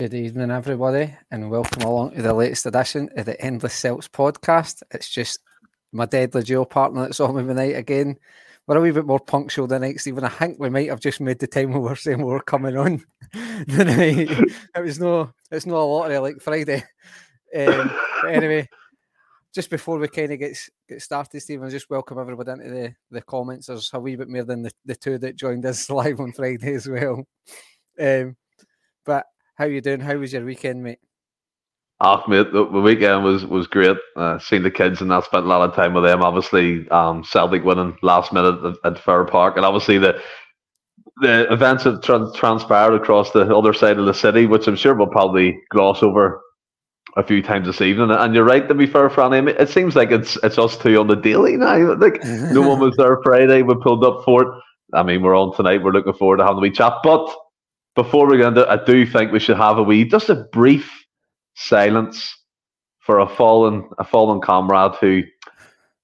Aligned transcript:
Good 0.00 0.14
evening, 0.14 0.50
everybody, 0.50 1.14
and 1.30 1.50
welcome 1.50 1.82
along 1.82 2.12
to 2.12 2.22
the 2.22 2.32
latest 2.32 2.64
edition 2.64 3.10
of 3.16 3.26
the 3.26 3.38
Endless 3.38 3.74
Celts 3.74 4.08
podcast. 4.08 4.82
It's 4.92 5.10
just 5.10 5.40
my 5.92 6.06
deadly 6.06 6.42
duo 6.42 6.64
partner 6.64 7.02
that's 7.02 7.20
on 7.20 7.34
with 7.34 7.44
me 7.44 7.50
tonight 7.50 7.76
again. 7.76 8.18
We're 8.66 8.78
a 8.78 8.80
wee 8.80 8.92
bit 8.92 9.04
more 9.04 9.20
punctual 9.20 9.66
than 9.66 9.82
tonight, 9.82 10.00
Stephen. 10.00 10.24
I 10.24 10.30
think 10.30 10.58
we 10.58 10.70
might 10.70 10.88
have 10.88 11.00
just 11.00 11.20
made 11.20 11.38
the 11.38 11.46
time 11.46 11.74
we 11.74 11.80
were 11.80 11.96
saying 11.96 12.16
we 12.16 12.32
were 12.32 12.40
coming 12.40 12.78
on 12.78 13.04
it 13.34 14.56
was 14.82 14.98
no, 14.98 15.34
it's 15.50 15.66
not 15.66 15.76
a 15.76 15.84
lottery 15.84 16.16
like 16.16 16.40
Friday. 16.40 16.82
Um, 17.54 17.90
anyway, 18.26 18.70
just 19.54 19.68
before 19.68 19.98
we 19.98 20.08
kind 20.08 20.32
of 20.32 20.38
get 20.38 20.56
get 20.88 21.02
started, 21.02 21.42
Stephen, 21.42 21.68
just 21.68 21.90
welcome 21.90 22.18
everybody 22.18 22.52
into 22.52 22.70
the, 22.70 22.94
the 23.10 23.20
comments. 23.20 23.66
There's 23.66 23.90
a 23.92 24.00
wee 24.00 24.16
bit 24.16 24.30
more 24.30 24.44
than 24.44 24.62
the, 24.62 24.72
the 24.86 24.96
two 24.96 25.18
that 25.18 25.36
joined 25.36 25.66
us 25.66 25.90
live 25.90 26.20
on 26.20 26.32
Friday 26.32 26.72
as 26.72 26.88
well. 26.88 27.22
Um, 28.00 28.38
but 29.04 29.26
how 29.60 29.66
you 29.66 29.82
doing? 29.82 30.00
How 30.00 30.16
was 30.16 30.32
your 30.32 30.42
weekend, 30.42 30.82
mate? 30.82 31.00
Ah, 32.00 32.24
mate, 32.26 32.50
the, 32.50 32.64
the 32.64 32.80
weekend 32.80 33.22
was 33.22 33.44
was 33.44 33.66
great. 33.66 33.98
Uh, 34.16 34.38
seeing 34.38 34.62
the 34.62 34.70
kids 34.70 35.02
and 35.02 35.12
I 35.12 35.20
spent 35.20 35.44
a 35.44 35.48
lot 35.48 35.68
of 35.68 35.76
time 35.76 35.92
with 35.92 36.04
them. 36.04 36.22
Obviously, 36.22 36.88
um, 36.88 37.22
Celtic 37.22 37.62
winning 37.62 37.94
last 38.02 38.32
minute 38.32 38.58
at, 38.64 38.92
at 38.92 38.98
Fir 38.98 39.26
Park, 39.26 39.58
and 39.58 39.66
obviously 39.66 39.98
the 39.98 40.18
the 41.18 41.52
events 41.52 41.84
have 41.84 42.00
tra- 42.00 42.32
transpired 42.34 42.94
across 42.94 43.32
the 43.32 43.54
other 43.54 43.74
side 43.74 43.98
of 43.98 44.06
the 44.06 44.14
city, 44.14 44.46
which 44.46 44.66
I'm 44.66 44.76
sure 44.76 44.94
we'll 44.94 45.08
probably 45.08 45.60
gloss 45.68 46.02
over 46.02 46.40
a 47.18 47.22
few 47.22 47.42
times 47.42 47.66
this 47.66 47.82
evening. 47.82 48.10
And 48.10 48.34
you're 48.34 48.44
right, 48.44 48.66
to 48.66 48.74
be 48.74 48.86
fair, 48.86 49.10
Franny, 49.10 49.46
it 49.60 49.68
seems 49.68 49.94
like 49.94 50.10
it's 50.10 50.38
it's 50.42 50.56
us 50.56 50.78
two 50.78 50.98
on 50.98 51.06
the 51.06 51.16
daily 51.16 51.58
now. 51.58 51.96
Like 51.96 52.24
no 52.24 52.62
one 52.66 52.80
was 52.80 52.96
there 52.96 53.20
Friday. 53.22 53.60
We 53.60 53.74
pulled 53.74 54.04
up 54.04 54.24
for 54.24 54.42
it. 54.42 54.62
I 54.94 55.02
mean, 55.02 55.20
we're 55.20 55.36
on 55.36 55.54
tonight. 55.54 55.82
We're 55.82 55.92
looking 55.92 56.14
forward 56.14 56.38
to 56.38 56.44
having 56.44 56.58
a 56.58 56.62
wee 56.62 56.70
chat, 56.70 56.94
but 57.02 57.30
before 57.96 58.28
we 58.28 58.38
go 58.38 58.48
into 58.48 58.68
I 58.68 58.82
do 58.84 59.06
think 59.06 59.32
we 59.32 59.40
should 59.40 59.56
have 59.56 59.78
a 59.78 59.82
wee, 59.82 60.04
just 60.04 60.28
a 60.28 60.36
brief 60.52 61.04
silence 61.56 62.36
for 63.00 63.18
a 63.20 63.28
fallen 63.28 63.88
a 63.98 64.04
fallen 64.04 64.40
comrade 64.40 64.94
who 65.00 65.22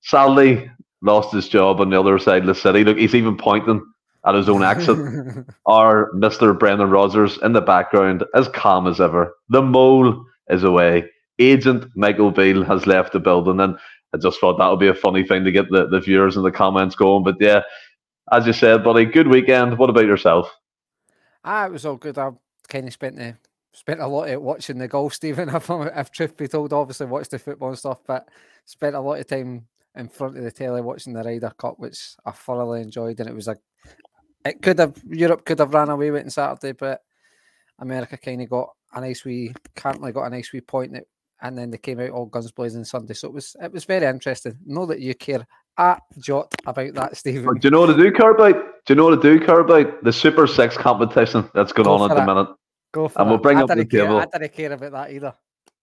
sadly 0.02 0.70
lost 1.02 1.32
his 1.32 1.48
job 1.48 1.80
on 1.80 1.90
the 1.90 2.00
other 2.00 2.18
side 2.18 2.42
of 2.42 2.46
the 2.46 2.54
city. 2.54 2.84
Look, 2.84 2.98
he's 2.98 3.14
even 3.14 3.36
pointing 3.36 3.82
at 4.26 4.34
his 4.34 4.48
own 4.48 4.62
exit. 4.62 4.98
Our 5.66 6.10
Mr. 6.14 6.58
Brendan 6.58 6.90
Rodgers 6.90 7.38
in 7.42 7.52
the 7.52 7.60
background, 7.60 8.24
as 8.34 8.48
calm 8.48 8.86
as 8.86 9.00
ever. 9.00 9.34
The 9.48 9.62
mole 9.62 10.24
is 10.48 10.64
away. 10.64 11.08
Agent 11.38 11.86
Michael 11.94 12.30
Beale 12.30 12.64
has 12.64 12.86
left 12.86 13.12
the 13.12 13.20
building, 13.20 13.60
and 13.60 13.76
I 14.14 14.18
just 14.18 14.40
thought 14.40 14.58
that 14.58 14.68
would 14.68 14.80
be 14.80 14.88
a 14.88 14.94
funny 14.94 15.24
thing 15.24 15.44
to 15.44 15.52
get 15.52 15.70
the, 15.70 15.86
the 15.88 16.00
viewers 16.00 16.36
and 16.36 16.44
the 16.44 16.50
comments 16.50 16.96
going. 16.96 17.24
But 17.24 17.36
yeah, 17.40 17.62
as 18.32 18.46
you 18.46 18.52
said, 18.52 18.84
buddy, 18.84 19.04
good 19.04 19.28
weekend. 19.28 19.78
What 19.78 19.90
about 19.90 20.06
yourself? 20.06 20.50
Ah, 21.46 21.66
it 21.66 21.72
was 21.72 21.86
all 21.86 21.96
good. 21.96 22.18
I 22.18 22.30
kind 22.68 22.88
of 22.88 22.92
spent 22.92 23.16
the 23.16 23.36
spent 23.72 24.00
a 24.00 24.06
lot 24.06 24.28
of 24.28 24.42
watching 24.42 24.78
the 24.78 24.88
golf, 24.88 25.14
Stephen. 25.14 25.48
If, 25.48 25.70
if 25.70 26.10
truth 26.10 26.36
be 26.36 26.48
told, 26.48 26.72
obviously 26.72 27.06
watched 27.06 27.30
the 27.30 27.38
football 27.38 27.68
and 27.68 27.78
stuff, 27.78 28.00
but 28.06 28.28
spent 28.64 28.96
a 28.96 29.00
lot 29.00 29.20
of 29.20 29.26
time 29.28 29.66
in 29.94 30.08
front 30.08 30.36
of 30.36 30.42
the 30.44 30.50
telly 30.50 30.82
watching 30.82 31.12
the 31.12 31.22
Ryder 31.22 31.52
Cup, 31.56 31.78
which 31.78 32.16
I 32.26 32.32
thoroughly 32.32 32.82
enjoyed. 32.82 33.20
And 33.20 33.28
it 33.28 33.34
was 33.34 33.48
a, 33.48 33.56
it 34.44 34.60
could 34.60 34.80
have 34.80 35.00
Europe 35.08 35.44
could 35.44 35.60
have 35.60 35.72
ran 35.72 35.88
away 35.88 36.10
with 36.10 36.22
it 36.22 36.24
on 36.24 36.30
Saturday, 36.30 36.72
but 36.72 37.00
America 37.78 38.18
kind 38.18 38.42
of 38.42 38.50
got 38.50 38.70
a 38.92 39.00
nice 39.00 39.24
wee, 39.24 39.54
currently 39.76 40.10
got 40.10 40.26
a 40.26 40.30
nice 40.30 40.52
wee 40.52 40.60
point, 40.60 40.96
and 41.42 41.56
then 41.56 41.70
they 41.70 41.78
came 41.78 42.00
out 42.00 42.10
all 42.10 42.26
guns 42.26 42.50
blazing 42.50 42.84
Sunday. 42.84 43.14
So 43.14 43.28
it 43.28 43.34
was 43.34 43.54
it 43.62 43.72
was 43.72 43.84
very 43.84 44.06
interesting. 44.06 44.58
Know 44.66 44.86
that 44.86 45.00
you 45.00 45.14
care 45.14 45.46
a 45.78 45.98
jot 46.18 46.54
about 46.66 46.94
that, 46.94 47.16
Stephen. 47.16 47.54
Do 47.54 47.60
you 47.62 47.70
know 47.70 47.80
what 47.80 47.96
to 47.96 48.02
do, 48.02 48.10
Kirby? 48.12 48.52
Do 48.52 48.60
you 48.88 48.94
know 48.94 49.04
what 49.04 49.20
to 49.20 49.38
do, 49.38 49.44
Kirby? 49.44 49.90
The 50.02 50.12
Super 50.12 50.46
Six 50.46 50.76
competition 50.76 51.48
that's 51.54 51.72
going 51.72 51.84
Go 51.84 51.96
on 51.96 52.10
at 52.10 52.16
the 52.16 52.24
minute. 52.24 52.48
Go 52.92 53.08
for 53.08 53.20
and 53.20 53.30
we'll 53.30 53.38
bring 53.38 53.58
up 53.58 53.68
the 53.68 53.84
care, 53.84 54.02
table. 54.02 54.18
I 54.18 54.38
didn't 54.38 54.52
care 54.52 54.72
about 54.72 54.92
that 54.92 55.10
either. 55.12 55.34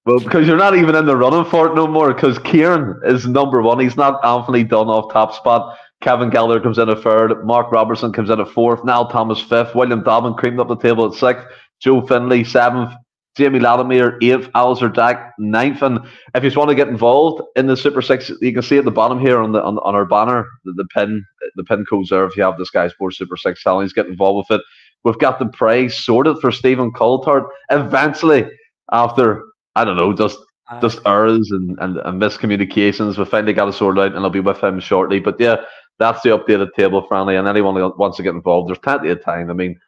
Well, 0.06 0.20
because 0.20 0.48
you're 0.48 0.58
not 0.58 0.76
even 0.76 0.96
in 0.96 1.06
the 1.06 1.16
running 1.16 1.46
for 1.50 1.68
it 1.68 1.76
no 1.76 1.88
more. 1.88 2.14
Because 2.14 2.38
Kieran 2.40 3.00
is 3.06 3.26
number 3.26 3.62
one. 3.62 3.80
He's 3.80 3.96
not 3.96 4.24
Anthony 4.26 4.64
Dunn 4.64 4.88
off 4.88 5.14
top 5.14 5.34
spot. 5.34 5.78
Kevin 6.02 6.30
Gallagher 6.30 6.62
comes 6.62 6.78
in 6.78 6.90
at 6.90 7.02
third. 7.02 7.46
Mark 7.46 7.72
Robertson 7.72 8.12
comes 8.12 8.30
in 8.30 8.40
at 8.40 8.50
fourth. 8.50 8.84
Now 8.84 9.06
Thomas 9.06 9.40
fifth. 9.40 9.74
William 9.76 10.04
Dobbin 10.04 10.34
creamed 10.34 10.60
up 10.60 10.68
the 10.68 10.76
table 10.76 11.06
at 11.06 11.14
sixth. 11.14 11.46
Joe 11.80 12.06
Finley 12.06 12.44
seventh. 12.44 12.92
Jamie 13.36 13.60
Latimer, 13.60 14.18
eighth, 14.22 14.50
Alistair 14.54 14.90
Dack, 14.90 15.34
ninth. 15.40 15.82
And 15.82 16.00
if 16.36 16.44
you 16.44 16.50
just 16.50 16.58
want 16.58 16.70
to 16.70 16.76
get 16.76 16.88
involved 16.88 17.42
in 17.56 17.68
the 17.68 17.76
Super 17.76 18.02
Six, 18.02 18.32
you 18.42 18.54
can 18.54 18.62
see 18.62 18.78
at 18.78 18.86
the 18.86 18.92
bottom 18.92 19.20
here 19.20 19.40
on 19.40 19.52
the 19.52 19.64
on, 19.64 19.80
on 19.80 19.96
our 19.96 20.06
banner 20.06 20.46
the, 20.66 20.74
the 20.74 20.86
pin 20.94 21.26
the 21.56 21.64
pin 21.64 21.86
codes 21.86 22.10
there. 22.10 22.26
If 22.26 22.38
you 22.38 22.44
have 22.44 22.58
the 22.58 22.66
Sky 22.66 22.88
Sports 22.90 23.18
Super 23.18 23.38
Six 23.38 23.62
challenge, 23.62 23.94
get 23.94 24.08
involved 24.08 24.48
with 24.50 24.60
it. 24.60 24.66
We've 25.04 25.18
got 25.20 25.40
the 25.40 25.48
prize 25.48 25.98
sorted 25.98 26.38
for 26.40 26.52
Stephen 26.52 26.92
Coulthard. 26.92 27.48
Eventually, 27.72 28.50
after 28.92 29.44
I 29.76 29.84
don't 29.84 29.98
know, 29.98 30.14
just 30.14 30.38
just 30.82 31.00
errors 31.06 31.52
and, 31.52 31.78
and, 31.82 31.98
and 31.98 32.22
miscommunications, 32.22 33.18
we 33.18 33.26
finally 33.26 33.54
got 33.54 33.68
it 33.68 33.74
sorted 33.74 34.04
out, 34.04 34.16
and 34.16 34.24
I'll 34.24 34.30
be 34.30 34.40
with 34.40 34.64
him 34.64 34.80
shortly. 34.80 35.20
But 35.20 35.40
yeah, 35.40 35.58
that's 36.00 36.22
the 36.22 36.30
updated 36.30 36.74
table, 36.76 37.06
Franny. 37.08 37.38
And 37.38 37.48
anyone 37.48 37.76
who 37.76 37.94
wants 37.98 38.18
to 38.18 38.24
get 38.24 38.34
involved, 38.34 38.70
there's 38.70 38.80
plenty 38.80 39.10
of 39.10 39.24
time. 39.24 39.50
I 39.50 39.54
mean, 39.54 39.80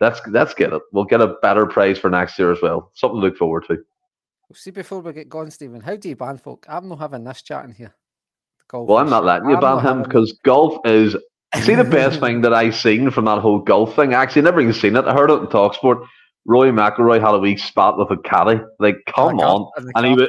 let's 0.00 0.20
let's 0.28 0.54
get 0.54 0.72
it. 0.72 0.82
We'll 0.92 1.04
get 1.04 1.20
a 1.20 1.34
better 1.42 1.66
prize 1.66 1.98
for 1.98 2.10
next 2.10 2.38
year 2.38 2.52
as 2.52 2.60
well. 2.62 2.90
Something 2.94 3.20
to 3.20 3.26
look 3.26 3.36
forward 3.36 3.64
to. 3.68 3.78
See, 4.52 4.70
before 4.70 5.00
we 5.00 5.12
get 5.12 5.28
going, 5.28 5.50
Stephen, 5.50 5.80
how 5.80 5.96
do 5.96 6.08
you 6.08 6.16
ban 6.16 6.38
folk? 6.38 6.66
I'm 6.68 6.88
not 6.88 7.00
having 7.00 7.24
this 7.24 7.42
chat 7.42 7.64
in 7.64 7.72
here. 7.72 7.94
Golf 8.68 8.88
well, 8.88 8.98
I'm 8.98 9.10
not 9.10 9.24
letting 9.24 9.50
you 9.50 9.58
ban 9.58 9.80
him 9.80 10.02
because 10.02 10.38
golf 10.44 10.78
is. 10.86 11.16
See, 11.62 11.74
the 11.74 11.84
best 11.84 12.20
thing 12.20 12.40
that 12.42 12.52
I 12.52 12.70
seen 12.70 13.10
from 13.10 13.24
that 13.26 13.38
whole 13.38 13.58
golf 13.58 13.94
thing, 13.96 14.14
actually, 14.14 14.42
never 14.42 14.60
even 14.60 14.72
seen 14.72 14.96
it. 14.96 15.04
I 15.06 15.14
heard 15.14 15.30
it 15.30 15.40
in 15.40 15.46
Talksport. 15.46 16.06
Rory 16.46 16.70
McIlroy 16.70 17.20
had 17.20 17.34
a 17.34 17.38
week 17.38 17.58
spat 17.58 17.96
with 17.96 18.10
a 18.10 18.16
caddy. 18.18 18.60
Like, 18.78 18.96
come 19.06 19.40
on. 19.40 19.70
And 19.94 20.06
he 20.06 20.14
was 20.14 20.28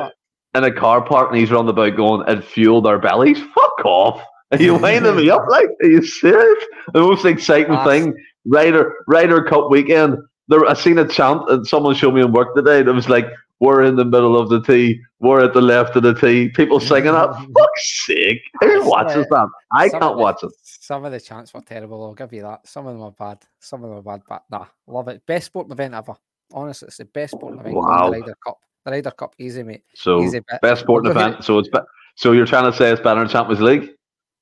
in 0.55 0.63
a 0.63 0.71
car 0.71 1.01
park 1.01 1.29
and 1.29 1.39
he's 1.39 1.51
running 1.51 1.69
about 1.69 1.95
going, 1.97 2.27
it 2.27 2.43
fueled 2.43 2.87
our 2.87 2.99
bellies. 2.99 3.39
Fuck 3.55 3.85
off. 3.85 4.21
Are 4.51 4.57
you 4.57 4.75
winding 4.79 5.15
me 5.15 5.29
up? 5.29 5.45
Like, 5.49 5.67
are 5.83 5.89
you 5.89 6.03
serious? 6.03 6.65
The 6.93 7.01
most 7.01 7.25
exciting 7.25 7.77
thing 7.83 8.13
Ryder 8.45 8.93
Ryder 9.07 9.43
Cup 9.43 9.69
weekend. 9.69 10.17
There, 10.47 10.65
I 10.65 10.73
seen 10.73 10.97
a 10.99 11.07
chant 11.07 11.49
and 11.49 11.65
someone 11.65 11.95
showed 11.95 12.13
me 12.13 12.21
in 12.21 12.31
work 12.31 12.55
today. 12.55 12.83
That 12.83 12.93
was 12.93 13.09
like, 13.09 13.25
"We're 13.59 13.83
in 13.83 13.95
the 13.95 14.05
middle 14.05 14.39
of 14.39 14.49
the 14.49 14.61
tee. 14.61 15.01
We're 15.19 15.43
at 15.43 15.53
the 15.53 15.61
left 15.61 15.95
of 15.95 16.03
the 16.03 16.13
tee." 16.13 16.49
People 16.49 16.79
singing 16.79 17.13
that. 17.13 17.33
Fuck's 17.57 18.05
sake! 18.05 18.41
Who 18.61 18.87
watches 18.87 19.25
that? 19.29 19.49
I 19.71 19.89
can't 19.89 20.01
the, 20.01 20.11
watch 20.11 20.43
it. 20.43 20.51
Some 20.61 21.03
of 21.05 21.11
the 21.11 21.19
chants 21.19 21.53
were 21.53 21.61
terrible. 21.61 22.03
I'll 22.03 22.13
give 22.13 22.31
you 22.31 22.43
that. 22.43 22.67
Some 22.67 22.85
of 22.85 22.93
them 22.93 23.01
are 23.01 23.11
bad. 23.11 23.39
Some 23.59 23.83
of 23.83 23.89
them 23.89 23.99
are 23.99 24.17
bad. 24.17 24.21
But 24.27 24.43
nah, 24.51 24.67
love 24.87 25.07
it. 25.07 25.25
Best 25.25 25.47
sporting 25.47 25.71
event 25.71 25.95
ever. 25.95 26.15
Honestly, 26.53 26.87
it's 26.87 26.97
the 26.97 27.05
best 27.05 27.33
sporting 27.33 27.59
event. 27.59 27.75
Wow. 27.75 28.11
The 28.11 28.19
Ryder 28.19 28.35
Cup. 28.45 28.59
The 28.85 28.91
Ryder 28.91 29.11
Cup, 29.11 29.35
easy 29.39 29.63
mate. 29.63 29.83
So 29.95 30.21
easy 30.21 30.41
best 30.61 30.81
sporting 30.81 31.09
event. 31.09 31.43
So 31.43 31.57
it's 31.57 31.69
be- 31.69 31.79
so 32.15 32.31
you're 32.31 32.45
trying 32.45 32.71
to 32.71 32.77
say 32.77 32.91
it's 32.91 33.01
better 33.01 33.19
than 33.19 33.29
Champions 33.29 33.61
League? 33.61 33.89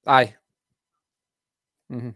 Aye. 0.06 0.36
Mm-hmm. 1.92 2.10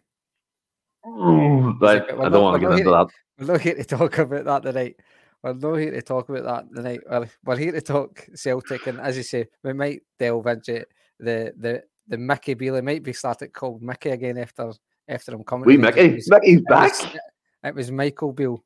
Right, 1.08 2.04
I 2.04 2.30
don't 2.30 2.44
want 2.44 2.62
to 2.62 2.68
get 2.68 2.78
into 2.78 2.92
that. 2.92 3.08
We're 3.40 3.54
not 3.54 3.62
here 3.62 3.76
to 3.76 3.84
talk 3.84 4.18
about 4.18 4.46
that 4.46 4.64
tonight. 4.64 4.96
We're 5.44 5.54
not 5.54 5.76
here 5.76 5.92
to 5.92 6.02
talk 6.02 6.30
about 6.30 6.44
that 6.44 6.76
tonight. 6.76 7.00
We're, 7.10 7.30
we're 7.46 7.58
here 7.58 7.72
to 7.72 7.82
talk 7.82 8.28
Celtic, 8.36 8.88
and 8.88 9.00
as 9.00 9.16
you 9.16 9.24
say, 9.24 9.48
we 9.64 9.74
might 9.74 10.02
delve 10.20 10.48
into 10.48 10.86
the 11.20 11.54
the 11.58 11.84
the 12.08 12.18
Mickey 12.18 12.56
Beale. 12.56 12.82
might 12.82 13.04
be 13.04 13.14
started 13.14 13.54
called 13.54 13.82
Mickey 13.82 14.10
again 14.10 14.38
after 14.38 14.72
after 15.08 15.34
I'm 15.34 15.44
coming. 15.44 15.66
We 15.66 15.78
Mickey, 15.78 16.16
was, 16.16 16.30
Mickey's 16.30 16.62
back. 16.68 16.92
It 16.92 17.04
was, 17.04 17.20
it 17.64 17.76
was 17.76 17.92
Michael 17.92 18.34
Beale, 18.34 18.64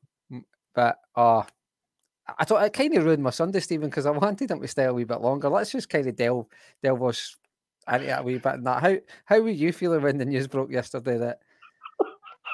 but 0.74 0.96
uh 1.14 1.42
I 2.38 2.44
thought 2.44 2.64
it 2.64 2.72
kind 2.72 2.96
of 2.96 3.04
ruined 3.04 3.22
my 3.22 3.30
Sunday, 3.30 3.60
Stephen, 3.60 3.88
because 3.90 4.06
I 4.06 4.10
wanted 4.12 4.50
him 4.50 4.60
to 4.60 4.68
stay 4.68 4.84
a 4.84 4.94
wee 4.94 5.04
bit 5.04 5.20
longer. 5.20 5.48
Let's 5.48 5.72
just 5.72 5.88
kind 5.88 6.06
of 6.06 6.16
delve 6.16 6.46
delve 6.82 7.02
us 7.02 7.36
into 7.92 8.06
it 8.06 8.18
a 8.18 8.22
wee 8.22 8.38
bit. 8.38 8.54
And 8.54 8.66
that 8.66 8.82
how 8.82 8.96
how 9.24 9.40
were 9.40 9.50
you 9.50 9.72
feeling 9.72 10.02
when 10.02 10.18
the 10.18 10.24
news 10.24 10.46
broke 10.46 10.70
yesterday 10.70 11.18
that 11.18 11.40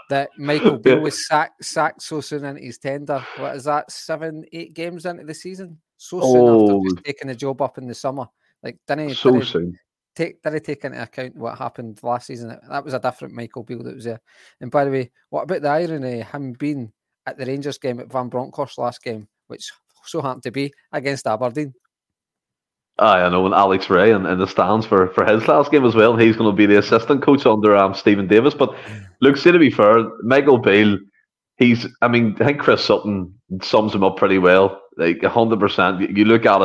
that 0.09 0.31
Michael 0.39 0.79
Beale 0.79 1.01
was 1.01 1.27
sacked, 1.27 1.65
sacked 1.65 2.03
so 2.03 2.21
soon 2.21 2.45
into 2.45 2.63
his 2.63 2.79
tender. 2.79 3.25
What 3.37 3.57
is 3.57 3.65
that? 3.65 3.91
Seven, 3.91 4.45
eight 4.53 4.75
games 4.75 5.07
into 5.07 5.25
the 5.25 5.35
season? 5.35 5.79
So 5.97 6.21
soon 6.21 6.37
oh, 6.37 6.63
after 6.63 6.95
just 6.95 7.05
taking 7.05 7.29
the 7.29 7.35
job 7.35 7.61
up 7.61 7.79
in 7.79 7.87
the 7.87 7.95
summer. 7.95 8.27
Like, 8.63 8.79
didn't 8.87 9.09
he, 9.09 9.15
so 9.15 9.33
didn't 9.33 9.47
soon. 9.47 9.79
Take, 10.15 10.43
did 10.43 10.55
he 10.55 10.61
take 10.61 10.85
into 10.85 11.03
account 11.03 11.37
what 11.37 11.59
happened 11.59 12.01
last 12.03 12.27
season? 12.27 12.59
That 12.69 12.85
was 12.85 12.95
a 12.95 12.99
different 12.99 13.35
Michael 13.35 13.63
Beale 13.63 13.85
that 13.85 13.95
was 13.95 14.05
there. 14.05 14.21
And 14.61 14.71
by 14.71 14.85
the 14.85 14.91
way, 14.91 15.11
what 15.31 15.43
about 15.43 15.63
the 15.63 15.69
irony 15.69 16.23
him 16.23 16.53
being 16.53 16.93
at 17.27 17.39
the 17.39 17.47
Rangers 17.47 17.79
game 17.79 18.01
at 18.01 18.11
Van 18.11 18.29
Bronckhorst 18.29 18.79
last 18.79 19.03
game, 19.03 19.29
which 19.47 19.71
so 20.05 20.21
happened 20.23 20.43
to 20.45 20.51
be 20.51 20.73
against 20.93 21.27
Aberdeen? 21.27 21.75
I 22.99 23.29
know, 23.29 23.47
and 23.47 23.55
Alex 23.55 23.91
Rae 23.91 24.12
in, 24.12 24.27
in 24.27 24.39
the 24.39 24.47
stands 24.47 24.87
for, 24.87 25.09
for 25.09 25.25
his 25.27 25.47
last 25.49 25.71
game 25.71 25.85
as 25.85 25.95
well. 25.95 26.17
He's 26.17 26.37
going 26.37 26.50
to 26.50 26.56
be 26.56 26.67
the 26.67 26.79
assistant 26.79 27.23
coach 27.23 27.47
under 27.47 27.77
um, 27.77 27.95
Steven 27.95 28.27
Davis. 28.29 28.55
But 28.55 28.75
look, 29.21 29.37
see 29.37 29.53
to 29.53 29.59
be 29.59 29.71
fair, 29.71 30.05
Michael 30.23 30.59
Beale, 30.59 30.99
he's, 31.59 31.87
I 32.03 32.09
mean, 32.09 32.37
I 32.41 32.47
think 32.47 32.61
Chris 32.61 32.85
Sutton 32.85 33.35
sums 33.62 33.95
him 33.95 34.05
up 34.05 34.17
pretty 34.17 34.39
well. 34.39 34.83
Like 34.97 35.19
100%. 35.19 36.17
You 36.17 36.25
look 36.25 36.47
at 36.47 36.62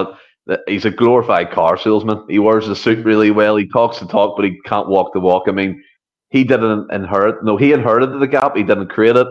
it, 0.50 0.59
he's 0.68 0.85
a 0.85 0.91
glorified 0.91 1.51
car 1.51 1.77
salesman. 1.77 2.25
He 2.30 2.39
wears 2.39 2.68
the 2.68 2.75
suit 2.75 3.06
really 3.06 3.31
well. 3.31 3.56
He 3.57 3.68
talks 3.68 4.00
the 4.00 4.07
talk, 4.07 4.35
but 4.38 4.45
he 4.45 4.59
can't 4.65 4.89
walk 4.89 5.13
the 5.13 5.19
walk. 5.19 5.44
I 5.47 5.51
mean, 5.51 5.83
he 6.31 6.44
didn't 6.44 6.91
inherit, 6.91 7.44
no, 7.44 7.57
he 7.57 7.74
inherited 7.74 8.19
the 8.19 8.27
gap. 8.27 8.56
He 8.57 8.63
didn't 8.63 8.89
create 8.89 9.18
it. 9.18 9.27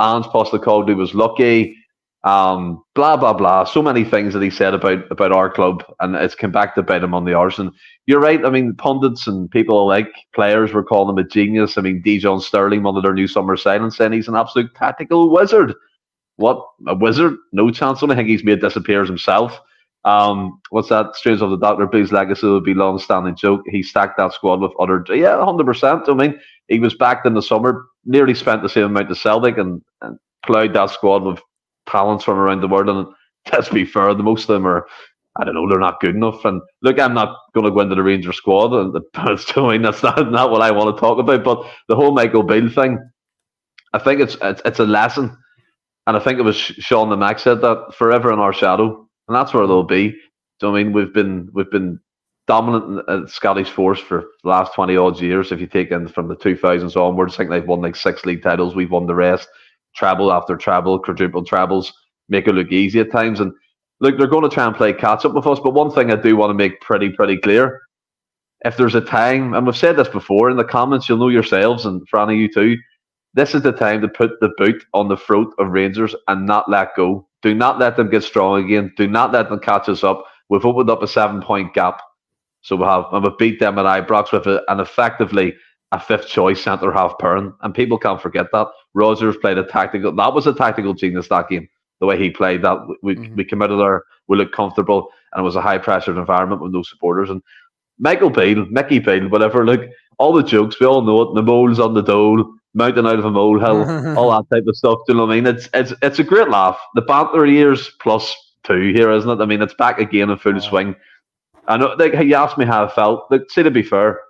Ange 0.00 0.26
Postecoglou 0.26 0.96
was 0.96 1.14
lucky 1.14 1.76
Um, 2.24 2.84
blah 2.94 3.16
blah 3.16 3.32
blah. 3.32 3.64
So 3.64 3.82
many 3.82 4.04
things 4.04 4.32
that 4.32 4.42
he 4.42 4.50
said 4.50 4.74
about 4.74 5.10
about 5.10 5.32
our 5.32 5.50
club, 5.50 5.84
and 5.98 6.14
it's 6.14 6.36
come 6.36 6.52
back 6.52 6.74
to 6.76 6.82
bite 6.82 7.02
him 7.02 7.14
on 7.14 7.24
the 7.24 7.34
arse. 7.34 7.58
And 7.58 7.72
you're 8.06 8.20
right. 8.20 8.44
I 8.44 8.50
mean, 8.50 8.74
pundits 8.74 9.26
and 9.26 9.50
people 9.50 9.86
like 9.88 10.08
players 10.34 10.72
were 10.72 10.84
calling 10.84 11.16
him 11.16 11.24
a 11.24 11.28
genius. 11.28 11.76
I 11.76 11.80
mean, 11.80 12.02
Dujon 12.02 12.40
Sterling, 12.40 12.84
one 12.84 12.96
of 12.96 13.02
their 13.02 13.14
new 13.14 13.26
summer 13.26 13.56
signings, 13.56 13.94
saying 13.94 14.12
he's 14.12 14.28
an 14.28 14.36
absolute 14.36 14.72
tactical 14.76 15.30
wizard. 15.30 15.74
What 16.36 16.64
a 16.86 16.94
wizard! 16.94 17.36
No 17.52 17.70
chance. 17.72 18.00
Don't 18.00 18.14
think 18.14 18.28
he's 18.28 18.44
made 18.44 18.60
disappears 18.60 19.08
himself. 19.08 19.60
Um, 20.04 20.60
what's 20.70 20.88
that? 20.88 21.14
Strange 21.14 21.42
of 21.42 21.50
the 21.50 21.56
Doctor 21.56 21.86
Blues 21.86 22.12
legacy 22.12 22.46
would 22.46 22.64
be 22.64 22.74
long 22.74 22.98
standing 22.98 23.36
joke. 23.36 23.62
He 23.68 23.82
stacked 23.82 24.16
that 24.18 24.32
squad 24.32 24.60
with 24.60 24.72
other, 24.80 25.04
yeah, 25.10 25.44
hundred 25.44 25.64
percent. 25.64 26.08
I 26.08 26.14
mean, 26.14 26.40
he 26.68 26.80
was 26.80 26.94
backed 26.94 27.26
in 27.26 27.34
the 27.34 27.42
summer, 27.42 27.84
nearly 28.04 28.34
spent 28.34 28.62
the 28.62 28.68
same 28.68 28.84
amount 28.84 29.08
to 29.10 29.14
Celtic, 29.14 29.58
and, 29.58 29.80
and 30.00 30.18
plowed 30.44 30.74
that 30.74 30.90
squad 30.90 31.22
with 31.22 31.40
talents 31.88 32.24
from 32.24 32.38
around 32.38 32.60
the 32.60 32.68
world. 32.68 32.88
And 32.88 33.06
let's 33.52 33.68
be 33.68 33.84
fair, 33.84 34.14
the 34.14 34.22
most 34.22 34.42
of 34.42 34.48
them 34.48 34.66
are, 34.66 34.86
I 35.38 35.44
don't 35.44 35.54
know, 35.54 35.68
they're 35.68 35.78
not 35.78 36.00
good 36.00 36.14
enough. 36.14 36.44
And 36.44 36.60
look, 36.82 36.98
I'm 36.98 37.14
not 37.14 37.36
going 37.54 37.64
to 37.64 37.70
go 37.70 37.80
into 37.80 37.94
the 37.94 38.02
Ranger 38.02 38.32
squad, 38.32 38.72
and 38.74 38.94
that's, 39.14 39.56
I 39.56 39.68
mean, 39.70 39.82
that's 39.82 40.02
not, 40.02 40.30
not 40.30 40.50
what 40.50 40.62
I 40.62 40.70
want 40.70 40.94
to 40.94 41.00
talk 41.00 41.18
about. 41.18 41.44
But 41.44 41.64
the 41.88 41.96
whole 41.96 42.12
Michael 42.12 42.42
Beale 42.42 42.70
thing, 42.70 42.98
I 43.92 43.98
think 43.98 44.20
it's 44.20 44.36
it's, 44.42 44.62
it's 44.64 44.78
a 44.78 44.86
lesson, 44.86 45.36
and 46.06 46.16
I 46.16 46.20
think 46.20 46.38
it 46.38 46.42
was 46.42 46.56
Sean 46.56 47.10
the 47.10 47.16
Mac 47.16 47.38
said 47.38 47.60
that 47.60 47.94
forever 47.96 48.32
in 48.32 48.38
our 48.38 48.52
shadow, 48.52 49.08
and 49.28 49.36
that's 49.36 49.52
where 49.52 49.66
they'll 49.66 49.82
be. 49.82 50.16
So 50.60 50.74
I 50.74 50.82
mean, 50.82 50.92
we've 50.92 51.12
been 51.12 51.50
we've 51.52 51.70
been 51.70 51.98
dominant 52.46 53.08
at 53.08 53.28
Scottish 53.28 53.70
Force 53.70 54.00
for 54.00 54.24
the 54.42 54.48
last 54.48 54.74
20 54.74 54.96
odd 54.96 55.20
years. 55.20 55.52
If 55.52 55.60
you 55.60 55.66
take 55.66 55.90
in 55.90 56.08
from 56.08 56.28
the 56.28 56.36
2000s 56.36 56.96
onwards, 56.96 57.34
I 57.34 57.36
think 57.38 57.50
they've 57.50 57.66
won 57.66 57.82
like 57.82 57.96
six 57.96 58.24
league 58.24 58.42
titles. 58.42 58.74
We've 58.74 58.90
won 58.90 59.06
the 59.06 59.14
rest, 59.14 59.48
treble 59.94 60.32
after 60.32 60.56
treble, 60.56 60.98
quadruple 60.98 61.44
trebles, 61.44 61.92
make 62.28 62.46
it 62.48 62.54
look 62.54 62.72
easy 62.72 63.00
at 63.00 63.10
times. 63.10 63.40
And 63.40 63.52
look, 64.00 64.18
they're 64.18 64.26
going 64.26 64.48
to 64.48 64.54
try 64.54 64.66
and 64.66 64.76
play 64.76 64.92
catch 64.92 65.24
up 65.24 65.34
with 65.34 65.46
us. 65.46 65.60
But 65.60 65.74
one 65.74 65.90
thing 65.90 66.10
I 66.10 66.16
do 66.16 66.36
want 66.36 66.50
to 66.50 66.54
make 66.54 66.80
pretty, 66.80 67.10
pretty 67.10 67.36
clear 67.38 67.80
if 68.64 68.76
there's 68.76 68.94
a 68.94 69.00
time, 69.00 69.54
and 69.54 69.66
we've 69.66 69.76
said 69.76 69.96
this 69.96 70.08
before 70.08 70.50
in 70.50 70.56
the 70.56 70.64
comments, 70.64 71.08
you'll 71.08 71.18
know 71.18 71.28
yourselves, 71.28 71.84
and 71.84 72.00
Franny, 72.08 72.38
you 72.38 72.48
too. 72.48 72.76
This 73.34 73.54
is 73.54 73.62
the 73.62 73.72
time 73.72 74.00
to 74.02 74.08
put 74.08 74.38
the 74.40 74.50
boot 74.56 74.84
on 74.94 75.08
the 75.08 75.16
throat 75.16 75.52
of 75.58 75.70
Rangers 75.70 76.14
and 76.28 76.46
not 76.46 76.68
let 76.68 76.94
go. 76.94 77.26
Do 77.40 77.54
not 77.54 77.78
let 77.78 77.96
them 77.96 78.10
get 78.10 78.22
strong 78.22 78.64
again. 78.64 78.92
Do 78.96 79.08
not 79.08 79.32
let 79.32 79.48
them 79.48 79.58
catch 79.58 79.88
us 79.88 80.04
up. 80.04 80.24
We've 80.48 80.64
opened 80.64 80.90
up 80.90 81.02
a 81.02 81.08
seven 81.08 81.42
point 81.42 81.74
gap 81.74 82.00
so 82.60 82.76
we 82.76 82.84
have 82.84 83.06
and 83.12 83.24
we 83.24 83.30
beat 83.38 83.58
them 83.58 83.78
at 83.78 83.84
Ibrox 83.84 84.32
with 84.32 84.46
a, 84.46 84.62
an 84.70 84.80
effectively 84.80 85.54
a 85.92 86.00
fifth 86.00 86.26
choice 86.26 86.62
centre 86.62 86.90
half 86.90 87.18
pairing, 87.18 87.52
and 87.60 87.74
people 87.74 87.98
can't 87.98 88.20
forget 88.20 88.46
that. 88.52 88.66
Rodgers 88.94 89.36
played 89.36 89.58
a 89.58 89.64
tactical. 89.64 90.12
That 90.12 90.34
was 90.34 90.46
a 90.46 90.54
tactical 90.54 90.94
genius 90.94 91.28
that 91.28 91.48
game. 91.48 91.68
The 92.00 92.06
way 92.06 92.18
he 92.18 92.30
played 92.30 92.62
that, 92.62 92.78
we 93.02 93.14
mm-hmm. 93.14 93.36
we 93.36 93.44
committed 93.44 93.78
there, 93.78 94.02
we 94.26 94.36
looked 94.36 94.54
comfortable, 94.54 95.10
and 95.32 95.40
it 95.40 95.44
was 95.44 95.54
a 95.54 95.60
high 95.60 95.78
pressured 95.78 96.16
environment 96.16 96.62
with 96.62 96.72
no 96.72 96.82
supporters. 96.82 97.30
And 97.30 97.42
Michael 97.98 98.30
Beale, 98.30 98.66
Mickey 98.70 98.98
Beale, 98.98 99.28
whatever. 99.28 99.64
Look, 99.64 99.82
all 100.18 100.32
the 100.32 100.42
jokes 100.42 100.80
we 100.80 100.86
all 100.86 101.02
know 101.02 101.22
it. 101.22 101.34
The 101.34 101.42
moles 101.42 101.78
on 101.78 101.94
the 101.94 102.02
dole, 102.02 102.52
mountain 102.74 103.06
out 103.06 103.18
of 103.18 103.24
a 103.26 103.30
molehill, 103.30 104.16
all 104.18 104.30
that 104.30 104.54
type 104.54 104.66
of 104.66 104.76
stuff. 104.76 105.00
Do 105.06 105.12
you 105.12 105.18
know 105.18 105.26
what 105.26 105.32
I 105.32 105.36
mean? 105.36 105.46
It's 105.46 105.68
it's 105.74 105.92
it's 106.02 106.18
a 106.18 106.24
great 106.24 106.48
laugh. 106.48 106.78
The 106.94 107.02
banter 107.02 107.46
years 107.46 107.90
plus 108.00 108.34
two 108.64 108.92
here, 108.94 109.10
isn't 109.12 109.30
it? 109.30 109.42
I 109.42 109.46
mean, 109.46 109.62
it's 109.62 109.74
back 109.74 109.98
again 109.98 110.30
in 110.30 110.38
full 110.38 110.60
swing. 110.60 110.96
I 111.68 111.76
know. 111.76 111.94
Like 111.98 112.14
you 112.14 112.34
asked 112.34 112.58
me 112.58 112.64
how 112.64 112.86
I 112.86 112.88
felt. 112.88 113.30
Like, 113.30 113.42
say 113.48 113.62
to 113.62 113.70
be 113.70 113.82
fair, 113.82 114.20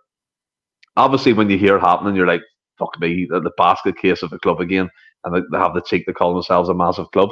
obviously 0.96 1.32
when 1.32 1.50
you 1.50 1.58
hear 1.58 1.76
it 1.76 1.80
happening, 1.80 2.16
you're 2.16 2.26
like, 2.26 2.42
"Fuck 2.78 2.98
me!" 3.00 3.26
The, 3.28 3.40
the 3.40 3.52
basket 3.56 3.96
case 3.96 4.22
of 4.22 4.32
a 4.32 4.38
club 4.38 4.60
again, 4.60 4.90
and 5.24 5.34
they, 5.34 5.40
they 5.50 5.58
have 5.58 5.74
the 5.74 5.82
cheek 5.82 6.06
to 6.06 6.12
call 6.12 6.34
themselves 6.34 6.68
a 6.68 6.74
massive 6.74 7.10
club. 7.12 7.30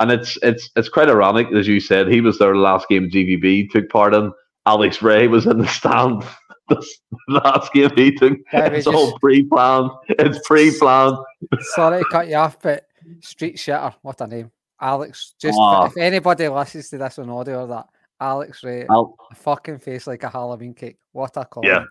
And 0.00 0.12
it's 0.12 0.38
it's 0.42 0.70
it's 0.76 0.88
quite 0.88 1.08
ironic, 1.08 1.48
as 1.52 1.66
you 1.66 1.80
said. 1.80 2.08
He 2.08 2.20
was 2.20 2.38
there 2.38 2.56
last 2.56 2.88
game. 2.88 3.10
GVB 3.10 3.70
took 3.70 3.88
part 3.88 4.14
in. 4.14 4.32
Alex 4.66 5.00
Rae 5.00 5.28
was 5.28 5.46
in 5.46 5.58
the 5.58 5.66
stand. 5.66 6.22
the 6.68 6.84
last 7.28 7.72
game 7.72 7.90
he 7.96 8.14
took. 8.14 8.38
it's 8.52 8.86
all 8.86 9.18
pre-planned. 9.18 9.90
It's 10.10 10.38
pre-planned. 10.46 11.16
Sorry 11.60 12.02
to 12.02 12.08
cut 12.10 12.28
you 12.28 12.36
off, 12.36 12.60
but 12.60 12.86
Street 13.20 13.56
Shitter, 13.56 13.94
what 14.02 14.20
a 14.20 14.26
name, 14.26 14.50
Alex. 14.80 15.34
Just 15.40 15.56
oh. 15.58 15.86
if 15.86 15.96
anybody 15.96 16.48
listens 16.48 16.90
to 16.90 16.98
this 16.98 17.18
on 17.18 17.30
audio 17.30 17.64
or 17.64 17.66
that, 17.68 17.86
Alex 18.20 18.62
Rae, 18.62 18.86
I'll, 18.90 19.16
a 19.30 19.34
fucking 19.34 19.78
face 19.78 20.06
like 20.06 20.22
a 20.22 20.28
Halloween 20.28 20.74
cake. 20.74 20.98
What 21.12 21.36
a 21.36 21.44
call. 21.44 21.64
Yeah. 21.64 21.84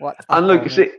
What 0.00 0.16
and 0.28 0.46
look, 0.46 0.68
see, 0.70 0.90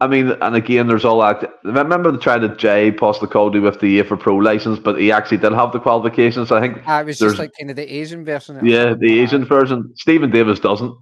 I 0.00 0.06
mean, 0.06 0.32
and 0.40 0.54
again, 0.54 0.86
there's 0.86 1.04
all 1.04 1.20
that. 1.20 1.50
Remember 1.64 2.12
the 2.12 2.18
trying 2.18 2.42
to 2.42 2.54
Jay 2.56 2.92
Postecoglou 2.92 3.62
with 3.62 3.80
the 3.80 4.02
for 4.02 4.16
Pro 4.16 4.36
license, 4.36 4.78
but 4.78 5.00
he 5.00 5.10
actually 5.10 5.38
did 5.38 5.52
have 5.52 5.72
the 5.72 5.80
qualifications. 5.80 6.52
I 6.52 6.60
think 6.60 6.78
I 6.86 7.00
ah, 7.00 7.04
was 7.04 7.18
just 7.18 7.38
like 7.38 7.52
kind 7.58 7.70
of 7.70 7.76
the 7.76 7.92
Asian 7.92 8.24
version. 8.24 8.64
Yeah, 8.64 8.94
the 8.94 9.20
Asian 9.20 9.44
version. 9.44 9.92
Steven 9.96 10.30
Davis 10.30 10.60
doesn't. 10.60 10.94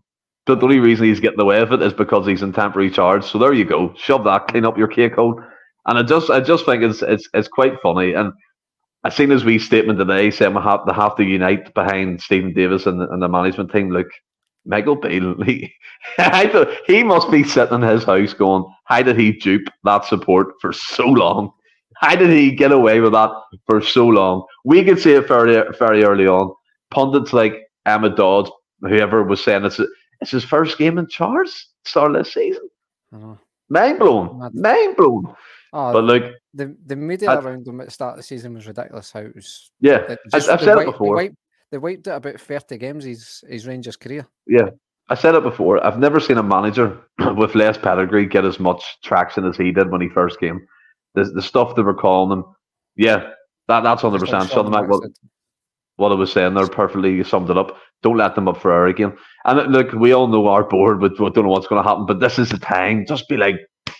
But 0.47 0.59
the 0.59 0.65
only 0.65 0.81
reason 0.81 1.07
he's 1.07 1.21
getting 1.21 1.41
away 1.41 1.61
with 1.61 1.75
it 1.75 1.83
is 1.83 1.93
because 1.93 2.27
he's 2.27 2.43
in 2.43 2.53
temporary 2.53 2.91
charge. 2.91 3.25
So 3.25 3.39
there 3.39 3.53
you 3.53 3.65
go. 3.65 3.95
Shove 3.97 4.25
that, 4.25 4.49
clean 4.49 4.65
up 4.65 4.77
your 4.77 4.89
cake 4.89 5.15
hole. 5.15 5.41
And 5.87 5.99
I 5.99 6.03
just, 6.03 6.29
I 6.29 6.41
just 6.41 6.67
think 6.67 6.83
it's, 6.83 7.03
it's, 7.03 7.29
it's 7.35 7.49
quite 7.49 7.75
funny. 7.83 8.15
And 8.15 8.33
I 9.05 9.11
seen 9.11 9.31
his 9.31 9.45
wee 9.45 9.59
statement 9.59 9.99
today 9.99 10.31
saying 10.31 10.55
we 10.55 10.63
have, 10.63 10.81
they 10.87 10.93
have 10.93 11.17
to 11.17 11.25
unite 11.25 11.73
behind 11.75 12.21
Steven 12.21 12.53
Davis 12.53 12.87
and, 12.87 13.01
and 13.01 13.23
the 13.23 13.29
management 13.29 13.71
team. 13.71 13.91
Look, 13.91 14.09
Michael 14.65 14.97
Beale, 14.97 15.43
he, 15.45 15.73
he 16.87 17.03
must 17.03 17.31
be 17.31 17.45
sitting 17.45 17.83
in 17.83 17.89
his 17.89 18.05
house 18.05 18.35
going, 18.35 18.65
how 18.85 19.03
did 19.03 19.19
he 19.19 19.33
dupe 19.33 19.69
that 19.85 20.05
support 20.05 20.55
for 20.61 20.73
so 20.73 21.07
long? 21.07 21.51
How 21.97 22.17
did 22.17 22.31
he 22.31 22.53
get 22.53 22.73
away 22.73 23.01
with 23.01 23.13
that 23.13 23.31
for 23.67 23.83
so 23.83 24.07
long? 24.07 24.45
We 24.65 24.85
could 24.85 24.99
see 24.99 25.13
it 25.13 25.29
very, 25.29 25.63
very 25.79 26.05
early 26.05 26.27
on. 26.27 26.55
Pundits 26.91 27.33
like 27.33 27.55
Emma 27.87 28.11
Dodd, 28.11 28.51
whoever 28.81 29.23
was 29.23 29.43
saying 29.43 29.65
it's, 29.65 29.81
it's 30.21 30.31
his 30.31 30.45
first 30.45 30.79
game 30.79 30.99
in 30.99 31.09
charge, 31.09 31.51
start 31.85 32.13
this 32.15 32.33
season. 32.33 32.69
Mind 33.69 33.99
blown. 33.99 34.51
Mind 34.55 34.97
blown. 34.97 35.35
Oh, 35.73 35.93
but 35.93 36.05
look, 36.05 36.33
the 36.53 36.77
the 36.87 36.97
media 36.97 37.31
I, 37.31 37.37
around 37.37 37.65
the 37.65 37.91
start 37.91 38.13
of 38.13 38.17
the 38.17 38.23
season 38.25 38.55
was 38.55 38.67
ridiculous. 38.67 39.13
How 39.13 39.21
it 39.21 39.35
was 39.35 39.71
yeah, 39.81 40.17
just, 40.33 40.49
I, 40.49 40.53
have 40.53 40.61
said 40.61 40.79
it 40.79 40.87
before. 40.87 41.29
They 41.71 41.79
wiped 41.79 42.07
it 42.07 42.11
about 42.11 42.41
thirty 42.41 42.79
games. 42.79 43.05
His 43.05 43.43
his 43.49 43.67
Rangers 43.67 43.97
career. 43.97 44.27
Yeah, 44.47 44.71
I 45.09 45.15
said 45.15 45.35
it 45.35 45.43
before. 45.43 45.85
I've 45.85 45.99
never 45.99 46.21
seen 46.21 46.39
a 46.39 46.43
manager 46.43 47.01
with 47.37 47.55
less 47.55 47.79
pedigree 47.79 48.27
get 48.27 48.45
as 48.45 48.61
much 48.61 48.83
traction 49.03 49.45
as 49.45 49.57
he 49.57 49.73
did 49.73 49.91
when 49.91 50.01
he 50.01 50.09
first 50.09 50.41
came. 50.41 50.67
The 51.15 51.25
the 51.25 51.43
stuff 51.43 51.75
they 51.77 51.83
were 51.83 51.95
calling 51.95 52.39
him, 52.39 52.45
yeah, 52.97 53.31
that 53.69 53.83
that's 53.83 54.03
hundred 54.03 54.21
percent. 54.21 54.51
Something 54.51 54.73
like 54.73 54.89
what 54.89 55.03
what 55.97 56.13
I 56.13 56.15
was 56.15 56.33
saying 56.33 56.55
there 56.55 56.67
perfectly 56.67 57.23
summed 57.25 57.51
it 57.51 57.59
up. 57.59 57.77
Don't 58.03 58.17
let 58.17 58.35
them 58.35 58.49
up 58.49 58.57
for 58.57 58.73
air 58.73 58.87
again. 58.87 59.17
And 59.45 59.71
look, 59.71 59.93
we 59.93 60.13
all 60.13 60.29
know 60.29 60.49
our 60.49 60.65
board, 60.65 61.01
but 61.01 61.19
we 61.21 61.31
don't 61.31 61.45
know 61.45 61.51
what's 61.51 61.67
going 61.67 61.83
to 61.83 61.89
happen. 61.89 62.07
But 62.07 62.21
this 62.21 62.39
is 62.39 62.49
the 62.49 62.59
time. 62.59 63.05
Just 63.07 63.29
be 63.29 63.37
like, 63.37 63.57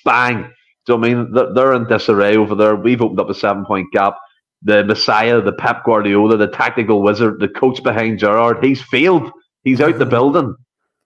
bang, 0.07 0.51
so 0.87 0.97
I 0.97 0.99
mean, 0.99 1.33
they're 1.33 1.75
in 1.75 1.87
disarray 1.87 2.37
over 2.37 2.55
there. 2.55 2.75
We've 2.75 3.01
opened 3.01 3.21
up 3.21 3.31
a 3.31 3.35
seven 3.35 3.65
point 3.65 3.89
gap. 3.93 4.15
The 4.63 4.85
Messiah, 4.85 5.41
the 5.41 5.53
Pep 5.53 5.85
Guardiola, 5.85 6.37
the 6.37 6.49
tactical 6.49 7.03
wizard, 7.03 7.41
the 7.41 7.49
coach 7.49 7.83
behind 7.83 8.19
Gerrard. 8.19 8.63
He's 8.63 8.83
failed. 8.83 9.31
He's 9.65 9.81
out 9.81 9.99
the 9.99 10.07
building. 10.07 10.55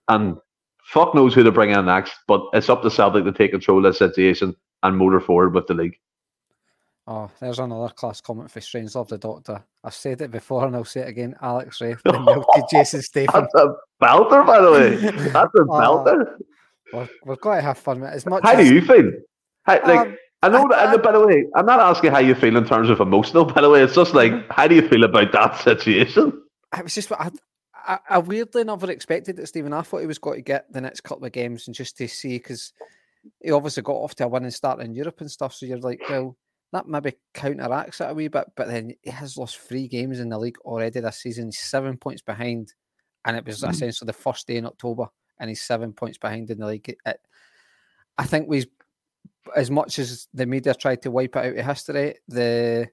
And 0.07 0.37
fuck 0.83 1.15
knows 1.15 1.33
who 1.33 1.43
to 1.43 1.51
bring 1.51 1.71
in 1.71 1.85
next. 1.85 2.13
But 2.27 2.41
it's 2.53 2.69
up 2.69 2.81
to 2.83 2.91
Celtic 2.91 3.23
to 3.23 3.31
take 3.31 3.51
control 3.51 3.85
of 3.85 3.93
the 3.93 3.97
situation 3.97 4.55
and 4.83 4.97
motor 4.97 5.19
forward 5.19 5.53
with 5.53 5.67
the 5.67 5.73
league. 5.73 5.97
Oh, 7.07 7.29
there's 7.39 7.59
another 7.59 7.93
class 7.93 8.19
comment 8.19 8.49
for 8.49 8.61
Strange 8.61 8.95
Love 8.95 9.09
the 9.09 9.17
Doctor. 9.17 9.63
I've 9.83 9.93
said 9.93 10.21
it 10.21 10.31
before 10.31 10.65
and 10.65 10.75
I'll 10.75 10.83
say 10.83 11.01
it 11.01 11.07
again. 11.07 11.35
Alex 11.39 11.79
Rae, 11.79 11.95
the 12.03 12.65
Jason 12.71 13.01
Statham. 13.03 13.41
That's 13.41 13.53
a 13.53 13.75
belter, 14.01 14.45
by 14.45 14.59
the 14.59 14.71
way. 14.71 14.95
That's 14.95 15.53
a 15.53 15.59
belter. 15.65 16.37
Uh, 16.91 17.05
we've 17.23 17.39
got 17.41 17.55
to 17.55 17.61
have 17.61 17.77
fun 17.77 18.01
it. 18.01 18.07
As 18.07 18.25
much 18.25 18.41
How 18.43 18.53
as, 18.53 18.67
do 18.67 18.73
you 18.73 18.81
feel? 18.81 19.11
How, 19.63 19.79
like, 19.85 20.07
um, 20.07 20.17
I 20.45 20.49
know. 20.49 20.71
I, 20.71 20.91
I, 20.91 20.97
by 20.97 21.11
the 21.11 21.25
way, 21.25 21.47
I'm 21.55 21.65
not 21.65 21.79
asking 21.79 22.11
how 22.11 22.19
you 22.19 22.35
feel 22.35 22.55
in 22.55 22.65
terms 22.65 22.91
of 22.91 22.99
emotional. 22.99 23.45
By 23.45 23.61
the 23.61 23.69
way, 23.69 23.81
it's 23.81 23.95
just 23.95 24.13
like, 24.13 24.31
mm-hmm. 24.31 24.51
how 24.51 24.67
do 24.67 24.75
you 24.75 24.87
feel 24.87 25.03
about 25.03 25.31
that 25.31 25.59
situation? 25.59 26.39
I 26.71 26.83
was 26.83 26.93
just, 26.93 27.11
I, 27.11 27.31
I, 27.73 27.97
I 28.11 28.17
weirdly 28.19 28.63
never 28.63 28.91
expected 28.91 29.37
that 29.37 29.47
Stephen. 29.47 29.73
I 29.73 29.81
thought 29.81 30.01
he 30.01 30.07
was 30.07 30.19
going 30.19 30.37
to 30.37 30.43
get 30.43 30.71
the 30.71 30.81
next 30.81 31.01
couple 31.01 31.25
of 31.25 31.31
games 31.31 31.67
and 31.67 31.75
just 31.75 31.97
to 31.97 32.07
see 32.07 32.37
because 32.37 32.73
he 33.41 33.49
obviously 33.51 33.81
got 33.81 33.93
off 33.93 34.13
to 34.15 34.25
a 34.25 34.27
winning 34.27 34.51
start 34.51 34.81
in 34.81 34.93
Europe 34.93 35.19
and 35.19 35.31
stuff. 35.31 35.55
So 35.55 35.65
you're 35.65 35.79
like, 35.79 36.01
well, 36.07 36.37
that 36.73 36.87
maybe 36.87 37.13
counteracts 37.33 37.99
it 38.01 38.11
a 38.11 38.13
wee 38.13 38.27
bit. 38.27 38.45
But 38.55 38.67
then 38.67 38.93
he 39.01 39.09
has 39.09 39.37
lost 39.37 39.57
three 39.57 39.87
games 39.87 40.19
in 40.19 40.29
the 40.29 40.37
league 40.37 40.59
already 40.63 40.99
this 40.99 41.17
season. 41.17 41.51
Seven 41.51 41.97
points 41.97 42.21
behind, 42.21 42.71
and 43.25 43.35
it 43.35 43.47
was 43.47 43.61
mm-hmm. 43.61 43.71
essentially 43.71 44.05
the 44.05 44.13
first 44.13 44.45
day 44.45 44.57
in 44.57 44.67
October, 44.67 45.07
and 45.39 45.49
he's 45.49 45.63
seven 45.63 45.91
points 45.91 46.19
behind 46.19 46.51
in 46.51 46.59
the 46.59 46.67
league. 46.67 46.95
It, 47.03 47.19
I 48.17 48.25
think 48.25 48.47
we 48.47 48.65
as 49.55 49.69
much 49.69 49.99
as 49.99 50.27
the 50.33 50.45
media 50.45 50.73
tried 50.73 51.01
to 51.03 51.11
wipe 51.11 51.35
it 51.35 51.39
out 51.39 51.57
of 51.57 51.65
history, 51.65 52.15
the 52.27 52.87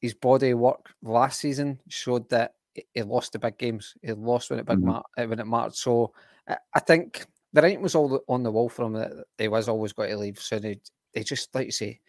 his 0.00 0.14
body 0.14 0.52
work 0.54 0.92
last 1.02 1.40
season 1.40 1.80
showed 1.88 2.28
that 2.28 2.54
he 2.92 3.02
lost 3.02 3.32
the 3.32 3.38
big 3.38 3.56
games. 3.56 3.94
He 4.02 4.12
lost 4.12 4.50
when 4.50 4.58
it 4.58 4.66
big 4.66 4.78
mm-hmm. 4.78 4.90
Uh, 4.90 5.26
when 5.26 5.38
it 5.38 5.46
mattered. 5.46 5.76
So 5.76 6.12
I 6.46 6.80
think 6.80 7.24
the 7.52 7.62
writing 7.62 7.82
was 7.82 7.94
all 7.94 8.20
on 8.28 8.42
the 8.42 8.50
wall 8.50 8.68
for 8.68 8.84
him 8.84 8.92
that 8.94 9.12
he 9.38 9.48
was 9.48 9.68
always 9.68 9.92
going 9.92 10.10
to 10.10 10.18
leave. 10.18 10.38
So 10.40 10.58
they, 10.58 10.80
they 11.14 11.22
just 11.22 11.54
like 11.54 11.66
you 11.66 11.72
say 11.72 12.00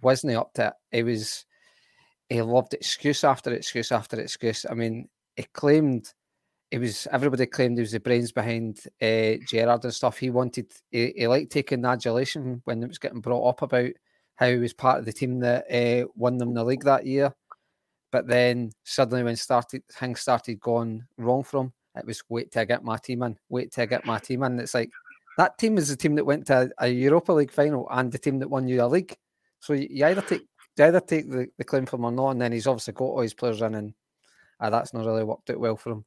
wasn't 0.00 0.30
he 0.30 0.36
up 0.36 0.54
to 0.54 0.68
it. 0.68 0.72
He 0.90 1.02
was 1.02 1.44
he 2.28 2.40
loved 2.40 2.74
excuse 2.74 3.24
after 3.24 3.52
excuse 3.52 3.92
after 3.92 4.20
excuse. 4.20 4.64
I 4.68 4.74
mean, 4.74 5.08
he 5.36 5.44
claimed 5.52 6.12
it 6.72 6.78
was 6.78 7.06
everybody 7.12 7.44
claimed 7.44 7.76
he 7.76 7.82
was 7.82 7.92
the 7.92 8.00
brains 8.00 8.32
behind 8.32 8.80
uh, 9.02 9.34
Gerrard 9.46 9.84
and 9.84 9.92
stuff. 9.92 10.16
He 10.16 10.30
wanted 10.30 10.72
he, 10.90 11.12
he 11.14 11.26
liked 11.26 11.52
taking 11.52 11.82
the 11.82 11.90
adulation 11.90 12.62
when 12.64 12.82
it 12.82 12.88
was 12.88 12.98
getting 12.98 13.20
brought 13.20 13.46
up 13.46 13.60
about 13.60 13.90
how 14.36 14.48
he 14.48 14.56
was 14.56 14.72
part 14.72 14.98
of 14.98 15.04
the 15.04 15.12
team 15.12 15.38
that 15.40 15.70
uh, 15.70 16.08
won 16.16 16.38
them 16.38 16.54
the 16.54 16.64
league 16.64 16.84
that 16.84 17.04
year. 17.04 17.34
But 18.10 18.26
then 18.26 18.72
suddenly, 18.84 19.22
when 19.22 19.36
started 19.36 19.82
things 19.92 20.20
started 20.22 20.60
going 20.60 21.04
wrong 21.18 21.44
for 21.44 21.60
him, 21.60 21.74
it 21.94 22.06
was 22.06 22.22
wait 22.30 22.50
till 22.50 22.62
I 22.62 22.64
get 22.64 22.82
my 22.82 22.96
team 22.96 23.22
in, 23.22 23.36
wait 23.50 23.70
till 23.70 23.82
I 23.82 23.86
get 23.86 24.06
my 24.06 24.18
team 24.18 24.42
in. 24.42 24.58
It's 24.58 24.72
like 24.72 24.90
that 25.36 25.58
team 25.58 25.76
is 25.76 25.90
the 25.90 25.96
team 25.96 26.14
that 26.14 26.24
went 26.24 26.46
to 26.46 26.70
a, 26.78 26.88
Europa 26.88 27.34
League 27.34 27.52
final 27.52 27.86
and 27.90 28.10
the 28.10 28.18
team 28.18 28.38
that 28.38 28.48
won 28.48 28.66
you 28.66 28.82
a 28.82 28.86
league. 28.86 29.14
So 29.60 29.74
you, 29.74 29.88
you 29.90 30.06
either 30.06 30.22
take 30.22 30.46
you 30.78 30.84
either 30.86 31.00
take 31.00 31.30
the, 31.30 31.48
the 31.58 31.64
claim 31.64 31.84
from 31.84 32.00
him 32.00 32.06
or 32.06 32.12
not, 32.12 32.30
and 32.30 32.40
then 32.40 32.52
he's 32.52 32.66
obviously 32.66 32.94
got 32.94 33.04
all 33.04 33.20
his 33.20 33.34
players 33.34 33.60
in, 33.60 33.74
and 33.74 33.92
uh, 34.58 34.70
that's 34.70 34.94
not 34.94 35.04
really 35.04 35.24
worked 35.24 35.50
out 35.50 35.60
well 35.60 35.76
for 35.76 35.92
him. 35.92 36.04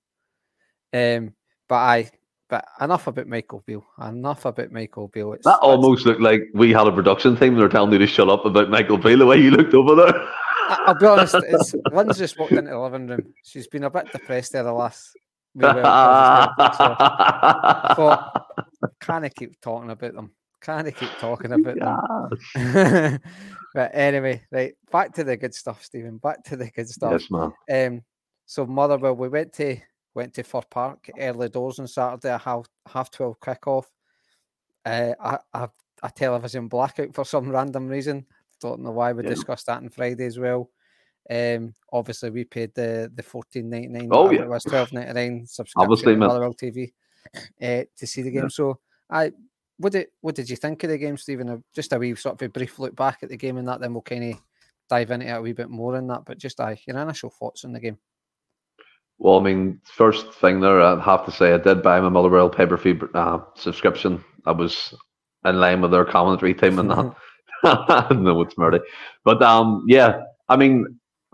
Um, 0.96 1.34
but 1.68 1.76
I, 1.76 2.10
but 2.48 2.66
enough 2.80 3.08
about 3.08 3.28
Michael 3.28 3.64
Beale. 3.66 3.86
Enough 4.02 4.46
about 4.46 4.72
Michael 4.72 5.10
Beale. 5.10 5.34
It's, 5.34 5.44
that 5.46 5.60
almost 5.60 6.06
looked 6.06 6.22
like 6.22 6.44
we 6.54 6.72
had 6.72 6.88
a 6.88 6.92
production 6.92 7.36
team. 7.36 7.56
They're 7.56 7.68
telling 7.68 7.92
you 7.92 8.00
to 8.00 8.08
shut 8.08 8.30
up 8.30 8.46
about 8.46 8.70
Michael 8.70 8.98
Beale 8.98 9.18
the 9.20 9.26
way 9.26 9.38
you 9.38 9.52
looked 9.52 9.74
over 9.74 9.96
there. 9.96 10.14
I, 10.70 10.84
will 10.88 10.96
be 11.00 11.06
honest. 11.06 11.36
It's 11.44 11.76
Lynn's 11.92 12.18
just 12.18 12.40
walked 12.40 12.54
into 12.54 12.72
the 12.72 12.80
living 12.80 13.08
room. 13.08 13.34
She's 13.44 13.68
been 13.68 13.84
a 13.84 13.90
bit 13.90 14.12
depressed 14.12 14.54
there 14.54 14.64
the 14.64 14.72
last. 14.72 15.12
so 15.60 15.68
I 15.84 16.54
thought, 17.96 18.46
can 19.00 19.26
I 19.26 19.30
keep 19.30 19.60
talking 19.60 19.90
about 19.92 20.14
them? 20.14 20.32
Can 20.62 20.88
I 20.88 20.92
keep 20.92 21.10
talking 21.20 21.52
about 21.52 21.78
them? 22.56 23.20
but 23.74 23.92
anyway, 23.94 24.44
right 24.52 24.74
back 24.92 25.14
to 25.16 25.24
the 25.24 25.38
good 25.38 25.54
stuff, 25.54 25.84
Stephen. 25.84 26.18
Back 26.18 26.44
to 26.46 26.56
the 26.56 26.70
good 26.72 26.90
stuff. 26.90 27.12
Yes, 27.12 27.30
man. 27.30 27.52
Um, 27.72 28.02
so 28.46 28.66
Motherwell, 28.66 29.16
we 29.16 29.30
went 29.30 29.54
to 29.54 29.78
went 30.16 30.34
to 30.34 30.44
Fir 30.44 30.62
Park 30.70 31.10
early 31.20 31.50
doors 31.50 31.80
on 31.80 31.88
Saturday, 31.88 32.34
a 32.34 32.38
half 32.38 32.66
half 32.88 33.12
twelve 33.12 33.40
kickoff. 33.40 33.86
Uh, 34.86 35.14
I, 35.20 35.38
I 35.54 35.68
a 36.04 36.12
television 36.12 36.68
blackout 36.68 37.14
for 37.14 37.26
some 37.26 37.50
random 37.50 37.88
reason. 37.88 38.26
Don't 38.62 38.82
know 38.82 38.92
why 38.92 39.12
we 39.12 39.24
yeah. 39.24 39.30
discussed 39.30 39.66
that 39.68 39.78
on 39.78 39.90
Friday 39.90 40.26
as 40.26 40.40
well. 40.40 40.70
Um, 41.30 41.74
obviously 41.92 42.30
we 42.30 42.44
paid 42.44 42.74
the 42.76 43.12
the 43.14 43.24
fourteen 43.24 43.70
ninety 43.70 43.88
nine. 43.88 44.10
Oh 44.12 44.30
yeah, 44.30 44.44
it 44.44 44.50
was 44.50 44.64
twelve 44.64 44.94
ninety 44.94 45.14
nine 45.14 45.46
subscription 45.48 45.82
obviously, 45.82 46.14
to 46.14 46.20
Motherwell 46.20 46.54
TV 46.54 46.92
uh, 47.62 47.84
to 47.98 48.08
see 48.08 48.22
the 48.22 48.32
game. 48.32 48.44
Yeah. 48.44 48.50
So 48.50 48.80
I 49.10 49.32
what 49.78 49.94
did 49.94 50.08
what 50.22 50.36
did 50.36 50.50
you 50.50 50.56
think 50.56 50.84
of 50.84 50.90
the 50.90 50.98
game, 50.98 51.18
Stephen? 51.18 51.64
Just 51.74 51.94
a 51.94 51.98
wee 51.98 52.16
sort 52.16 52.42
of 52.42 52.46
a 52.46 52.50
brief 52.50 52.80
look 52.80 52.96
back 52.96 53.20
at 53.24 53.30
the 53.30 53.38
game 53.38 53.58
and 53.58 53.68
that, 53.68 53.82
then 53.82 53.94
we'll 53.94 54.02
kind 54.02 54.34
of 54.34 54.42
dive 54.90 55.12
into 55.12 55.28
it 55.28 55.32
a 55.32 55.42
wee 55.42 55.54
bit 55.54 55.70
more 55.70 55.98
in 55.98 56.08
that. 56.08 56.26
But 56.26 56.38
just 56.38 56.60
uh, 56.60 56.76
your 56.88 57.00
initial 57.00 57.32
thoughts 57.32 57.66
on 57.66 57.74
the 57.74 57.80
game. 57.80 57.98
Well, 59.18 59.40
I 59.40 59.44
mean, 59.44 59.80
first 59.86 60.34
thing 60.36 60.60
there, 60.60 60.82
I 60.82 61.02
have 61.02 61.26
to 61.26 61.32
say, 61.32 61.54
I 61.54 61.58
did 61.58 61.82
buy 61.82 62.00
my 62.02 62.10
Motherwell 62.10 62.50
pay 62.50 62.66
per 62.66 62.78
view 62.78 63.10
uh, 63.14 63.40
subscription. 63.56 64.24
I 64.46 64.52
was 64.52 64.94
in 65.46 65.60
line 65.60 65.82
with 65.82 65.92
their 65.92 66.06
commentary 66.06 66.54
team 66.54 66.80
and 66.80 66.92
that. 66.92 67.16
no, 68.12 68.42
it's 68.42 68.58
Murdy. 68.58 68.80
But 69.24 69.42
um, 69.42 69.84
yeah, 69.88 70.22
I 70.50 70.56
mean, 70.56 70.86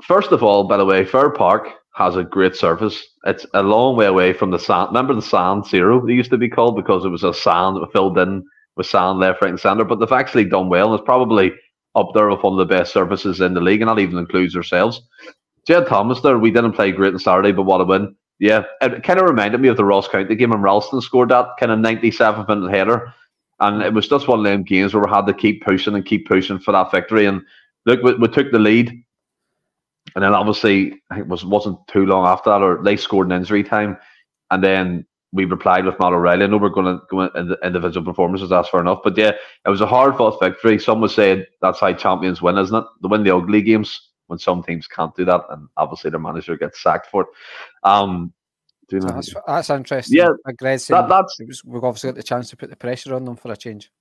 first 0.04 0.32
of 0.32 0.44
all, 0.44 0.66
by 0.66 0.78
the 0.78 0.86
way, 0.86 1.06
Fir 1.06 1.32
Park 1.32 1.70
has 1.96 2.16
a 2.16 2.24
great 2.24 2.56
surface. 2.56 3.04
It's 3.26 3.46
a 3.54 3.62
long 3.64 3.98
way 3.98 4.06
away 4.06 4.34
from 4.34 4.52
the 4.52 4.60
sand. 4.60 4.90
Remember 4.90 5.14
the 5.14 5.22
sand 5.22 5.66
zero? 5.66 6.06
It 6.08 6.14
used 6.14 6.32
to 6.32 6.38
be 6.38 6.50
called 6.50 6.76
because 6.78 7.04
it 7.04 7.10
was 7.10 7.24
a 7.24 7.34
sand 7.34 7.78
filled 7.92 8.18
in 8.18 8.44
with 8.78 8.88
sand 8.88 9.20
left, 9.20 9.42
right, 9.42 9.50
and 9.50 9.60
centre. 9.60 9.84
But 9.84 10.00
they've 10.00 10.12
actually 10.12 10.46
done 10.46 10.70
well. 10.70 10.92
And 10.92 11.00
it's 11.00 11.06
probably 11.06 11.52
up 11.96 12.10
there 12.14 12.30
with 12.30 12.44
one 12.44 12.54
of 12.54 12.60
the 12.60 12.74
best 12.74 12.94
surfaces 12.94 13.42
in 13.42 13.54
the 13.54 13.62
league, 13.62 13.82
and 13.82 13.90
that 13.90 14.00
even 14.00 14.18
includes 14.18 14.56
ourselves. 14.56 15.02
Jed 15.68 15.88
Thomas 15.88 16.22
there, 16.22 16.39
we 16.39 16.51
didn't 16.51 16.74
play 16.74 16.91
great 16.91 17.13
on 17.13 17.20
Saturday, 17.20 17.51
but 17.51 17.63
what 17.63 17.82
a 17.82 17.86
win. 17.86 18.15
Yeah, 18.39 18.63
it 18.82 19.03
kind 19.03 19.20
of 19.20 19.30
reminded 19.30 19.62
me 19.62 19.68
of 19.68 19.77
the 19.77 19.86
Ross 19.86 20.08
County 20.08 20.36
game 20.36 20.50
when 20.50 20.62
Ralston 20.62 21.01
scored 21.01 21.30
that 21.30 21.50
kind 21.60 21.72
of 21.72 21.80
97th 21.80 22.48
minute 22.48 22.72
header. 22.72 23.13
And 23.60 23.84
it 23.84 23.94
was 23.94 24.08
just 24.08 24.27
one 24.27 24.39
of 24.39 24.46
them 24.46 24.63
games 24.63 24.94
where 24.94 25.03
we 25.03 25.12
had 25.12 25.27
to 25.27 25.34
keep 25.34 25.63
pushing 25.63 25.94
and 25.94 26.03
keep 26.03 26.27
pushing 26.27 26.58
for 26.58 26.72
that 26.72 26.89
victory. 26.89 27.27
And 27.27 27.41
look, 27.86 28.01
we, 28.01 28.15
we 28.15 28.27
took 28.27 28.51
the 28.51 28.58
lead. 28.58 28.89
And 30.15 30.24
then 30.24 30.34
obviously, 30.34 31.00
it 31.15 31.27
was, 31.27 31.46
wasn't 31.46 31.77
too 31.88 32.08
long 32.08 32.25
after 32.25 32.50
that, 32.50 32.63
or 32.63 32.82
they 32.84 32.98
scored 32.98 33.27
in 33.27 33.38
injury 33.38 33.63
time. 33.63 33.98
And 34.50 34.63
then 34.63 35.06
we 35.32 35.46
replied 35.46 35.86
with 35.86 36.00
Matt 36.00 36.12
O'Riley. 36.12 36.44
I 36.44 36.48
know 36.48 36.58
we're 36.58 36.70
going 36.70 36.98
to 36.98 37.03
go 37.12 37.22
into 37.22 37.56
individual 37.63 38.03
performances, 38.03 38.50
that's 38.50 38.70
fair 38.70 38.82
enough. 38.82 39.01
But 39.03 39.15
yeah, 39.15 39.34
it 39.65 39.70
was 39.70 39.82
a 39.82 39.88
hard 39.88 40.18
fought 40.18 40.39
victory. 40.41 40.80
Some 40.80 41.00
would 41.01 41.12
say 41.12 41.46
that's 41.62 41.80
how 41.80 41.94
champions 41.94 42.41
win, 42.41 42.58
isn't 42.58 42.75
it? 42.75 42.84
They 43.03 43.08
win 43.08 43.24
the 43.24 43.36
ugly 43.36 43.62
games 43.62 44.11
when 44.32 44.40
some 44.40 44.64
teams 44.64 44.88
can't 44.88 45.16
do 45.16 45.26
that, 45.26 45.42
and 45.50 45.68
obviously 45.78 46.10
their 46.10 46.20
manager 46.20 46.58
gets 46.58 46.82
sacked 46.82 47.08
for 47.12 47.24
it. 47.24 47.28
Um, 47.84 48.34
so 48.90 49.00
that's, 49.00 49.34
that's 49.48 49.70
interesting. 49.70 50.18
Yeah, 50.18 50.30
that, 50.46 51.08
that's 51.08 51.40
was, 51.40 51.64
we've 51.64 51.84
obviously 51.84 52.10
got 52.10 52.16
the 52.16 52.24
chance 52.24 52.50
to 52.50 52.58
put 52.58 52.70
the 52.70 52.76
pressure 52.76 53.14
on 53.16 53.24
them 53.26 53.36
for 53.36 53.52
a 53.52 53.58
change. 53.58 53.92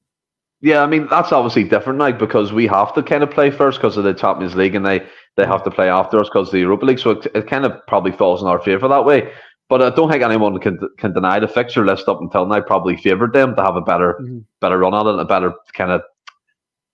Yeah, 0.63 0.83
I 0.83 0.87
mean 0.87 1.07
that's 1.09 1.33
obviously 1.33 1.65
different 1.65 1.99
now 1.99 2.13
because 2.13 2.53
we 2.53 2.67
have 2.67 2.93
to 2.95 3.03
kind 3.03 3.23
of 3.23 3.31
play 3.31 3.51
first 3.51 3.79
because 3.79 3.97
of 3.97 4.05
the 4.05 4.13
Champions 4.13 4.55
League, 4.55 4.75
and 4.75 4.85
they 4.85 5.07
they 5.37 5.47
have 5.47 5.65
to 5.65 5.71
play 5.71 5.89
after 5.89 6.19
us 6.19 6.29
because 6.29 6.49
of 6.49 6.53
the 6.53 6.59
Europa 6.61 6.87
League. 6.87 6.99
So 6.99 7.11
it, 7.11 7.27
it 7.35 7.47
kind 7.47 7.65
of 7.65 7.73
probably 7.87 8.13
falls 8.13 8.43
in 8.43 8.49
our 8.49 8.61
favour 8.61 8.89
that 8.89 9.05
way. 9.05 9.33
But 9.69 9.83
I 9.83 9.91
don't 9.91 10.11
think 10.11 10.23
anyone 10.23 10.59
can 10.59 10.79
can 10.99 11.15
deny 11.15 11.39
the 11.39 11.49
fixture 11.49 11.87
list 11.87 12.09
up 12.09 12.21
until 12.21 12.45
now 12.45 12.61
probably 12.61 12.97
favoured 12.97 13.33
them 13.33 13.57
to 13.57 13.63
have 13.63 13.77
a 13.77 13.81
better 13.81 14.19
mm-hmm. 14.21 14.41
better 14.61 14.79
run 14.79 14.95
at 14.95 15.07
it, 15.07 15.19
a 15.19 15.25
better 15.25 15.55
kind 15.73 15.93
of 15.93 16.03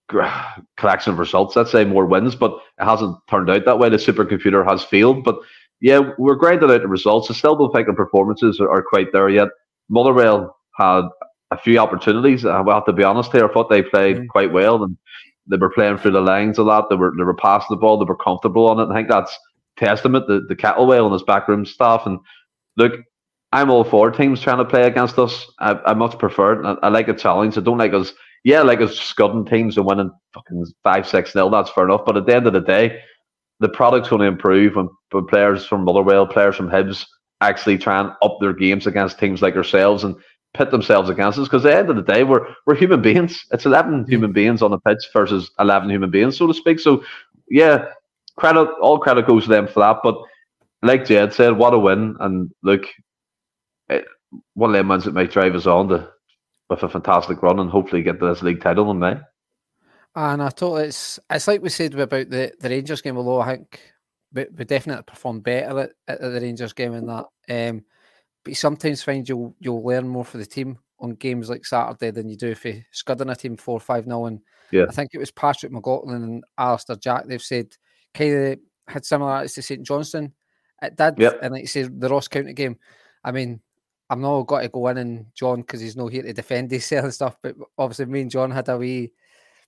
collection 0.77 1.13
of 1.13 1.19
results. 1.19 1.55
Let's 1.55 1.71
say 1.71 1.85
more 1.85 2.05
wins, 2.05 2.35
but 2.35 2.53
it 2.79 2.85
hasn't 2.85 3.15
turned 3.29 3.49
out 3.49 3.65
that 3.65 3.79
way. 3.79 3.89
The 3.89 3.97
supercomputer 3.97 4.65
has 4.67 4.83
failed, 4.83 5.23
but 5.23 5.39
yeah, 5.79 6.11
we're 6.17 6.35
grinding 6.35 6.71
out 6.71 6.81
the 6.81 6.87
results. 6.87 7.29
I 7.29 7.33
still 7.33 7.55
don't 7.55 7.71
think 7.71 7.87
the 7.87 7.93
performances 7.93 8.59
are, 8.59 8.69
are 8.69 8.81
quite 8.83 9.11
there 9.13 9.29
yet. 9.29 9.49
Motherwell 9.89 10.57
had 10.75 11.03
a 11.51 11.57
few 11.57 11.77
opportunities. 11.77 12.45
I 12.45 12.63
have 12.63 12.85
to 12.85 12.93
be 12.93 13.03
honest 13.03 13.31
here. 13.31 13.47
I 13.47 13.53
thought 13.53 13.69
they 13.69 13.83
played 13.83 14.17
mm. 14.17 14.27
quite 14.27 14.51
well 14.51 14.83
and 14.83 14.97
they 15.47 15.57
were 15.57 15.69
playing 15.69 15.97
through 15.97 16.11
the 16.11 16.21
lines 16.21 16.57
a 16.57 16.63
lot. 16.63 16.89
They 16.89 16.95
were 16.95 17.13
they 17.17 17.23
were 17.23 17.35
passing 17.35 17.67
the 17.69 17.77
ball. 17.77 17.97
They 17.97 18.05
were 18.05 18.17
comfortable 18.17 18.69
on 18.69 18.79
it. 18.79 18.91
I 18.91 18.95
think 18.95 19.09
that's 19.09 19.37
testament 19.77 20.25
to 20.27 20.41
the 20.41 20.55
Kettlewell 20.55 21.05
and 21.05 21.13
his 21.13 21.23
backroom 21.23 21.65
staff. 21.65 22.05
And 22.05 22.19
look, 22.75 22.93
I'm 23.53 23.69
all 23.69 23.83
for 23.83 24.11
teams 24.11 24.41
trying 24.41 24.57
to 24.57 24.65
play 24.65 24.83
against 24.83 25.17
us. 25.17 25.45
I, 25.59 25.79
I 25.85 25.93
much 25.93 26.17
prefer 26.17 26.59
it. 26.59 26.65
I, 26.65 26.87
I 26.87 26.89
like 26.89 27.07
a 27.07 27.13
challenge. 27.13 27.57
I 27.57 27.61
don't 27.61 27.77
like 27.77 27.93
us 27.93 28.13
yeah, 28.43 28.61
like 28.61 28.79
it's 28.79 28.99
scudding 28.99 29.45
teams 29.45 29.77
and 29.77 29.85
winning 29.85 30.11
fucking 30.33 30.65
five, 30.83 31.07
six 31.07 31.35
nil. 31.35 31.49
That's 31.49 31.71
fair 31.71 31.85
enough. 31.85 32.05
But 32.05 32.17
at 32.17 32.25
the 32.25 32.35
end 32.35 32.47
of 32.47 32.53
the 32.53 32.61
day, 32.61 33.01
the 33.59 33.69
product's 33.69 34.09
going 34.09 34.21
to 34.21 34.27
improve 34.27 34.75
when, 34.75 34.89
when 35.11 35.25
players 35.25 35.65
from 35.65 35.83
Motherwell, 35.83 36.27
players 36.27 36.55
from 36.55 36.69
Hibs 36.69 37.05
actually 37.41 37.77
try 37.77 37.99
and 37.99 38.11
up 38.21 38.37
their 38.39 38.53
games 38.53 38.87
against 38.87 39.19
teams 39.19 39.41
like 39.41 39.55
ourselves 39.55 40.03
and 40.03 40.15
pit 40.53 40.71
themselves 40.71 41.09
against 41.09 41.39
us. 41.39 41.47
Because 41.47 41.65
at 41.65 41.71
the 41.71 41.77
end 41.77 41.89
of 41.89 41.95
the 41.95 42.13
day, 42.13 42.23
we're 42.23 42.47
we're 42.65 42.75
human 42.75 43.01
beings. 43.01 43.43
It's 43.51 43.65
eleven 43.65 44.05
mm. 44.05 44.09
human 44.09 44.31
beings 44.31 44.61
on 44.61 44.71
the 44.71 44.79
pitch 44.79 45.07
versus 45.13 45.51
eleven 45.59 45.89
human 45.89 46.11
beings, 46.11 46.37
so 46.37 46.47
to 46.47 46.53
speak. 46.53 46.79
So 46.79 47.03
yeah, 47.49 47.85
credit 48.37 48.69
all 48.81 48.99
credit 48.99 49.27
goes 49.27 49.43
to 49.43 49.49
them 49.49 49.67
for 49.67 49.79
that. 49.81 49.97
But 50.03 50.15
like 50.83 51.05
Jed 51.05 51.33
said, 51.33 51.57
what 51.57 51.73
a 51.73 51.79
win! 51.79 52.15
And 52.19 52.51
look, 52.63 52.83
it, 53.89 54.05
one 54.53 54.69
of 54.69 54.73
them 54.73 54.87
ones 54.87 55.05
that 55.05 55.13
might 55.13 55.31
drive 55.31 55.55
us 55.55 55.65
on 55.65 55.89
to 55.89 56.09
with 56.69 56.83
a 56.83 56.89
fantastic 56.89 57.41
run 57.41 57.59
and 57.59 57.69
hopefully 57.69 58.03
get 58.03 58.19
this 58.19 58.41
league 58.41 58.61
title 58.61 58.91
in 58.91 58.99
May. 58.99 59.17
And 60.15 60.41
I 60.41 60.49
thought 60.49 60.77
it's 60.77 61.19
it's 61.29 61.47
like 61.47 61.61
we 61.61 61.69
said 61.69 61.93
about 61.93 62.29
the, 62.29 62.51
the 62.59 62.69
Rangers 62.69 63.01
game, 63.01 63.17
although 63.17 63.41
I 63.41 63.55
think 63.55 63.79
we, 64.33 64.45
we 64.55 64.65
definitely 64.65 65.03
performed 65.03 65.43
better 65.43 65.79
at, 65.79 65.91
at 66.07 66.21
the 66.21 66.41
Rangers 66.41 66.73
game 66.73 66.93
in 66.93 67.05
that. 67.05 67.25
Um, 67.49 67.85
but 68.43 68.51
you 68.51 68.55
sometimes 68.55 69.03
find 69.03 69.27
you'll 69.27 69.55
you'll 69.59 69.85
learn 69.85 70.07
more 70.07 70.25
for 70.25 70.37
the 70.37 70.45
team 70.45 70.79
on 70.99 71.11
games 71.11 71.49
like 71.49 71.65
Saturday 71.65 72.11
than 72.11 72.29
you 72.29 72.35
do 72.35 72.49
if 72.49 72.65
you 72.65 72.81
scudding 72.91 73.29
a 73.29 73.35
team 73.35 73.57
four 73.57 73.79
five 73.79 74.07
nil. 74.07 74.25
And 74.25 74.39
yeah. 74.71 74.85
I 74.89 74.91
think 74.91 75.11
it 75.13 75.19
was 75.19 75.31
Patrick 75.31 75.71
McLaughlin 75.71 76.23
and 76.23 76.43
Alistair 76.57 76.95
Jack. 76.95 77.25
They've 77.25 77.41
said 77.41 77.75
kind 78.13 78.33
of 78.33 78.59
had 78.87 79.05
similarities 79.05 79.53
to 79.53 79.61
St 79.61 79.85
Johnstone. 79.85 80.33
It 80.81 80.95
did, 80.95 81.15
yep. 81.17 81.39
and 81.41 81.53
like 81.53 81.61
you 81.61 81.67
say, 81.67 81.83
the 81.83 82.09
Ross 82.09 82.27
County 82.27 82.53
game. 82.53 82.77
I 83.23 83.31
mean, 83.31 83.61
I'm 84.09 84.21
not 84.21 84.43
got 84.43 84.61
to 84.61 84.69
go 84.69 84.87
in 84.87 84.97
and 84.97 85.25
John 85.35 85.61
because 85.61 85.81
he's 85.81 85.97
not 85.97 86.11
here 86.11 86.23
to 86.23 86.33
defend 86.33 86.71
himself 86.71 87.03
and 87.05 87.13
stuff. 87.13 87.37
But 87.41 87.55
obviously, 87.77 88.05
me 88.05 88.21
and 88.21 88.31
John 88.31 88.51
had 88.51 88.69
a 88.69 88.77
wee. 88.77 89.11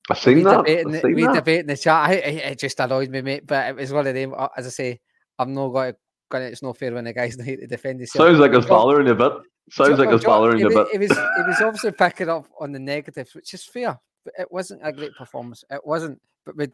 I 0.09 0.13
seen 0.15 0.37
wee 0.37 0.43
that. 0.43 0.65
Debate 0.65 0.79
in 0.79 0.91
the, 0.91 1.01
that. 1.01 1.33
debate 1.35 1.59
in 1.59 1.67
the 1.67 1.77
chat. 1.77 2.09
I, 2.09 2.13
it 2.13 2.59
just 2.59 2.79
annoyed 2.79 3.09
me, 3.09 3.21
mate. 3.21 3.45
But 3.45 3.69
it 3.69 3.75
was 3.75 3.91
one 3.91 4.07
of 4.07 4.13
them. 4.13 4.33
Uh, 4.35 4.47
as 4.55 4.65
I 4.65 4.69
say, 4.69 4.99
I'm 5.37 5.53
not 5.53 5.69
going 5.69 5.93
to. 5.93 5.97
It's 6.41 6.61
not 6.61 6.77
fair 6.77 6.93
when 6.93 7.05
the 7.05 7.13
guy's 7.13 7.37
not 7.37 7.47
here 7.47 7.57
to 7.57 7.67
defend 7.67 7.99
himself. 7.99 8.27
Sounds 8.27 8.39
like 8.39 8.53
he's 8.53 8.65
bothering 8.65 9.09
a 9.09 9.15
bit. 9.15 9.33
Sounds 9.71 9.89
John, 9.89 9.99
like 9.99 10.11
he's 10.11 10.23
bothering 10.23 10.63
a 10.63 10.69
bit. 10.69 10.87
It 10.93 10.99
was. 10.99 11.11
It 11.11 11.47
was 11.47 11.61
obviously 11.61 11.91
picking 11.91 12.29
up 12.29 12.47
on 12.59 12.71
the 12.71 12.79
negatives, 12.79 13.35
which 13.35 13.53
is 13.53 13.65
fair. 13.65 13.99
But 14.23 14.33
it 14.37 14.51
wasn't 14.51 14.81
a 14.83 14.93
great 14.93 15.15
performance. 15.15 15.63
It 15.69 15.81
wasn't. 15.85 16.21
But 16.45 16.55
we 16.55 16.67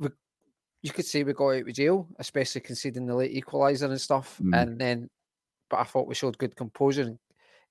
we, 0.00 0.08
you 0.82 0.90
could 0.90 1.06
say 1.06 1.22
we 1.22 1.32
got 1.32 1.48
out 1.48 1.68
of 1.68 1.72
jail, 1.74 2.08
especially 2.18 2.60
conceding 2.62 3.06
the 3.06 3.14
late 3.14 3.34
equaliser 3.34 3.90
and 3.90 4.00
stuff. 4.00 4.38
Mm. 4.42 4.62
And 4.62 4.78
then, 4.80 5.10
but 5.68 5.80
I 5.80 5.84
thought 5.84 6.08
we 6.08 6.14
showed 6.14 6.38
good 6.38 6.56
composure 6.56 7.16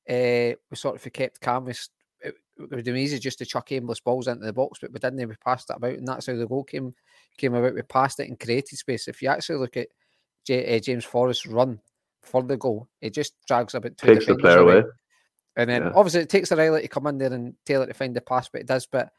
uh, 0.10 0.54
we 0.70 0.76
sort 0.76 0.96
of 0.96 1.14
kept 1.14 1.42
calm. 1.42 1.66
We, 1.66 1.74
it 2.22 2.36
would 2.60 2.74
have 2.74 2.86
been 2.86 2.98
easy 2.98 3.20
just 3.20 3.40
to 3.40 3.46
chuck 3.46 3.72
aimless 3.72 4.00
balls 4.00 4.28
into 4.28 4.46
the 4.46 4.54
box, 4.54 4.80
but 4.80 4.92
we 4.92 5.00
didn't. 5.00 5.28
We 5.28 5.36
passed 5.36 5.70
it 5.70 5.78
about, 5.78 5.94
and 5.94 6.08
that's 6.08 6.28
how 6.28 6.36
the 6.36 6.48
goal 6.48 6.64
came 6.64 6.94
came 7.38 7.56
about. 7.56 7.74
We 7.74 7.82
passed 7.82 8.20
it 8.20 8.30
and 8.30 8.40
created 8.40 8.78
space. 8.78 9.08
If 9.08 9.22
you 9.22 9.30
actually 9.30 9.58
look 9.58 9.78
at 9.78 9.88
J, 10.46 10.76
uh, 10.76 10.80
James 10.80 11.06
Forrest's 11.06 11.48
run 11.48 11.80
for 12.22 12.44
the 12.44 12.58
goal, 12.58 12.88
it 13.02 13.14
just 13.14 13.34
drags 13.48 13.74
about 13.74 13.98
two 13.98 14.08
takes 14.08 14.28
the 14.28 14.36
player 14.36 14.60
away. 14.60 14.74
away. 14.80 14.84
And 15.58 15.70
then 15.70 15.84
yeah. 15.84 15.92
obviously 15.96 16.22
it 16.22 16.30
takes 16.30 16.52
a 16.52 16.56
Riley 16.56 16.82
to 16.82 16.88
come 16.88 17.08
in 17.08 17.18
there 17.18 17.32
and 17.34 17.54
Taylor 17.66 17.88
to 17.88 17.94
find 17.94 18.16
the 18.16 18.22
pass, 18.22 18.50
but 18.50 18.62
it 18.62 18.68
does. 18.68 18.86
But 18.86 19.10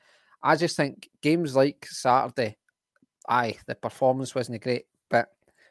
I 0.42 0.54
just 0.54 0.76
think 0.76 1.08
games 1.22 1.56
like 1.56 1.86
Saturday, 1.86 2.58
aye, 3.28 3.56
the 3.66 3.74
performance 3.74 4.34
wasn't 4.34 4.62
great, 4.62 4.84
but 5.08 5.30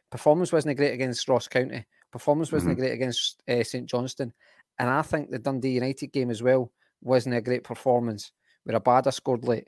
performance 0.10 0.52
wasn't 0.52 0.78
great 0.78 0.94
against 0.94 1.28
Ross 1.30 1.48
County. 1.48 1.86
Performance 2.16 2.50
wasn't 2.50 2.72
mm-hmm. 2.72 2.80
great 2.80 2.94
against 2.94 3.44
uh, 3.46 3.62
St 3.62 3.86
Johnstone. 3.88 4.32
And 4.80 4.90
I 4.90 5.02
think 5.02 5.30
the 5.30 5.38
Dundee 5.38 5.72
United 5.72 6.14
game 6.14 6.30
as 6.30 6.42
well 6.42 6.72
wasn't 7.02 7.36
a 7.36 7.42
great 7.42 7.66
performance 7.66 8.32
where 8.64 8.80
Abada 8.80 9.14
scored 9.14 9.44
late. 9.44 9.68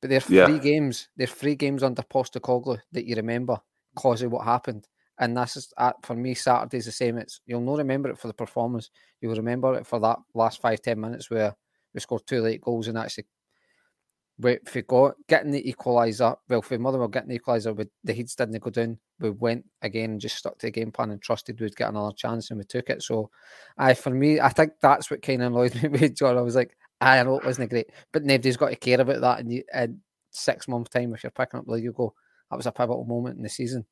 But 0.00 0.08
they're 0.08 0.22
yeah. 0.30 0.46
three 0.46 0.60
games, 0.60 1.10
they're 1.18 1.26
three 1.26 1.54
games 1.54 1.82
under 1.82 2.00
Postecoglou 2.00 2.78
that 2.92 3.04
you 3.04 3.16
remember 3.16 3.58
because 3.94 4.22
of 4.22 4.32
what 4.32 4.46
happened. 4.46 4.88
And 5.18 5.36
that's 5.36 5.52
just, 5.52 5.74
uh, 5.76 5.92
for 6.02 6.14
me, 6.16 6.32
Saturday's 6.32 6.86
the 6.86 6.92
same. 6.92 7.18
It's 7.18 7.42
you'll 7.44 7.60
not 7.60 7.76
remember 7.76 8.08
it 8.08 8.18
for 8.18 8.28
the 8.28 8.32
performance. 8.32 8.88
You'll 9.20 9.36
remember 9.36 9.74
it 9.74 9.86
for 9.86 10.00
that 10.00 10.20
last 10.32 10.62
five, 10.62 10.80
ten 10.80 10.98
minutes 10.98 11.30
where 11.30 11.54
we 11.92 12.00
scored 12.00 12.26
two 12.26 12.40
late 12.40 12.62
goals 12.62 12.88
and 12.88 12.96
actually 12.96 13.26
if 14.42 14.74
we 14.74 14.82
got 14.82 15.14
getting 15.28 15.52
the 15.52 15.62
equaliser, 15.62 16.36
well, 16.48 16.60
if 16.60 16.70
we 16.70 16.78
Motherwell 16.78 17.08
getting 17.08 17.28
the 17.28 17.38
equaliser, 17.38 17.74
with 17.74 17.88
the 18.02 18.12
heats 18.12 18.34
didn't 18.34 18.58
go 18.58 18.70
down, 18.70 18.98
we 19.20 19.30
went 19.30 19.64
again 19.82 20.12
and 20.12 20.20
just 20.20 20.36
stuck 20.36 20.58
to 20.58 20.66
the 20.66 20.72
game 20.72 20.90
plan 20.90 21.10
and 21.10 21.22
trusted 21.22 21.60
we'd 21.60 21.76
get 21.76 21.90
another 21.90 22.14
chance 22.16 22.50
and 22.50 22.58
we 22.58 22.64
took 22.64 22.90
it. 22.90 23.02
So, 23.02 23.30
I 23.78 23.94
for 23.94 24.10
me, 24.10 24.40
I 24.40 24.48
think 24.48 24.72
that's 24.80 25.10
what 25.10 25.22
kind 25.22 25.42
of 25.42 25.52
annoyed 25.52 25.74
me 25.82 25.88
with 25.88 26.16
John. 26.16 26.36
I 26.36 26.42
was 26.42 26.56
like, 26.56 26.76
I 27.00 27.22
know 27.22 27.38
it 27.38 27.44
wasn't 27.44 27.70
great, 27.70 27.90
but 28.12 28.24
nobody's 28.24 28.56
got 28.56 28.70
to 28.70 28.76
care 28.76 29.00
about 29.00 29.20
that 29.20 29.40
in, 29.40 29.62
in 29.72 30.00
six 30.30 30.66
months' 30.66 30.90
time 30.90 31.14
if 31.14 31.22
you're 31.22 31.30
picking 31.30 31.60
up 31.60 31.66
the 31.66 31.72
league. 31.72 31.84
You 31.84 31.92
go, 31.92 32.14
that 32.50 32.56
was 32.56 32.66
a 32.66 32.72
pivotal 32.72 33.04
moment 33.04 33.36
in 33.36 33.42
the 33.42 33.48
season. 33.48 33.86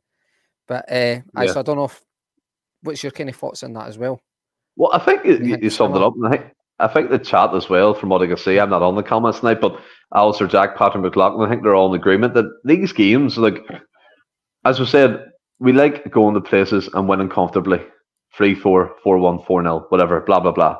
But 0.67 0.91
uh, 0.91 0.95
yeah. 0.95 1.23
I, 1.37 1.47
so 1.47 1.61
I 1.61 1.63
don't 1.63 1.77
know 1.77 1.85
if 1.85 2.01
what's 2.83 3.03
your 3.03 3.13
kind 3.13 3.31
of 3.31 3.37
thoughts 3.37 3.63
on 3.63 3.73
that 3.75 3.87
as 3.87 3.99
well. 3.99 4.21
Well, 4.77 4.91
I 4.93 4.99
think 4.99 5.25
you, 5.25 5.59
you 5.61 5.71
summed 5.71 5.97
it 5.97 6.03
up. 6.03 6.15
I 6.25 6.31
think 6.31 6.47
I 6.83 6.89
think 6.89 7.11
the 7.11 7.19
chat 7.19 7.55
as 7.55 7.69
well, 7.69 7.95
from 7.95 8.09
what 8.09 8.23
I 8.23 8.27
can 8.27 8.37
see, 8.37 8.59
I'm 8.59 8.71
not 8.71 8.83
on 8.83 8.97
the 8.97 9.03
comments 9.03 9.41
tonight, 9.41 9.61
but 9.61 9.81
Alistair 10.15 10.47
Jack, 10.49 10.77
Patrick 10.77 11.03
McLaughlin, 11.03 11.47
I 11.47 11.51
think 11.51 11.63
they're 11.63 11.75
all 11.75 11.95
in 11.95 12.01
agreement 12.01 12.35
that 12.35 12.47
these 12.65 12.93
games, 12.93 13.39
like 13.39 13.65
as 14.65 14.79
we 14.79 14.87
said, 14.87 15.25
we 15.59 15.73
like 15.73 16.11
going 16.11 16.35
to 16.35 16.41
places 16.41 16.89
and 16.93 17.09
winning 17.09 17.29
comfortably. 17.29 17.81
3 18.37 18.55
4, 18.55 18.97
4 19.03 19.19
1, 19.19 19.45
4 19.45 19.63
0, 19.63 19.87
whatever, 19.91 20.21
blah, 20.21 20.41
blah, 20.41 20.53
blah. 20.53 20.79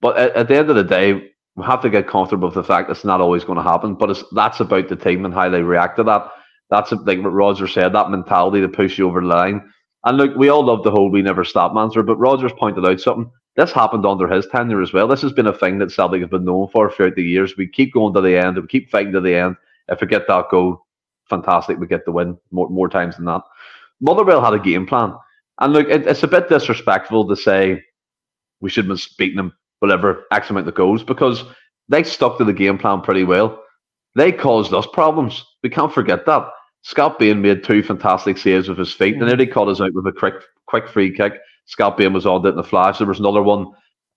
But 0.00 0.16
at, 0.16 0.36
at, 0.36 0.48
the 0.48 0.56
end 0.56 0.70
of 0.70 0.76
the 0.76 0.84
day, 0.84 1.30
we 1.54 1.64
have 1.64 1.82
to 1.82 1.90
get 1.90 2.08
comfortable 2.08 2.48
with 2.48 2.54
the 2.54 2.64
fact 2.64 2.90
it's 2.90 3.04
not 3.04 3.20
always 3.20 3.44
going 3.44 3.58
to 3.58 3.62
happen. 3.62 3.94
But 3.94 4.10
it's, 4.10 4.24
that's 4.32 4.60
about 4.60 4.88
the 4.88 4.96
team 4.96 5.24
and 5.24 5.34
how 5.34 5.50
they 5.50 5.62
react 5.62 5.98
to 5.98 6.04
that. 6.04 6.30
That's 6.70 6.92
like 6.92 7.22
what 7.22 7.32
Roger 7.32 7.68
said, 7.68 7.92
that 7.92 8.10
mentality 8.10 8.60
to 8.62 8.68
push 8.68 8.98
you 8.98 9.06
over 9.06 9.20
the 9.20 9.26
line. 9.26 9.70
And 10.04 10.16
look, 10.16 10.34
we 10.36 10.48
all 10.48 10.64
love 10.64 10.82
the 10.82 10.90
whole 10.90 11.10
we 11.10 11.22
never 11.22 11.44
stop 11.44 11.74
mantra, 11.74 12.02
but 12.02 12.16
Rodgers 12.16 12.52
pointed 12.58 12.84
out 12.86 13.00
something. 13.00 13.30
This 13.56 13.72
happened 13.72 14.04
under 14.04 14.26
his 14.26 14.46
tenure 14.46 14.82
as 14.82 14.92
well. 14.92 15.06
This 15.06 15.22
has 15.22 15.32
been 15.32 15.46
a 15.46 15.56
thing 15.56 15.78
that 15.78 15.92
Celtic 15.92 16.20
have 16.20 16.30
been 16.30 16.44
known 16.44 16.68
for 16.68 16.90
throughout 16.90 17.14
the 17.14 17.22
years. 17.22 17.56
We 17.56 17.68
keep 17.68 17.94
going 17.94 18.14
to 18.14 18.20
the 18.20 18.36
end, 18.36 18.56
we 18.56 18.66
keep 18.66 18.90
fighting 18.90 19.12
to 19.12 19.20
the 19.20 19.36
end. 19.36 19.56
If 19.88 20.00
we 20.00 20.06
get 20.06 20.26
that 20.28 20.48
goal, 20.50 20.84
fantastic, 21.28 21.78
we 21.78 21.86
get 21.86 22.04
the 22.04 22.12
win 22.12 22.36
more, 22.50 22.68
more 22.68 22.88
times 22.88 23.16
than 23.16 23.26
that. 23.26 23.42
Motherwell 24.00 24.42
had 24.42 24.54
a 24.54 24.58
game 24.58 24.86
plan. 24.86 25.14
And 25.60 25.72
look, 25.72 25.88
it, 25.88 26.06
it's 26.06 26.22
a 26.22 26.28
bit 26.28 26.48
disrespectful 26.48 27.28
to 27.28 27.36
say 27.36 27.82
we 28.60 28.70
should 28.70 28.86
have 28.86 28.96
been 28.96 29.04
beating 29.18 29.36
them, 29.36 29.52
whatever, 29.78 30.24
X 30.32 30.50
amount 30.50 30.66
of 30.66 30.74
goals, 30.74 31.04
because 31.04 31.44
they 31.88 32.02
stuck 32.02 32.38
to 32.38 32.44
the 32.44 32.52
game 32.52 32.78
plan 32.78 33.02
pretty 33.02 33.24
well. 33.24 33.62
They 34.16 34.32
caused 34.32 34.72
us 34.72 34.86
problems. 34.92 35.44
We 35.62 35.70
can't 35.70 35.92
forget 35.92 36.26
that. 36.26 36.48
Scott 36.82 37.18
Bain 37.18 37.40
made 37.40 37.64
two 37.64 37.82
fantastic 37.82 38.36
saves 38.36 38.68
with 38.68 38.78
his 38.78 38.92
feet, 38.92 39.16
and 39.16 39.28
then 39.28 39.38
he 39.38 39.46
caught 39.46 39.68
us 39.68 39.80
out 39.80 39.94
with 39.94 40.06
a 40.06 40.12
quick, 40.12 40.34
quick 40.66 40.88
free 40.88 41.14
kick. 41.14 41.34
Scott 41.66 41.96
Bain 41.96 42.12
was 42.12 42.26
on 42.26 42.44
it 42.44 42.50
in 42.50 42.56
the 42.56 42.62
flash. 42.62 42.98
There 42.98 43.06
was 43.06 43.20
another 43.20 43.42
one. 43.42 43.66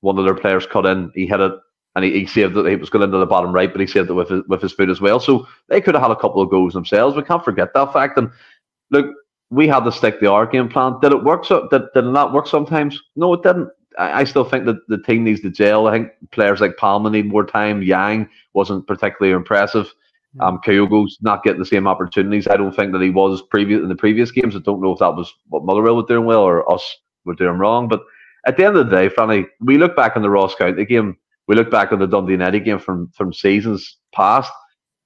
One 0.02 0.20
of 0.20 0.26
their 0.26 0.36
players 0.36 0.68
cut 0.68 0.86
in. 0.86 1.12
He 1.16 1.28
hit 1.28 1.40
it 1.40 1.54
and 1.96 2.06
he, 2.06 2.12
he 2.12 2.26
saved 2.28 2.56
it. 2.56 2.68
He 2.68 2.76
was 2.76 2.92
going 2.92 3.04
into 3.04 3.18
the 3.18 3.26
bottom 3.26 3.52
right, 3.52 3.72
but 3.72 3.82
he 3.82 3.88
saved 3.88 4.10
it 4.10 4.14
with 4.14 4.30
his, 4.30 4.44
with 4.48 4.62
his 4.62 4.74
foot 4.74 4.90
as 4.90 5.02
well. 5.02 5.20
So 5.20 5.48
they 5.68 5.82
could 5.82 5.96
have 5.96 6.04
had 6.04 6.12
a 6.12 6.16
couple 6.16 6.42
of 6.42 6.50
goals 6.52 6.74
themselves. 6.74 7.16
We 7.16 7.24
can't 7.24 7.44
forget 7.44 7.74
that 7.74 7.92
fact. 7.92 8.18
And 8.18 8.30
look, 8.92 9.08
we 9.50 9.68
had 9.68 9.84
to 9.86 9.92
stick 9.92 10.20
the 10.20 10.32
our 10.32 10.46
game 10.46 10.70
plan. 10.70 11.00
Did 11.02 11.12
it 11.12 11.24
work? 11.24 11.46
So 11.46 11.68
did, 11.72 11.84
did 11.96 12.06
it 12.06 12.12
not 12.12 12.34
work 12.34 12.48
sometimes? 12.48 13.02
No, 13.16 13.34
it 13.34 13.42
didn't. 13.44 13.70
I, 13.98 14.20
I 14.20 14.24
still 14.26 14.44
think 14.44 14.66
that 14.66 14.88
the 14.88 15.00
team 15.00 15.24
needs 15.24 15.42
to 15.42 15.50
gel. 15.50 15.88
I 15.88 15.92
think 15.94 16.10
players 16.32 16.62
like 16.62 16.78
Palma 16.78 17.10
need 17.10 17.26
more 17.26 17.46
time. 17.46 17.82
Yang 17.82 18.30
wasn't 18.54 18.86
particularly 18.86 19.36
impressive. 19.36 19.92
Um, 20.40 20.60
Kyogo's 20.64 21.18
not 21.22 21.44
getting 21.44 21.60
the 21.60 21.66
same 21.66 21.88
opportunities. 21.88 22.48
I 22.48 22.58
don't 22.58 22.76
think 22.76 22.92
that 22.92 23.02
he 23.02 23.10
was 23.10 23.42
previous 23.42 23.82
in 23.82 23.90
the 23.90 23.96
previous 23.96 24.30
games. 24.30 24.56
I 24.56 24.60
don't 24.60 24.82
know 24.82 24.92
if 24.92 25.00
that 25.00 25.16
was 25.16 25.34
what 25.48 25.66
Motherwell 25.66 25.96
was 25.96 26.06
doing 26.06 26.26
well 26.26 26.42
or 26.42 26.70
us 26.72 26.98
we're 27.28 27.36
doing 27.36 27.58
wrong. 27.58 27.88
But 27.88 28.02
at 28.48 28.58
the 28.58 28.66
end 28.66 28.78
of 28.78 28.90
the 28.90 28.96
day, 28.96 29.10
Franny, 29.10 29.46
we 29.60 29.78
look 29.78 29.96
back 29.96 30.16
on 30.16 30.22
the 30.22 30.30
Ross 30.30 30.56
County 30.56 30.86
game, 30.86 31.18
we 31.48 31.56
look 31.56 31.70
back 31.70 31.92
on 31.92 32.00
the 32.00 32.08
Dundee 32.08 32.34
United 32.34 32.62
game 32.62 32.80
from, 32.80 33.10
from 33.16 33.34
seasons 33.34 33.98
past. 34.14 34.52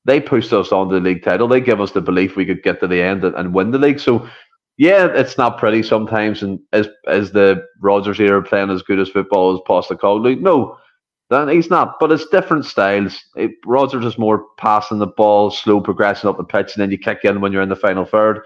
They 0.06 0.20
pushed 0.20 0.52
us 0.54 0.72
on 0.72 0.90
to 0.90 0.96
the 0.96 1.02
league 1.02 1.24
title. 1.24 1.48
They 1.48 1.62
gave 1.62 1.80
us 1.80 1.92
the 1.92 2.02
belief 2.02 2.36
we 2.36 2.46
could 2.46 2.64
get 2.64 2.80
to 2.80 2.88
the 2.88 3.02
end 3.02 3.24
and, 3.24 3.36
and 3.36 3.54
win 3.54 3.72
the 3.72 3.78
league. 3.78 4.00
So, 4.00 4.28
yeah, 4.78 5.08
it's 5.14 5.38
not 5.38 5.60
pretty 5.60 5.84
sometimes. 5.84 6.42
And 6.42 6.60
as 6.74 6.88
is 7.08 7.32
the 7.32 7.64
Rodgers 7.82 8.20
era 8.20 8.42
playing 8.42 8.72
as 8.72 8.82
good 8.82 9.00
as 9.00 9.10
football 9.10 9.54
as 9.54 9.60
Postecoglou? 9.68 10.40
No, 10.40 10.76
then 11.30 11.50
he's 11.50 11.70
not. 11.70 12.00
But 12.00 12.12
it's 12.12 12.26
different 12.28 12.66
styles. 12.66 13.22
It, 13.36 13.52
Rodgers 13.66 14.06
is 14.06 14.18
more 14.18 14.46
passing 14.58 14.98
the 14.98 15.08
ball, 15.08 15.52
slow 15.52 15.82
progressing 15.82 16.30
up 16.30 16.38
the 16.38 16.44
pitch, 16.44 16.74
and 16.74 16.82
then 16.82 16.90
you 16.90 16.98
kick 16.98 17.20
in 17.24 17.40
when 17.40 17.52
you're 17.52 17.62
in 17.62 17.70
the 17.70 17.76
final 17.76 18.06
third. 18.06 18.42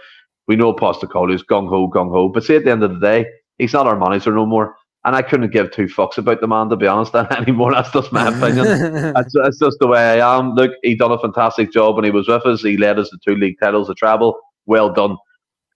We 0.47 0.57
know 0.57 0.73
Postecoglou's 0.73 1.43
gung 1.43 1.69
ho, 1.69 1.89
gung 1.89 2.09
ho. 2.09 2.27
But 2.27 2.43
see, 2.43 2.57
at 2.57 2.65
the 2.65 2.71
end 2.71 2.83
of 2.83 2.93
the 2.93 2.99
day, 2.99 3.27
he's 3.57 3.73
not 3.73 3.87
our 3.87 3.97
manager 3.97 4.31
no 4.31 4.45
more. 4.45 4.75
And 5.05 5.15
I 5.15 5.21
couldn't 5.21 5.51
give 5.51 5.69
two 5.69 5.85
fucks 5.85 6.17
about 6.17 6.41
the 6.41 6.47
man, 6.47 6.67
to 6.69 6.75
be 6.75 6.87
honest, 6.87 7.13
anymore. 7.37 7.73
That's 7.73 7.91
just 7.91 8.11
my 8.11 8.27
opinion. 8.27 8.65
that's, 9.13 9.33
that's, 9.33 9.59
just 9.59 9.77
the 9.79 9.87
way 9.87 10.19
I 10.19 10.37
am. 10.37 10.55
Look, 10.55 10.71
he 10.81 10.95
done 10.95 11.11
a 11.11 11.19
fantastic 11.19 11.71
job 11.71 11.95
when 11.95 12.05
he 12.05 12.11
was 12.11 12.27
with 12.27 12.45
us. 12.45 12.63
He 12.63 12.75
led 12.75 12.97
us 12.97 13.09
to 13.11 13.19
two 13.23 13.35
league 13.35 13.57
titles, 13.61 13.89
a 13.89 13.93
travel. 13.93 14.39
Well 14.65 14.91
done. 14.91 15.15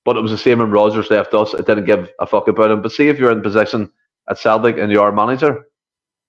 But 0.04 0.18
it 0.18 0.22
was 0.22 0.32
the 0.32 0.38
same 0.38 0.60
when 0.60 0.72
Rodgers 0.72 1.12
left 1.12 1.36
us. 1.36 1.54
It 1.54 1.68
didn't 1.68 1.86
give 1.86 2.10
a 2.20 2.26
fuck 2.26 2.48
about 2.48 2.72
him. 2.72 2.82
But 2.82 2.92
see, 2.92 3.08
if 3.08 3.20
you're 3.20 3.32
in 3.32 3.44
position 3.44 3.92
at 4.30 4.40
Celtic 4.40 4.80
and 4.80 4.92
you're 4.92 5.04
our 5.04 5.12
manager, 5.12 5.64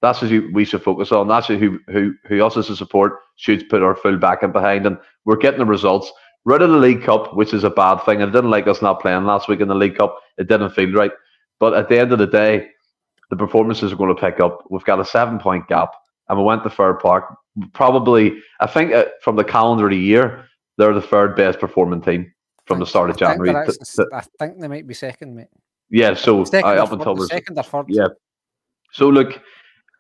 that's 0.02 0.20
what 0.20 0.30
we 0.52 0.66
should 0.66 0.82
focus 0.82 1.10
on. 1.10 1.28
That's 1.28 1.46
who, 1.46 1.78
who, 1.88 2.14
who 2.26 2.44
us 2.44 2.58
as 2.58 2.68
a 2.68 2.76
support 2.76 3.14
should 3.36 3.66
put 3.70 3.82
our 3.82 3.96
full 3.96 4.18
backing 4.18 4.52
behind. 4.52 4.86
And 4.86 4.98
we're 5.24 5.36
getting 5.36 5.60
the 5.60 5.64
results. 5.64 6.12
Rid 6.44 6.60
of 6.60 6.70
the 6.70 6.76
League 6.76 7.02
Cup, 7.02 7.34
which 7.34 7.54
is 7.54 7.64
a 7.64 7.70
bad 7.70 8.02
thing. 8.04 8.20
And 8.20 8.30
I 8.30 8.34
didn't 8.34 8.50
like 8.50 8.66
us 8.66 8.82
not 8.82 9.00
playing 9.00 9.24
last 9.24 9.48
week 9.48 9.60
in 9.60 9.68
the 9.68 9.74
League 9.74 9.96
Cup. 9.96 10.18
It 10.36 10.48
didn't 10.48 10.70
feel 10.70 10.92
right. 10.92 11.12
But 11.60 11.74
at 11.74 11.88
the 11.88 11.98
end 11.98 12.12
of 12.12 12.18
the 12.18 12.26
day, 12.26 12.68
the 13.28 13.36
performances 13.36 13.92
are 13.92 13.96
going 13.96 14.14
to 14.14 14.20
pick 14.20 14.40
up. 14.40 14.64
We've 14.70 14.84
got 14.84 14.98
a 14.98 15.04
seven 15.04 15.38
point 15.38 15.68
gap, 15.68 15.92
and 16.28 16.38
we 16.38 16.44
went 16.44 16.64
to 16.64 16.70
Fir 16.70 16.94
Park. 16.94 17.36
Probably, 17.72 18.40
I 18.60 18.66
think 18.66 18.92
uh, 18.92 19.04
from 19.22 19.36
the 19.36 19.44
calendar 19.44 19.84
of 19.84 19.90
the 19.90 19.96
year, 19.98 20.46
they're 20.78 20.94
the 20.94 21.02
third 21.02 21.36
best 21.36 21.60
performing 21.60 22.00
team 22.00 22.32
from 22.64 22.80
the 22.80 22.86
start 22.86 23.10
of 23.10 23.16
I 23.16 23.18
January. 23.18 23.66
To, 23.66 23.72
to, 23.72 24.06
I 24.12 24.22
think 24.38 24.60
they 24.60 24.68
might 24.68 24.86
be 24.86 24.94
second, 24.94 25.36
mate. 25.36 25.48
Yeah, 25.90 26.14
so 26.14 26.44
second 26.44 26.78
uh, 26.78 26.82
up 26.82 26.92
until 26.92 27.14
the 27.14 27.26
second 27.26 27.58
or 27.58 27.62
third. 27.62 27.86
Yeah. 27.88 28.08
So 28.92 29.08
look, 29.08 29.40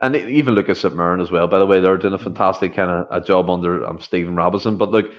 and 0.00 0.16
even 0.16 0.54
look 0.54 0.68
at 0.68 0.76
St 0.76 0.94
Mirren 0.96 1.20
as 1.20 1.30
well. 1.30 1.46
By 1.46 1.58
the 1.58 1.66
way, 1.66 1.80
they're 1.80 1.98
doing 1.98 2.14
a 2.14 2.18
fantastic 2.18 2.74
kind 2.74 2.90
of 2.90 3.06
a 3.10 3.24
job 3.24 3.50
under 3.50 3.84
um, 3.84 4.00
Stephen 4.00 4.34
Robinson. 4.34 4.76
But 4.76 4.90
look, 4.90 5.12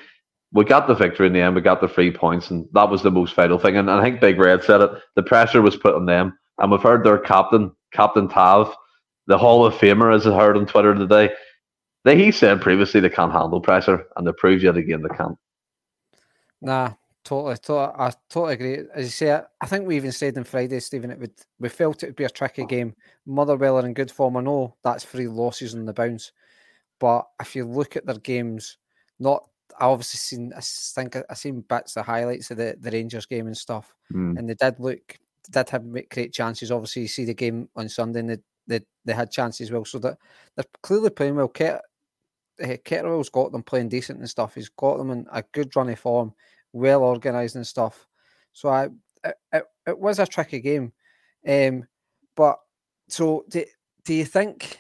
we 0.54 0.66
got 0.66 0.88
the 0.88 0.94
victory 0.94 1.28
in 1.28 1.34
the 1.34 1.42
end. 1.42 1.56
We 1.56 1.62
got 1.62 1.82
the 1.82 1.88
three 1.88 2.12
points, 2.12 2.52
and 2.52 2.68
that 2.74 2.90
was 2.90 3.04
the 3.04 3.12
most 3.12 3.36
vital 3.36 3.58
thing. 3.58 3.78
And, 3.78 3.90
and 3.90 4.00
I 4.00 4.04
think 4.04 4.20
Big 4.20 4.38
Red 4.38 4.64
said 4.64 4.82
it. 4.82 4.92
The 5.16 5.24
pressure 5.24 5.62
was 5.62 5.78
put 5.78 5.96
on 5.96 6.06
them, 6.06 6.38
and 6.58 6.72
we've 6.72 6.82
heard 6.82 7.06
their 7.06 7.18
captain, 7.18 7.72
Captain 7.94 8.28
Tav, 8.28 8.76
the 9.28 9.38
Hall 9.38 9.66
of 9.66 9.74
Famer, 9.74 10.14
as 10.14 10.28
I 10.28 10.36
heard 10.38 10.58
on 10.58 10.66
Twitter 10.66 10.94
today. 10.94 11.34
That 12.04 12.18
he 12.18 12.32
said 12.32 12.62
previously 12.62 13.00
they 13.00 13.10
can't 13.10 13.32
handle 13.32 13.62
pressure, 13.62 14.06
and 14.18 14.28
they 14.28 14.32
proved 14.34 14.64
yet 14.64 14.76
again 14.76 15.04
they 15.04 15.16
can't. 15.16 15.38
Nah, 16.62 16.94
totally, 17.24 17.56
totally, 17.58 17.94
I 17.98 18.12
totally 18.30 18.54
agree. 18.54 18.80
As 18.94 19.06
you 19.06 19.12
say, 19.12 19.42
I 19.62 19.66
think 19.68 19.88
we 19.88 19.96
even 19.96 20.12
said 20.12 20.38
on 20.38 20.44
Friday, 20.44 20.80
Stephen, 20.80 21.12
it 21.12 21.20
would 21.20 21.34
we 21.60 21.70
felt 21.70 22.04
it 22.04 22.08
would 22.08 22.16
be 22.16 22.24
a 22.26 22.30
tricky 22.30 22.66
game. 22.66 22.96
Motherwell 23.26 23.78
are 23.78 23.86
in 23.86 23.94
good 23.94 24.12
form. 24.12 24.36
I 24.36 24.42
know 24.42 24.76
that's 24.84 25.06
three 25.06 25.28
losses 25.28 25.76
on 25.76 25.86
the 25.86 25.94
bounce, 25.94 26.32
but 27.00 27.28
if 27.40 27.56
you 27.56 27.66
look 27.66 27.96
at 27.96 28.06
their 28.06 28.18
games, 28.18 28.78
not 29.20 29.46
I 29.80 29.86
obviously 29.86 30.18
seen 30.18 30.54
I 30.56 30.62
think 30.62 31.16
I, 31.30 31.34
seen 31.34 31.62
bits 31.62 31.94
the 31.94 32.04
highlights 32.04 32.52
of 32.52 32.58
the, 32.58 32.76
the 32.80 32.92
Rangers 32.92 33.26
game 33.26 33.48
and 33.48 33.58
stuff, 33.58 33.94
mm. 34.14 34.38
and 34.38 34.50
they 34.50 34.56
did 34.56 34.80
look 34.80 35.18
did 35.50 35.70
have 35.70 36.10
great 36.10 36.34
chances. 36.34 36.72
Obviously, 36.72 37.04
you 37.04 37.08
see 37.08 37.26
the 37.26 37.34
game 37.34 37.70
on 37.76 37.90
Sunday, 37.90 38.20
and 38.20 38.30
they 38.30 38.38
they, 38.68 38.82
they 39.06 39.14
had 39.14 39.32
chances 39.32 39.72
well. 39.72 39.86
So 39.86 40.00
that 40.00 40.18
they're 40.56 40.66
clearly 40.84 41.10
playing 41.10 41.36
well. 41.36 41.48
Ket, 41.48 41.82
uh, 42.64 42.78
Kettlewell's 42.84 43.30
got 43.30 43.52
them 43.52 43.64
playing 43.64 43.90
decent 43.90 44.20
and 44.20 44.30
stuff. 44.30 44.56
He's 44.56 44.70
got 44.70 44.98
them 44.98 45.12
in 45.12 45.28
a 45.32 45.44
good 45.52 45.76
running 45.76 45.96
form, 45.96 46.34
well 46.74 47.04
organised 47.04 47.56
and 47.56 47.68
stuff. 47.68 48.08
So 48.54 48.70
I 48.70 48.90
it, 49.24 49.36
it, 49.54 49.64
it 49.88 50.00
was 50.00 50.20
a 50.20 50.26
tricky 50.26 50.60
game, 50.60 50.94
um, 51.48 51.86
but 52.36 52.60
so 53.08 53.46
do, 53.50 53.66
do 54.06 54.14
you 54.14 54.26
think? 54.26 54.80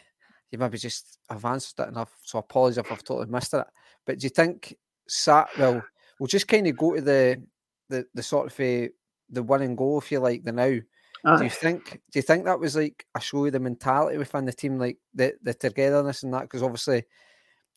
you 0.51 0.57
maybe 0.57 0.77
just 0.77 1.17
have 1.29 1.45
answered 1.45 1.83
it 1.83 1.89
enough. 1.89 2.13
So 2.23 2.39
apologies 2.39 2.77
if 2.77 2.91
I've 2.91 3.03
totally 3.03 3.27
missed 3.27 3.53
it. 3.53 3.65
But 4.05 4.19
do 4.19 4.25
you 4.25 4.29
think 4.29 4.75
Sat 5.07 5.49
well 5.57 5.83
we'll 6.19 6.27
just 6.27 6.47
kind 6.47 6.67
of 6.67 6.77
go 6.77 6.93
to 6.95 7.01
the 7.01 7.43
the 7.89 8.05
the 8.13 8.23
sort 8.23 8.47
of 8.47 8.53
uh, 8.53 8.87
the 9.29 9.43
win 9.43 9.63
and 9.63 9.77
go 9.77 9.97
if 9.97 10.11
you 10.11 10.19
like 10.19 10.43
the 10.43 10.51
now. 10.51 10.77
Aye. 11.23 11.37
Do 11.37 11.43
you 11.43 11.49
think 11.49 12.01
do 12.11 12.19
you 12.19 12.21
think 12.21 12.45
that 12.45 12.59
was 12.59 12.75
like 12.75 13.05
a 13.15 13.19
show 13.19 13.45
of 13.45 13.53
the 13.53 13.59
mentality 13.59 14.17
within 14.17 14.45
the 14.45 14.53
team, 14.53 14.77
like 14.77 14.97
the 15.13 15.33
the 15.41 15.53
togetherness 15.53 16.23
and 16.23 16.33
that? 16.33 16.43
Because 16.43 16.63
obviously 16.63 17.03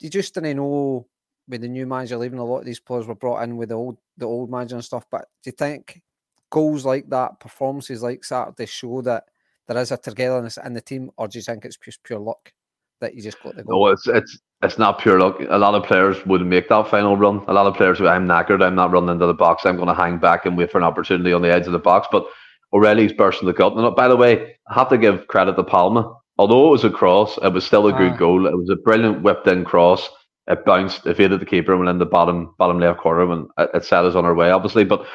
you 0.01 0.11
just 0.11 0.35
didn't 0.35 0.57
know 0.57 1.07
with 1.49 1.61
the 1.61 1.69
new 1.69 1.87
manager 1.87 2.17
leaving, 2.17 2.39
a 2.39 2.45
lot 2.45 2.61
of 2.61 2.65
these 2.65 2.81
players 2.81 3.07
were 3.07 3.15
brought 3.15 3.43
in 3.43 3.57
with 3.57 3.71
the 3.71 3.75
old 3.75 3.99
the 4.17 4.27
old 4.27 4.51
manager 4.51 4.77
and 4.77 4.85
stuff. 4.85 5.07
But 5.11 5.27
do 5.43 5.49
you 5.49 5.53
think 5.53 6.03
goals 6.51 6.85
like 6.85 7.09
that, 7.11 7.41
performances 7.41 8.03
like 8.03 8.25
Saturday, 8.25 8.67
show 8.67 9.03
that 9.03 9.25
there 9.67 9.79
is 9.79 9.91
a 9.91 9.97
togetherness 9.97 10.59
in 10.65 10.75
the 10.75 10.81
team, 10.81 11.11
or 11.17 11.29
do 11.29 11.39
you 11.39 11.43
think 11.43 11.65
it's 11.65 11.77
just 11.77 12.03
pure 12.03 12.19
luck 12.19 12.53
that 13.01 13.15
you 13.15 13.23
just 13.23 13.43
got 13.43 13.57
the 13.57 13.65
goal? 13.65 13.87
No, 13.87 13.93
it's 13.93 14.07
it's 14.07 14.39
it's 14.63 14.79
not 14.79 14.99
pure 14.99 15.21
luck. 15.21 15.41
A 15.49 15.59
lot 15.59 15.75
of 15.75 15.85
players 15.85 16.25
wouldn't 16.27 16.49
make 16.49 16.69
that 16.69 16.89
final 16.89 17.17
run. 17.17 17.45
A 17.49 17.53
lot 17.53 17.67
of 17.67 17.75
players 17.75 17.99
who 17.99 18.09
I'm 18.09 18.27
knackered, 18.27 18.63
I'm 18.63 18.75
not 18.75 18.93
running 18.93 19.11
into 19.11 19.27
the 19.27 19.35
box. 19.35 19.67
I'm 19.67 19.77
going 19.77 19.89
to 19.89 19.95
hang 19.95 20.19
back 20.19 20.47
and 20.47 20.57
wait 20.57 20.71
for 20.71 20.79
an 20.79 20.85
opportunity 20.85 21.33
on 21.33 21.43
the 21.43 21.53
edge 21.53 21.67
of 21.67 21.73
the 21.73 21.79
box. 21.79 22.09
But 22.11 22.25
O'Riley's 22.73 23.13
bursting 23.13 23.47
the 23.47 23.53
gut. 23.53 23.77
And 23.77 23.95
by 23.95 24.09
the 24.09 24.17
way, 24.17 24.57
I 24.69 24.75
have 24.75 24.89
to 24.89 24.99
give 24.99 25.27
credit 25.29 25.57
to 25.57 25.65
Palma. 25.65 26.13
Although 26.39 26.69
it 26.69 26.71
was 26.71 26.85
a 26.85 26.91
cross, 26.91 27.39
it 27.43 27.53
was 27.53 27.65
still 27.65 27.87
a 27.87 27.93
good 27.93 28.13
ah. 28.13 28.17
goal. 28.17 28.47
It 28.47 28.57
was 28.57 28.71
a 28.71 28.77
brilliant 28.77 29.23
whipped 29.23 29.47
in 29.47 29.65
cross. 29.65 30.09
It 30.47 30.65
bounced, 30.65 31.07
evaded 31.07 31.41
the 31.41 31.47
keeper, 31.47 31.73
and 31.73 31.81
went 31.81 31.91
in 31.91 31.99
the 31.99 32.07
bottom 32.07 32.55
bottom 32.59 32.79
left 32.79 33.01
corner, 33.01 33.31
and 33.33 33.47
it, 33.59 33.71
it 33.75 33.85
set 33.85 34.05
us 34.05 34.15
on 34.15 34.25
our 34.25 34.35
way, 34.35 34.51
obviously. 34.51 34.85
But 34.85 35.07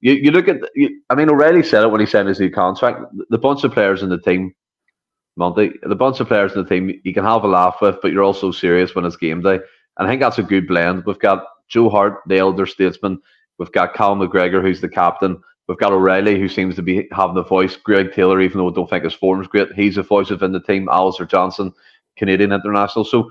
you, 0.00 0.12
you 0.12 0.30
look 0.30 0.48
at, 0.48 0.58
you, 0.74 1.00
I 1.10 1.14
mean, 1.14 1.30
O'Riley 1.30 1.62
said 1.62 1.82
it 1.82 1.90
when 1.90 2.00
he 2.00 2.06
signed 2.06 2.28
his 2.28 2.38
new 2.38 2.50
contract. 2.50 3.00
The 3.30 3.38
bunch 3.38 3.64
of 3.64 3.72
players 3.72 4.02
in 4.02 4.10
the 4.10 4.20
team, 4.20 4.52
Monty, 5.36 5.72
the 5.82 5.94
bunch 5.94 6.20
of 6.20 6.28
players 6.28 6.54
in 6.54 6.62
the 6.62 6.68
team, 6.68 7.00
you 7.04 7.12
can 7.12 7.24
have 7.24 7.44
a 7.44 7.48
laugh 7.48 7.76
with, 7.80 7.96
but 8.00 8.12
you're 8.12 8.22
also 8.22 8.50
serious 8.50 8.94
when 8.94 9.04
it's 9.04 9.16
game 9.16 9.42
day. 9.42 9.58
And 9.98 10.06
I 10.06 10.08
think 10.08 10.20
that's 10.20 10.38
a 10.38 10.42
good 10.42 10.66
blend. 10.66 11.04
We've 11.06 11.18
got 11.18 11.44
Joe 11.68 11.90
Hart, 11.90 12.20
the 12.26 12.38
elder 12.38 12.66
statesman. 12.66 13.20
We've 13.58 13.72
got 13.72 13.94
Cal 13.94 14.16
McGregor, 14.16 14.62
who's 14.62 14.80
the 14.80 14.88
captain. 14.88 15.40
We've 15.68 15.78
got 15.78 15.92
O'Riley, 15.92 16.38
who 16.38 16.48
seems 16.48 16.76
to 16.76 16.82
be 16.82 17.08
having 17.12 17.34
the 17.34 17.42
voice. 17.42 17.76
Greg 17.76 18.12
Taylor, 18.12 18.40
even 18.40 18.58
though 18.58 18.70
I 18.70 18.72
don't 18.72 18.88
think 18.88 19.04
his 19.04 19.14
form's 19.14 19.48
great, 19.48 19.72
he's 19.74 19.98
a 19.98 20.02
voice 20.02 20.30
within 20.30 20.52
the 20.52 20.60
team. 20.60 20.88
Alistair 20.90 21.26
Johnston, 21.26 21.72
Canadian 22.16 22.52
international. 22.52 23.04
So, 23.04 23.30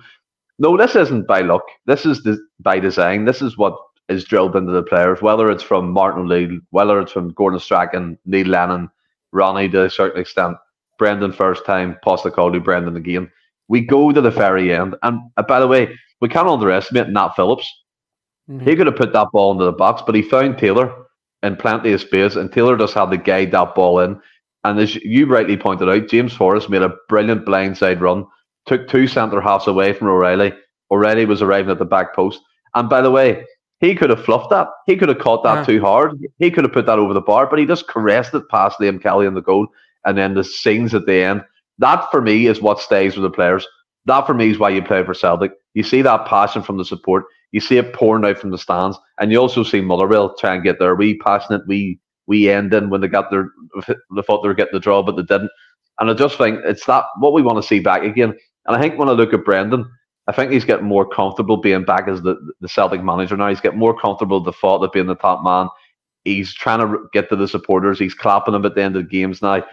no, 0.59 0.77
this 0.77 0.95
isn't 0.95 1.27
by 1.27 1.41
luck. 1.41 1.63
This 1.85 2.05
is 2.05 2.23
the, 2.23 2.37
by 2.59 2.79
design. 2.79 3.25
This 3.25 3.41
is 3.41 3.57
what 3.57 3.77
is 4.09 4.25
drilled 4.25 4.55
into 4.55 4.71
the 4.71 4.83
players, 4.83 5.21
whether 5.21 5.49
it's 5.49 5.63
from 5.63 5.91
Martin 5.91 6.31
O'Neill, 6.31 6.59
whether 6.71 6.99
it's 6.99 7.11
from 7.11 7.33
Gordon 7.33 7.59
Strachan, 7.59 8.17
Neil 8.25 8.47
Lennon, 8.47 8.89
Ronnie 9.31 9.69
to 9.69 9.85
a 9.85 9.89
certain 9.89 10.21
extent, 10.21 10.57
Brendan 10.97 11.31
first 11.31 11.65
time, 11.65 11.97
Postecoglou, 12.05 12.63
Brendan 12.63 12.95
again. 12.95 13.31
We 13.67 13.81
go 13.81 14.11
to 14.11 14.21
the 14.21 14.31
very 14.31 14.73
end. 14.73 14.95
And 15.03 15.19
uh, 15.37 15.43
by 15.43 15.59
the 15.59 15.67
way, 15.67 15.97
we 16.21 16.29
can't 16.29 16.47
underestimate 16.47 17.09
Nat 17.09 17.29
Phillips. 17.35 17.71
Mm-hmm. 18.49 18.67
He 18.67 18.75
could 18.75 18.87
have 18.87 18.95
put 18.95 19.13
that 19.13 19.27
ball 19.33 19.51
into 19.51 19.65
the 19.65 19.71
box, 19.71 20.03
but 20.05 20.15
he 20.15 20.21
found 20.21 20.57
Taylor 20.57 20.93
in 21.43 21.55
plenty 21.55 21.93
of 21.93 22.01
space, 22.01 22.35
and 22.35 22.51
Taylor 22.51 22.77
just 22.77 22.93
had 22.93 23.11
to 23.11 23.17
guide 23.17 23.51
that 23.51 23.75
ball 23.75 23.99
in. 23.99 24.19
And 24.63 24.79
as 24.79 24.95
you 24.95 25.27
rightly 25.27 25.57
pointed 25.57 25.89
out, 25.89 26.07
James 26.07 26.33
Forrest 26.33 26.69
made 26.69 26.81
a 26.81 26.95
brilliant 27.07 27.45
blindside 27.45 28.01
run, 28.01 28.25
took 28.65 28.87
two 28.87 29.07
centre 29.07 29.41
halves 29.41 29.67
away 29.67 29.93
from 29.93 30.07
O'Riley. 30.07 30.53
O'Riley 30.89 31.25
was 31.25 31.41
arriving 31.41 31.71
at 31.71 31.77
the 31.77 31.85
back 31.85 32.15
post. 32.15 32.41
And 32.73 32.89
by 32.89 33.01
the 33.01 33.11
way, 33.11 33.45
he 33.79 33.93
could 33.93 34.09
have 34.09 34.23
fluffed 34.23 34.49
that. 34.49 34.67
He 34.87 34.95
could 34.95 35.09
have 35.09 35.19
caught 35.19 35.43
that 35.43 35.59
yeah. 35.59 35.65
too 35.65 35.81
hard. 35.81 36.19
He 36.39 36.49
could 36.49 36.63
have 36.63 36.73
put 36.73 36.85
that 36.87 36.97
over 36.97 37.13
the 37.13 37.21
bar, 37.21 37.45
but 37.45 37.59
he 37.59 37.65
just 37.65 37.87
caressed 37.87 38.33
it 38.33 38.49
past 38.49 38.79
Liam 38.79 39.01
Kelly 39.01 39.27
in 39.27 39.33
the 39.33 39.41
goal. 39.41 39.67
And 40.05 40.17
then 40.17 40.33
the 40.33 40.43
scenes 40.43 40.93
at 40.93 41.05
the 41.05 41.23
end. 41.23 41.43
That 41.77 42.09
for 42.11 42.21
me 42.21 42.47
is 42.47 42.61
what 42.61 42.79
stays 42.79 43.15
with 43.15 43.23
the 43.23 43.35
players. 43.35 43.67
That 44.05 44.25
for 44.25 44.33
me 44.33 44.51
is 44.51 44.59
why 44.59 44.69
you 44.69 44.81
play 44.81 45.03
for 45.03 45.13
Celtic. 45.13 45.51
You 45.73 45.83
see 45.83 46.01
that 46.03 46.27
passion 46.27 46.61
from 46.61 46.77
the 46.77 46.85
support. 46.85 47.25
You 47.51 47.59
see 47.59 47.77
it 47.77 47.93
pouring 47.93 48.25
out 48.25 48.37
from 48.37 48.51
the 48.51 48.57
stands, 48.57 48.97
and 49.19 49.31
you 49.31 49.37
also 49.39 49.63
see 49.63 49.81
Motherwell 49.81 50.35
try 50.35 50.53
and 50.53 50.63
get 50.63 50.79
their 50.79 50.95
wee 50.95 51.17
passionate, 51.17 51.67
wee 51.67 51.99
wee 52.27 52.49
ending 52.49 52.89
when 52.89 53.01
they 53.01 53.07
got 53.07 53.29
their 53.31 53.49
they 53.87 54.21
thought 54.23 54.41
they 54.41 54.47
were 54.47 54.53
getting 54.53 54.73
the 54.73 54.79
draw, 54.79 55.01
but 55.03 55.15
they 55.15 55.23
didn't. 55.23 55.51
And 55.99 56.09
I 56.09 56.13
just 56.13 56.37
think 56.37 56.59
it's 56.65 56.85
that 56.85 57.05
what 57.19 57.33
we 57.33 57.41
want 57.41 57.61
to 57.61 57.67
see 57.67 57.79
back 57.79 58.03
again. 58.03 58.33
And 58.65 58.75
I 58.75 58.81
think 58.81 58.97
when 58.97 59.09
I 59.09 59.13
look 59.13 59.33
at 59.33 59.45
Brendan, 59.45 59.89
I 60.27 60.31
think 60.31 60.51
he's 60.51 60.65
getting 60.65 60.85
more 60.85 61.07
comfortable 61.07 61.57
being 61.57 61.85
back 61.85 62.07
as 62.07 62.21
the, 62.21 62.35
the 62.59 62.67
Celtic 62.67 63.03
manager 63.03 63.37
now. 63.37 63.49
He's 63.49 63.61
getting 63.61 63.79
more 63.79 63.97
comfortable 63.97 64.39
with 64.39 64.53
the 64.53 64.59
thought 64.59 64.83
of 64.83 64.91
being 64.91 65.05
the 65.05 65.15
top 65.15 65.43
man. 65.43 65.69
He's 66.23 66.53
trying 66.53 66.79
to 66.79 67.05
get 67.13 67.29
to 67.29 67.35
the 67.35 67.47
supporters. 67.47 67.99
He's 67.99 68.15
clapping 68.15 68.53
them 68.53 68.65
at 68.65 68.75
the 68.75 68.81
end 68.81 68.95
of 68.95 69.03
the 69.03 69.09
games 69.09 69.41
now. 69.41 69.63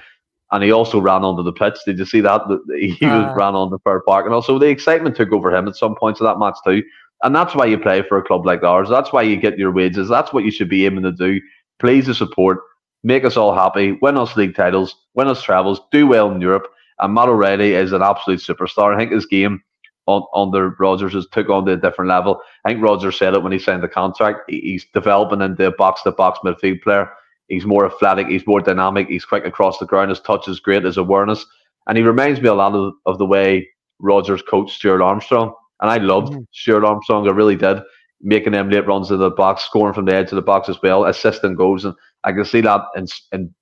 And 0.52 0.62
he 0.62 0.70
also 0.70 1.00
ran 1.00 1.24
onto 1.24 1.42
the 1.42 1.52
pitch. 1.52 1.78
Did 1.86 1.98
you 1.98 2.04
see 2.04 2.20
that? 2.20 2.42
He 2.78 2.96
uh, 3.04 3.34
ran 3.34 3.54
on 3.54 3.70
the 3.70 3.78
Fir 3.80 4.02
Park. 4.06 4.26
And 4.26 4.34
also 4.34 4.58
the 4.58 4.68
excitement 4.68 5.16
took 5.16 5.32
over 5.32 5.54
him 5.54 5.66
at 5.66 5.76
some 5.76 5.94
points 5.94 6.20
of 6.20 6.26
that 6.26 6.38
match 6.38 6.56
too. 6.64 6.82
And 7.22 7.34
that's 7.34 7.54
why 7.54 7.66
you 7.66 7.78
play 7.78 8.02
for 8.02 8.18
a 8.18 8.22
club 8.22 8.44
like 8.44 8.62
ours. 8.62 8.88
That's 8.88 9.12
why 9.12 9.22
you 9.22 9.36
get 9.36 9.58
your 9.58 9.72
wages. 9.72 10.08
That's 10.08 10.32
what 10.32 10.44
you 10.44 10.50
should 10.50 10.68
be 10.68 10.84
aiming 10.84 11.04
to 11.04 11.12
do. 11.12 11.40
Please 11.78 12.06
the 12.06 12.14
support. 12.14 12.58
Make 13.02 13.24
us 13.24 13.36
all 13.36 13.54
happy. 13.54 13.92
Win 14.02 14.16
us 14.16 14.36
league 14.36 14.54
titles. 14.54 14.94
Win 15.14 15.28
us 15.28 15.42
travels. 15.42 15.80
Do 15.90 16.06
well 16.06 16.30
in 16.30 16.40
Europe. 16.40 16.68
And 16.98 17.14
Matt 17.14 17.28
O'Riley 17.28 17.74
is 17.74 17.92
an 17.92 18.02
absolute 18.02 18.40
superstar. 18.40 18.94
I 18.94 18.98
think 18.98 19.12
his 19.12 19.26
game 19.26 19.62
on, 20.06 20.24
under 20.34 20.76
Rodgers 20.78 21.14
has 21.14 21.26
took 21.32 21.48
on 21.48 21.64
to 21.66 21.72
a 21.72 21.76
different 21.76 22.10
level. 22.10 22.40
I 22.64 22.70
think 22.70 22.82
Rodgers 22.82 23.18
said 23.18 23.34
it 23.34 23.42
when 23.42 23.52
he 23.52 23.58
signed 23.58 23.82
the 23.82 23.88
contract. 23.88 24.40
He's 24.48 24.84
developing 24.92 25.40
into 25.40 25.66
a 25.66 25.72
box 25.72 26.02
to 26.02 26.12
box 26.12 26.40
midfield 26.44 26.82
player. 26.82 27.10
He's 27.48 27.66
more 27.66 27.86
athletic, 27.86 28.28
he's 28.28 28.46
more 28.46 28.60
dynamic, 28.60 29.08
he's 29.08 29.24
quick 29.24 29.44
across 29.44 29.78
the 29.78 29.86
ground, 29.86 30.10
his 30.10 30.20
touch 30.20 30.48
is 30.48 30.60
great, 30.60 30.84
his 30.84 30.96
awareness. 30.96 31.44
And 31.86 31.98
he 31.98 32.04
reminds 32.04 32.40
me 32.40 32.48
a 32.48 32.54
lot 32.54 32.74
of, 32.74 32.94
of 33.06 33.18
the 33.18 33.26
way 33.26 33.68
Rodgers 33.98 34.42
coached 34.42 34.74
Stuart 34.74 35.02
Armstrong. 35.02 35.54
And 35.80 35.90
I 35.90 35.98
loved 35.98 36.32
mm-hmm. 36.32 36.42
Stuart 36.52 36.84
Armstrong, 36.84 37.28
I 37.28 37.32
really 37.32 37.56
did. 37.56 37.78
Making 38.20 38.52
them 38.52 38.70
late 38.70 38.86
runs 38.86 39.08
to 39.08 39.16
the 39.16 39.30
box, 39.30 39.64
scoring 39.64 39.94
from 39.94 40.04
the 40.04 40.14
edge 40.14 40.30
of 40.30 40.36
the 40.36 40.42
box 40.42 40.68
as 40.68 40.80
well, 40.82 41.04
assisting 41.04 41.56
goals. 41.56 41.84
And 41.84 41.94
I 42.22 42.32
can 42.32 42.44
see 42.44 42.60
that 42.60 42.82
in, 42.96 43.06
in 43.32 43.52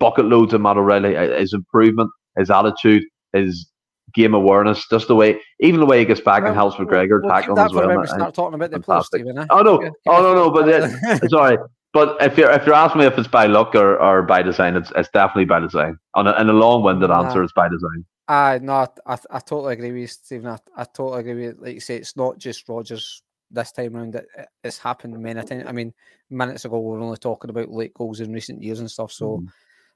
bucket 0.00 0.26
loads 0.26 0.52
of 0.52 0.60
Matt 0.60 0.76
O'Riley, 0.76 1.14
his 1.38 1.52
improvement, 1.52 2.10
his 2.36 2.50
attitude, 2.50 3.04
his 3.32 3.70
game 4.14 4.34
awareness, 4.34 4.86
just 4.88 5.08
the 5.08 5.14
way, 5.14 5.40
even 5.60 5.80
the 5.80 5.86
way 5.86 6.00
he 6.00 6.04
gets 6.04 6.20
back 6.20 6.42
well, 6.42 6.48
and 6.48 6.56
helps 6.56 6.76
McGregor 6.76 7.20
we'll 7.22 7.30
tackle 7.30 7.58
as 7.58 7.72
well. 7.72 7.96
we 7.96 8.06
start 8.06 8.34
talking 8.34 8.54
about 8.54 8.70
the 8.70 8.80
plus, 8.80 9.06
Stephen. 9.06 9.38
Eh? 9.38 9.46
Oh 9.50 9.62
no, 9.62 9.90
oh 10.08 10.22
no, 10.22 10.34
no, 10.34 10.50
but 10.50 10.68
it, 10.68 11.30
sorry, 11.30 11.58
but 11.92 12.16
if 12.20 12.36
you're 12.36 12.50
if 12.50 12.66
you're 12.66 12.74
asking 12.74 13.00
me 13.00 13.06
if 13.06 13.18
it's 13.18 13.28
by 13.28 13.46
luck 13.46 13.74
or, 13.74 13.98
or 13.98 14.22
by 14.22 14.42
design, 14.42 14.76
it's 14.76 14.92
it's 14.96 15.08
definitely 15.10 15.46
by 15.46 15.60
design. 15.60 15.98
On 16.14 16.26
a, 16.26 16.38
in 16.40 16.48
a 16.48 16.52
long-winded 16.52 17.10
nah. 17.10 17.24
answer, 17.24 17.42
it's 17.42 17.52
by 17.52 17.68
design. 17.68 18.04
I 18.28 18.58
no, 18.58 18.86
I, 19.06 19.18
I 19.30 19.38
totally 19.38 19.72
agree 19.72 19.92
with 19.92 20.00
you, 20.00 20.06
Stephen. 20.06 20.48
I, 20.48 20.58
I 20.76 20.84
totally 20.84 21.20
agree 21.20 21.34
with 21.34 21.56
you. 21.56 21.62
Like 21.62 21.74
you 21.74 21.80
say, 21.80 21.96
it's 21.96 22.16
not 22.16 22.38
just 22.38 22.68
Rodgers 22.68 23.22
this 23.50 23.72
time 23.72 23.96
around. 23.96 24.14
It, 24.14 24.26
it's 24.62 24.78
happened 24.78 25.18
many 25.18 25.42
times. 25.42 25.64
I 25.66 25.72
mean, 25.72 25.94
minutes 26.28 26.64
ago 26.64 26.78
we 26.78 26.96
were 26.96 27.02
only 27.02 27.16
talking 27.16 27.50
about 27.50 27.70
late 27.70 27.94
goals 27.94 28.20
in 28.20 28.32
recent 28.32 28.62
years 28.62 28.80
and 28.80 28.90
stuff. 28.90 29.12
So 29.12 29.38
mm. 29.38 29.48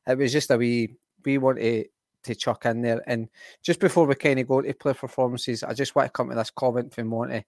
it 0.07 0.16
was 0.16 0.33
just 0.33 0.50
a 0.50 0.57
wee 0.57 0.96
we 1.24 1.38
want 1.38 1.59
to 1.59 1.85
to 2.24 2.35
chuck 2.35 2.64
in 2.64 2.83
there. 2.83 3.02
And 3.07 3.28
just 3.62 3.81
before 3.81 4.07
we 4.07 4.14
kind 4.14 4.40
of 4.40 4.48
go 4.48 4.62
to 4.62 4.74
play 4.74 4.94
performances, 4.94 5.62
I 5.62 5.74
just 5.74 5.94
want 5.94 6.07
to 6.07 6.12
come 6.12 6.31
to 6.31 6.35
this 6.35 6.50
comment 6.50 6.94
from 6.94 7.09
Monty. 7.09 7.44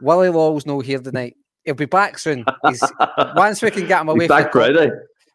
Willie 0.00 0.28
Law's 0.28 0.66
no 0.66 0.80
here 0.80 0.98
tonight. 0.98 1.36
He'll 1.64 1.74
be 1.74 1.86
back 1.86 2.18
soon. 2.18 2.44
He's, 2.66 2.82
once 3.36 3.62
we 3.62 3.70
can 3.70 3.86
get 3.86 4.00
him 4.00 4.08
away. 4.08 4.24
He's 4.24 4.28
back 4.28 4.52
Friday. 4.52 4.90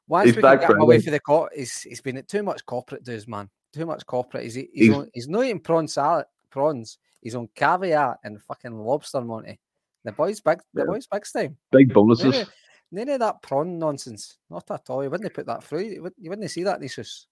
Once 0.07 0.27
he's 0.27 0.35
we 0.35 0.41
can 0.41 0.59
get 0.59 0.69
him 0.69 0.81
away 0.81 0.99
for 0.99 1.11
the 1.11 1.19
court, 1.19 1.51
he's 1.55 1.81
he's 1.81 2.01
been 2.01 2.17
at 2.17 2.27
too 2.27 2.43
much 2.43 2.65
corporate 2.65 3.03
dues, 3.03 3.27
man. 3.27 3.49
Too 3.73 3.85
much 3.85 4.05
corporate. 4.05 4.43
He's 4.43 4.55
he's, 4.55 4.67
he's, 4.73 4.93
on, 4.93 5.09
he's 5.13 5.27
not 5.27 5.43
eating 5.43 5.59
prawn 5.59 5.87
salad, 5.87 6.25
prawns. 6.49 6.97
He's 7.21 7.35
on 7.35 7.49
caviar 7.55 8.17
and 8.23 8.41
fucking 8.43 8.77
lobster, 8.77 9.21
Monty. 9.21 9.59
The 10.03 10.11
boys 10.11 10.39
big. 10.41 10.59
The 10.73 10.81
yeah. 10.81 10.85
boys 10.85 11.07
big 11.07 11.23
time. 11.33 11.57
Big 11.71 11.93
bonuses. 11.93 12.25
None 12.25 12.41
of, 12.41 12.47
none 12.91 13.09
of, 13.09 13.19
that 13.19 13.41
prawn 13.41 13.79
nonsense. 13.79 14.37
Not 14.49 14.69
at 14.69 14.89
all. 14.89 15.03
You 15.03 15.09
wouldn't 15.09 15.33
put 15.33 15.47
that 15.47 15.63
through. 15.63 15.81
You 15.81 16.03
wouldn't, 16.03 16.21
you 16.21 16.29
wouldn't 16.29 16.51
see 16.51 16.63
that, 16.63 16.79
Nisus. 16.79 17.25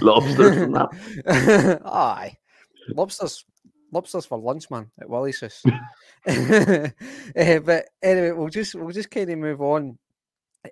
Lobsters 0.00 0.56
and 0.56 0.74
that. 0.76 1.80
Aye. 1.84 2.36
Lobsters 2.90 3.44
lobsters 3.94 4.26
for 4.26 4.38
lunch, 4.38 4.70
man, 4.70 4.90
at 5.00 5.08
Willie's 5.08 5.40
house. 5.40 5.62
uh, 5.64 5.78
but 7.60 7.86
anyway, 8.02 8.32
we'll 8.32 8.48
just 8.48 8.74
we'll 8.74 8.90
just 8.90 9.10
kind 9.10 9.30
of 9.30 9.38
move 9.38 9.62
on 9.62 9.98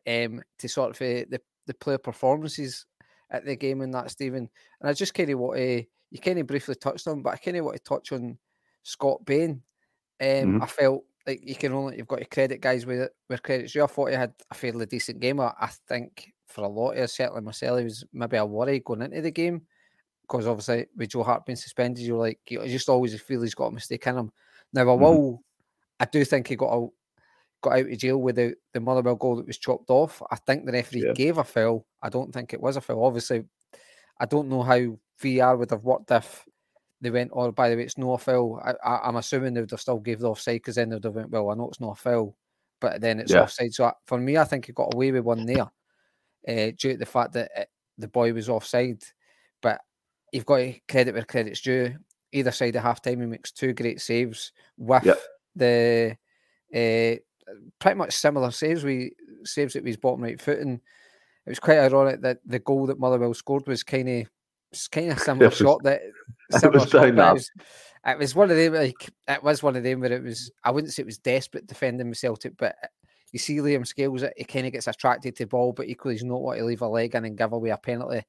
um, 0.07 0.43
to 0.59 0.69
sort 0.69 0.91
of 0.91 0.97
uh, 0.97 1.25
the 1.31 1.41
the 1.67 1.75
player 1.75 1.99
performances 1.99 2.87
at 3.31 3.45
the 3.45 3.57
game 3.57 3.81
and 3.81 3.95
that, 3.95 4.11
Stephen. 4.11 4.49
And 4.81 4.91
I 4.91 4.93
just 4.93 5.15
kind 5.15 5.31
of 5.31 5.39
want 5.39 5.57
to 5.57 5.85
you 6.11 6.19
kind 6.19 6.39
of 6.39 6.47
briefly 6.47 6.75
touched 6.75 7.09
on, 7.09 7.23
but 7.23 7.33
I 7.33 7.37
kind 7.37 7.57
of 7.57 7.65
want 7.65 7.79
to 7.79 7.83
touch 7.83 8.13
on 8.13 8.37
Scott 8.83 9.25
Bain. 9.25 9.63
Um, 10.21 10.27
mm-hmm. 10.29 10.63
I 10.63 10.67
felt 10.67 11.05
like 11.27 11.41
you 11.43 11.55
can 11.55 11.73
only 11.73 11.97
you've 11.97 12.09
got 12.09 12.19
to 12.19 12.25
credit 12.27 12.61
guys 12.61 12.85
with 12.85 13.09
with 13.29 13.43
credits. 13.43 13.75
You 13.75 13.85
I 13.85 13.87
thought 13.87 14.11
he 14.11 14.17
had 14.17 14.35
a 14.51 14.55
fairly 14.55 14.87
decent 14.87 15.21
game. 15.21 15.41
I, 15.41 15.53
I 15.61 15.71
think 15.89 16.33
for 16.49 16.65
a 16.65 16.69
lot 16.69 16.93
of 16.93 17.05
us, 17.05 17.15
certainly 17.15 17.41
myself, 17.41 17.79
he 17.79 17.85
was 17.85 18.05
maybe 18.13 18.37
a 18.37 18.45
worry 18.45 18.81
going 18.81 19.03
into 19.03 19.23
the 19.23 19.31
game 19.31 19.63
because 20.33 20.47
obviously 20.47 20.87
with 20.97 21.11
Joe 21.11 21.23
Hart 21.23 21.45
being 21.45 21.57
suspended, 21.57 22.05
you're 22.05 22.17
like 22.17 22.41
you 22.49 22.67
just 22.67 22.89
always 22.89 23.21
feel 23.21 23.43
he's 23.43 23.55
got 23.55 23.67
a 23.67 23.73
mistake 23.73 24.07
in 24.07 24.17
him. 24.17 24.33
Now 24.73 24.83
I 24.83 24.85
mm-hmm. 24.85 25.03
will, 25.03 25.33
mm-hmm. 25.33 25.37
I 26.01 26.05
do 26.07 26.25
think 26.25 26.49
he 26.49 26.57
got 26.57 26.73
out, 26.73 26.91
got 27.61 27.75
out 27.75 27.91
of 27.91 27.99
jail 27.99 28.17
with 28.17 28.37
the 28.37 28.55
the 28.73 28.81
Motherwell 28.81 29.17
goal 29.17 29.37
that 29.37 29.47
was 29.47 29.59
chopped 29.59 29.91
off. 29.91 30.23
I 30.31 30.37
think 30.37 30.65
the 30.65 30.73
referee 30.73 31.05
yeah. 31.07 31.13
gave 31.13 31.37
a 31.37 31.45
foul. 31.45 31.87
I 32.03 32.09
don't 32.09 32.33
think 32.33 32.55
it 32.55 32.63
was 32.63 32.77
a 32.77 32.81
foul. 32.81 33.05
Obviously, 33.05 33.45
I 34.19 34.25
don't 34.25 34.49
know 34.49 34.63
how 34.63 34.99
VR 35.23 35.59
would 35.59 35.71
have 35.71 35.85
worked 35.85 36.11
if 36.11 36.47
they 37.03 37.11
went, 37.11 37.33
oh, 37.35 37.51
by 37.53 37.69
the 37.69 37.77
way, 37.77 37.83
it's 37.83 37.99
no 37.99 38.17
foul. 38.17 38.63
I, 38.65 39.09
am 39.09 39.17
assuming 39.17 39.53
they 39.53 39.61
would 39.61 39.71
have 39.73 39.81
still 39.81 39.99
gave 39.99 40.21
the 40.21 40.31
offside 40.31 40.57
because 40.57 40.77
then 40.77 40.89
they'd 40.89 41.05
have 41.05 41.15
went, 41.15 41.31
well, 41.31 41.51
I 41.51 41.55
know 41.55 41.69
it's 41.69 41.81
not 41.81 41.99
a 41.99 42.01
foul, 42.01 42.37
but 42.81 43.01
then 43.01 43.19
it's 43.19 43.33
yeah. 43.33 43.43
offside. 43.43 43.75
So 43.75 43.93
for 44.07 44.19
me, 44.19 44.37
I 44.39 44.45
think 44.45 44.67
he 44.67 44.73
got 44.73 44.95
away 44.95 45.11
with 45.11 45.25
one 45.25 45.45
there 45.45 45.69
uh, 46.49 46.73
due 46.79 46.93
to 46.93 46.97
the 46.97 47.07
fact 47.07 47.33
that 47.33 47.51
it, 47.57 47.69
the 47.99 48.07
boy 48.07 48.33
was 48.33 48.49
offside. 48.49 49.03
But 49.61 49.81
you've 50.33 50.47
got 50.47 50.57
to 50.57 50.75
credit 50.89 51.15
where 51.15 51.25
credit's 51.25 51.61
due. 51.61 51.95
Either 52.33 52.51
side 52.51 52.75
of 52.75 52.83
half 52.83 53.03
time, 53.03 53.21
he 53.21 53.27
makes 53.27 53.53
two 53.53 53.75
great 53.75 54.01
saves 54.01 54.53
with 54.79 55.05
yep. 55.05 55.19
the 55.55 56.17
uh, 56.75 57.17
pretty 57.79 57.99
much 57.99 58.15
similar 58.15 58.51
saves. 58.51 58.83
We 58.83 59.13
saves 59.45 59.77
it 59.77 59.81
with 59.81 59.89
his 59.89 59.97
bottom 59.99 60.23
right 60.23 60.41
foot, 60.41 60.61
and 60.61 60.81
it 61.47 61.51
was 61.51 61.61
quite 61.61 61.79
ironic 61.79 62.23
that 62.23 62.39
the 62.47 62.59
goal 62.59 62.87
that 62.87 62.99
Motherwell 62.99 63.35
scored 63.35 63.67
was 63.67 63.83
kind 63.83 64.09
of 64.09 64.27
kind 64.91 65.13
of 65.13 65.19
similar 65.21 65.49
was, 65.51 65.59
shot 65.59 65.83
that 65.83 66.01
similar 66.53 66.87
shot, 66.87 67.09
it, 67.09 67.15
was, 67.15 67.51
it 68.07 68.19
was 68.19 68.35
one 68.35 68.51
of 68.51 68.57
them 68.57 68.73
like 68.73 69.11
it 69.29 69.43
was 69.43 69.63
one 69.63 69.77
of 69.77 69.83
them 69.83 70.01
where 70.01 70.13
it 70.13 70.23
was 70.23 70.51
I 70.65 70.71
wouldn't 70.71 70.95
say 70.95 71.03
it 71.03 71.07
was 71.07 71.19
desperate 71.19 71.67
defending 71.67 72.09
the 72.09 72.17
Celtic, 72.17 72.57
but 72.57 72.77
you 73.33 73.39
see 73.39 73.59
Liam 73.59 73.87
Scales 73.87 74.23
it, 74.23 74.33
he 74.39 74.45
kind 74.45 74.67
of 74.67 74.73
gets 74.73 74.87
attracted 74.87 75.37
to 75.37 75.45
the 75.45 75.49
ball, 75.49 75.73
but 75.73 75.89
equally 75.89 76.15
he's 76.15 76.25
not 76.25 76.41
want 76.41 76.59
to 76.59 76.65
leave 76.65 76.81
a 76.81 76.89
leg 76.89 77.15
in 77.15 77.27
and 77.27 77.37
give 77.37 77.53
away 77.53 77.71
a 77.71 77.77
penalty 77.77 78.23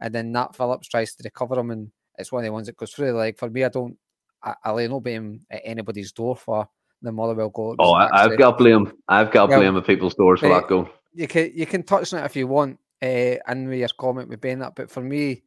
and 0.00 0.14
then 0.14 0.32
Nat 0.32 0.54
Phillips 0.54 0.88
tries 0.88 1.14
to 1.14 1.22
recover 1.24 1.58
him, 1.58 1.70
and 1.70 1.90
it's 2.18 2.32
one 2.32 2.40
of 2.40 2.46
the 2.46 2.52
ones 2.52 2.66
that 2.66 2.76
goes 2.76 2.92
through 2.92 3.06
the 3.06 3.18
leg. 3.18 3.38
For 3.38 3.50
me, 3.50 3.64
I 3.64 3.68
don't, 3.68 3.96
I, 4.42 4.54
I 4.64 4.72
lay 4.72 4.88
no 4.88 5.00
blame 5.00 5.40
at 5.50 5.62
anybody's 5.64 6.12
door 6.12 6.36
for 6.36 6.68
the 7.02 7.12
Motherwell 7.12 7.50
goal. 7.50 7.76
Oh, 7.78 7.92
I, 7.92 8.22
have 8.22 8.38
got 8.38 8.58
blame. 8.58 8.92
I've 9.08 9.30
got 9.30 9.48
blame 9.48 9.76
at 9.76 9.86
people's 9.86 10.14
doors 10.14 10.40
for 10.40 10.48
that 10.48 10.68
goal. 10.68 10.88
You 11.14 11.26
can 11.26 11.50
you 11.54 11.66
can 11.66 11.82
touch 11.82 12.12
on 12.12 12.20
it 12.20 12.26
if 12.26 12.36
you 12.36 12.46
want, 12.46 12.78
uh, 13.02 13.36
and 13.46 13.68
with 13.68 13.78
your 13.78 13.88
comment 13.98 14.28
with 14.28 14.40
Bennett, 14.40 14.74
but 14.74 14.90
for 14.90 15.00
me, 15.00 15.42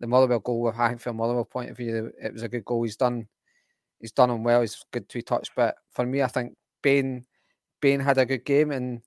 the 0.00 0.06
Motherwell 0.06 0.40
goal, 0.40 0.72
I 0.76 0.88
think 0.88 1.00
from 1.00 1.16
a 1.16 1.18
Motherwell 1.18 1.44
point 1.44 1.70
of 1.70 1.76
view, 1.76 2.12
it 2.22 2.32
was 2.32 2.42
a 2.42 2.48
good 2.48 2.64
goal. 2.64 2.82
He's 2.82 2.96
done, 2.96 3.26
he's 4.00 4.12
done 4.12 4.30
him 4.30 4.44
well. 4.44 4.60
He's 4.60 4.84
good 4.92 5.08
to 5.08 5.22
touch, 5.22 5.48
but 5.56 5.76
for 5.90 6.04
me, 6.04 6.22
I 6.22 6.26
think 6.28 6.54
Bain, 6.82 7.24
Bain 7.80 8.00
had 8.00 8.18
a 8.18 8.26
good 8.26 8.44
game, 8.44 8.70
and 8.70 9.00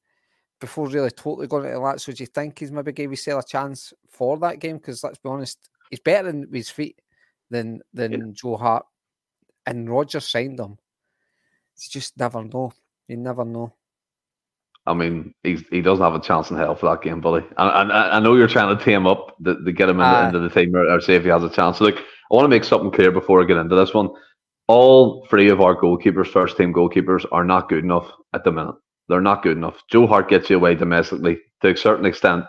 before 0.60 0.88
really 0.88 1.12
totally 1.12 1.48
going 1.48 1.66
into 1.66 1.80
that, 1.80 2.02
so 2.02 2.12
do 2.12 2.24
you 2.24 2.28
think 2.28 2.60
he's 2.60 2.72
maybe 2.72 2.92
gave 2.92 3.10
himself 3.10 3.44
a 3.44 3.48
chance 3.48 3.94
for 4.10 4.38
that 4.40 4.60
game? 4.60 4.78
Because 4.78 5.04
let's 5.04 5.18
be 5.18 5.30
honest, 5.30 5.70
he's 5.90 6.00
better 6.00 6.28
than 6.28 6.42
with 6.42 6.54
his 6.54 6.70
feet 6.70 7.00
than 7.50 7.82
than 7.94 8.12
yeah. 8.12 8.18
Joe 8.34 8.58
Hart. 8.58 8.86
And 9.66 9.90
Rodgers 9.90 10.28
signed 10.28 10.60
him. 10.60 10.78
You 11.78 11.90
just 11.90 12.18
never 12.18 12.44
know. 12.44 12.72
You 13.08 13.18
never 13.18 13.46
know. 13.46 13.74
I 14.86 14.94
mean, 14.94 15.36
he's, 15.44 15.64
he 15.70 15.82
doesn't 15.82 16.04
have 16.04 16.16
a 16.16 16.20
chance 16.20 16.50
in 16.50 16.58
hell 16.58 16.74
for 16.74 16.90
that 16.90 17.04
game, 17.04 17.22
buddy. 17.22 17.46
And, 17.58 17.92
I, 17.92 18.18
I 18.18 18.20
know 18.20 18.36
you're 18.36 18.48
trying 18.48 18.76
to 18.76 18.84
team 18.84 19.06
up 19.06 19.36
to, 19.44 19.64
to 19.64 19.72
get 19.72 19.90
him 19.90 19.98
in, 19.98 20.06
uh, 20.06 20.28
into 20.28 20.40
the 20.40 20.50
team 20.50 20.76
or, 20.76 20.90
or 20.90 21.00
see 21.00 21.14
if 21.14 21.24
he 21.24 21.30
has 21.30 21.44
a 21.44 21.50
chance. 21.50 21.78
So, 21.78 21.84
look, 21.84 21.98
I 21.98 22.36
want 22.36 22.46
to 22.46 22.50
make 22.50 22.64
something 22.64 22.90
clear 22.90 23.12
before 23.12 23.42
I 23.42 23.46
get 23.46 23.58
into 23.58 23.76
this 23.76 23.94
one. 23.94 24.10
All 24.68 25.28
three 25.30 25.50
of 25.50 25.62
our 25.62 25.76
goalkeepers, 25.76 26.28
first 26.28 26.58
team 26.58 26.74
goalkeepers, 26.74 27.26
are 27.32 27.44
not 27.44 27.70
good 27.70 27.84
enough 27.84 28.12
at 28.34 28.44
the 28.44 28.52
minute. 28.52 28.76
They're 29.10 29.22
not 29.22 29.44
good 29.44 29.58
enough. 29.58 29.82
Joe 29.90 30.08
Hart 30.08 30.30
gets 30.30 30.50
you 30.50 30.56
away 30.56 30.76
domestically 30.76 31.40
to 31.62 31.72
a 31.72 31.78
certain 31.78 32.06
extent. 32.06 32.46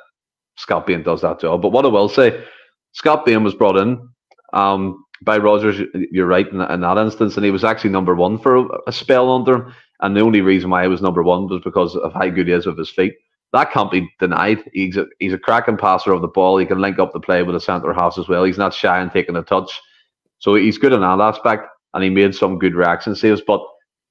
Scott 0.56 0.86
Bain 0.86 1.02
does 1.02 1.22
that 1.22 1.40
job. 1.40 1.62
But 1.62 1.72
what 1.72 1.86
I 1.86 1.88
will 1.88 2.08
say, 2.08 2.44
Scott 2.92 3.24
Bain 3.24 3.42
was 3.42 3.54
brought 3.54 3.78
in 3.78 4.08
um, 4.52 5.04
by 5.22 5.38
Rodgers. 5.38 5.80
You're 6.12 6.26
right 6.26 6.46
in, 6.46 6.60
in, 6.60 6.80
that 6.82 6.98
instance, 6.98 7.36
and 7.36 7.44
he 7.44 7.50
was 7.50 7.64
actually 7.64 7.90
number 7.90 8.14
one 8.14 8.38
for 8.38 8.56
a, 8.56 8.68
a, 8.86 8.92
spell 8.92 9.32
under 9.32 9.54
him. 9.54 9.74
And 10.00 10.14
the 10.14 10.20
only 10.20 10.42
reason 10.42 10.70
why 10.70 10.82
he 10.82 10.88
was 10.88 11.02
number 11.02 11.22
one 11.22 11.48
was 11.48 11.62
because 11.64 11.96
of 11.96 12.12
how 12.12 12.28
good 12.28 12.46
he 12.46 12.52
is 12.52 12.66
with 12.66 12.78
his 12.78 12.90
feet. 12.90 13.14
That 13.52 13.72
can't 13.72 13.90
be 13.90 14.08
denied. 14.20 14.62
He's 14.72 14.96
a, 14.96 15.06
he's 15.18 15.32
a 15.32 15.38
cracking 15.38 15.76
passer 15.76 16.12
of 16.12 16.20
the 16.20 16.28
ball. 16.28 16.58
He 16.58 16.66
can 16.66 16.78
link 16.78 16.98
up 16.98 17.12
the 17.12 17.20
play 17.20 17.42
with 17.42 17.54
the 17.54 17.60
centre 17.60 17.92
half 17.92 18.18
as 18.18 18.28
well. 18.28 18.44
He's 18.44 18.58
not 18.58 18.74
shy 18.74 19.00
in 19.00 19.10
taking 19.10 19.36
a 19.36 19.42
touch. 19.42 19.80
So 20.38 20.54
he's 20.54 20.78
good 20.78 20.92
in 20.92 21.00
that 21.00 21.20
aspect, 21.20 21.66
and 21.94 22.04
he 22.04 22.10
made 22.10 22.34
some 22.34 22.58
good 22.58 22.74
reaction 22.74 23.14
saves. 23.14 23.42
But 23.46 23.60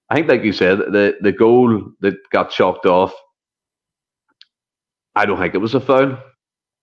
I 0.10 0.16
think, 0.16 0.28
like 0.28 0.44
you 0.44 0.54
said, 0.54 0.80
the 0.80 1.18
the 1.22 1.32
goal 1.32 1.92
that 2.02 2.16
got 2.32 2.52
chalked 2.52 2.86
off. 2.86 3.14
I 5.16 5.26
don't 5.26 5.40
think 5.40 5.56
it 5.56 5.60
was 5.60 5.76
a 5.76 5.80
foul. 5.82 6.18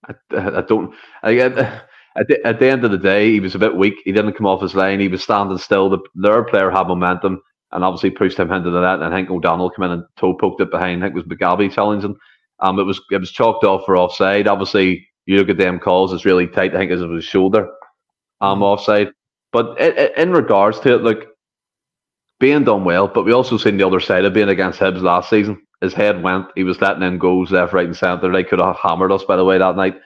I, 0.08 0.14
I 0.36 0.60
don't. 0.62 0.94
I, 1.22 1.38
at, 1.38 2.28
the, 2.28 2.46
at 2.46 2.58
the 2.58 2.68
end 2.68 2.84
of 2.84 2.90
the 2.90 2.98
day, 2.98 3.32
he 3.32 3.40
was 3.40 3.54
a 3.54 3.58
bit 3.58 3.76
weak. 3.76 3.94
He 4.04 4.12
didn't 4.12 4.34
come 4.34 4.46
off 4.46 4.62
his 4.62 4.74
line. 4.74 5.00
He 5.00 5.08
was 5.08 5.22
standing 5.22 5.58
still. 5.58 5.90
The 5.90 5.98
their 6.14 6.44
player 6.44 6.70
had 6.70 6.88
momentum 6.88 7.40
and 7.72 7.84
obviously 7.84 8.10
pushed 8.10 8.38
him 8.38 8.52
into 8.52 8.70
the 8.70 8.80
net. 8.80 9.02
And 9.02 9.12
I 9.14 9.16
think 9.16 9.30
O'Donnell 9.30 9.70
came 9.70 9.84
in 9.84 9.90
and 9.92 10.04
toe 10.16 10.34
poked 10.34 10.60
it 10.60 10.70
behind. 10.70 11.02
I 11.02 11.06
think 11.08 11.16
it 11.16 11.26
was 11.26 11.38
Mugabi 11.38 11.72
challenging. 11.72 12.16
Um, 12.60 12.78
it 12.78 12.84
was 12.84 13.00
it 13.10 13.18
was 13.20 13.30
chalked 13.32 13.64
off 13.64 13.84
for 13.84 13.96
offside. 13.96 14.48
Obviously, 14.48 15.06
you 15.26 15.36
look 15.36 15.50
at 15.50 15.58
them 15.58 15.78
calls; 15.78 16.12
it's 16.12 16.24
really 16.24 16.46
tight. 16.46 16.74
I 16.74 16.78
think 16.78 16.90
it 16.90 16.96
was 16.96 17.24
shoulder, 17.24 17.68
um, 18.40 18.62
offside. 18.62 19.10
But 19.52 19.80
it, 19.80 20.16
in 20.16 20.32
regards 20.32 20.80
to 20.80 20.94
it, 20.94 21.02
look, 21.02 21.26
being 22.38 22.64
done 22.64 22.84
well, 22.84 23.08
but 23.08 23.24
we 23.24 23.32
also 23.32 23.56
seen 23.56 23.76
the 23.76 23.86
other 23.86 24.00
side 24.00 24.24
of 24.24 24.34
being 24.34 24.48
against 24.48 24.80
Hibs 24.80 25.02
last 25.02 25.30
season. 25.30 25.60
His 25.80 25.94
head 25.94 26.22
went. 26.22 26.46
He 26.54 26.64
was 26.64 26.80
letting 26.80 27.02
in 27.02 27.18
goals 27.18 27.50
left, 27.50 27.72
right, 27.72 27.86
and 27.86 27.96
centre. 27.96 28.32
They 28.32 28.44
could 28.44 28.60
have 28.60 28.76
hammered 28.76 29.12
us, 29.12 29.24
by 29.24 29.36
the 29.36 29.44
way, 29.44 29.58
that 29.58 29.76
night, 29.76 29.96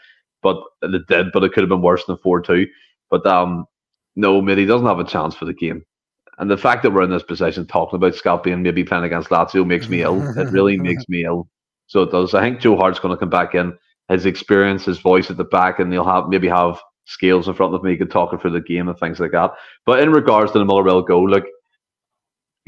but 0.43 0.63
it 0.83 1.07
did. 1.09 1.33
But 1.33 1.45
it 1.45 1.53
could 1.53 1.63
have 1.63 1.69
been 1.69 1.83
worse 1.83 2.05
than 2.07 2.17
four 2.19 2.41
two. 2.41 2.67
But 3.09 3.27
um, 3.27 3.67
no, 4.17 4.41
mate, 4.41 4.59
he 4.59 4.67
doesn't 4.67 4.87
have 4.87 4.99
a 4.99 5.05
chance 5.05 5.35
for 5.35 5.45
the 5.45 5.55
game. 5.55 5.85
And 6.39 6.51
the 6.51 6.57
fact 6.57 6.83
that 6.83 6.91
we're 6.91 7.03
in 7.03 7.11
this 7.11 7.23
position 7.23 7.67
talking 7.67 7.97
about 7.97 8.15
Scott 8.15 8.43
being 8.43 8.63
maybe 8.63 8.83
playing 8.83 9.05
against 9.05 9.29
Lazio 9.29 9.67
makes 9.67 9.89
me 9.89 10.03
ill. 10.03 10.23
It 10.39 10.51
really 10.51 10.77
makes 10.79 11.09
me 11.09 11.25
ill. 11.25 11.49
So 11.87 12.03
it 12.03 12.11
does. 12.11 12.35
I 12.35 12.41
think 12.41 12.61
Joe 12.61 12.77
Hart's 12.77 12.99
going 12.99 13.15
to 13.15 13.19
come 13.19 13.31
back 13.31 13.55
in. 13.55 13.77
His 14.09 14.27
experience, 14.27 14.85
his 14.85 14.99
voice 14.99 15.31
at 15.31 15.37
the 15.37 15.45
back, 15.45 15.79
and 15.79 15.93
he'll 15.93 16.05
have 16.05 16.29
maybe 16.29 16.49
have 16.49 16.81
Scales 17.11 17.49
in 17.49 17.55
front 17.55 17.75
of 17.75 17.83
me, 17.83 17.91
he 17.91 17.97
can 17.97 18.09
talk 18.09 18.41
for 18.41 18.51
the 18.51 18.61
game 18.61 18.89
and 18.89 18.97
things 18.99 19.19
like 19.19 19.33
that. 19.33 19.53
But 19.85 20.01
in 20.01 20.13
regards 20.13 20.53
to 20.53 20.61
the 20.61 20.65
Motherwell 20.65 21.03
goal, 21.03 21.29
look, 21.29 21.45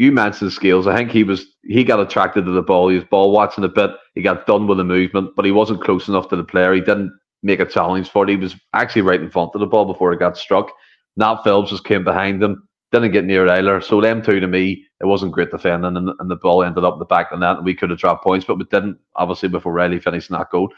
you 0.02 0.10
mentioned 0.10 0.52
Scales. 0.52 0.88
I 0.88 0.96
think 0.96 1.12
he 1.12 1.22
was 1.22 1.46
he 1.62 1.84
got 1.84 2.00
attracted 2.00 2.44
to 2.44 2.50
the 2.50 2.60
ball. 2.60 2.88
He 2.88 2.96
was 2.96 3.04
ball 3.04 3.30
watching 3.30 3.62
a 3.62 3.68
bit. 3.68 3.90
He 4.16 4.22
got 4.22 4.46
done 4.46 4.66
with 4.66 4.78
the 4.78 4.84
movement, 4.84 5.30
but 5.36 5.44
he 5.44 5.52
wasn't 5.52 5.80
close 5.80 6.08
enough 6.08 6.28
to 6.30 6.36
the 6.36 6.42
player. 6.42 6.74
He 6.74 6.80
didn't 6.80 7.12
make 7.44 7.60
a 7.60 7.64
challenge 7.66 8.10
for 8.10 8.24
it. 8.24 8.30
He 8.30 8.36
was 8.36 8.56
actually 8.72 9.02
right 9.02 9.20
in 9.20 9.30
front 9.30 9.52
of 9.54 9.60
the 9.60 9.66
ball 9.68 9.84
before 9.84 10.12
it 10.12 10.18
got 10.18 10.36
struck. 10.36 10.72
Nat 11.16 11.44
Phillips 11.44 11.70
just 11.70 11.84
came 11.84 12.02
behind 12.02 12.42
him, 12.42 12.66
didn't 12.90 13.12
get 13.12 13.24
near 13.24 13.46
Eiler. 13.46 13.82
So 13.82 14.00
them 14.00 14.22
two 14.22 14.40
to 14.40 14.48
me, 14.48 14.84
it 15.00 15.06
wasn't 15.06 15.32
great 15.32 15.52
defending, 15.52 15.96
and, 15.96 16.10
and 16.18 16.28
the 16.28 16.34
ball 16.36 16.64
ended 16.64 16.82
up 16.82 16.94
in 16.94 16.98
the 16.98 17.04
back 17.04 17.30
of. 17.30 17.40
And 17.40 17.64
we 17.64 17.74
could 17.74 17.90
have 17.90 18.00
dropped 18.00 18.24
points, 18.24 18.44
but 18.44 18.58
we 18.58 18.64
didn't. 18.64 18.98
Obviously, 19.14 19.50
before 19.50 19.72
Riley 19.72 20.00
finished 20.00 20.30
that 20.30 20.50
goal. 20.50 20.72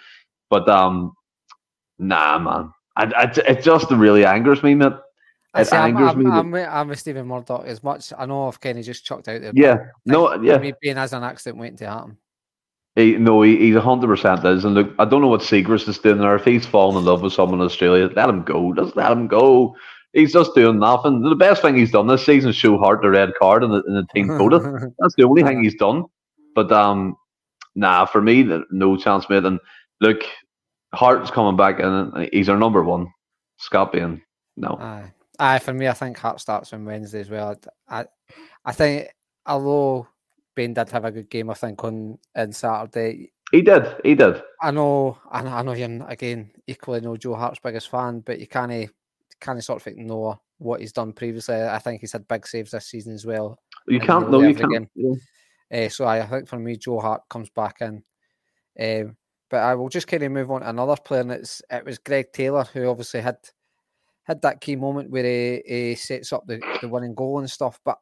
But 0.50 0.68
um, 0.68 1.14
nah, 1.98 2.38
man, 2.38 2.72
I, 2.96 3.04
I, 3.04 3.50
it 3.50 3.62
just 3.62 3.90
really 3.90 4.26
angers 4.26 4.62
me, 4.62 4.74
man. 4.74 4.98
It 5.54 5.66
see, 5.66 5.76
angers 5.76 6.10
I'm, 6.10 6.18
me. 6.18 6.30
I'm, 6.30 6.54
I'm, 6.54 6.68
I'm, 6.68 6.88
with 6.88 6.98
Stephen 6.98 7.26
Murdoch 7.26 7.64
as 7.66 7.82
much. 7.82 8.12
I 8.18 8.26
know 8.26 8.48
I've 8.48 8.60
kind 8.60 8.78
of 8.78 8.84
just 8.84 9.04
chucked 9.04 9.28
out 9.28 9.40
there. 9.40 9.52
Yeah, 9.54 9.86
no, 10.04 10.34
yeah. 10.42 10.58
Me 10.58 10.72
being 10.80 10.98
as 10.98 11.12
an 11.12 11.22
accident 11.22 11.60
waiting 11.60 11.76
to 11.78 11.88
happen. 11.88 12.18
He, 12.96 13.16
no, 13.16 13.42
he, 13.42 13.56
he's 13.56 13.76
hundred 13.76 14.06
percent 14.06 14.44
is. 14.44 14.64
And 14.64 14.74
look, 14.74 14.92
I 14.98 15.04
don't 15.04 15.20
know 15.20 15.28
what 15.28 15.40
Siegrist 15.40 15.88
is 15.88 15.98
doing 15.98 16.18
there. 16.18 16.36
If 16.36 16.44
he's 16.44 16.66
fallen 16.66 16.96
in 16.96 17.04
love 17.04 17.22
with 17.22 17.32
someone 17.32 17.60
in 17.60 17.66
Australia, 17.66 18.10
let 18.14 18.28
him 18.28 18.42
go. 18.42 18.72
Just 18.74 18.96
let 18.96 19.12
him 19.12 19.26
go. 19.26 19.76
He's 20.12 20.32
just 20.32 20.54
doing 20.54 20.78
nothing. 20.78 21.22
The 21.22 21.34
best 21.34 21.60
thing 21.60 21.76
he's 21.76 21.90
done 21.90 22.06
this 22.06 22.24
season 22.24 22.50
is 22.50 22.56
show 22.56 22.78
Hart 22.78 23.02
the 23.02 23.10
red 23.10 23.32
card 23.38 23.64
in 23.64 23.70
the, 23.70 23.82
in 23.82 23.94
the 23.94 24.06
team 24.14 24.28
quota. 24.28 24.92
That's 24.98 25.14
the 25.16 25.24
only 25.24 25.42
thing 25.42 25.62
he's 25.62 25.74
done. 25.74 26.04
But 26.54 26.70
um, 26.70 27.16
nah, 27.74 28.06
for 28.06 28.22
me, 28.22 28.48
no 28.70 28.96
chance, 28.96 29.28
mate. 29.28 29.44
And 29.44 29.58
look, 30.00 30.22
Hart's 30.94 31.32
coming 31.32 31.56
back, 31.56 31.80
and 31.80 32.28
he's 32.32 32.48
our 32.48 32.56
number 32.56 32.84
one. 32.84 33.08
Scott 33.58 33.92
Bain, 33.92 34.22
no. 34.56 34.78
Aye. 34.80 35.12
Aye, 35.38 35.58
for 35.58 35.74
me, 35.74 35.88
I 35.88 35.92
think 35.92 36.18
Hart 36.18 36.40
starts 36.40 36.72
on 36.72 36.84
Wednesday 36.84 37.20
as 37.20 37.30
well. 37.30 37.56
I, 37.88 38.06
I 38.64 38.72
think 38.72 39.08
although 39.46 40.06
Bain 40.54 40.74
did 40.74 40.90
have 40.90 41.04
a 41.04 41.10
good 41.10 41.30
game, 41.30 41.50
I 41.50 41.54
think 41.54 41.82
on 41.84 42.18
on 42.36 42.52
Saturday. 42.52 43.32
He 43.50 43.62
did. 43.62 43.96
He 44.02 44.14
did. 44.14 44.42
I 44.62 44.70
know. 44.70 45.18
I 45.30 45.42
know, 45.42 45.50
I 45.50 45.62
know 45.62 45.72
you're 45.72 46.08
again 46.08 46.50
equally 46.66 47.00
no 47.00 47.16
Joe 47.16 47.34
Hart's 47.34 47.60
biggest 47.60 47.90
fan, 47.90 48.20
but 48.20 48.38
you 48.38 48.46
can't 48.46 48.90
of 49.46 49.64
sort 49.64 49.80
of 49.80 49.86
ignore 49.86 50.40
what 50.58 50.80
he's 50.80 50.92
done 50.92 51.12
previously. 51.12 51.62
I 51.62 51.78
think 51.78 52.00
he's 52.00 52.12
had 52.12 52.28
big 52.28 52.46
saves 52.46 52.70
this 52.70 52.86
season 52.86 53.14
as 53.14 53.26
well. 53.26 53.58
You 53.86 54.00
can't. 54.00 54.30
No, 54.30 54.40
you 54.40 54.54
can't. 54.54 54.88
Yeah. 54.94 55.14
Uh, 55.72 55.88
so 55.88 56.04
I, 56.04 56.22
I, 56.22 56.26
think 56.26 56.48
for 56.48 56.58
me, 56.58 56.76
Joe 56.76 57.00
Hart 57.00 57.22
comes 57.28 57.50
back 57.50 57.80
in. 57.80 58.02
Um, 58.80 59.16
but 59.50 59.58
I 59.58 59.74
will 59.74 59.88
just 59.88 60.06
kind 60.06 60.22
of 60.22 60.32
move 60.32 60.50
on 60.50 60.62
to 60.62 60.68
another 60.68 60.96
player, 60.96 61.20
and 61.20 61.32
it's 61.32 61.62
it 61.70 61.84
was 61.84 61.98
Greg 61.98 62.32
Taylor 62.32 62.64
who 62.72 62.88
obviously 62.88 63.20
had 63.20 63.36
had 64.24 64.42
that 64.42 64.60
key 64.60 64.76
moment 64.76 65.10
where 65.10 65.24
he, 65.24 65.62
he 65.66 65.94
sets 65.94 66.32
up 66.32 66.46
the, 66.46 66.60
the 66.80 66.88
winning 66.88 67.14
goal 67.14 67.38
and 67.38 67.50
stuff. 67.50 67.78
But 67.84 67.98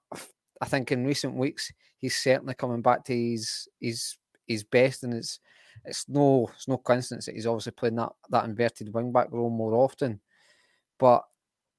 I 0.60 0.66
think 0.66 0.92
in 0.92 1.04
recent 1.04 1.34
weeks 1.34 1.72
he's 1.98 2.16
certainly 2.16 2.54
coming 2.54 2.82
back 2.82 3.04
to 3.04 3.16
his 3.16 3.68
his 3.80 4.16
his 4.46 4.64
best, 4.64 5.04
and 5.04 5.14
it's 5.14 5.40
it's 5.84 6.08
no 6.08 6.48
it's 6.54 6.68
no 6.68 6.78
coincidence 6.78 7.26
that 7.26 7.34
he's 7.34 7.46
obviously 7.46 7.72
playing 7.72 7.96
that 7.96 8.12
that 8.30 8.44
inverted 8.44 8.92
wing 8.94 9.12
back 9.12 9.28
role 9.30 9.50
more 9.50 9.74
often. 9.74 10.20
But 10.98 11.24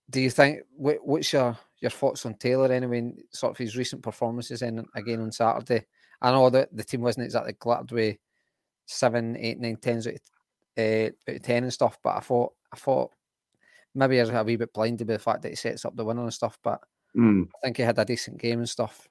do 0.10 0.19
you 0.19 0.29
think 0.29 0.62
what, 0.75 0.97
what's 1.01 1.32
your 1.32 1.58
your 1.79 1.91
thoughts 1.91 2.25
on 2.25 2.36
Taylor 2.36 2.71
anyway? 2.71 3.13
Sort 3.32 3.51
of 3.51 3.58
his 3.58 3.77
recent 3.77 4.01
performances 4.01 4.62
and 4.62 4.86
again 4.95 5.21
on 5.21 5.32
Saturday. 5.32 5.86
I 6.21 6.32
know 6.32 6.49
that 6.49 6.75
the 6.75 6.84
team 6.84 7.01
wasn't 7.01 7.25
exactly 7.25 7.53
glad 7.60 7.91
with 7.91 8.17
seven, 8.86 9.36
eight, 9.38 9.60
nine, 9.60 9.77
tens 9.77 10.08
out 10.08 10.13
of, 10.13 10.19
uh, 10.77 11.08
out 11.29 11.36
of 11.36 11.43
ten 11.43 11.63
and 11.63 11.73
stuff, 11.73 11.97
but 12.03 12.17
I 12.17 12.19
thought 12.19 12.53
I 12.73 12.77
thought 12.77 13.12
maybe 13.95 14.17
you're 14.17 14.36
a 14.36 14.43
wee 14.43 14.56
bit 14.56 14.73
blinded 14.73 15.08
by 15.08 15.13
the 15.13 15.19
fact 15.19 15.41
that 15.43 15.49
he 15.49 15.56
sets 15.56 15.86
up 15.86 15.95
the 15.95 16.06
winner 16.06 16.23
and 16.23 16.34
stuff, 16.34 16.58
but 16.63 16.82
mm. 17.17 17.45
I 17.45 17.60
think 17.63 17.77
he 17.77 17.84
had 17.84 17.99
a 17.99 18.06
decent 18.06 18.39
game 18.39 18.60
and 18.60 18.69
stuff. 18.69 19.08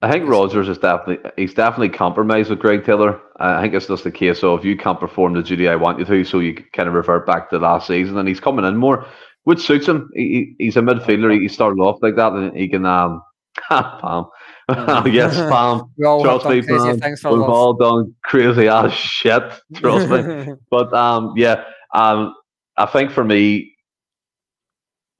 I 0.00 0.12
think 0.12 0.28
Rodgers 0.28 0.68
is 0.68 0.78
definitely 0.78 1.28
he's 1.36 1.54
definitely 1.54 1.88
compromised 1.88 2.50
with 2.50 2.60
Greg 2.60 2.84
Taylor. 2.84 3.20
I 3.40 3.60
think 3.60 3.74
it's 3.74 3.88
just 3.88 4.04
the 4.04 4.12
case 4.12 4.44
of 4.44 4.64
you 4.64 4.76
can't 4.76 5.00
perform 5.00 5.34
the 5.34 5.42
duty 5.42 5.68
I 5.68 5.74
want 5.74 5.98
you 5.98 6.04
to, 6.04 6.24
so 6.24 6.38
you 6.38 6.54
kind 6.72 6.88
of 6.88 6.94
revert 6.94 7.26
back 7.26 7.50
to 7.50 7.58
last 7.58 7.88
season, 7.88 8.16
and 8.16 8.28
he's 8.28 8.38
coming 8.38 8.64
in 8.64 8.76
more, 8.76 9.06
which 9.42 9.60
suits 9.60 9.88
him. 9.88 10.08
He, 10.14 10.54
he's 10.58 10.76
a 10.76 10.80
midfielder. 10.80 11.40
He 11.40 11.48
started 11.48 11.80
off 11.80 11.98
like 12.00 12.14
that, 12.14 12.32
and 12.32 12.56
he 12.56 12.68
can 12.68 12.86
um, 12.86 13.22
Pam. 13.68 14.26
yes, 15.06 15.36
Pam. 15.36 15.82
Trust 16.00 16.46
me, 16.46 16.62
Pam. 16.62 17.00
We've 17.00 17.24
all 17.24 17.74
done 17.74 18.14
crazy 18.22 18.68
ass 18.68 18.92
shit. 18.92 19.42
Trust 19.74 20.08
me. 20.08 20.54
but 20.70 20.92
um, 20.92 21.34
yeah, 21.36 21.64
um, 21.94 22.34
I 22.78 22.86
think 22.86 23.10
for 23.10 23.24
me, 23.24 23.74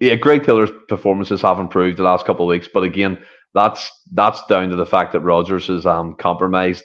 yeah, 0.00 0.14
Greg 0.14 0.44
Taylor's 0.44 0.70
performances 0.88 1.42
have 1.42 1.58
improved 1.58 1.98
the 1.98 2.04
last 2.04 2.24
couple 2.24 2.46
of 2.46 2.50
weeks, 2.50 2.68
but 2.72 2.84
again, 2.84 3.18
that's 3.54 3.90
that's 4.12 4.44
down 4.46 4.70
to 4.70 4.76
the 4.76 4.86
fact 4.86 5.12
that 5.12 5.20
Rodgers 5.20 5.66
has 5.66 5.86
um 5.86 6.14
compromised 6.14 6.84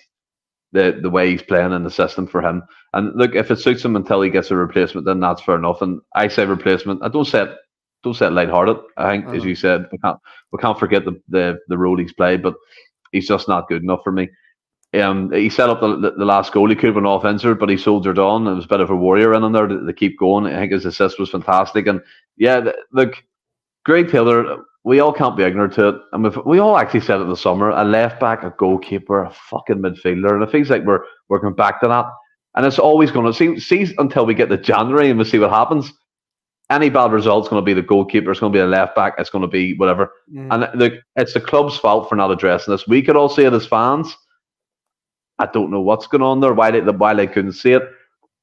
the 0.71 0.99
the 1.01 1.09
way 1.09 1.29
he's 1.29 1.43
playing 1.43 1.71
in 1.71 1.83
the 1.83 1.91
system 1.91 2.25
for 2.27 2.41
him. 2.41 2.63
And 2.93 3.15
look, 3.15 3.36
if 3.36 3.51
it 3.51 3.59
suits 3.59 3.86
him 3.86 3.95
until 3.95 4.21
he 4.21 4.29
gets 4.29 4.51
a 4.51 4.55
replacement, 4.55 5.05
then 5.05 5.19
that's 5.19 5.41
fair 5.41 5.55
enough. 5.55 5.81
And 5.81 6.01
I 6.15 6.27
say 6.27 6.45
replacement. 6.45 7.03
I 7.03 7.09
don't 7.09 7.25
say 7.25 7.43
it 7.43 7.55
don't 8.03 8.15
say 8.15 8.27
it 8.27 8.33
lighthearted. 8.33 8.77
I 8.97 9.12
think, 9.12 9.25
uh-huh. 9.25 9.36
as 9.36 9.45
you 9.45 9.55
said, 9.55 9.88
we 9.91 9.97
can't 9.99 10.17
we 10.51 10.59
can't 10.59 10.79
forget 10.79 11.05
the, 11.05 11.21
the 11.29 11.59
the 11.67 11.77
role 11.77 11.97
he's 11.97 12.13
played, 12.13 12.41
but 12.41 12.55
he's 13.12 13.27
just 13.27 13.47
not 13.47 13.67
good 13.67 13.83
enough 13.83 14.01
for 14.03 14.12
me. 14.12 14.29
Um, 14.93 15.32
he 15.32 15.49
set 15.49 15.69
up 15.69 15.82
the, 15.82 15.97
the, 15.97 16.12
the 16.12 16.25
last 16.25 16.53
goal. 16.53 16.69
He 16.69 16.75
could 16.75 16.86
have 16.86 16.95
been 16.95 17.06
off 17.06 17.25
injured, 17.25 17.60
but 17.60 17.69
he 17.69 17.77
soldiered 17.77 18.19
on. 18.19 18.45
It 18.45 18.53
was 18.53 18.65
a 18.65 18.67
bit 18.67 18.79
of 18.79 18.91
a 18.91 18.95
warrior 18.95 19.34
in 19.34 19.51
there 19.51 19.67
to, 19.67 19.86
to 19.86 19.93
keep 19.93 20.19
going. 20.19 20.45
I 20.45 20.60
think 20.60 20.71
his 20.71 20.86
assist 20.86 21.19
was 21.19 21.32
fantastic. 21.32 21.88
And 21.88 22.01
yeah, 22.38 22.60
the, 22.60 22.75
look, 22.91 23.23
Greg 23.86 24.12
Taylor, 24.12 24.63
we 24.84 24.99
all 24.99 25.12
can't 25.12 25.36
be 25.36 25.43
ignorant 25.43 25.73
to 25.73 25.89
it. 25.89 25.95
I 26.13 26.17
mean, 26.17 26.32
we 26.45 26.60
all 26.60 26.77
actually 26.77 27.01
said 27.01 27.19
it 27.19 27.23
in 27.23 27.29
the 27.29 27.38
summer 27.38 27.69
a 27.69 27.84
left 27.84 28.19
back, 28.19 28.43
a 28.43 28.53
goalkeeper, 28.58 29.23
a 29.23 29.32
fucking 29.32 29.77
midfielder. 29.77 30.34
And 30.34 30.43
it 30.43 30.51
feels 30.51 30.69
like 30.69 30.84
we're 30.84 31.03
working 31.27 31.53
back 31.53 31.82
to 31.82 31.88
that. 31.88 32.06
And 32.56 32.65
it's 32.65 32.79
always 32.79 33.10
going 33.10 33.25
to 33.25 33.34
see, 33.34 33.60
see 33.60 33.95
until 33.97 34.27
we 34.27 34.36
get 34.36 34.49
to 34.49 34.58
January 34.58 35.10
and 35.10 35.17
we 35.17 35.25
see 35.25 35.39
what 35.39 35.49
happens. 35.49 35.91
Any 36.69 36.89
bad 36.89 37.12
result's 37.12 37.49
going 37.49 37.62
to 37.62 37.65
be 37.65 37.73
the 37.73 37.82
goalkeeper, 37.82 38.32
it's 38.32 38.39
going 38.39 38.53
to 38.53 38.58
be 38.58 38.62
the 38.62 38.67
left 38.67 38.95
back, 38.95 39.15
it's 39.17 39.29
going 39.29 39.41
to 39.41 39.47
be 39.47 39.75
whatever. 39.75 40.12
Mm. 40.34 40.47
And 40.51 40.82
the, 40.82 40.99
it's 41.15 41.34
the 41.34 41.41
club's 41.41 41.77
fault 41.77 42.08
for 42.08 42.15
not 42.15 42.32
addressing 42.32 42.71
this. 42.71 42.88
We 42.88 43.01
could 43.01 43.15
all 43.15 43.27
see 43.27 43.43
it 43.43 43.53
as 43.53 43.65
fans 43.65 44.15
I 45.43 45.47
don't 45.51 45.71
know 45.71 45.82
what's 45.82 46.08
going 46.08 46.21
on 46.21 46.39
there. 46.39 46.53
Why 46.53 46.71
they 46.71 46.79
why 46.79 47.13
they 47.13 47.27
couldn't 47.27 47.53
see 47.53 47.73
it. 47.73 47.84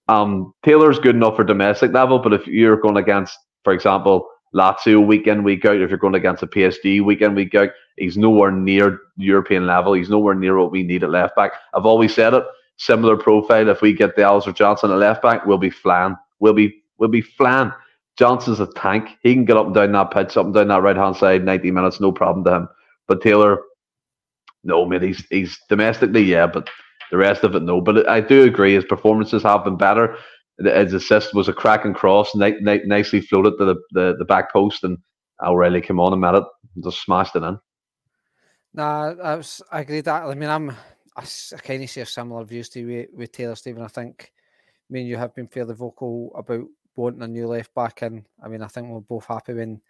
Um, 0.09 0.53
Taylor's 0.65 0.99
good 0.99 1.15
enough 1.15 1.37
for 1.37 1.45
domestic 1.45 1.93
level, 1.93 2.19
but 2.19 2.35
if 2.35 2.47
you're 2.47 2.77
going 2.77 2.99
against, 2.99 3.39
for 3.65 3.73
example, 3.73 4.29
Lazio 4.55 5.07
week 5.07 5.27
in 5.27 5.43
week 5.43 5.65
out, 5.65 5.77
if 5.81 5.89
you're 5.89 5.99
going 5.99 6.15
against 6.15 6.43
a 6.43 6.47
PSG 6.47 7.03
week 7.03 7.23
in 7.23 7.35
week 7.35 7.55
out, 7.55 7.71
he's 7.97 8.19
nowhere 8.19 8.51
near 8.51 8.99
European 9.17 9.67
level. 9.67 9.95
He's 9.95 10.11
nowhere 10.11 10.35
near 10.35 10.59
what 10.59 10.73
we 10.73 10.83
need 10.83 11.05
at 11.05 11.11
left 11.11 11.37
back. 11.37 11.53
I've 11.73 11.87
always 11.87 12.15
said 12.15 12.35
it. 12.35 12.45
Similar 12.77 13.17
profile. 13.17 13.69
If 13.69 13.81
we 13.81 13.93
get 13.95 14.17
the 14.17 14.25
Alistair 14.25 14.53
Johnston 14.53 14.91
at 14.91 14.99
left 14.99 15.23
back, 15.23 15.47
we'll 15.47 15.59
be 15.59 15.71
flan. 15.71 16.17
We'll 16.39 16.55
be 16.55 16.83
we'll 16.99 17.09
be 17.09 17.23
flan. 17.23 17.73
Johnston's 18.19 18.61
a 18.61 18.67
tank. 18.75 19.17
He 19.23 19.33
can 19.33 19.47
get 19.47 19.57
up 19.57 19.67
and 19.67 19.75
down 19.75 19.93
that 19.93 20.11
pitch, 20.11 20.37
up 20.37 20.45
and 20.45 20.55
down 20.55 20.69
that 20.69 20.83
right 20.83 20.97
hand 20.97 21.17
side, 21.17 21.45
ninety 21.45 21.71
minutes, 21.71 22.01
no 22.01 22.13
problem 22.13 22.45
to 22.45 22.55
him. 22.55 22.69
But 23.07 23.23
Taylor, 23.23 23.61
no, 24.65 24.85
mate, 24.87 25.03
he's 25.03 25.25
he's 25.31 25.59
domestically, 25.69 26.23
yeah, 26.23 26.47
but 26.47 26.69
the 27.11 27.17
rest 27.17 27.45
of 27.45 27.55
it, 27.55 27.63
no. 27.63 27.81
But 27.81 28.09
I 28.09 28.21
do 28.21 28.45
agree, 28.45 28.75
his 28.75 28.85
performances 28.85 29.43
have 29.43 29.65
been 29.65 29.77
better. 29.77 30.17
His 30.59 30.93
assist 30.93 31.35
was 31.35 31.49
a 31.49 31.53
cracking 31.53 31.95
cross, 31.95 32.35
ni- 32.35 32.61
ni- 32.61 32.85
nicely 32.85 33.21
floated 33.21 33.57
to 33.59 33.65
the, 33.65 33.77
the, 33.93 34.17
the 34.19 34.25
back 34.25 34.53
post, 34.53 34.85
and 34.85 34.99
O'Riley 35.43 35.81
came 35.81 36.01
on 36.01 36.13
and 36.13 36.21
met 36.21 36.35
it, 36.35 36.45
and 36.75 36.85
just 36.85 37.03
smashed 37.03 37.37
it 37.37 37.43
in. 37.43 37.59
Nah, 38.75 39.15
I 39.23 39.35
was 39.37 39.63
I 39.73 39.81
agree 39.81 40.01
that. 40.03 40.23
I 40.25 40.35
mean, 40.35 40.51
I'm 40.51 40.71
I, 41.17 41.23
I 41.23 41.57
kind 41.59 41.83
of 41.83 41.91
share 41.91 42.05
similar 42.05 42.45
views 42.45 42.69
to 42.71 42.81
you 42.81 42.87
with, 42.87 43.09
with 43.13 43.33
Taylor 43.33 43.57
Stephen. 43.57 43.83
I 43.83 43.89
think 43.89 44.33
I 44.33 44.93
mean 44.93 45.07
you 45.07 45.17
have 45.17 45.35
been 45.35 45.49
fairly 45.49 45.75
vocal 45.75 46.33
about 46.37 46.67
wanting 46.97 47.23
a 47.23 47.29
new 47.29 47.47
left 47.47 47.75
back 47.75 48.03
and 48.03 48.25
I 48.43 48.49
mean, 48.49 48.63
I 48.63 48.69
think 48.69 48.89
we're 48.89 49.01
both 49.01 49.27
happy 49.27 49.55
when 49.55 49.81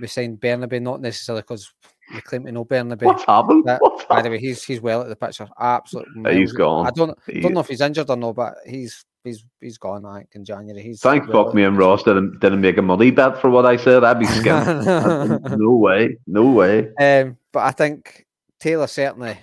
we 0.00 0.06
signed 0.06 0.40
Bernabei, 0.40 0.80
not 0.80 1.00
necessarily 1.00 1.42
because 1.42 1.72
we 2.12 2.20
claim 2.20 2.44
to 2.44 2.52
know 2.52 2.64
Bernabei. 2.64 3.02
What's 3.02 3.24
happened? 3.24 3.64
That, 3.64 3.80
What's 3.82 4.04
by 4.06 4.22
the 4.22 4.30
way, 4.30 4.38
he's 4.38 4.64
he's 4.64 4.80
well 4.80 5.02
at 5.02 5.08
the 5.08 5.16
picture. 5.16 5.48
Absolutely, 5.58 6.38
he's 6.38 6.52
gone. 6.52 6.86
I 6.86 6.90
don't 6.90 7.18
he, 7.26 7.40
don't 7.40 7.54
know 7.54 7.60
if 7.60 7.68
he's 7.68 7.80
injured 7.80 8.10
or 8.10 8.16
not, 8.16 8.34
but 8.34 8.54
he's 8.66 9.04
he's 9.24 9.44
he's 9.60 9.78
gone. 9.78 10.04
I 10.04 10.18
think 10.18 10.30
in 10.34 10.44
January. 10.44 10.82
He's 10.82 11.00
thank 11.00 11.28
well 11.28 11.44
fuck 11.44 11.54
me 11.54 11.64
and 11.64 11.76
Ross 11.76 12.02
didn't 12.02 12.40
didn't 12.40 12.60
make 12.60 12.78
a 12.78 12.82
money 12.82 13.10
bet 13.10 13.40
for 13.40 13.50
what 13.50 13.66
I 13.66 13.76
said. 13.76 14.04
I'd 14.04 14.18
be 14.18 14.26
scared. 14.26 14.84
no 14.86 15.70
way, 15.70 16.16
no 16.26 16.50
way. 16.50 16.90
Um, 16.98 17.36
but 17.52 17.60
I 17.60 17.70
think 17.72 18.26
Taylor 18.60 18.86
certainly. 18.86 19.38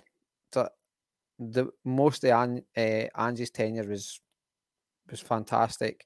The, 0.51 0.71
the 1.37 1.69
most 1.83 2.23
of 2.23 2.29
An, 2.29 2.63
uh, 2.77 3.07
Angie's 3.21 3.51
tenure 3.51 3.83
was 3.83 4.21
was 5.11 5.19
fantastic. 5.19 6.05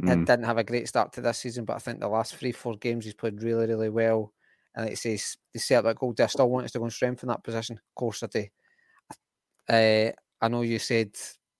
Mm. 0.00 0.26
didn't 0.26 0.44
have 0.44 0.58
a 0.58 0.64
great 0.64 0.88
start 0.88 1.12
to 1.14 1.20
this 1.20 1.38
season, 1.38 1.64
but 1.64 1.74
I 1.74 1.78
think 1.78 2.00
the 2.00 2.08
last 2.08 2.36
three, 2.36 2.52
four 2.52 2.76
games 2.76 3.04
he's 3.04 3.14
played 3.14 3.42
really, 3.42 3.66
really 3.66 3.88
well. 3.88 4.32
And 4.74 4.84
like 4.84 4.92
it 4.92 4.98
says, 4.98 5.36
set 5.56 5.82
that 5.84 5.96
goal. 5.96 6.12
Do 6.12 6.22
I 6.22 6.26
still 6.26 6.48
want 6.48 6.66
us 6.66 6.72
to 6.72 6.78
go 6.78 6.84
and 6.84 6.92
strengthen 6.92 7.28
that 7.28 7.42
position? 7.42 7.76
Of 7.76 7.94
course 7.94 8.22
I 8.22 8.26
do. 8.26 8.44
Uh, 9.68 10.12
I 10.40 10.48
know 10.48 10.62
you 10.62 10.78
said 10.78 11.10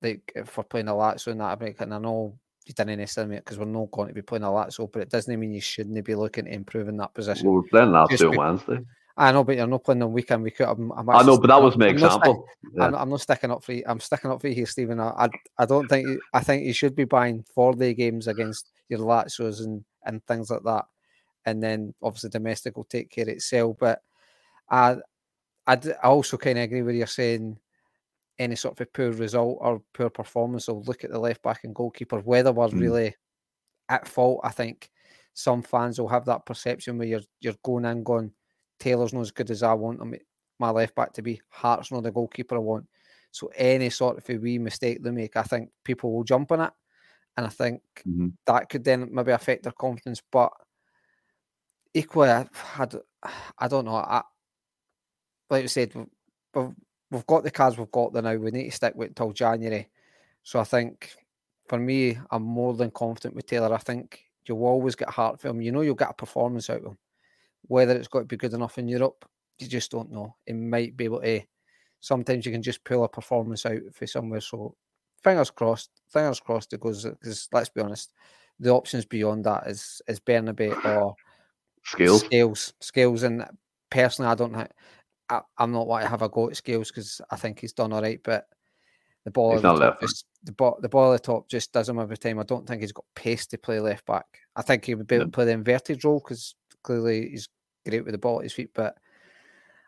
like 0.02 0.32
if 0.34 0.56
we're 0.56 0.64
playing 0.64 0.88
a 0.88 0.92
Lazio 0.92 1.28
in 1.28 1.38
that 1.38 1.58
break, 1.58 1.80
and 1.80 1.92
I 1.92 1.98
know 1.98 2.38
you 2.66 2.74
didn't 2.74 2.98
necessarily 2.98 3.36
because 3.36 3.58
we're 3.58 3.64
not 3.64 3.90
going 3.90 4.08
to 4.08 4.14
be 4.14 4.22
playing 4.22 4.44
a 4.44 4.48
Lazio, 4.48 4.90
but 4.90 5.02
it 5.02 5.10
doesn't 5.10 5.38
mean 5.38 5.52
you 5.52 5.60
shouldn't 5.60 6.04
be 6.04 6.14
looking 6.14 6.44
to 6.44 6.52
improve 6.52 6.88
in 6.88 6.96
that 6.98 7.14
position. 7.14 7.48
Well, 7.48 7.62
we're 7.62 7.68
playing 7.68 7.88
Lazio 7.88 8.36
Wednesday. 8.36 8.84
I 9.18 9.32
know, 9.32 9.42
but 9.42 9.56
you're 9.56 9.66
not 9.66 9.82
playing 9.82 10.00
on 10.02 10.12
weekend. 10.12 10.44
We 10.44 10.52
could. 10.52 10.68
I'm, 10.68 10.92
I'm 10.92 11.10
i 11.10 11.22
know, 11.22 11.38
but 11.38 11.48
that 11.48 11.60
was 11.60 11.76
my 11.76 11.86
I'm 11.86 11.94
example. 11.94 12.46
Not 12.62 12.72
yeah. 12.74 12.86
I'm, 12.86 12.94
I'm, 12.94 13.10
not 13.10 13.20
sticking 13.20 13.50
up 13.50 13.64
for 13.64 13.72
you. 13.72 13.82
I'm 13.84 13.98
sticking 13.98 14.30
up 14.30 14.40
for 14.40 14.46
you 14.46 14.54
here, 14.54 14.66
Stephen. 14.66 15.00
I, 15.00 15.08
I, 15.08 15.28
I 15.58 15.66
don't 15.66 15.88
think. 15.88 16.06
You, 16.06 16.20
I 16.32 16.40
think 16.40 16.64
you 16.64 16.72
should 16.72 16.94
be 16.94 17.04
buying 17.04 17.44
four 17.52 17.72
day 17.72 17.94
games 17.94 18.28
against 18.28 18.70
your 18.88 19.00
Lazios 19.00 19.58
and 19.64 19.84
and 20.04 20.24
things 20.26 20.50
like 20.50 20.62
that, 20.62 20.84
and 21.46 21.60
then 21.60 21.94
obviously 22.00 22.30
domestic 22.30 22.76
will 22.76 22.84
take 22.84 23.10
care 23.10 23.24
of 23.24 23.30
itself. 23.30 23.76
But 23.80 24.02
I, 24.70 24.98
I, 25.66 25.72
I 25.74 26.06
also 26.06 26.36
kind 26.36 26.58
of 26.58 26.62
agree 26.62 26.82
with 26.82 26.94
you 26.94 27.06
saying 27.06 27.58
any 28.38 28.54
sort 28.54 28.80
of 28.80 28.86
a 28.86 28.86
poor 28.86 29.10
result 29.10 29.58
or 29.60 29.82
poor 29.94 30.10
performance 30.10 30.68
will 30.68 30.84
look 30.84 31.02
at 31.02 31.10
the 31.10 31.18
left 31.18 31.42
back 31.42 31.64
and 31.64 31.74
goalkeeper. 31.74 32.20
Whether 32.20 32.52
we're 32.52 32.68
mm. 32.68 32.80
really 32.80 33.16
at 33.88 34.06
fault, 34.06 34.42
I 34.44 34.50
think 34.50 34.90
some 35.34 35.62
fans 35.62 36.00
will 36.00 36.08
have 36.08 36.24
that 36.26 36.46
perception 36.46 36.98
where 36.98 37.08
you're 37.08 37.22
you're 37.40 37.54
going 37.64 37.84
in 37.84 38.04
going 38.04 38.30
Taylor's 38.78 39.12
not 39.12 39.22
as 39.22 39.30
good 39.30 39.50
as 39.50 39.62
I 39.62 39.74
want 39.74 40.00
him, 40.00 40.14
my 40.58 40.70
left 40.70 40.94
back 40.94 41.12
to 41.14 41.22
be. 41.22 41.40
Hart's 41.48 41.92
not 41.92 42.02
the 42.02 42.10
goalkeeper 42.10 42.56
I 42.56 42.58
want. 42.58 42.86
So 43.30 43.50
any 43.54 43.90
sort 43.90 44.18
of 44.18 44.28
a 44.28 44.38
wee 44.38 44.58
mistake 44.58 45.02
they 45.02 45.10
make, 45.10 45.36
I 45.36 45.42
think 45.42 45.70
people 45.84 46.12
will 46.12 46.24
jump 46.24 46.52
on 46.52 46.62
it. 46.62 46.72
And 47.36 47.46
I 47.46 47.50
think 47.50 47.82
mm-hmm. 48.06 48.28
that 48.46 48.68
could 48.68 48.84
then 48.84 49.08
maybe 49.12 49.32
affect 49.32 49.62
their 49.62 49.72
confidence. 49.72 50.22
But 50.32 50.50
equally, 51.94 52.30
I, 52.30 52.46
I, 53.58 53.68
don't 53.68 53.84
know. 53.84 53.94
I, 53.94 54.22
like 55.48 55.64
I 55.64 55.66
said, 55.66 55.92
we've, 56.54 56.74
we've 57.10 57.26
got 57.26 57.44
the 57.44 57.50
cards 57.50 57.78
we've 57.78 57.92
got 57.92 58.12
there 58.12 58.22
now. 58.22 58.34
We 58.34 58.50
need 58.50 58.70
to 58.70 58.76
stick 58.76 58.94
with 58.96 59.14
till 59.14 59.32
January. 59.32 59.88
So 60.42 60.58
I 60.58 60.64
think 60.64 61.12
for 61.68 61.78
me, 61.78 62.18
I'm 62.30 62.42
more 62.42 62.74
than 62.74 62.90
confident 62.90 63.36
with 63.36 63.46
Taylor. 63.46 63.72
I 63.72 63.78
think 63.78 64.24
you'll 64.46 64.64
always 64.64 64.96
get 64.96 65.10
heart 65.10 65.40
from 65.40 65.56
him. 65.56 65.62
You 65.62 65.72
know 65.72 65.82
you'll 65.82 65.94
get 65.94 66.10
a 66.10 66.14
performance 66.14 66.70
out 66.70 66.78
of 66.78 66.86
him. 66.86 66.98
Whether 67.62 67.96
it's 67.96 68.08
got 68.08 68.20
to 68.20 68.24
be 68.24 68.36
good 68.36 68.54
enough 68.54 68.78
in 68.78 68.88
Europe, 68.88 69.24
you 69.58 69.66
just 69.66 69.90
don't 69.90 70.12
know. 70.12 70.36
It 70.46 70.54
might 70.54 70.96
be 70.96 71.04
able 71.04 71.20
to. 71.20 71.42
Sometimes 72.00 72.46
you 72.46 72.52
can 72.52 72.62
just 72.62 72.84
pull 72.84 73.04
a 73.04 73.08
performance 73.08 73.66
out 73.66 73.80
for 73.92 74.06
somewhere. 74.06 74.40
So 74.40 74.76
fingers 75.22 75.50
crossed. 75.50 75.90
Fingers 76.08 76.40
crossed 76.40 76.72
it 76.72 76.80
goes. 76.80 77.04
Because 77.04 77.48
let's 77.52 77.68
be 77.68 77.80
honest, 77.80 78.14
the 78.60 78.70
options 78.70 79.04
beyond 79.04 79.44
that 79.44 79.66
is 79.66 80.00
is 80.06 80.20
Bernabei 80.20 80.72
or 80.84 81.14
Scales. 81.84 82.24
Scales. 82.24 82.72
Scales. 82.80 83.22
And 83.22 83.44
personally, 83.90 84.30
I 84.30 84.34
don't. 84.34 84.54
I, 85.30 85.40
I'm 85.58 85.72
not 85.72 85.86
want 85.86 86.04
to 86.04 86.08
have 86.08 86.22
a 86.22 86.28
go 86.28 86.48
at 86.48 86.56
Scales 86.56 86.90
because 86.90 87.20
I 87.30 87.36
think 87.36 87.60
he's 87.60 87.72
done 87.72 87.92
all 87.92 88.02
right, 88.02 88.20
but 88.22 88.46
the 89.24 89.30
ball 89.30 89.52
he's 89.52 89.64
at 89.64 89.74
the 89.74 89.78
top 89.78 89.96
eh? 89.96 90.06
just, 90.06 90.26
the 90.44 90.52
ball 90.52 90.78
the 90.80 90.88
ball 90.88 91.12
at 91.12 91.22
the 91.22 91.26
top 91.32 91.48
just 91.48 91.72
does 91.72 91.88
him 91.88 91.98
every 91.98 92.16
time. 92.16 92.38
I 92.38 92.44
don't 92.44 92.66
think 92.66 92.80
he's 92.80 92.92
got 92.92 93.04
pace 93.14 93.46
to 93.48 93.58
play 93.58 93.80
left 93.80 94.06
back. 94.06 94.26
I 94.56 94.62
think 94.62 94.84
he 94.84 94.94
would 94.94 95.06
be 95.06 95.16
able 95.16 95.26
to 95.26 95.30
play 95.30 95.44
the 95.44 95.52
inverted 95.52 96.04
role 96.04 96.20
because 96.20 96.54
clearly 96.88 97.28
he's 97.28 97.48
great 97.86 98.02
with 98.04 98.12
the 98.12 98.18
ball 98.18 98.38
at 98.38 98.44
his 98.44 98.54
feet, 98.54 98.70
but 98.74 98.96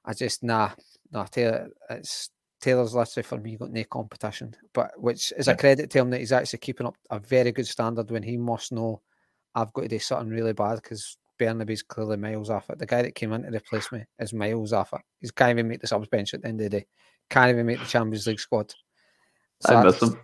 I 0.04 0.12
just 0.12 0.42
nah, 0.42 0.70
nah. 1.10 1.24
Taylor, 1.24 1.70
it's 1.88 2.28
Taylor's 2.60 2.94
literally 2.94 3.22
for 3.22 3.38
me 3.38 3.56
got 3.56 3.70
no 3.70 3.84
competition, 3.84 4.54
but 4.74 4.92
which 5.00 5.32
is 5.38 5.48
a 5.48 5.56
credit 5.56 5.88
to 5.90 5.98
him 5.98 6.10
that 6.10 6.20
he's 6.20 6.32
actually 6.32 6.58
keeping 6.58 6.86
up 6.86 6.96
a 7.10 7.18
very 7.18 7.52
good 7.52 7.66
standard 7.66 8.10
when 8.10 8.22
he 8.22 8.36
must 8.36 8.70
know 8.70 9.00
I've 9.54 9.72
got 9.72 9.82
to 9.82 9.88
do 9.88 9.98
something 9.98 10.28
really 10.28 10.52
bad 10.52 10.74
because 10.76 11.16
Bernabei's 11.38 11.82
clearly 11.82 12.18
miles 12.18 12.50
off 12.50 12.68
it. 12.68 12.78
The 12.78 12.84
guy 12.86 13.00
that 13.00 13.14
came 13.14 13.32
in 13.32 13.44
to 13.44 13.56
replace 13.56 13.90
me 13.90 14.04
is 14.18 14.34
miles 14.34 14.74
off 14.74 14.92
it. 14.92 15.00
He 15.20 15.30
can't 15.30 15.52
even 15.52 15.68
make 15.68 15.80
the 15.80 15.86
subs 15.86 16.08
bench 16.08 16.34
at 16.34 16.42
the 16.42 16.48
end 16.48 16.60
of 16.60 16.70
the 16.70 16.80
day. 16.80 16.86
Can't 17.30 17.50
even 17.50 17.64
make 17.64 17.80
the 17.80 17.86
Champions 17.86 18.26
League 18.26 18.40
squad. 18.40 18.74
So 19.60 19.74
I 19.74 19.84
miss 19.84 20.02
him. 20.02 20.20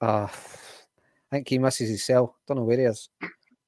Uh, 0.00 0.28
I 0.28 1.36
think 1.36 1.48
he 1.48 1.58
misses 1.58 1.90
his 1.90 2.06
cell. 2.06 2.36
Don't 2.48 2.56
know 2.56 2.64
where 2.64 2.78
he 2.78 2.84
is. 2.84 3.10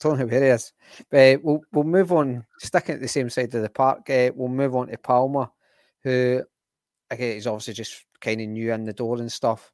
Don't 0.01 0.19
know 0.19 0.27
where 0.27 0.43
he 0.43 0.49
is. 0.49 0.73
But 1.11 1.37
uh, 1.37 1.39
we'll 1.43 1.61
we'll 1.73 1.85
move 1.85 2.13
on. 2.13 2.45
Sticking 2.61 2.97
at 2.97 3.01
the 3.01 3.09
same 3.09 3.31
side 3.31 3.55
of 3.55 3.63
the 3.63 3.69
park, 3.69 4.09
uh, 4.11 4.31
we'll 4.35 4.49
move 4.49 4.77
on 4.77 4.89
to 4.89 4.99
Palma, 4.99 5.51
who 6.05 6.43
again 7.11 7.37
is 7.37 7.47
obviously 7.47 7.75
just 7.75 8.05
kind 8.21 8.41
of 8.41 8.49
new 8.49 8.73
in 8.73 8.85
the 8.85 8.93
door 8.93 9.19
and 9.19 9.31
stuff. 9.31 9.73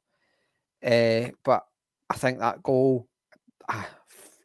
Uh, 0.83 1.29
but 1.43 1.63
I 2.09 2.15
think 2.15 2.39
that 2.39 2.63
goal, 2.63 3.07
ah, 3.69 3.87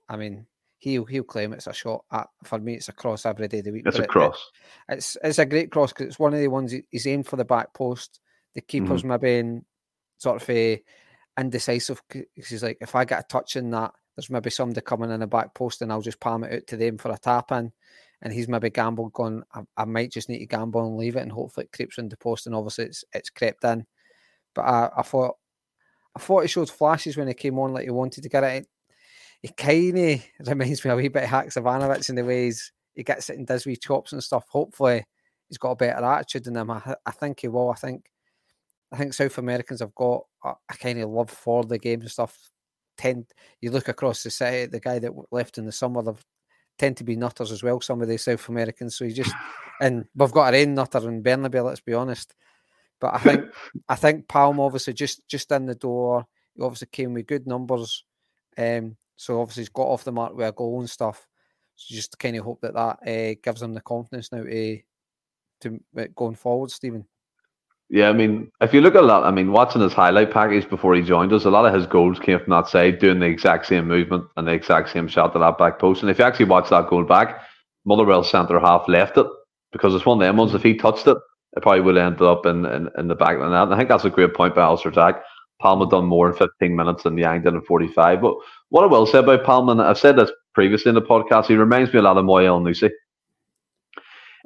I 0.09 0.17
mean, 0.17 0.47
he'll 0.79 1.05
he'll 1.05 1.25
claim 1.25 1.53
it's 1.53 1.67
a 1.67 1.73
shot. 1.73 2.05
At, 2.11 2.29
for 2.45 2.59
me, 2.59 2.75
it's 2.75 2.89
a 2.89 2.93
cross 2.93 3.25
every 3.25 3.49
day 3.49 3.59
of 3.59 3.65
the 3.65 3.73
week. 3.73 3.85
It's 3.87 3.99
a 3.99 4.07
cross. 4.07 4.51
It, 4.89 4.95
it's 4.99 5.17
it's 5.23 5.39
a 5.39 5.47
great 5.47 5.71
cross 5.71 5.93
because 5.93 6.07
it's 6.07 6.19
one 6.19 6.35
of 6.35 6.41
the 6.41 6.49
ones 6.49 6.75
he's 6.91 7.07
aimed 7.07 7.27
for 7.27 7.37
the 7.37 7.45
back 7.45 7.73
post. 7.75 8.21
The 8.55 8.61
keeper's 8.61 9.01
mm-hmm. 9.01 9.09
maybe 9.09 9.39
in 9.39 9.65
sort 10.19 10.43
of 10.43 10.51
a 10.51 10.83
indecisive. 11.39 12.03
Because 12.09 12.49
he's 12.49 12.63
like, 12.63 12.79
if 12.81 12.95
I 12.95 13.05
get 13.05 13.21
a 13.21 13.29
touch 13.29 13.57
in 13.57 13.71
that, 13.71 13.93
there's 14.21 14.31
maybe 14.31 14.51
somebody 14.51 14.81
coming 14.81 15.11
in 15.11 15.21
the 15.21 15.27
back 15.27 15.55
post, 15.55 15.83
and 15.83 15.93
I'll 15.93 16.03
just 16.03 16.21
palm 16.21 16.45
it 16.45 16.53
out 16.53 16.67
to 16.69 16.77
them 16.77 16.99
for 16.99 17.11
a 17.11 17.19
tap 17.19 17.53
in. 17.53 17.73
And 18.23 18.33
he's 18.33 18.49
maybe 18.49 18.71
gambled, 18.71 19.15
going, 19.15 19.43
I, 19.55 19.63
I 19.77 19.85
might 19.87 20.13
just 20.13 20.29
need 20.29 20.41
to 20.41 20.47
gamble 20.47 20.87
and 20.87 20.97
leave 20.97 21.17
it, 21.17 21.23
and 21.23 21.33
hopefully 21.33 21.65
it 21.65 21.73
creeps 21.77 21.99
into 21.99 22.17
post. 22.17 22.47
And 22.47 22.55
obviously, 22.55 22.87
it's 22.87 23.05
it's 23.15 23.31
crept 23.31 23.65
in. 23.65 23.87
But 24.55 24.63
I, 24.63 24.91
I 24.99 25.03
thought 25.03 25.37
I 26.17 26.21
thought 26.21 26.43
he 26.43 26.49
showed 26.49 26.71
flashes 26.71 27.17
when 27.17 27.29
he 27.29 27.35
came 27.35 27.59
on, 27.59 27.73
like 27.73 27.85
he 27.85 27.91
wanted 27.91 28.23
to 28.23 28.29
get 28.29 28.45
it 28.45 28.67
he 29.43 29.49
kind 29.49 29.99
of 29.99 30.21
reminds 30.49 30.85
me 30.85 30.91
a 30.91 30.97
wee 30.97 31.09
bit 31.09 31.25
of 31.25 31.31
Haksabanovic 31.31 32.09
in 32.09 32.15
the 32.15 32.25
ways 32.25 32.73
he 32.95 33.03
gets 33.03 33.31
it 33.31 33.39
and 33.39 33.47
does 33.47 33.67
wee 33.67 33.77
chops 33.77 34.13
and 34.13 34.23
stuff. 34.23 34.45
Hopefully, 34.49 35.05
he's 35.49 35.59
got 35.59 35.73
a 35.73 35.77
better 35.77 36.05
attitude 36.05 36.45
than 36.45 36.57
him. 36.57 36.71
I, 36.71 36.95
I 37.07 37.11
think 37.13 37.41
he 37.41 37.49
will. 37.49 37.71
I 37.71 37.75
think 37.75 38.05
I 38.93 38.97
think 38.97 39.15
South 39.15 39.39
Americans 39.39 39.81
have 39.81 39.95
got 39.95 40.25
a, 40.45 40.53
a 40.71 40.77
kind 40.77 41.01
of 41.01 41.11
love 41.11 41.31
for 41.31 41.65
the 41.65 41.79
game 41.79 42.01
and 42.01 42.11
stuff. 42.11 42.37
Tend 43.01 43.25
you 43.63 43.71
look 43.71 43.89
across 43.89 44.23
the 44.23 44.31
city, 44.31 44.67
the 44.67 44.79
guy 44.79 44.99
that 44.99 45.13
left 45.33 45.57
in 45.57 45.65
the 45.65 45.73
summer, 45.73 46.03
they've 46.03 46.23
tend 46.79 46.99
to 46.99 47.05
be 47.05 47.17
nutters 47.17 47.51
as 47.51 47.63
well. 47.63 47.81
Some 47.81 48.03
of 48.03 48.09
the 48.09 48.19
South 48.19 48.47
Americans, 48.51 48.97
so 48.97 49.07
you 49.07 49.13
just 49.15 49.35
and 49.81 50.05
we've 50.15 50.33
got 50.33 50.53
our 50.53 50.61
own 50.61 50.75
nutter 50.75 51.09
in 51.09 51.23
Bernabei. 51.23 51.65
Let's 51.65 51.81
be 51.81 51.95
honest. 51.95 52.35
But 53.01 53.15
I 53.15 53.19
think 53.19 53.45
I 53.89 53.95
think 53.95 54.29
Palm 54.29 54.61
obviously 54.61 54.93
just 54.93 55.27
just 55.29 55.51
in 55.51 55.65
the 55.65 55.75
door. 55.75 56.27
He 56.55 56.63
obviously 56.63 56.89
came 56.93 57.15
with 57.15 57.27
good 57.27 57.47
numbers. 57.47 58.05
Um, 58.59 58.97
so 59.17 59.41
obviously 59.41 59.63
he's 59.63 59.71
got 59.71 59.87
off 59.87 60.05
the 60.05 60.13
mark 60.13 60.35
with 60.35 60.47
a 60.47 60.53
goal 60.53 60.81
and 60.81 60.91
stuff. 60.91 61.27
So 61.77 61.95
just 61.95 62.19
kind 62.19 62.37
of 62.37 62.45
hope 62.45 62.61
that 62.61 62.75
that 62.75 62.99
uh, 63.07 63.35
gives 63.43 63.63
him 63.63 63.73
the 63.73 63.81
confidence 63.81 64.31
now 64.31 64.43
to 64.43 64.81
to 65.63 65.81
going 66.15 66.35
forward, 66.35 66.71
Stephen. 66.71 67.07
Yeah, 67.93 68.09
I 68.09 68.13
mean, 68.13 68.53
if 68.61 68.73
you 68.73 68.81
look 68.83 68.95
at 68.95 69.03
that, 69.03 69.25
I 69.25 69.33
mean, 69.33 69.51
watching 69.51 69.83
his 69.83 69.93
highlight 69.93 70.31
package 70.31 70.71
before 70.71 70.95
he 70.95 71.03
joined 71.03 71.33
us, 71.33 71.45
a 71.45 71.51
lot 71.51 71.67
of 71.67 71.75
his 71.75 71.87
goals 71.87 72.21
came 72.21 72.39
from 72.39 72.51
that 72.51 72.69
side, 72.69 73.01
doing 73.01 73.19
the 73.19 73.27
exact 73.27 73.67
same 73.67 73.89
movement 73.89 74.27
and 74.37 74.47
the 74.47 74.53
exact 74.53 74.91
same 74.91 75.09
shot 75.09 75.33
to 75.33 75.41
that 75.41 75.59
back 75.59 75.81
post. 75.81 76.01
And 76.01 76.09
if 76.11 76.21
you 76.21 76.25
actually 76.25 76.45
watch 76.45 76.71
that 76.71 76.89
goal 76.89 77.03
back, 77.03 77.43
Motherwell 77.85 78.23
centre 78.23 78.61
half 78.61 78.87
left 78.87 79.19
it 79.19 79.27
because 79.73 79.93
it's 79.93 80.07
one 80.07 80.19
of 80.19 80.21
them 80.21 80.37
ones. 80.37 80.55
If 80.55 80.63
he 80.63 80.77
touched 80.77 81.09
it, 81.09 81.17
it 81.57 81.63
probably 81.63 81.81
would 81.81 81.97
have 81.97 82.13
ended 82.13 82.23
up 82.23 82.47
in, 82.47 82.65
in, 82.65 82.89
in 82.97 83.09
the 83.09 83.17
back 83.17 83.39
the 83.39 83.49
net. 83.49 83.65
And 83.65 83.75
I 83.75 83.77
think 83.77 83.89
that's 83.89 84.05
a 84.05 84.11
great 84.11 84.35
point 84.35 84.55
by 84.55 84.63
Alistair 84.63 84.93
Jack. 84.93 85.23
Palma 85.61 85.89
done 85.89 86.07
more 86.07 86.31
in 86.31 86.37
15 86.37 86.77
minutes 86.77 87.03
than 87.03 87.19
Yang 87.19 87.43
did 87.43 87.55
in 87.55 87.63
45. 87.63 88.21
But 88.21 88.35
what 88.69 88.85
I 88.85 88.87
will 88.87 89.05
say 89.05 89.19
about 89.19 89.43
Palma, 89.43 89.83
I've 89.83 89.99
said 89.99 90.17
this 90.17 90.31
previously 90.55 90.91
in 90.91 90.95
the 90.95 91.03
podcast, 91.03 91.47
he 91.47 91.57
reminds 91.57 91.93
me 91.93 91.99
a 91.99 92.03
lot 92.03 92.17
of 92.19 92.25
Moya 92.25 92.51
Elyounoussi. 92.51 92.91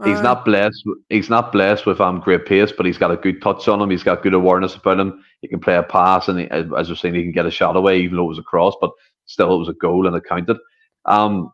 He's 0.02 0.20
not 0.20 0.44
blessed. 0.44 0.82
He's 1.08 1.30
not 1.30 1.52
blessed 1.52 1.86
with 1.86 2.00
um 2.00 2.20
great 2.20 2.46
pace, 2.46 2.72
but 2.72 2.84
he's 2.84 2.98
got 2.98 3.12
a 3.12 3.16
good 3.16 3.40
touch 3.40 3.68
on 3.68 3.80
him. 3.80 3.90
He's 3.90 4.02
got 4.02 4.22
good 4.22 4.34
awareness 4.34 4.74
about 4.74 4.98
him. 4.98 5.22
He 5.40 5.46
can 5.48 5.60
play 5.60 5.76
a 5.76 5.84
pass, 5.84 6.28
and 6.28 6.40
he, 6.40 6.50
as 6.50 6.88
we're 6.88 6.96
saying, 6.96 7.14
he 7.14 7.22
can 7.22 7.32
get 7.32 7.46
a 7.46 7.50
shot 7.50 7.76
away, 7.76 8.00
even 8.00 8.16
though 8.16 8.24
it 8.24 8.28
was 8.28 8.38
a 8.38 8.42
cross. 8.42 8.74
But 8.80 8.90
still, 9.26 9.54
it 9.54 9.58
was 9.58 9.68
a 9.68 9.74
goal 9.74 10.06
and 10.06 10.16
it 10.16 10.24
counted. 10.28 10.56
Um, 11.04 11.52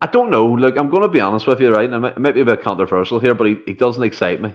I 0.00 0.06
don't 0.06 0.30
know. 0.30 0.46
Look, 0.46 0.76
I'm 0.76 0.90
going 0.90 1.02
to 1.02 1.08
be 1.08 1.20
honest 1.20 1.46
with 1.46 1.60
you, 1.60 1.74
right? 1.74 1.90
And 1.90 2.04
it 2.04 2.18
might 2.18 2.34
be 2.34 2.42
a 2.42 2.44
bit 2.44 2.62
controversial 2.62 3.18
here, 3.18 3.34
but 3.34 3.46
he, 3.46 3.56
he 3.66 3.74
doesn't 3.74 4.02
excite 4.02 4.40
me. 4.40 4.54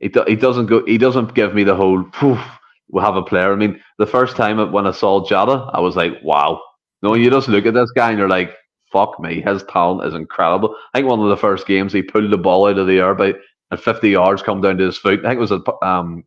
He, 0.00 0.08
do, 0.08 0.24
he 0.26 0.36
doesn't 0.36 0.66
go. 0.66 0.84
He 0.84 0.98
doesn't 0.98 1.34
give 1.34 1.54
me 1.54 1.62
the 1.64 1.76
whole. 1.76 2.02
Poof, 2.02 2.40
we 2.88 3.00
have 3.02 3.16
a 3.16 3.22
player. 3.22 3.52
I 3.52 3.56
mean, 3.56 3.80
the 3.98 4.06
first 4.06 4.36
time 4.36 4.72
when 4.72 4.86
I 4.86 4.90
saw 4.90 5.24
Jota, 5.24 5.70
I 5.72 5.80
was 5.80 5.96
like, 5.96 6.14
wow. 6.22 6.60
No, 7.02 7.14
you 7.14 7.30
just 7.30 7.48
look 7.48 7.66
at 7.66 7.74
this 7.74 7.90
guy 7.92 8.10
and 8.10 8.18
you're 8.18 8.28
like, 8.28 8.54
fuck 8.92 9.18
me, 9.18 9.40
his 9.40 9.62
talent 9.64 10.06
is 10.06 10.14
incredible. 10.14 10.76
I 10.92 10.98
think 10.98 11.08
one 11.08 11.20
of 11.20 11.28
the 11.28 11.36
first 11.36 11.66
games 11.66 11.92
he 11.92 12.02
pulled 12.02 12.30
the 12.30 12.38
ball 12.38 12.68
out 12.68 12.78
of 12.78 12.86
the 12.86 12.98
air 12.98 13.14
by 13.14 13.34
at 13.72 13.80
50 13.80 14.10
yards, 14.10 14.42
come 14.42 14.60
down 14.60 14.76
to 14.76 14.84
his 14.84 14.98
foot. 14.98 15.20
I 15.20 15.30
think 15.30 15.38
it 15.38 15.40
was 15.40 15.50
a 15.50 15.84
um, 15.84 16.24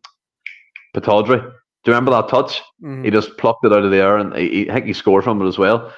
Pittodrie. 0.94 1.40
Do 1.40 1.92
you 1.92 1.94
remember 1.94 2.10
that 2.10 2.28
touch? 2.28 2.60
Mm-hmm. 2.82 3.04
He 3.04 3.10
just 3.10 3.36
plucked 3.38 3.64
it 3.64 3.72
out 3.72 3.84
of 3.84 3.92
the 3.92 3.98
air 3.98 4.18
and 4.18 4.34
he, 4.34 4.48
he, 4.48 4.70
I 4.70 4.74
think 4.74 4.86
he 4.86 4.92
scored 4.92 5.24
from 5.24 5.40
it 5.40 5.46
as 5.46 5.56
well. 5.56 5.92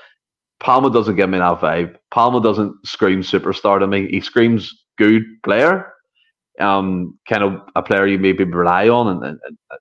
Palma 0.61 0.91
doesn't 0.91 1.17
give 1.17 1.31
me 1.31 1.39
that 1.39 1.61
vibe. 1.61 1.97
Palma 2.11 2.43
doesn't 2.43 2.75
scream 2.87 3.23
superstar 3.23 3.79
to 3.81 3.87
me. 3.87 4.09
He 4.09 4.21
screams 4.21 4.85
good 4.99 5.23
player, 5.43 5.93
um, 6.61 7.19
kind 7.29 7.43
of 7.43 7.63
a 7.77 7.83
player 7.83 8.07
you 8.07 8.19
maybe 8.19 8.45
rely 8.45 8.89
on 8.89 9.25
in, 9.25 9.39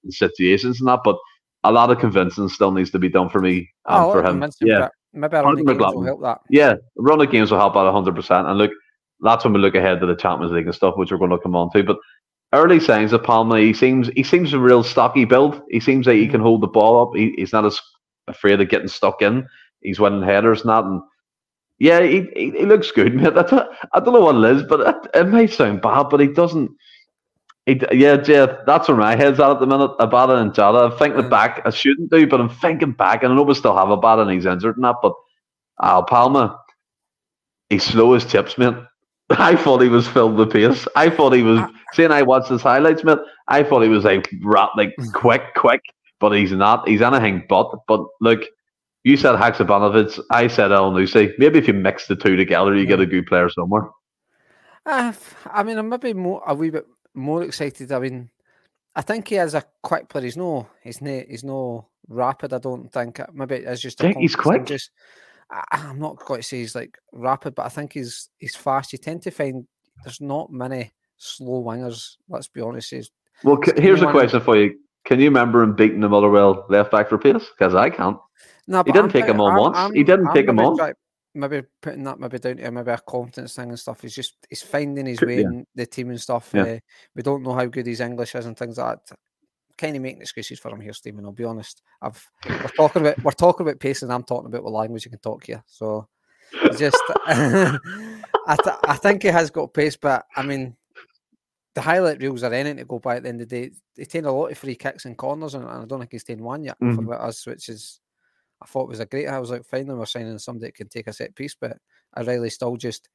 situations 0.09 0.79
and 0.79 0.88
that. 0.88 1.01
But 1.03 1.17
a 1.63 1.71
lot 1.71 1.91
of 1.91 1.99
convincing 1.99 2.47
still 2.47 2.71
needs 2.71 2.91
to 2.91 2.99
be 2.99 3.09
done 3.09 3.29
for 3.29 3.39
me 3.39 3.69
um, 3.88 4.05
oh, 4.05 4.11
for 4.13 4.23
him. 4.23 4.49
Yeah, 4.61 4.88
maybe 5.18 5.38
a 5.38 5.43
run 5.43 5.59
of 5.59 5.65
games 5.65 5.80
will 5.80 6.03
help 6.03 6.22
that. 6.22 6.39
Yeah, 6.49 6.76
run 6.97 7.22
of 7.22 7.32
games 7.32 7.51
will 7.51 7.59
help 7.59 7.76
out 7.76 7.91
hundred 7.91 8.15
percent. 8.15 8.47
And 8.47 8.57
look, 8.57 8.72
that's 9.22 9.43
when 9.43 9.53
we 9.53 9.59
look 9.59 9.76
ahead 9.76 9.99
to 9.99 10.05
the 10.05 10.15
Champions 10.15 10.53
League 10.53 10.65
and 10.65 10.76
stuff, 10.76 10.95
which 10.97 11.11
we're 11.11 11.18
going 11.18 11.32
to 11.32 11.39
come 11.39 11.55
on 11.55 11.72
to. 11.72 11.84
But 11.84 11.97
early 12.53 12.80
signs 12.80 13.13
of 13.13 13.24
Palma, 13.24 13.59
he 13.59 13.74
seems 13.74 14.09
he 14.15 14.24
seems 14.24 14.53
a 14.53 14.59
real 14.59 14.84
stocky 14.84 15.26
build. 15.26 15.61
He 15.70 15.80
seems 15.80 16.07
like 16.07 16.18
he 16.18 16.28
can 16.28 16.41
mm. 16.41 16.43
hold 16.43 16.61
the 16.61 16.68
ball 16.68 17.01
up. 17.01 17.15
He, 17.15 17.34
he's 17.38 17.53
not 17.53 17.65
as 17.65 17.80
afraid 18.28 18.61
of 18.61 18.70
getting 18.70 18.88
stuck 18.88 19.22
in. 19.22 19.47
He's 19.82 19.99
winning 19.99 20.24
headers 20.24 20.61
and 20.61 20.70
that, 20.70 20.84
and 20.84 21.01
yeah, 21.80 22.01
he, 22.01 22.28
he, 22.36 22.51
he 22.51 22.65
looks 22.65 22.91
good, 22.91 23.13
mate. 23.13 23.34
That's 23.34 23.51
a, 23.51 23.70
I 23.93 23.99
don't 23.99 24.13
know 24.13 24.22
what 24.22 24.36
it 24.36 24.57
is, 24.57 24.63
but 24.63 24.82
it, 24.82 25.09
it 25.13 25.28
may 25.28 25.47
sound 25.47 25.82
bad, 25.82 26.07
but 26.09 26.20
he 26.20 26.28
doesn't. 26.28 26.72
He, 27.68 27.78
yeah, 27.91 28.15
Jeff, 28.15 28.59
that's 28.65 28.88
where 28.88 28.95
my 28.95 29.18
head's 29.18 29.41
at 29.41 29.51
at 29.51 29.59
the 29.59 29.68
minute. 29.68 29.91
Abada 29.99 30.41
and 30.41 30.53
Jota. 30.53 30.86
I'm 30.86 30.97
thinking 30.97 31.24
mm. 31.24 31.30
back. 31.30 31.61
I 31.65 31.70
shouldn't 31.70 32.09
do, 32.09 32.26
but 32.26 32.39
I'm 32.39 32.49
thinking 32.49 32.93
back, 32.93 33.24
and 33.24 33.34
I 33.34 33.36
know 33.36 33.43
we 33.43 33.53
still 33.55 33.76
have 33.76 33.89
Abada 33.89 34.22
and 34.22 34.32
he's 34.32 34.45
injured 34.45 34.78
and 34.78 34.86
that, 34.86 34.95
but 35.01 35.13
Al 35.84 36.03
Palma, 36.03 36.57
he's 37.70 37.84
slow 37.84 38.13
as 38.13 38.26
chips, 38.26 38.57
mate. 38.57 38.74
I 39.32 39.57
thought 39.57 39.82
he 39.82 39.89
was 39.89 40.07
filled 40.07 40.36
with 40.36 40.53
pace. 40.53 40.88
I 40.95 41.09
thought 41.09 41.34
he 41.34 41.43
was. 41.43 41.59
Seeing 41.93 42.11
I 42.11 42.22
watched 42.22 42.49
his 42.49 42.61
highlights, 42.61 43.03
mate, 43.03 43.20
I 43.49 43.63
thought 43.63 43.82
he 43.82 43.89
was 43.89 44.05
like 44.05 44.34
rat, 44.43 44.70
like 44.78 44.93
mm. 44.97 45.11
quick, 45.11 45.53
quick, 45.55 45.82
but 46.22 46.32
he's 46.32 46.53
not. 46.53 46.88
He's 46.88 47.01
anything 47.01 47.43
but. 47.49 47.70
But 47.86 48.05
look, 48.22 48.43
you 49.03 49.18
said 49.18 49.36
Haksabanovic, 49.36 50.22
I 50.32 50.47
said 50.47 50.72
Elyounoussi. 50.72 51.34
Maybe 51.38 51.59
if 51.59 51.68
you 51.68 51.74
mix 51.74 52.07
the 52.07 52.15
two 52.15 52.38
together, 52.38 52.76
you 52.76 52.86
get 52.86 53.01
a 53.01 53.05
good 53.05 53.26
player 53.26 53.49
somewhere. 53.49 53.89
Uh, 54.86 55.11
I 55.51 55.63
mean, 55.63 55.78
I'm 55.78 55.89
maybe 55.89 56.13
more 56.13 56.41
a 56.47 56.55
wee 56.55 56.70
bit 56.70 56.88
more 57.18 57.43
excited. 57.43 57.91
I 57.91 57.99
mean, 57.99 58.30
I 58.95 59.01
think 59.01 59.28
he 59.28 59.36
has 59.36 59.53
a 59.53 59.63
quick 59.82 60.07
player. 60.07 60.24
He's 60.26 60.38
no, 60.38 60.68
he's 60.84 61.01
no, 61.01 61.24
he's 61.28 61.43
no 61.43 61.88
rapid. 62.07 62.53
I 62.53 62.59
don't 62.59 62.91
think. 62.91 63.20
Uh, 63.20 63.28
maybe 63.34 63.55
it's 63.55 63.82
just. 63.82 64.01
I 64.01 64.05
think 64.05 64.18
he's 64.20 64.36
quick. 64.36 64.65
Just, 64.65 64.91
I, 65.51 65.63
I'm 65.72 65.99
not 65.99 66.24
going 66.26 66.41
to 66.41 66.47
say 66.47 66.59
he's 66.59 66.76
like 66.76 66.97
rapid, 67.11 67.55
but 67.55 67.65
I 67.65 67.70
think 67.70 67.93
he's 67.93 68.30
he's 68.38 68.55
fast. 68.55 68.93
You 68.93 68.99
tend 68.99 69.24
to 69.24 69.32
find 69.32 69.68
there's 70.03 70.22
not 70.22 70.51
many 70.51 70.91
slow 71.18 71.63
wingers. 71.63 72.15
Let's 72.30 72.47
be 72.47 72.61
honest. 72.61 72.91
He's, 72.91 73.11
well, 73.43 73.59
here's 73.76 74.01
a 74.01 74.11
question 74.11 74.39
for 74.39 74.57
you: 74.57 74.80
Can 75.05 75.20
you 75.20 75.26
remember 75.26 75.61
him 75.61 75.76
beating 75.76 75.99
the 75.99 76.09
Motherwell 76.09 76.65
left 76.70 76.91
back 76.91 77.09
for 77.09 77.18
pace? 77.18 77.45
Because 77.57 77.76
I 77.76 77.89
can't. 77.89 78.18
No, 78.68 78.84
he 78.84 78.91
didn't 78.91 79.05
I'm 79.05 79.11
take 79.11 79.26
him 79.26 79.41
on 79.41 79.53
I'm, 79.53 79.59
once. 79.59 79.78
I'm, 79.78 79.93
he 79.93 80.03
didn't 80.03 80.34
take 80.34 80.47
him 80.47 80.59
on. 80.59 80.93
Maybe 81.38 81.63
putting 81.81 82.03
that 82.03 82.19
maybe 82.19 82.39
down 82.39 82.57
to 82.57 82.71
maybe 82.71 82.91
a 82.91 82.97
confidence 82.97 83.55
thing 83.55 83.69
and 83.69 83.79
stuff. 83.79 84.01
He's 84.01 84.15
just 84.15 84.35
he's 84.49 84.61
finding 84.61 85.05
his 85.05 85.21
way 85.21 85.41
yeah. 85.41 85.47
in 85.47 85.67
the 85.75 85.85
team 85.85 86.09
and 86.09 86.19
stuff. 86.19 86.51
Yeah. 86.53 86.63
Uh, 86.63 86.79
we 87.15 87.23
don't 87.23 87.43
know 87.43 87.53
how 87.53 87.65
good 87.65 87.85
his 87.85 88.01
English 88.01 88.35
is 88.35 88.45
and 88.45 88.57
things 88.57 88.77
like 88.77 89.05
that. 89.05 89.17
Kind 89.77 89.95
of 89.95 90.01
making 90.01 90.21
excuses 90.21 90.59
for 90.59 90.71
him 90.71 90.81
here, 90.81 90.93
Stephen. 90.93 91.23
I'll 91.23 91.31
be 91.31 91.43
honest. 91.43 91.83
I've 92.01 92.25
we're 92.45 92.67
talking 92.69 93.01
about 93.03 93.23
we're 93.23 93.31
talking 93.31 93.67
about 93.67 93.79
pace 93.79 94.01
and 94.01 94.11
I'm 94.11 94.23
talking 94.23 94.47
about 94.47 94.63
what 94.63 94.73
language 94.73 95.05
you 95.05 95.11
can 95.11 95.19
talk 95.19 95.45
here. 95.45 95.63
So 95.67 96.07
just 96.77 97.01
I 97.27 97.77
th- 98.63 98.77
I 98.83 98.95
think 98.95 99.23
he 99.23 99.29
has 99.29 99.51
got 99.51 99.73
pace, 99.73 99.95
but 99.95 100.25
I 100.35 100.41
mean 100.41 100.75
the 101.75 101.81
highlight 101.81 102.19
reels 102.19 102.41
are 102.41 102.51
anything 102.51 102.77
to 102.77 102.85
go 102.85 102.97
by 102.97 103.17
at 103.17 103.23
the 103.23 103.29
end 103.29 103.41
of 103.41 103.49
the 103.49 103.67
day. 103.67 103.75
They 103.95 104.05
take 104.05 104.25
a 104.25 104.31
lot 104.31 104.47
of 104.51 104.57
free 104.57 104.73
kicks 104.73 105.05
and 105.05 105.15
corners, 105.15 105.53
and 105.53 105.63
I 105.69 105.85
don't 105.85 105.99
think 105.99 106.11
he's 106.11 106.23
taken 106.23 106.43
one 106.43 106.63
yet 106.63 106.75
mm-hmm. 106.81 107.05
for 107.05 107.21
us, 107.21 107.45
which 107.45 107.69
is 107.69 107.99
I 108.62 108.66
thought 108.66 108.84
it 108.84 108.89
was 108.89 108.99
a 108.99 109.05
great. 109.05 109.28
I 109.28 109.39
was 109.39 109.51
like, 109.51 109.66
finally, 109.66 109.95
we're 109.95 110.05
signing 110.05 110.38
somebody 110.39 110.68
that 110.68 110.76
can 110.76 110.89
take 110.89 111.08
a 111.08 111.14
set 111.14 111.36
piece, 111.36 111.55
but 111.60 111.78
O'Riley 112.18 112.49
still 112.49 112.76
just 112.76 113.10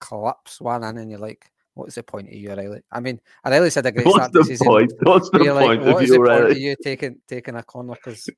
collapse 0.00 0.60
one 0.60 0.82
in, 0.84 0.98
and 0.98 1.10
you're 1.10 1.20
like, 1.20 1.50
what's 1.74 1.94
the 1.94 2.02
point 2.02 2.28
of 2.28 2.34
you, 2.34 2.50
O'Riley? 2.50 2.82
I 2.90 3.00
mean, 3.00 3.20
O'Riley's 3.46 3.76
had 3.76 3.86
a 3.86 3.92
great 3.92 4.06
What's 4.06 4.16
start 4.16 4.32
the 4.32 4.44
season. 4.44 4.66
Point? 4.66 4.92
What's 5.02 5.30
the 5.30 5.38
point 5.38 5.82
what 5.84 6.02
is 6.02 6.10
the 6.10 6.16
O'Riley? 6.16 6.40
point 6.40 6.52
of 6.52 6.58
you 6.58 6.76
taking 6.82 7.16
taking 7.28 7.54
a 7.54 7.62
corner? 7.62 7.94
Because 7.94 8.28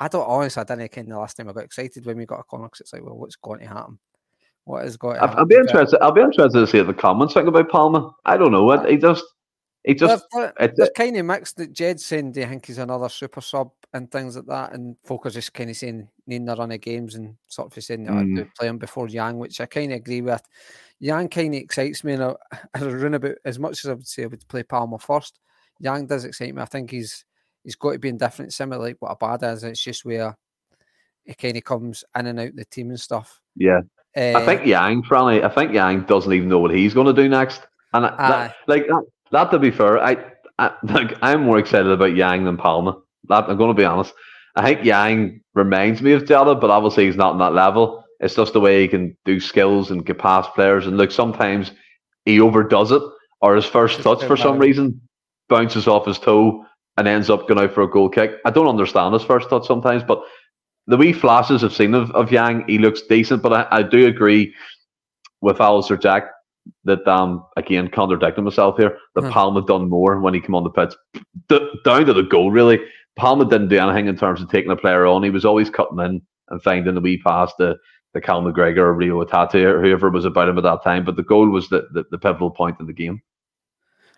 I 0.00 0.08
don't 0.08 0.26
honestly, 0.26 0.60
I 0.60 0.64
didn't 0.64 0.92
kind 0.92 1.10
the 1.10 1.18
last 1.18 1.36
time 1.36 1.48
I 1.48 1.52
got 1.52 1.64
excited 1.64 2.04
when 2.04 2.18
we 2.18 2.26
got 2.26 2.40
a 2.40 2.44
corner. 2.44 2.68
Cause 2.68 2.80
it's 2.80 2.92
like, 2.92 3.04
well, 3.04 3.16
what's 3.16 3.36
going 3.36 3.60
to 3.60 3.66
happen? 3.66 3.98
What 4.64 4.84
is 4.84 4.96
going? 4.96 5.16
To 5.16 5.22
I'll, 5.22 5.38
I'll 5.38 5.46
be 5.46 5.54
interested. 5.56 6.02
I'll 6.02 6.12
be 6.12 6.20
interested 6.20 6.58
to 6.58 6.66
see 6.66 6.82
the 6.82 6.94
comments 6.94 7.34
think 7.34 7.48
about 7.48 7.68
Palma. 7.68 8.10
I 8.24 8.36
don't 8.36 8.52
know. 8.52 8.70
It, 8.72 8.90
he 8.90 8.96
just 8.96 9.24
He 9.84 9.94
just 9.94 10.26
they're, 10.32 10.52
they're 10.76 10.90
kind 10.94 11.16
of 11.16 11.24
mixed. 11.24 11.56
That 11.56 11.72
Jed 11.72 12.00
saying, 12.00 12.32
"Do 12.32 12.40
you 12.40 12.46
think 12.46 12.66
he's 12.66 12.78
another 12.78 13.08
super 13.08 13.40
sub?" 13.40 13.70
and 13.92 14.10
things 14.10 14.36
like 14.36 14.46
that, 14.46 14.72
and 14.72 14.96
folk 15.04 15.26
are 15.26 15.30
just 15.30 15.54
kind 15.54 15.70
of 15.70 15.76
saying 15.76 16.08
needing 16.26 16.48
a 16.48 16.54
run 16.54 16.70
of 16.70 16.80
games 16.80 17.14
and 17.14 17.36
sort 17.46 17.74
of 17.74 17.82
saying, 17.82 18.08
"I 18.08 18.22
do 18.22 18.46
play 18.58 18.68
him 18.68 18.78
before 18.78 19.08
Yang," 19.08 19.38
which 19.38 19.60
I 19.60 19.66
kind 19.66 19.92
of 19.92 19.96
agree 19.96 20.20
with. 20.20 20.42
Yang 20.98 21.28
kind 21.30 21.54
of 21.54 21.60
excites 21.62 22.04
me, 22.04 22.12
and 22.12 22.24
I, 22.24 22.34
I 22.74 22.82
run 22.82 23.14
about 23.14 23.36
as 23.44 23.58
much 23.58 23.84
as 23.84 23.90
I 23.90 23.94
would 23.94 24.06
say 24.06 24.24
I 24.24 24.26
would 24.26 24.46
play 24.48 24.62
Palma 24.64 24.98
first. 24.98 25.40
Yang 25.78 26.06
does 26.08 26.24
excite 26.26 26.54
me. 26.54 26.60
I 26.60 26.66
think 26.66 26.90
he's 26.90 27.24
he's 27.64 27.76
got 27.76 27.92
to 27.92 27.98
be 27.98 28.10
in 28.10 28.18
different, 28.18 28.52
similar 28.52 28.82
like 28.82 28.96
what 29.00 29.18
bad 29.18 29.42
is. 29.44 29.64
It's 29.64 29.82
just 29.82 30.04
where 30.04 30.36
he 31.24 31.32
kind 31.34 31.56
of 31.56 31.64
comes 31.64 32.04
in 32.18 32.26
and 32.26 32.38
out 32.38 32.54
the 32.54 32.66
team 32.66 32.90
and 32.90 33.00
stuff. 33.00 33.40
Yeah, 33.56 33.80
uh, 34.16 34.34
I 34.36 34.44
think 34.44 34.66
Yang, 34.66 35.04
Franny, 35.04 35.42
I 35.42 35.48
think 35.48 35.72
Yang 35.72 36.02
doesn't 36.02 36.32
even 36.32 36.48
know 36.48 36.58
what 36.58 36.74
he's 36.74 36.94
going 36.94 37.06
to 37.06 37.22
do 37.22 37.28
next. 37.28 37.62
And 37.92 38.04
that, 38.04 38.54
like 38.66 38.86
that, 38.86 39.04
that, 39.32 39.50
to 39.50 39.58
be 39.58 39.70
fair, 39.70 39.98
I, 39.98 40.16
I 40.58 40.72
like 40.82 41.16
I'm 41.22 41.42
more 41.42 41.58
excited 41.58 41.90
about 41.90 42.16
Yang 42.16 42.44
than 42.44 42.56
Palma. 42.56 42.96
That, 43.28 43.48
I'm 43.48 43.56
going 43.56 43.74
to 43.74 43.80
be 43.80 43.84
honest. 43.84 44.12
I 44.56 44.64
think 44.64 44.84
Yang 44.84 45.40
reminds 45.54 46.02
me 46.02 46.12
of 46.12 46.26
Jota, 46.26 46.54
but 46.54 46.70
obviously 46.70 47.06
he's 47.06 47.16
not 47.16 47.32
on 47.32 47.38
that 47.38 47.54
level. 47.54 48.04
It's 48.18 48.34
just 48.34 48.52
the 48.52 48.60
way 48.60 48.82
he 48.82 48.88
can 48.88 49.16
do 49.24 49.40
skills 49.40 49.90
and 49.90 50.04
get 50.04 50.18
past 50.18 50.54
players. 50.54 50.86
And 50.86 50.96
look, 50.96 51.10
sometimes 51.10 51.72
he 52.24 52.40
overdoes 52.40 52.90
it, 52.92 53.02
or 53.40 53.56
his 53.56 53.64
first 53.64 54.02
touch 54.02 54.22
for 54.24 54.36
some 54.36 54.58
reason 54.58 55.00
bounces 55.48 55.88
off 55.88 56.06
his 56.06 56.18
toe 56.18 56.64
and 56.96 57.08
ends 57.08 57.30
up 57.30 57.48
going 57.48 57.58
out 57.58 57.72
for 57.72 57.82
a 57.82 57.90
goal 57.90 58.08
kick. 58.08 58.32
I 58.44 58.50
don't 58.50 58.68
understand 58.68 59.14
his 59.14 59.22
first 59.22 59.48
touch 59.48 59.66
sometimes, 59.66 60.02
but 60.02 60.22
the 60.86 60.96
wee 60.96 61.12
flashes 61.12 61.64
I've 61.64 61.72
seen 61.72 61.94
of, 61.94 62.10
of 62.10 62.30
Yang, 62.30 62.64
he 62.68 62.78
looks 62.78 63.02
decent. 63.02 63.42
But 63.42 63.52
I, 63.52 63.78
I 63.78 63.82
do 63.82 64.06
agree 64.06 64.54
with 65.40 65.60
Alistair 65.60 65.96
Jack 65.96 66.30
that 66.84 67.06
um 67.06 67.44
again 67.56 67.88
contradicting 67.88 68.44
myself 68.44 68.76
here. 68.76 68.98
That 69.14 69.24
hmm. 69.24 69.30
Palma 69.30 69.62
done 69.62 69.88
more 69.88 70.20
when 70.20 70.34
he 70.34 70.40
came 70.40 70.54
on 70.54 70.64
the 70.64 70.70
pitch. 70.70 70.94
D- 71.48 71.70
down 71.84 72.06
to 72.06 72.12
the 72.12 72.22
goal 72.22 72.50
really. 72.50 72.80
Palma 73.16 73.44
didn't 73.44 73.68
do 73.68 73.78
anything 73.78 74.06
in 74.06 74.16
terms 74.16 74.40
of 74.40 74.50
taking 74.50 74.70
a 74.70 74.76
player 74.76 75.06
on. 75.06 75.22
He 75.22 75.30
was 75.30 75.44
always 75.44 75.68
cutting 75.68 75.98
in 75.98 76.22
and 76.48 76.62
finding 76.62 76.94
the 76.94 77.00
wee 77.00 77.18
pass 77.18 77.52
to, 77.56 77.76
to 78.14 78.20
Cal 78.20 78.42
McGregor 78.42 78.78
or 78.78 78.94
Rio 78.94 79.24
Hatate 79.24 79.64
or 79.64 79.82
whoever 79.82 80.10
was 80.10 80.24
about 80.24 80.48
him 80.48 80.58
at 80.58 80.64
that 80.64 80.82
time. 80.82 81.04
But 81.04 81.16
the 81.16 81.22
goal 81.22 81.48
was 81.48 81.68
the, 81.68 81.88
the, 81.92 82.04
the 82.10 82.18
pivotal 82.18 82.50
point 82.50 82.78
in 82.80 82.86
the 82.86 82.92
game. 82.92 83.20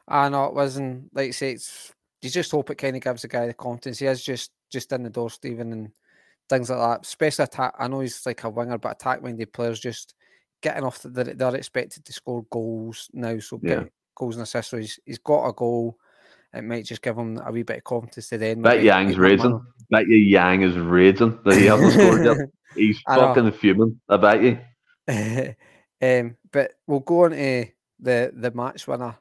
I 0.09 0.29
know 0.29 0.45
it 0.45 0.55
wasn't 0.55 1.15
like 1.15 1.29
I 1.29 1.31
say 1.31 1.53
it's 1.53 1.93
you 2.21 2.31
just 2.31 2.51
hope 2.51 2.71
it 2.71 2.77
kind 2.77 2.97
of 2.97 3.03
gives 3.03 3.23
the 3.23 3.29
guy 3.29 3.47
the 3.47 3.55
confidence. 3.55 3.99
He 3.99 4.07
is 4.07 4.23
just 4.23 4.51
just 4.71 4.93
in 4.93 5.03
the 5.03 5.11
door 5.11 5.31
Stephen 5.31 5.73
and 5.73 5.91
things 6.49 6.71
like 6.71 6.79
that. 6.79 7.07
Especially 7.07 7.45
attack 7.45 7.75
I 7.79 7.89
know 7.89 8.01
he's 8.01 8.25
like 8.27 8.45
a 8.45 8.51
winger 8.51 8.79
but 8.79 8.93
attack 8.93 9.23
minded 9.23 9.53
players 9.53 9.81
just 9.81 10.15
getting 10.63 10.85
off 10.85 11.03
that 11.03 11.39
they're 11.39 11.57
expected 11.57 12.05
to 12.05 12.13
score 12.13 12.47
goals 12.51 13.11
now. 13.13 13.39
So 13.39 13.61
yeah. 13.63 13.85
goals 14.15 14.37
and 14.37 14.45
assists. 14.45 14.71
So 14.71 14.79
he's, 14.79 14.99
he's 15.05 15.19
got 15.19 15.47
a 15.47 15.53
goal. 15.53 15.99
It 16.55 16.65
might 16.65 16.85
just 16.85 17.03
give 17.03 17.17
him 17.17 17.39
a 17.45 17.51
wee 17.51 17.63
bit 17.63 17.79
of 17.79 17.85
confidence 17.85 18.29
to 18.29 18.39
then. 18.39 18.63
That 18.63 18.83
Yang's 18.83 19.19
raging. 19.19 19.61
That 19.91 20.07
Yang 20.07 20.63
is 20.63 20.77
raging 20.77 21.39
that 21.45 21.57
he 21.57 21.67
hasn't 21.67 21.93
scored 21.93 22.25
yet. 22.25 22.37
He's 22.75 23.01
fucking 23.03 23.53
fuming. 23.53 24.01
I 24.09 24.17
bet 24.17 24.43
you. 24.43 24.59
um, 26.03 26.37
but 26.51 26.73
we'll 26.87 27.01
go 27.01 27.25
on 27.25 27.33
to 27.33 27.67
the 28.01 28.33
the 28.35 28.51
match 28.51 28.87
winner, 28.87 29.15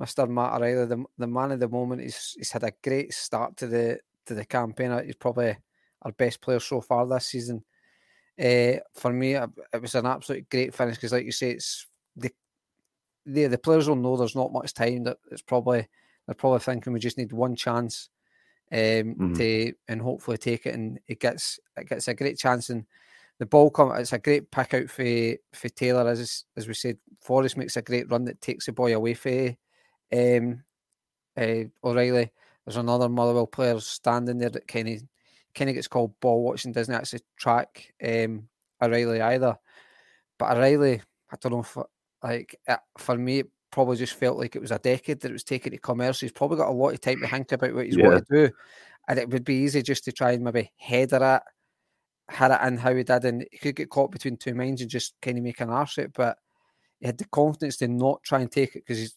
Mr. 0.00 0.28
Matt 0.28 0.54
O'Riley, 0.54 0.86
the, 0.86 1.04
the 1.16 1.26
man 1.26 1.52
of 1.52 1.60
the 1.60 1.68
moment. 1.68 2.02
He's 2.02 2.34
he's 2.36 2.50
had 2.50 2.64
a 2.64 2.72
great 2.82 3.12
start 3.12 3.56
to 3.58 3.68
the 3.68 4.00
to 4.26 4.34
the 4.34 4.44
campaign. 4.44 5.04
He's 5.04 5.14
probably 5.14 5.56
our 6.02 6.12
best 6.12 6.40
player 6.40 6.58
so 6.58 6.80
far 6.80 7.06
this 7.06 7.26
season. 7.26 7.64
Uh, 8.38 8.80
for 8.94 9.12
me, 9.12 9.34
it 9.34 9.80
was 9.80 9.94
an 9.94 10.06
absolute 10.06 10.48
great 10.50 10.74
finish 10.74 10.96
because, 10.96 11.12
like 11.12 11.24
you 11.24 11.32
say, 11.32 11.52
it's 11.52 11.86
the, 12.16 12.30
the 13.24 13.46
the 13.46 13.58
players 13.58 13.88
will 13.88 13.96
know 13.96 14.16
there's 14.16 14.36
not 14.36 14.52
much 14.52 14.74
time. 14.74 15.04
That 15.04 15.18
it's 15.30 15.42
probably 15.42 15.88
they're 16.26 16.34
probably 16.34 16.60
thinking 16.60 16.92
we 16.92 17.00
just 17.00 17.18
need 17.18 17.32
one 17.32 17.56
chance 17.56 18.10
um, 18.72 18.78
mm-hmm. 18.78 19.32
to 19.34 19.72
and 19.88 20.02
hopefully 20.02 20.36
take 20.36 20.66
it, 20.66 20.74
and 20.74 20.98
it 21.08 21.20
gets 21.20 21.58
it 21.76 21.88
gets 21.88 22.08
a 22.08 22.14
great 22.14 22.38
chance. 22.38 22.68
And 22.68 22.84
the 23.38 23.46
ball 23.46 23.70
come, 23.70 23.92
it's 23.96 24.12
a 24.12 24.18
great 24.18 24.50
pick 24.50 24.74
out 24.74 24.90
for 24.90 25.34
for 25.52 25.68
Taylor, 25.70 26.06
as 26.08 26.44
as 26.56 26.68
we 26.68 26.74
said. 26.74 26.98
Forrest 27.20 27.56
makes 27.56 27.76
a 27.76 27.82
great 27.82 28.10
run 28.10 28.24
that 28.26 28.40
takes 28.40 28.66
the 28.66 28.72
boy 28.72 28.94
away 28.94 29.14
for 29.14 29.56
um, 30.12 30.62
uh, 31.36 31.64
O'Riley. 31.82 32.30
There's 32.64 32.76
another 32.76 33.08
Motherwell 33.08 33.46
player 33.46 33.78
standing 33.80 34.38
there 34.38 34.50
that 34.50 34.68
kind 34.68 34.88
of 34.88 35.02
kind 35.56 35.70
of 35.70 35.74
gets 35.74 35.88
called 35.88 36.14
ball 36.20 36.44
watching, 36.44 36.72
doesn't 36.72 36.94
actually 36.94 37.20
track 37.38 37.92
um, 38.06 38.48
O'Riley 38.80 39.20
either. 39.20 39.56
But 40.38 40.56
O'Riley, 40.56 41.00
I 41.32 41.36
don't 41.40 41.52
know 41.52 41.60
if 41.60 41.76
like 42.22 42.54
it, 42.68 42.78
for 42.98 43.16
me, 43.16 43.40
it 43.40 43.50
probably 43.72 43.96
just 43.96 44.14
felt 44.14 44.38
like 44.38 44.54
it 44.54 44.62
was 44.62 44.70
a 44.70 44.78
decade 44.78 45.20
that 45.20 45.30
it 45.30 45.32
was 45.32 45.44
taking 45.44 45.72
to 45.72 45.78
come 45.78 45.98
commerce. 45.98 46.20
He's 46.20 46.32
probably 46.32 46.58
got 46.58 46.68
a 46.68 46.72
lot 46.72 46.90
of 46.90 47.00
time 47.00 47.20
to 47.20 47.26
think 47.26 47.52
about 47.52 47.74
what 47.74 47.86
he's 47.86 47.96
yeah. 47.96 48.08
want 48.08 48.26
to 48.26 48.48
do, 48.48 48.54
and 49.08 49.18
it 49.18 49.28
would 49.30 49.44
be 49.44 49.56
easy 49.56 49.82
just 49.82 50.04
to 50.04 50.12
try 50.12 50.32
and 50.32 50.44
maybe 50.44 50.70
header 50.76 51.16
it, 51.36 52.34
had 52.34 52.50
it 52.50 52.66
in 52.66 52.76
how 52.76 52.94
he 52.94 53.02
did, 53.02 53.24
and 53.24 53.46
he 53.50 53.58
could 53.58 53.76
get 53.76 53.90
caught 53.90 54.12
between 54.12 54.36
two 54.36 54.54
minds 54.54 54.82
and 54.82 54.90
just 54.90 55.14
kind 55.22 55.38
of 55.38 55.44
make 55.44 55.60
an 55.60 55.70
arse 55.70 55.98
it. 55.98 56.12
But 56.12 56.38
he 57.00 57.06
had 57.06 57.18
the 57.18 57.26
confidence 57.26 57.78
to 57.78 57.88
not 57.88 58.22
try 58.22 58.40
and 58.40 58.52
take 58.52 58.76
it 58.76 58.84
because 58.86 58.98
he's 58.98 59.16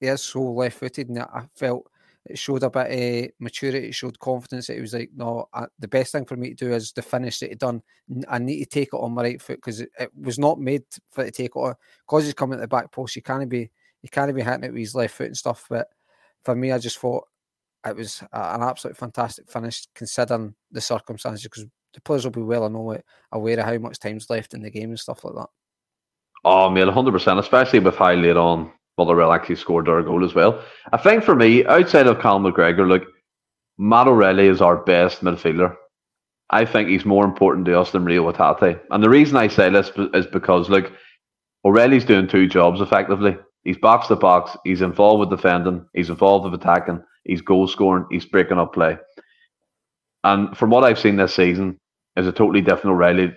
he 0.00 0.06
is 0.06 0.22
so 0.22 0.42
left-footed, 0.42 1.08
and 1.08 1.20
I 1.20 1.44
felt 1.54 1.90
it 2.26 2.38
showed 2.38 2.62
a 2.62 2.70
bit 2.70 3.26
of 3.26 3.30
maturity. 3.38 3.88
It 3.88 3.94
showed 3.94 4.18
confidence. 4.18 4.68
It 4.68 4.80
was 4.80 4.92
like, 4.92 5.10
no, 5.14 5.48
I, 5.52 5.66
the 5.78 5.88
best 5.88 6.12
thing 6.12 6.26
for 6.26 6.36
me 6.36 6.50
to 6.50 6.54
do 6.54 6.72
is 6.72 6.92
the 6.92 7.02
finish 7.02 7.40
he 7.40 7.54
done. 7.54 7.82
I 8.28 8.38
need 8.38 8.60
to 8.60 8.66
take 8.66 8.88
it 8.92 8.96
on 8.96 9.12
my 9.12 9.22
right 9.22 9.42
foot 9.42 9.56
because 9.56 9.80
it, 9.80 9.90
it, 9.98 10.10
was 10.20 10.38
not 10.38 10.60
made 10.60 10.82
for 11.08 11.24
it 11.24 11.34
to 11.34 11.42
take 11.42 11.52
it 11.56 11.58
on. 11.58 11.74
Because 12.06 12.24
he's 12.24 12.34
coming 12.34 12.58
at 12.58 12.60
the 12.60 12.68
back 12.68 12.92
post, 12.92 13.16
you 13.16 13.22
can't 13.22 13.48
be 13.48 13.70
you 14.02 14.08
can't 14.08 14.34
be 14.34 14.42
hitting 14.42 14.64
it 14.64 14.72
with 14.72 14.80
his 14.80 14.94
left 14.94 15.14
foot 15.14 15.28
and 15.28 15.36
stuff. 15.36 15.64
But 15.68 15.88
for 16.44 16.54
me, 16.54 16.72
I 16.72 16.78
just 16.78 16.98
thought 16.98 17.26
it 17.86 17.96
was 17.96 18.22
an 18.32 18.62
absolute 18.62 18.96
fantastic 18.96 19.50
finish 19.50 19.86
considering 19.94 20.54
the 20.70 20.80
circumstances 20.80 21.42
because 21.42 21.64
the 21.94 22.00
players 22.02 22.24
will 22.24 22.30
be 22.30 22.42
well 22.42 22.66
aware 23.32 23.58
of 23.58 23.64
how 23.64 23.78
much 23.78 23.98
time's 23.98 24.30
left 24.30 24.54
in 24.54 24.62
the 24.62 24.70
game 24.70 24.90
and 24.90 25.00
stuff 25.00 25.24
like 25.24 25.34
that. 25.34 25.48
Oh, 26.44 26.70
man, 26.70 26.86
100%, 26.86 27.38
especially 27.38 27.80
with 27.80 27.96
how 27.96 28.12
late 28.12 28.36
on 28.36 28.72
Motherwell 29.00 29.32
actually 29.32 29.56
scored 29.56 29.86
their 29.86 30.02
goal 30.02 30.24
as 30.24 30.34
well. 30.34 30.62
I 30.92 30.98
think 30.98 31.24
for 31.24 31.34
me, 31.34 31.64
outside 31.64 32.06
of 32.06 32.20
Cal 32.20 32.38
McGregor, 32.38 32.86
look, 32.86 33.04
Matt 33.78 34.08
O'Riley 34.08 34.48
is 34.48 34.60
our 34.60 34.76
best 34.76 35.24
midfielder. 35.24 35.74
I 36.50 36.66
think 36.66 36.90
he's 36.90 37.06
more 37.06 37.24
important 37.24 37.64
to 37.66 37.80
us 37.80 37.92
than 37.92 38.04
Rio 38.04 38.30
Hatate. 38.30 38.78
And 38.90 39.02
the 39.02 39.08
reason 39.08 39.38
I 39.38 39.48
say 39.48 39.70
this 39.70 39.90
is 40.12 40.26
because, 40.26 40.68
look, 40.68 40.92
O'Riley's 41.64 42.04
doing 42.04 42.28
two 42.28 42.46
jobs 42.46 42.82
effectively. 42.82 43.38
He's 43.64 43.78
box 43.78 44.08
to 44.08 44.16
box, 44.16 44.54
he's 44.64 44.82
involved 44.82 45.20
with 45.20 45.30
defending, 45.30 45.86
he's 45.94 46.10
involved 46.10 46.44
with 46.44 46.60
attacking, 46.60 47.02
he's 47.24 47.40
goal 47.40 47.68
scoring, 47.68 48.06
he's 48.10 48.26
breaking 48.26 48.58
up 48.58 48.74
play. 48.74 48.98
And 50.24 50.54
from 50.54 50.68
what 50.68 50.84
I've 50.84 50.98
seen 50.98 51.16
this 51.16 51.34
season, 51.34 51.78
is 52.16 52.26
a 52.26 52.32
totally 52.32 52.60
different 52.60 52.94
O'Riley 52.94 53.32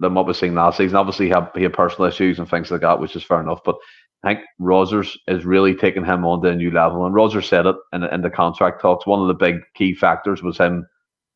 than 0.00 0.14
what 0.14 0.26
we've 0.26 0.36
seen 0.36 0.54
last 0.54 0.78
season. 0.78 0.96
Obviously, 0.96 1.26
he 1.26 1.32
had, 1.32 1.50
he 1.54 1.62
had 1.62 1.72
personal 1.72 2.08
issues 2.08 2.38
and 2.38 2.48
things 2.48 2.70
like 2.70 2.80
that, 2.80 2.98
which 2.98 3.14
is 3.14 3.22
fair 3.22 3.40
enough. 3.40 3.60
But 3.64 3.76
I 4.24 4.34
think 4.34 4.46
Rodgers 4.58 5.18
is 5.28 5.44
really 5.44 5.74
taking 5.74 6.04
him 6.04 6.24
on 6.24 6.40
to 6.42 6.48
a 6.48 6.56
new 6.56 6.70
level. 6.70 7.04
And 7.04 7.14
Rodgers 7.14 7.46
said 7.46 7.66
it 7.66 7.76
in, 7.92 8.04
in 8.04 8.22
the 8.22 8.30
contract 8.30 8.80
talks. 8.80 9.06
One 9.06 9.20
of 9.20 9.28
the 9.28 9.34
big 9.34 9.56
key 9.74 9.94
factors 9.94 10.42
was 10.42 10.56
him 10.56 10.86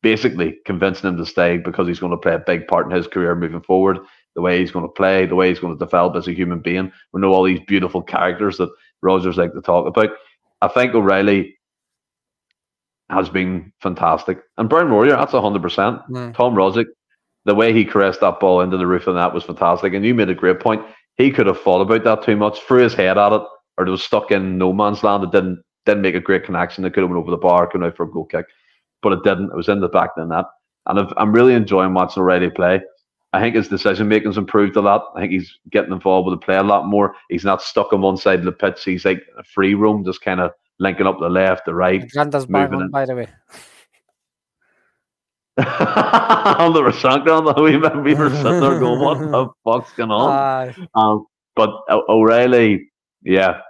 basically 0.01 0.57
convincing 0.65 1.09
him 1.09 1.17
to 1.17 1.25
stay 1.25 1.57
because 1.57 1.87
he's 1.87 1.99
going 1.99 2.11
to 2.11 2.17
play 2.17 2.33
a 2.33 2.39
big 2.39 2.67
part 2.67 2.87
in 2.87 2.95
his 2.95 3.05
career 3.05 3.35
moving 3.35 3.61
forward. 3.61 3.99
The 4.35 4.41
way 4.41 4.59
he's 4.59 4.71
going 4.71 4.85
to 4.85 4.91
play, 4.91 5.27
the 5.27 5.35
way 5.35 5.49
he's 5.49 5.59
going 5.59 5.77
to 5.77 5.85
develop 5.85 6.15
as 6.15 6.27
a 6.27 6.33
human 6.33 6.61
being. 6.61 6.91
We 7.13 7.21
know 7.21 7.31
all 7.31 7.43
these 7.43 7.59
beautiful 7.67 8.01
characters 8.01 8.57
that 8.57 8.69
Rodgers 9.01 9.37
like 9.37 9.53
to 9.53 9.61
talk 9.61 9.85
about. 9.85 10.09
I 10.61 10.67
think 10.67 10.95
O'Riley 10.95 11.59
has 13.11 13.29
been 13.29 13.71
fantastic. 13.81 14.39
And 14.57 14.67
Brian 14.67 14.91
Warrior, 14.91 15.15
that's 15.15 15.33
100%. 15.33 15.61
Mm. 16.09 16.33
Tom 16.33 16.55
Rogic, 16.55 16.85
the 17.45 17.55
way 17.55 17.71
he 17.71 17.85
caressed 17.85 18.21
that 18.21 18.39
ball 18.39 18.61
into 18.61 18.77
the 18.77 18.87
roof 18.87 19.07
of 19.07 19.15
that 19.15 19.33
was 19.33 19.43
fantastic. 19.43 19.93
And 19.93 20.05
you 20.05 20.15
made 20.15 20.29
a 20.29 20.35
great 20.35 20.59
point 20.59 20.83
he 21.19 21.29
could 21.29 21.47
have 21.47 21.61
thought 21.61 21.81
about 21.81 22.05
that 22.05 22.23
too 22.23 22.37
much, 22.37 22.61
threw 22.61 22.81
his 22.81 22.93
head 22.95 23.17
at 23.17 23.33
it, 23.33 23.41
or 23.77 23.85
it 23.85 23.91
was 23.91 24.01
stuck 24.01 24.31
in 24.31 24.57
no 24.57 24.73
man's 24.73 25.03
land. 25.03 25.23
It 25.23 25.31
didn't 25.31 25.61
didn't 25.85 26.01
make 26.01 26.15
a 26.15 26.19
great 26.19 26.45
connection. 26.45 26.83
It 26.85 26.93
could 26.93 27.01
have 27.01 27.09
went 27.09 27.19
over 27.19 27.29
the 27.29 27.37
bar, 27.37 27.69
come 27.69 27.83
out 27.83 27.95
for 27.95 28.03
a 28.03 28.11
goal 28.11 28.25
kick, 28.25 28.45
but 29.01 29.11
it 29.11 29.23
didn't. 29.23 29.51
It 29.51 29.55
was 29.55 29.69
in 29.69 29.81
the 29.81 29.89
back 29.89 30.11
of 30.17 30.27
the 30.27 30.35
net. 30.35 30.45
And 30.87 30.99
i 30.99 31.21
am 31.21 31.33
really 31.33 31.53
enjoying 31.53 31.93
watching 31.93 32.21
O'Riley 32.21 32.49
play. 32.49 32.81
I 33.33 33.41
think 33.41 33.55
his 33.55 33.67
decision 33.67 34.07
making's 34.07 34.37
improved 34.37 34.75
a 34.75 34.81
lot. 34.81 35.11
I 35.15 35.19
think 35.19 35.33
he's 35.33 35.53
getting 35.69 35.91
involved 35.91 36.27
with 36.29 36.39
the 36.39 36.45
play 36.45 36.55
a 36.55 36.63
lot 36.63 36.87
more. 36.87 37.15
He's 37.29 37.45
not 37.45 37.61
stuck 37.61 37.93
on 37.93 38.01
one 38.01 38.17
side 38.17 38.39
of 38.39 38.45
the 38.45 38.51
pitch. 38.51 38.83
He's 38.83 39.05
like 39.05 39.21
a 39.37 39.43
free 39.43 39.75
roam, 39.75 40.03
just 40.03 40.21
kind 40.21 40.39
of 40.39 40.51
linking 40.79 41.05
up 41.05 41.19
the 41.19 41.29
left, 41.29 41.65
the 41.65 41.75
right. 41.75 42.09
Granda's 42.09 42.49
moving 42.49 42.89
by 42.89 43.05
the 43.05 43.15
way. 43.15 43.27
on 45.57 46.73
the 46.73 46.81
Rashankar, 46.81 47.61
we, 47.61 47.77
we 48.01 48.15
were 48.15 48.29
sitting 48.29 48.59
there 48.61 48.79
going, 48.79 48.99
what 48.99 49.19
the 49.19 49.49
fuck's 49.63 49.91
going 49.93 50.11
on? 50.11 50.87
Um, 50.95 51.25
but 51.55 51.71
O'Riley, 51.89 52.91
yeah, 53.23 53.61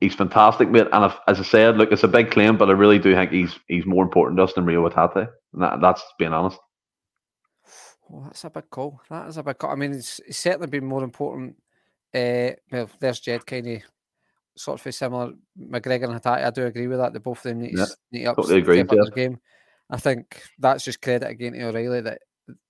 he's 0.00 0.14
fantastic, 0.14 0.70
mate. 0.70 0.88
And 0.92 1.04
if, 1.04 1.14
as 1.26 1.38
I 1.38 1.44
said, 1.44 1.76
look, 1.76 1.92
it's 1.92 2.02
a 2.04 2.08
big 2.08 2.30
claim, 2.30 2.56
but 2.56 2.68
I 2.68 2.72
really 2.72 2.98
do 2.98 3.14
think 3.14 3.30
he's 3.30 3.54
he's 3.68 3.86
more 3.86 4.04
important 4.04 4.38
to 4.38 4.44
us 4.44 4.52
than 4.54 4.64
Rio 4.64 4.88
Hatate. 4.88 5.28
And 5.52 5.62
that, 5.62 5.80
that's 5.80 6.02
being 6.18 6.32
honest. 6.32 6.58
Oh, 8.12 8.22
that's 8.24 8.44
a 8.44 8.50
big 8.50 8.70
call. 8.70 9.00
That 9.10 9.28
is 9.28 9.36
a 9.36 9.42
big 9.42 9.58
call. 9.58 9.70
I 9.70 9.74
mean, 9.74 9.92
it's, 9.92 10.18
it's 10.20 10.38
certainly 10.38 10.66
been 10.66 10.86
more 10.86 11.04
important. 11.04 11.56
Uh, 12.14 12.50
well, 12.72 12.88
there's 13.00 13.20
Jed 13.20 13.46
kind 13.46 13.66
of 13.66 13.82
sort 14.56 14.84
of 14.84 14.94
similar. 14.94 15.32
McGregor 15.60 16.04
and 16.10 16.20
Hatate, 16.20 16.44
I 16.44 16.50
do 16.50 16.66
agree 16.66 16.86
with 16.86 16.98
that. 16.98 17.12
They 17.12 17.18
both 17.18 17.38
of 17.38 17.42
them 17.44 17.60
need, 17.60 17.76
Yeah, 17.76 17.84
to, 17.84 17.96
need 18.12 18.22
to 18.22 18.30
up, 18.30 18.36
totally 18.36 18.60
agree, 18.60 18.78
yeah. 18.78 19.14
game. 19.14 19.38
I 19.90 19.96
think 19.96 20.42
that's 20.58 20.84
just 20.84 21.00
credit 21.00 21.28
again 21.28 21.54
to 21.54 21.68
O'Riley 21.68 22.02
that 22.02 22.20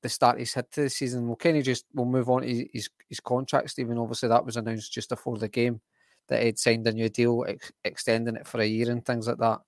the 0.03 0.09
start 0.09 0.39
he's 0.39 0.55
had 0.55 0.71
to 0.73 0.83
the 0.83 0.91
season. 0.91 1.27
We'll 1.27 1.37
kind 1.37 1.57
of 1.57 1.65
just 1.65 1.85
we'll 1.95 2.07
move 2.07 2.29
on 2.31 2.43
to 2.43 2.69
his, 2.73 2.91
his, 3.09 3.21
contract, 3.21 3.71
Stephen. 3.71 3.99
Obviously, 3.99 4.29
that 4.29 4.45
was 4.45 4.57
announced 4.57 4.93
just 4.93 5.09
before 5.09 5.39
the 5.39 5.49
game 5.49 5.81
that 6.29 6.43
he'd 6.43 6.59
signed 6.59 6.87
a 6.87 6.93
new 6.93 7.09
deal, 7.09 7.45
ex- 7.49 7.73
extending 7.85 8.37
it 8.37 8.47
for 8.47 8.61
a 8.61 8.67
year 8.67 8.91
and 8.91 9.05
things 9.05 9.27
like 9.27 9.39
that. 9.39 9.61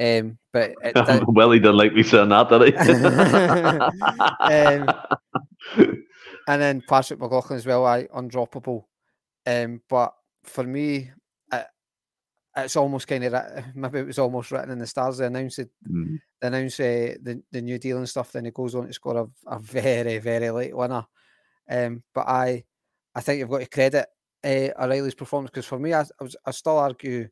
Um, 0.00 0.38
but 0.52 0.74
it 0.82 0.94
well, 1.28 1.50
he 1.50 1.58
didn't 1.58 1.76
like 1.76 1.92
me 1.92 2.02
saying 2.02 2.28
that, 2.28 2.48
did 2.48 2.62
he? 2.62 2.72
and 6.48 6.62
then 6.62 6.82
Patrick 6.88 7.20
McLaughlin 7.20 7.58
as 7.58 7.66
well, 7.66 7.84
I 7.84 8.04
undroppable. 8.04 8.84
Um, 9.46 9.82
but 9.88 10.14
for 10.44 10.64
me, 10.64 11.10
it's 12.64 12.76
almost 12.76 13.06
kind 13.08 13.24
of 13.24 13.64
maybe 13.74 13.98
it 14.00 14.06
was 14.06 14.18
almost 14.18 14.50
written 14.50 14.70
in 14.70 14.78
the 14.78 14.86
stars. 14.86 15.18
They 15.18 15.26
announced 15.26 15.58
it, 15.58 15.70
Mm. 15.90 16.20
they 16.40 16.46
announced 16.48 16.80
uh, 16.80 17.18
the 17.22 17.42
the 17.52 17.62
new 17.62 17.78
deal 17.78 17.98
and 17.98 18.08
stuff. 18.08 18.32
Then 18.32 18.44
he 18.44 18.50
goes 18.50 18.74
on 18.74 18.86
to 18.86 18.92
score 18.92 19.16
a, 19.16 19.54
a 19.54 19.58
very 19.58 20.18
very 20.18 20.50
late 20.50 20.76
winner. 20.76 21.06
Um, 21.70 22.02
but 22.14 22.28
I 22.28 22.64
I 23.14 23.20
think 23.20 23.38
you've 23.38 23.50
got 23.50 23.60
to 23.60 23.66
credit 23.66 24.06
uh, 24.44 24.82
O'Riley's 24.82 25.14
performance 25.14 25.50
because 25.50 25.66
for 25.66 25.78
me, 25.78 25.92
I, 25.92 26.02
I 26.02 26.22
was 26.22 26.36
I 26.44 26.50
still 26.52 26.78
argue. 26.78 27.28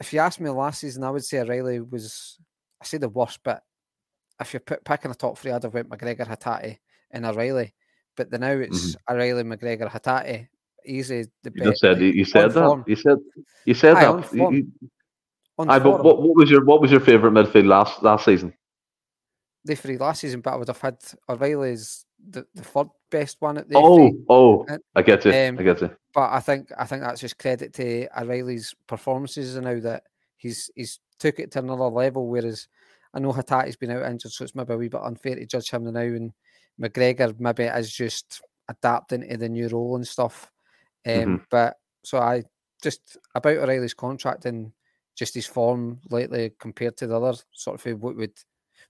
If 0.00 0.12
you 0.12 0.20
asked 0.20 0.40
me 0.40 0.50
last 0.50 0.80
season, 0.80 1.04
I 1.04 1.10
would 1.10 1.24
say 1.24 1.38
O'Riley 1.40 1.80
was 1.80 2.38
I 2.80 2.84
say 2.84 2.98
the 2.98 3.08
worst, 3.08 3.40
but 3.44 3.62
if 4.40 4.52
you're 4.52 4.60
put, 4.60 4.84
picking 4.84 5.10
a 5.10 5.14
top 5.14 5.38
three, 5.38 5.52
I'd 5.52 5.62
have 5.62 5.74
went 5.74 5.88
McGregor, 5.88 6.26
Hatate, 6.26 6.78
and 7.10 7.24
O'Riley. 7.26 7.74
But 8.16 8.30
the 8.30 8.38
now 8.38 8.52
it's 8.52 8.96
O'Riley, 9.08 9.44
McGregor, 9.44 9.88
Hatate. 9.90 10.48
Easy 10.84 11.26
the 11.42 11.52
You 11.54 11.74
said 11.74 12.00
you 12.00 12.24
said 12.24 12.52
that. 12.52 12.68
form. 12.68 12.84
You 12.86 12.96
said 12.96 13.18
you 13.64 13.74
said 13.74 13.96
Aye, 13.96 14.04
that. 14.04 14.64
Aye, 15.58 15.78
but 15.78 16.02
what, 16.02 16.22
what 16.22 16.36
was 16.36 16.50
your 16.50 16.64
what 16.64 16.80
was 16.80 16.90
your 16.90 17.00
favourite 17.00 17.34
midfield 17.34 17.66
last 17.66 18.02
last 18.02 18.24
season? 18.24 18.52
the 19.64 19.76
three 19.76 19.96
last 19.96 20.20
season, 20.20 20.40
but 20.40 20.54
I 20.54 20.56
would 20.56 20.68
have 20.68 20.80
had 20.80 20.98
O'Riley's 21.28 22.04
the, 22.30 22.44
the 22.54 22.64
third 22.64 22.88
best 23.10 23.36
one 23.40 23.58
at 23.58 23.68
the 23.68 23.76
Oh, 23.76 24.10
FA. 24.10 24.16
oh, 24.28 24.66
Uh, 24.68 24.78
I 24.94 25.02
get 25.02 25.24
you. 25.24 25.30
um, 25.32 25.58
I 25.58 25.62
get 25.62 25.80
you. 25.80 25.90
But 26.14 26.32
I 26.32 26.40
think 26.40 26.70
I 26.76 26.84
think 26.84 27.02
that's 27.02 27.20
just 27.20 27.38
credit 27.38 27.72
to 27.74 28.08
O'Riley's 28.20 28.74
performances 28.86 29.56
and 29.56 29.64
now 29.64 29.78
that 29.80 30.04
he's 30.36 30.70
he's 30.74 30.98
took 31.18 31.38
it 31.38 31.52
to 31.52 31.60
another 31.60 31.84
level. 31.84 32.26
Whereas 32.26 32.68
I 33.14 33.20
know 33.20 33.32
Hatate's 33.32 33.76
been 33.76 33.90
out 33.92 34.10
injured, 34.10 34.32
so 34.32 34.44
it's 34.44 34.54
maybe 34.54 34.72
a 34.74 34.76
wee 34.76 34.88
bit 34.88 35.00
unfair 35.00 35.36
to 35.36 35.46
judge 35.46 35.70
him 35.70 35.84
now. 35.84 36.00
And 36.00 36.32
McGregor 36.80 37.38
maybe 37.38 37.64
is 37.64 37.92
just 37.92 38.42
adapting 38.68 39.28
to 39.28 39.36
the 39.36 39.48
new 39.48 39.68
role 39.68 39.96
and 39.96 40.06
stuff. 40.06 40.50
Um, 41.06 41.12
Mhm. 41.12 41.46
But 41.50 41.76
so 42.04 42.18
I 42.18 42.44
just 42.82 43.16
about 43.34 43.56
O'Riley's 43.58 43.94
contract 43.94 44.44
and 44.44 44.72
just 45.16 45.34
his 45.34 45.46
form 45.46 46.00
lately 46.10 46.52
compared 46.58 46.96
to 46.96 47.06
the 47.06 47.16
other 47.20 47.38
sort 47.52 47.84
of 47.84 48.02
what 48.02 48.16
would 48.16 48.38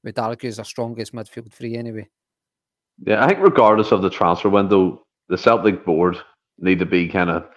would 0.04 0.18
argue 0.18 0.48
is 0.48 0.58
our 0.58 0.64
strongest 0.64 1.12
midfield 1.12 1.52
three 1.52 1.76
anyway. 1.76 2.08
Yeah, 3.04 3.24
I 3.24 3.28
think 3.28 3.40
regardless 3.40 3.92
of 3.92 4.02
the 4.02 4.10
transfer 4.10 4.48
window, 4.48 5.04
the 5.28 5.38
Celtic 5.38 5.84
board 5.84 6.16
need 6.58 6.78
to 6.78 6.86
be 6.86 7.08
kind 7.08 7.30
of 7.30 7.48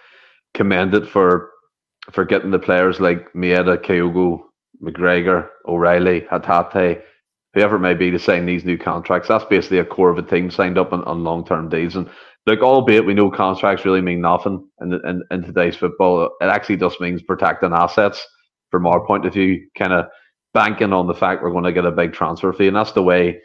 commended 0.54 1.08
for 1.08 1.50
for 2.12 2.24
getting 2.24 2.50
the 2.50 2.58
players 2.58 3.00
like 3.00 3.32
Maeda, 3.32 3.76
Kyogo, 3.78 4.42
McGregor, 4.82 5.48
O'Riley, 5.66 6.20
Hatate, 6.22 7.02
whoever 7.54 7.76
it 7.76 7.80
may 7.80 7.94
be, 7.94 8.10
to 8.10 8.18
sign 8.18 8.46
these 8.46 8.64
new 8.64 8.78
contracts. 8.78 9.28
That's 9.28 9.44
basically 9.44 9.78
a 9.78 9.84
core 9.84 10.10
of 10.10 10.18
a 10.18 10.22
team 10.22 10.50
signed 10.50 10.78
up 10.78 10.92
on, 10.92 11.02
on 11.04 11.24
long 11.24 11.44
term 11.44 11.68
deals. 11.68 11.96
And 11.96 12.08
look, 12.46 12.60
albeit 12.60 13.06
we 13.06 13.14
know 13.14 13.30
contracts 13.30 13.84
really 13.84 14.00
mean 14.00 14.20
nothing 14.20 14.66
in, 14.80 14.92
in 14.92 15.22
in 15.30 15.42
today's 15.42 15.76
football, 15.76 16.30
it 16.40 16.46
actually 16.46 16.76
just 16.76 17.00
means 17.00 17.22
protecting 17.22 17.72
assets 17.72 18.26
from 18.70 18.86
our 18.86 19.04
point 19.06 19.26
of 19.26 19.32
view, 19.32 19.66
kind 19.76 19.92
of 19.92 20.06
banking 20.54 20.92
on 20.92 21.06
the 21.06 21.14
fact 21.14 21.42
we're 21.42 21.50
going 21.50 21.64
to 21.64 21.72
get 21.72 21.84
a 21.84 21.90
big 21.90 22.12
transfer 22.12 22.52
fee, 22.52 22.68
and 22.68 22.76
that's 22.76 22.92
the 22.92 23.02
way 23.02 23.40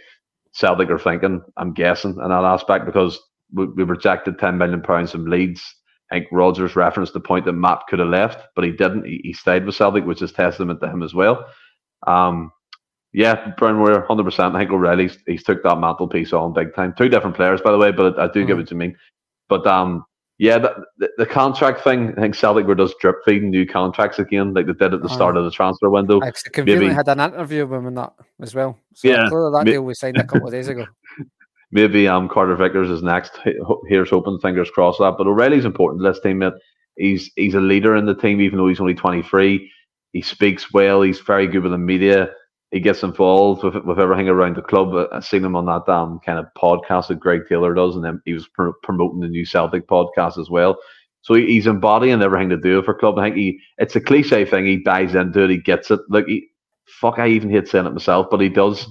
Celtic 0.53 0.89
are 0.89 0.99
thinking. 0.99 1.41
I'm 1.57 1.73
guessing 1.73 2.11
in 2.11 2.29
that 2.29 2.43
aspect 2.43 2.85
because 2.85 3.19
we, 3.53 3.65
we 3.65 3.83
rejected 3.83 4.39
ten 4.39 4.57
million 4.57 4.81
pounds 4.81 5.11
from 5.11 5.25
Leeds. 5.25 5.63
I 6.11 6.15
think 6.15 6.27
Rodgers 6.31 6.75
referenced 6.75 7.13
the 7.13 7.21
point 7.21 7.45
that 7.45 7.53
Matt 7.53 7.83
could 7.87 7.99
have 7.99 8.09
left, 8.09 8.47
but 8.55 8.65
he 8.65 8.71
didn't. 8.71 9.05
He, 9.05 9.21
he 9.23 9.33
stayed 9.33 9.65
with 9.65 9.75
Celtic, 9.75 10.05
which 10.05 10.21
is 10.21 10.31
testament 10.31 10.81
to 10.81 10.89
him 10.89 11.03
as 11.03 11.13
well. 11.13 11.45
Um, 12.05 12.51
yeah, 13.13 13.53
Warrior, 13.59 14.01
hundred 14.01 14.23
percent. 14.23 14.55
I 14.55 14.59
think 14.59 14.71
O'Riley's 14.71 15.17
he's 15.27 15.43
took 15.43 15.63
that 15.63 15.77
mantelpiece 15.79 16.33
on 16.33 16.53
big 16.53 16.73
time. 16.75 16.93
Two 16.97 17.09
different 17.09 17.35
players, 17.35 17.61
by 17.61 17.71
the 17.71 17.77
way, 17.77 17.91
but 17.91 18.17
I, 18.19 18.27
do 18.27 18.45
get 18.45 18.55
Mhm. 18.55 18.59
what 18.59 18.71
you 18.71 18.77
mean. 18.77 18.95
But 19.49 19.67
um, 19.67 20.05
yeah, 20.37 20.57
the, 20.57 20.83
the, 20.97 21.09
the 21.19 21.25
contract 21.25 21.81
thing. 21.83 22.13
I 22.17 22.21
think 22.21 22.35
Celtic 22.35 22.65
were 22.65 22.75
just 22.75 22.97
drip 22.99 23.17
feeding 23.25 23.49
new 23.51 23.65
contracts 23.67 24.17
again, 24.19 24.53
like 24.53 24.65
they 24.65 24.73
did 24.73 24.93
at 24.93 25.01
the 25.01 25.09
start 25.09 25.37
of 25.37 25.43
the 25.45 25.51
transfer 25.51 25.89
window. 25.89 26.19
I 26.21 26.31
conveniently 26.51 26.87
maybe- 26.87 26.95
had 26.95 27.07
an 27.09 27.19
interview 27.19 27.65
with 27.67 27.79
him 27.79 27.87
in 27.87 27.95
that 27.95 28.13
as 28.41 28.55
well. 28.55 28.77
So 28.95 29.07
Yeah, 29.07 29.29
that 29.29 29.61
may- 29.65 29.71
deal 29.71 29.83
was 29.83 29.99
signed 29.99 30.17
a 30.17 30.23
couple 30.23 30.47
of 30.47 30.53
days 30.53 30.67
ago. 30.67 30.85
maybe 31.73 32.07
um 32.07 32.27
Carter 32.29 32.55
Vickers 32.55 32.89
is 32.89 33.03
next. 33.03 33.37
Here's 33.87 34.09
hoping, 34.09 34.39
fingers 34.39 34.69
crossed 34.71 34.99
that. 34.99 35.15
But 35.17 35.27
O'Riley's 35.27 35.65
important 35.65 36.01
to 36.03 36.09
this 36.11 36.19
team. 36.21 36.39
Mate. 36.39 36.53
He's 36.97 37.31
he's 37.35 37.55
a 37.55 37.59
leader 37.61 37.95
in 37.95 38.05
the 38.05 38.15
team, 38.15 38.41
even 38.41 38.57
though 38.57 38.67
he's 38.67 38.81
only 38.81 38.93
23. 38.93 39.71
He 40.13 40.21
speaks 40.21 40.73
well. 40.73 41.01
He's 41.01 41.19
very 41.19 41.47
good 41.47 41.63
with 41.63 41.71
the 41.71 41.77
media. 41.77 42.31
He 42.71 42.79
gets 42.79 43.03
involved 43.03 43.63
with 43.63 43.75
with 43.83 43.99
everything 43.99 44.29
around 44.29 44.55
the 44.55 44.61
club. 44.61 44.93
I- 44.95 45.17
I've 45.17 45.25
seen 45.25 45.43
him 45.43 45.55
on 45.55 45.65
that 45.65 45.89
um 45.91 46.19
kind 46.25 46.39
of 46.39 46.45
podcast 46.57 47.07
that 47.09 47.19
Greg 47.19 47.41
Taylor 47.49 47.73
does, 47.73 47.95
and 47.95 48.03
then 48.05 48.21
he 48.25 48.33
was 48.33 48.47
pr- 48.47 48.69
promoting 48.83 49.19
the 49.19 49.27
new 49.27 49.45
Celtic 49.45 49.87
podcast 49.87 50.37
as 50.39 50.49
well. 50.49 50.77
So 51.21 51.35
he, 51.35 51.45
he's 51.47 51.67
embodying 51.67 52.21
everything 52.21 52.49
to 52.49 52.57
do 52.57 52.81
for 52.83 52.93
club. 52.93 53.19
I 53.19 53.25
think 53.25 53.35
he 53.35 53.59
it's 53.77 53.95
a 53.95 54.01
cliche 54.01 54.45
thing. 54.45 54.65
He 54.65 54.77
buys 54.77 55.15
into 55.15 55.43
it. 55.43 55.49
He 55.49 55.57
gets 55.57 55.91
it. 55.91 55.99
Like 56.09 56.25
he, 56.27 56.47
fuck, 56.87 57.19
I 57.19 57.27
even 57.27 57.51
hate 57.51 57.67
saying 57.67 57.85
it 57.85 57.93
myself, 57.93 58.27
but 58.31 58.41
he 58.41 58.49
does. 58.49 58.85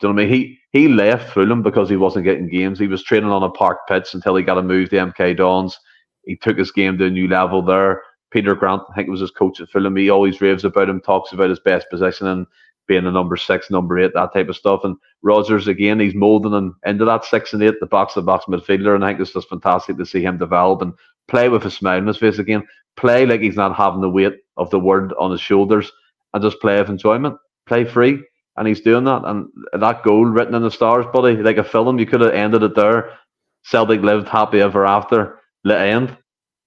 Do 0.00 0.08
you 0.08 0.14
know 0.14 0.16
what 0.16 0.22
I 0.24 0.26
mean? 0.26 0.34
He 0.34 0.58
he 0.72 0.88
left 0.88 1.32
Fulham 1.32 1.62
because 1.62 1.88
he 1.88 1.96
wasn't 1.96 2.24
getting 2.26 2.48
games. 2.50 2.78
He 2.78 2.86
was 2.86 3.02
training 3.02 3.30
on 3.30 3.42
a 3.42 3.50
park 3.50 3.78
pitch 3.88 4.12
until 4.14 4.36
he 4.36 4.42
got 4.42 4.58
a 4.58 4.62
move 4.62 4.90
to 4.90 4.96
MK 4.96 5.36
Dons. 5.38 5.78
He 6.24 6.36
took 6.36 6.58
his 6.58 6.72
game 6.72 6.98
to 6.98 7.06
a 7.06 7.10
new 7.10 7.28
level 7.28 7.62
there. 7.62 8.02
Peter 8.30 8.54
Grant, 8.54 8.82
I 8.90 8.94
think, 8.96 9.08
it 9.08 9.12
was 9.12 9.20
his 9.20 9.30
coach 9.30 9.60
at 9.60 9.70
Fulham. 9.70 9.96
He 9.96 10.10
always 10.10 10.40
raves 10.40 10.64
about 10.64 10.88
him, 10.90 11.00
talks 11.00 11.32
about 11.32 11.48
his 11.48 11.60
best 11.60 11.88
position 11.90 12.26
and 12.26 12.46
being 12.86 13.06
a 13.06 13.10
number 13.10 13.36
six, 13.36 13.70
number 13.70 13.98
eight, 13.98 14.12
that 14.14 14.32
type 14.32 14.48
of 14.48 14.56
stuff. 14.56 14.80
And 14.84 14.96
Rodgers, 15.22 15.68
again, 15.68 16.00
he's 16.00 16.14
moulding 16.14 16.52
him 16.52 16.76
into 16.84 17.04
that 17.04 17.24
six 17.24 17.52
and 17.52 17.62
eight, 17.62 17.80
the 17.80 17.86
box 17.86 18.14
to 18.14 18.22
box 18.22 18.44
midfielder. 18.46 18.94
And 18.94 19.04
I 19.04 19.10
think 19.10 19.20
it's 19.20 19.32
just 19.32 19.48
fantastic 19.48 19.96
to 19.98 20.06
see 20.06 20.22
him 20.22 20.38
develop 20.38 20.82
and 20.82 20.92
play 21.28 21.48
with 21.48 21.64
a 21.64 21.70
smile 21.70 21.98
on 21.98 22.06
his 22.06 22.18
face 22.18 22.38
again. 22.38 22.62
Play 22.96 23.26
like 23.26 23.40
he's 23.40 23.56
not 23.56 23.76
having 23.76 24.00
the 24.00 24.10
weight 24.10 24.34
of 24.56 24.70
the 24.70 24.80
world 24.80 25.12
on 25.18 25.30
his 25.30 25.40
shoulders 25.40 25.90
and 26.32 26.42
just 26.42 26.60
play 26.60 26.78
with 26.78 26.88
enjoyment, 26.88 27.36
play 27.66 27.84
free 27.84 28.22
and 28.56 28.66
he's 28.66 28.80
doing 28.80 29.04
that. 29.04 29.22
And 29.24 29.48
that 29.72 30.02
goal 30.02 30.24
written 30.24 30.54
in 30.54 30.62
the 30.62 30.70
stars, 30.70 31.06
buddy, 31.12 31.36
like 31.36 31.58
a 31.58 31.64
film, 31.64 31.98
you 31.98 32.06
could 32.06 32.20
have 32.20 32.32
ended 32.32 32.62
it 32.62 32.74
there. 32.74 33.18
Celtic 33.62 34.00
lived 34.00 34.28
happy 34.28 34.60
ever 34.60 34.86
after. 34.86 35.40
The 35.64 35.78
end. 35.78 36.16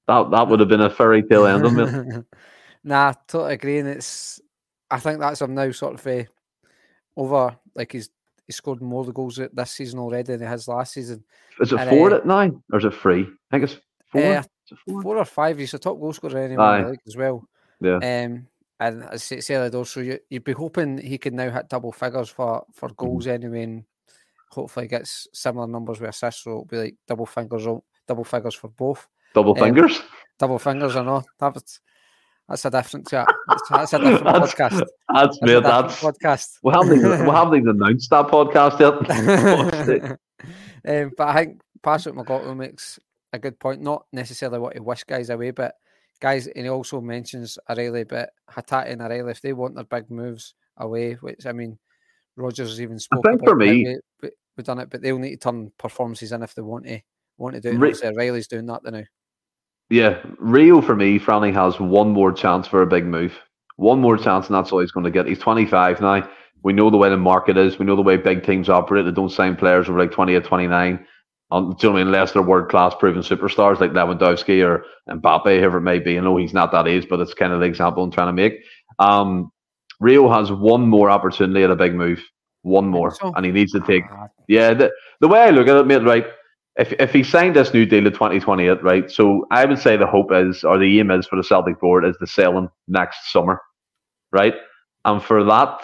That 0.08 0.32
that 0.32 0.48
would 0.48 0.60
have 0.60 0.70
been 0.70 0.82
a 0.82 0.90
fairy 0.90 1.24
tale 1.24 1.46
ending. 1.46 2.26
nah, 2.84 3.14
totally 3.28 3.54
agree. 3.54 3.80
And 3.80 3.88
it's, 3.88 4.42
I 4.92 5.00
think 5.00 5.20
that's 5.20 5.42
him 5.42 5.56
now 5.56 5.72
sort 5.72 5.94
of 5.94 6.08
uh, 6.08 6.24
over, 7.16 7.56
like 7.76 7.92
he's 7.92 8.10
he 8.48 8.54
scored 8.54 8.82
more 8.82 9.06
the 9.06 9.12
goals 9.12 9.40
this 9.54 9.72
season 9.72 10.00
already 10.00 10.24
than 10.24 10.40
he 10.40 10.46
has 10.48 10.68
last 10.68 10.94
season. 10.94 11.24
Is 11.60 11.72
it 11.72 11.80
And, 11.80 11.90
four 11.90 12.12
uh, 12.12 12.18
at 12.18 12.26
nine 12.26 12.64
or 12.72 12.80
is 12.80 12.86
it 12.86 12.96
three? 12.96 13.22
I 13.22 13.26
think 13.52 13.64
it's 13.66 13.78
four. 14.08 14.22
Uh, 14.22 14.42
it 14.72 14.78
four? 14.88 15.02
Four 15.04 15.18
or 15.18 15.26
five, 15.26 15.60
he's 15.60 15.74
a 15.76 15.80
top 15.80 16.00
goal 16.00 16.14
scorer 16.14 16.38
anyway 16.40 16.78
in 16.78 16.84
the 16.84 16.90
league 16.90 17.00
as 17.06 17.16
well. 17.16 17.48
Yeah. 17.80 17.98
Um, 17.98 18.48
and 18.80 19.04
as 19.12 19.32
I 19.32 19.40
said, 19.40 19.76
also 19.76 20.02
you, 20.02 20.20
you'd 20.30 20.44
be 20.44 20.54
hoping 20.54 20.98
he 20.98 21.18
could 21.18 21.34
now 21.34 21.52
hit 21.52 21.70
double 21.70 21.92
figures 21.92 22.30
for 22.30 22.62
Mm-hmm. 22.62 22.72
for 22.74 22.90
goals 22.96 23.28
anyway, 23.28 23.64
and 23.64 23.84
hopefully 24.50 24.88
gets 24.88 25.28
similar 25.34 25.68
numbers 25.68 26.00
with 26.00 26.10
assists. 26.10 26.44
So 26.44 26.52
it'll 26.52 26.66
be 26.66 26.78
like 26.78 26.96
double 27.08 27.26
fingers, 27.26 27.68
double 28.08 28.24
figures 28.24 28.56
for 28.56 28.70
both. 28.70 29.08
Double 29.34 29.52
um, 29.52 29.60
fingers. 29.60 30.02
Double 30.40 30.58
fingers 30.58 30.96
or 30.96 31.04
not? 31.04 31.26
That 31.40 31.54
was, 31.54 31.82
that's 32.50 32.66
a 32.66 32.70
different 32.72 33.08
chat. 33.08 33.28
That's, 33.70 33.94
a 33.94 34.00
different 34.00 34.24
That's- 34.26 34.54
podcast. 34.54 34.80
That's 35.14 35.40
That's 35.40 35.52
a 35.52 35.62
That's 35.62 36.02
podcast. 36.02 36.58
we 36.64 36.72
haven't 36.74 36.98
even, 36.98 37.26
we 37.26 37.32
haven't 37.32 37.56
even 37.60 37.70
announced 37.82 38.10
that 38.10 38.26
podcast 38.28 38.80
yet. 38.80 40.20
um, 41.06 41.12
but 41.18 41.28
I 41.28 41.36
think 41.36 41.62
Patrick 41.84 42.16
McLaughlin 42.16 42.58
makes 42.58 43.00
a 43.34 43.40
good 43.40 43.60
point. 43.60 43.82
Not 43.82 44.06
necessarily 44.12 44.60
what 44.60 44.74
he 44.74 44.80
wish 44.80 45.04
guys 45.04 45.30
away, 45.30 45.52
but 45.52 45.76
guys, 46.20 46.48
and 46.48 46.66
he 46.66 46.70
also 46.70 47.00
mentions 47.02 47.58
O'Riley, 47.70 48.04
but 48.04 48.32
Hatate 48.50 48.92
and 48.92 49.02
O'Riley, 49.02 49.32
if 49.32 49.42
they 49.42 49.54
want 49.54 49.76
their 49.76 49.84
big 49.84 50.10
moves 50.10 50.56
away, 50.78 51.14
which 51.14 51.46
I 51.46 51.52
mean, 51.52 51.78
Rodgers 52.36 52.70
has 52.70 52.82
even 52.82 53.00
spoke 53.00 53.24
think 53.26 53.42
about 53.42 53.50
for 53.52 53.56
me- 53.56 53.84
we- 53.86 54.00
we- 54.24 54.30
we've 54.58 54.66
done 54.66 54.80
it, 54.80 54.90
but 54.90 55.02
they'll 55.02 55.20
need 55.20 55.32
to 55.32 55.38
turn 55.52 55.72
performances 55.78 56.32
in 56.32 56.44
if 56.44 56.56
they 56.56 56.62
want 56.62 56.86
to 56.86 57.00
want 57.38 57.56
to 57.56 57.62
do 57.62 57.70
it. 57.70 57.74
Re- 57.78 57.90
obviously 57.90 58.10
O'Riley's 58.10 58.48
doing 58.48 58.66
that 58.66 58.84
now. 58.84 59.04
Yeah, 59.90 60.20
Rio 60.38 60.82
for 60.82 60.96
me, 60.96 61.20
Franny 61.20 61.54
has 61.54 61.80
one 61.80 62.10
more 62.10 62.32
chance 62.32 62.68
for 62.68 62.82
a 62.82 62.88
big 62.88 63.06
move. 63.06 63.38
One 63.78 64.00
more 64.00 64.18
chance, 64.18 64.48
and 64.48 64.56
that's 64.56 64.72
all 64.72 64.80
he's 64.80 64.92
going 64.92 65.06
to 65.06 65.12
get. 65.12 65.26
He's 65.26 65.40
25 65.40 66.02
now. 66.02 66.30
We 66.64 66.74
know 66.74 66.90
the 66.90 66.98
way 66.98 67.10
the 67.10 67.18
market 67.18 67.58
is. 67.58 67.80
We 67.80 67.86
know 67.86 67.96
the 67.96 68.02
way 68.02 68.18
big 68.18 68.44
teams 68.44 68.70
operate. 68.70 69.06
They 69.06 69.12
don't 69.12 69.30
sign 69.30 69.56
players 69.56 69.90
over 69.90 69.98
like 69.98 70.12
20 70.12 70.34
or 70.36 70.42
29. 70.42 71.08
Um, 71.52 71.76
do 71.80 71.88
you 71.88 71.90
know 71.90 71.94
what 71.94 72.00
I 72.00 72.04
mean? 72.04 72.08
Unless 72.14 72.34
they're 72.34 72.42
world 72.44 72.70
class 72.70 72.94
proven 73.00 73.24
superstars 73.24 73.80
like 73.80 73.92
Lewandowski 73.92 74.64
or 74.64 74.86
Mbappe, 75.10 75.58
whoever 75.58 75.78
it 75.78 75.82
may 75.82 76.00
be. 76.00 76.18
I 76.18 76.22
know 76.22 76.38
he's 76.38 76.54
not 76.54 76.72
that 76.74 76.88
age, 76.88 77.08
but 77.10 77.20
it's 77.22 77.34
kind 77.34 77.54
of 77.54 77.62
the 77.62 77.66
example 77.66 78.04
I'm 78.04 78.12
trying 78.12 78.28
to 78.28 78.34
make. 78.34 78.62
Um, 79.00 79.52
Rio 80.00 80.30
has 80.32 80.52
one 80.52 80.88
more 80.88 81.10
opportunity 81.10 81.64
at 81.64 81.72
a 81.72 81.76
big 81.76 81.96
move, 81.96 82.24
one 82.62 82.88
more, 82.88 83.16
so. 83.16 83.34
and 83.36 83.46
he 83.46 83.52
needs 83.52 83.72
to 83.72 83.80
take. 83.80 84.04
Ah. 84.12 84.28
Yeah, 84.48 84.74
the, 84.74 84.92
the 85.22 85.28
way 85.28 85.42
I 85.42 85.50
look 85.50 85.68
at 85.68 85.78
it, 85.78 85.88
mate, 85.88 86.04
right? 86.04 86.26
If 86.80 86.94
if 86.94 87.12
he 87.12 87.24
signed 87.24 87.56
this 87.56 87.74
new 87.74 87.86
deal 87.86 88.08
in 88.08 88.14
2028, 88.14 88.82
right? 88.82 89.12
So 89.12 89.46
I 89.52 89.66
would 89.66 89.80
say 89.80 89.98
the 89.98 90.08
hope 90.08 90.32
is, 90.32 90.64
or 90.64 90.78
the 90.78 91.00
aim 91.00 91.12
is 91.12 91.28
for 91.28 91.36
the 91.36 91.44
Celtic 91.44 91.80
board, 91.80 92.06
is 92.06 92.16
to 92.18 92.28
sell 92.28 92.58
him 92.58 92.70
next 92.88 93.32
summer, 93.32 93.62
right? 94.32 94.56
And 95.04 95.22
for 95.22 95.44
that, 95.44 95.82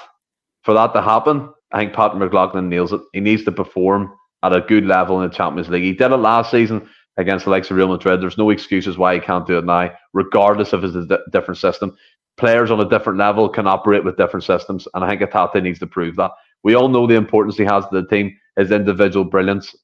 for 0.64 0.74
that 0.74 0.94
to 0.94 1.02
happen, 1.02 1.50
I 1.74 1.80
think 1.80 1.94
Pat 1.94 2.16
McLaughlin 2.16 2.70
nails 2.70 2.94
it. 2.94 3.02
He 3.12 3.20
needs 3.20 3.44
to 3.44 3.52
perform 3.52 4.14
at 4.44 4.56
a 4.56 4.62
good 4.62 4.86
level 4.86 5.22
in 5.22 5.30
the 5.30 5.36
Champions 5.36 5.70
League. 5.70 5.84
He 5.84 5.94
did 5.94 6.12
it 6.12 6.18
last 6.18 6.52
season 6.52 6.90
against 7.18 7.46
the 7.46 7.52
likes 7.52 7.70
of 7.70 7.78
Real 7.78 7.90
Madrid. 7.90 8.22
There's 8.22 8.38
no 8.38 8.50
excuses 8.50 8.98
why 8.98 9.16
he 9.16 9.20
can't 9.20 9.48
do 9.48 9.58
it 9.58 9.66
now, 9.66 9.92
regardless 10.14 10.72
of 10.72 10.84
his 10.84 10.96
a 10.96 11.20
different 11.32 11.58
system. 11.58 11.96
Players 12.38 12.72
on 12.72 12.80
a 12.80 12.90
different 12.90 13.20
level 13.20 13.50
can 13.50 13.68
operate 13.68 14.04
with 14.04 14.18
different 14.18 14.44
systems, 14.44 14.88
and 14.94 15.04
I 15.04 15.10
think 15.10 15.22
Hatate 15.22 15.62
needs 15.64 15.80
to 15.80 15.88
prove 15.88 16.16
that. 16.18 16.32
We 16.66 16.74
all 16.74 16.90
know 16.90 17.06
the 17.08 17.16
importance 17.16 17.58
he 17.58 17.64
has 17.64 17.86
to 17.86 18.02
the 18.02 18.08
team, 18.08 18.36
his 18.58 18.72
individual 18.72 19.24
brilliance. 19.24 19.76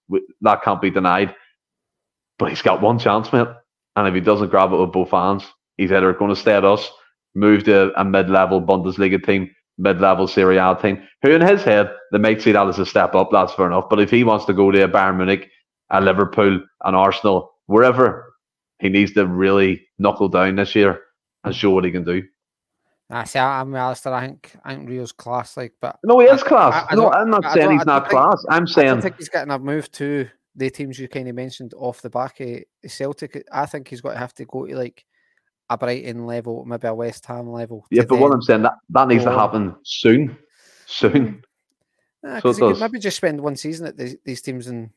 That 0.41 0.63
can't 0.63 0.81
be 0.81 0.89
denied. 0.89 1.35
But 2.39 2.49
he's 2.49 2.63
got 2.63 2.81
one 2.81 2.97
chance, 2.97 3.31
mate. 3.31 3.47
And 3.95 4.07
if 4.07 4.15
he 4.15 4.19
doesn't 4.19 4.49
grab 4.49 4.73
it 4.73 4.77
with 4.77 4.91
both 4.91 5.11
hands, 5.11 5.45
he's 5.77 5.91
either 5.91 6.11
going 6.13 6.33
to 6.33 6.41
stay 6.41 6.53
at 6.53 6.65
us, 6.65 6.89
move 7.35 7.65
to 7.65 7.93
a 7.99 8.03
mid-level 8.03 8.63
Bundesliga 8.63 9.23
team, 9.23 9.51
mid-level 9.77 10.27
Serie 10.27 10.57
A 10.57 10.75
team, 10.81 11.07
who 11.21 11.29
in 11.29 11.41
his 11.41 11.63
head, 11.63 11.91
they 12.11 12.17
might 12.17 12.41
see 12.41 12.51
that 12.51 12.67
as 12.67 12.79
a 12.79 12.85
step 12.85 13.13
up, 13.13 13.29
that's 13.31 13.53
fair 13.53 13.67
enough. 13.67 13.89
But 13.89 13.99
if 13.99 14.09
he 14.09 14.23
wants 14.23 14.45
to 14.45 14.53
go 14.53 14.71
to 14.71 14.83
a 14.83 14.87
Bayern 14.87 15.17
Munich, 15.17 15.49
a 15.91 16.01
Liverpool, 16.01 16.61
an 16.83 16.95
Arsenal, 16.95 17.51
wherever, 17.67 18.33
he 18.79 18.89
needs 18.89 19.13
to 19.13 19.27
really 19.27 19.87
knuckle 19.99 20.29
down 20.29 20.55
this 20.55 20.73
year 20.73 20.99
and 21.43 21.55
show 21.55 21.69
what 21.69 21.85
he 21.85 21.91
can 21.91 22.05
do. 22.05 22.23
I 23.11 23.25
see. 23.25 23.39
I'm 23.39 23.75
Alistair. 23.75 24.13
I 24.13 24.27
think 24.27 24.55
I 24.63 24.75
think 24.75 24.89
Rio's 24.89 25.11
class, 25.11 25.57
like, 25.57 25.73
but 25.81 25.99
no, 26.03 26.19
he 26.19 26.27
is 26.27 26.43
class. 26.43 26.85
I, 26.89 26.93
I 26.93 26.95
no, 26.95 27.11
I'm 27.11 27.29
not 27.29 27.51
saying 27.53 27.71
he's 27.71 27.85
not 27.85 28.03
think, 28.03 28.11
class. 28.11 28.45
I'm 28.49 28.65
saying 28.65 28.89
I 28.89 29.01
think 29.01 29.17
he's 29.17 29.29
getting 29.29 29.51
a 29.51 29.59
move 29.59 29.91
to 29.93 30.29
the 30.55 30.69
teams 30.69 30.97
you 30.97 31.07
kind 31.07 31.27
of 31.27 31.35
mentioned 31.35 31.73
off 31.75 32.01
the 32.01 32.09
back 32.09 32.39
of 32.39 32.63
Celtic. 32.87 33.43
I 33.51 33.65
think 33.65 33.89
he's 33.89 34.01
got 34.01 34.13
to 34.13 34.17
have 34.17 34.33
to 34.35 34.45
go 34.45 34.65
to 34.65 34.75
like 34.75 35.05
a 35.69 35.77
Brighton 35.77 36.25
level, 36.25 36.65
maybe 36.65 36.87
a 36.87 36.93
West 36.93 37.25
Ham 37.25 37.49
level. 37.49 37.85
Yeah, 37.91 38.03
but 38.07 38.19
what 38.19 38.33
I'm 38.33 38.41
saying 38.41 38.63
that 38.63 38.75
that 38.89 39.07
needs 39.07 39.23
to 39.25 39.31
happen 39.31 39.75
soon, 39.83 40.37
soon. 40.85 41.43
Nah, 42.23 42.39
so 42.39 42.53
could 42.53 42.79
maybe 42.79 42.99
just 42.99 43.17
spend 43.17 43.41
one 43.41 43.55
season 43.55 43.87
at 43.87 43.97
these, 43.97 44.15
these 44.23 44.41
teams 44.41 44.67
and 44.67 44.91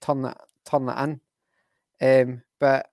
turn 0.00 0.22
that 0.22 0.38
turn 0.64 0.86
that 0.86 1.08
in. 1.08 1.20
Um, 2.00 2.42
but 2.58 2.88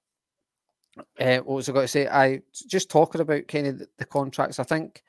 uh, 0.98 1.38
what 1.38 1.56
was 1.56 1.70
I 1.70 1.74
going 1.74 1.84
to 1.84 1.88
say? 1.88 2.08
I 2.08 2.42
just 2.68 2.90
talking 2.90 3.22
about 3.22 3.48
kind 3.48 3.68
of 3.68 3.80
the, 3.80 3.88
the 3.98 4.06
contracts. 4.06 4.60
I 4.60 4.64
think 4.64 5.04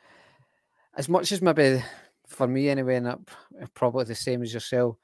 as 0.96 1.08
much 1.08 1.32
as 1.32 1.42
maybe 1.42 1.82
for 2.26 2.46
me 2.46 2.68
anyway, 2.68 2.96
and 2.96 3.26
probably 3.74 4.04
the 4.04 4.14
same 4.14 4.42
as 4.42 4.52
yourself, 4.52 4.96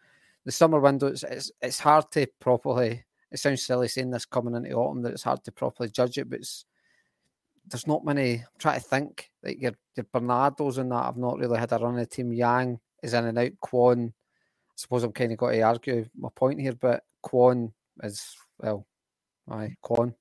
the 0.44 0.52
summer 0.52 0.80
window 0.80 1.06
it's, 1.06 1.22
it's 1.22 1.52
it's 1.60 1.78
hard 1.78 2.10
to 2.12 2.26
properly. 2.40 3.04
It 3.30 3.38
sounds 3.38 3.64
silly 3.64 3.88
saying 3.88 4.10
this 4.10 4.26
coming 4.26 4.54
into 4.54 4.72
autumn 4.72 5.02
that 5.02 5.12
it's 5.12 5.22
hard 5.22 5.42
to 5.44 5.52
properly 5.52 5.88
judge 5.88 6.18
it, 6.18 6.28
but 6.28 6.40
there's 7.68 7.86
not 7.86 8.04
many. 8.04 8.34
I'm 8.34 8.44
trying 8.58 8.80
to 8.80 8.86
think 8.86 9.30
like 9.42 9.60
your 9.60 9.72
your 9.96 10.04
Bernardos 10.12 10.78
and 10.78 10.90
that. 10.90 11.06
I've 11.06 11.16
not 11.16 11.38
really 11.38 11.58
had 11.58 11.72
a 11.72 11.78
run 11.78 11.98
of 11.98 12.08
team. 12.10 12.32
Yang 12.32 12.80
is 13.02 13.14
in 13.14 13.24
and 13.26 13.38
out. 13.38 13.52
Kwon. 13.64 14.08
I 14.08 14.74
suppose 14.74 15.04
I'm 15.04 15.12
kind 15.12 15.32
of 15.32 15.38
got 15.38 15.50
to 15.50 15.60
argue 15.62 16.06
my 16.18 16.28
point 16.34 16.60
here, 16.60 16.74
but 16.74 17.04
Kwon 17.24 17.72
is 18.02 18.36
well, 18.58 18.86
aye, 19.48 19.76
Kwon. 19.84 20.14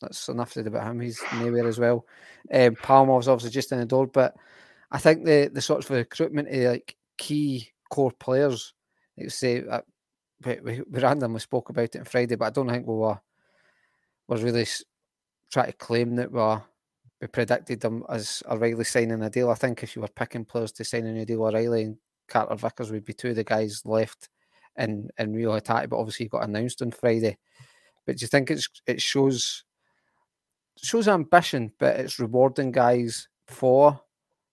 That's 0.00 0.28
enough 0.28 0.52
said 0.52 0.66
about 0.66 0.90
him. 0.90 1.00
He's 1.00 1.20
nowhere 1.34 1.66
as 1.66 1.78
well. 1.78 2.06
Um, 2.52 2.74
Palma's 2.76 3.28
obviously 3.28 3.50
just 3.50 3.72
in 3.72 3.78
the 3.78 3.86
door, 3.86 4.06
but 4.06 4.34
I 4.90 4.98
think 4.98 5.24
the 5.24 5.50
the 5.52 5.60
sorts 5.60 5.88
of 5.88 5.96
recruitment 5.96 6.48
of 6.48 6.72
like 6.72 6.96
key 7.18 7.68
core 7.90 8.12
players, 8.12 8.74
like 9.16 9.30
say, 9.30 9.62
uh, 9.68 9.82
we, 10.44 10.58
we, 10.60 10.82
randomly 11.00 11.40
spoke 11.40 11.68
about 11.68 11.94
it 11.94 11.98
on 11.98 12.04
Friday, 12.04 12.36
but 12.36 12.46
I 12.46 12.50
don't 12.50 12.68
think 12.68 12.86
we 12.86 12.94
were 12.94 13.20
was 14.26 14.42
really 14.42 14.66
try 15.50 15.66
to 15.66 15.72
claim 15.72 16.16
that 16.16 16.32
we 16.32 16.40
we 17.20 17.26
predicted 17.26 17.80
them 17.80 18.04
as 18.08 18.42
O'Riley 18.48 18.84
signing 18.84 19.22
a 19.22 19.28
deal. 19.28 19.50
I 19.50 19.54
think 19.54 19.82
if 19.82 19.94
you 19.94 20.02
were 20.02 20.08
picking 20.08 20.44
players 20.44 20.72
to 20.72 20.84
sign 20.84 21.06
a 21.06 21.12
new 21.12 21.26
deal, 21.26 21.44
O'Riley 21.44 21.82
and 21.82 21.96
Carter 22.28 22.54
Vickers 22.54 22.90
would 22.90 23.04
be 23.04 23.12
two 23.12 23.30
of 23.30 23.36
the 23.36 23.44
guys 23.44 23.82
left 23.84 24.30
in 24.78 25.10
in 25.18 25.34
Rio 25.34 25.58
Hatate, 25.58 25.90
but 25.90 25.98
obviously 25.98 26.24
he 26.24 26.30
got 26.30 26.44
announced 26.44 26.80
on 26.80 26.92
Friday. 26.92 27.36
But 28.06 28.16
do 28.16 28.24
you 28.24 28.28
think 28.28 28.50
it's 28.50 28.68
it 28.86 29.02
shows 29.02 29.64
shows 30.82 31.08
ambition, 31.08 31.72
but 31.78 31.98
it's 31.98 32.18
rewarding 32.18 32.72
guys 32.72 33.28
for 33.46 34.00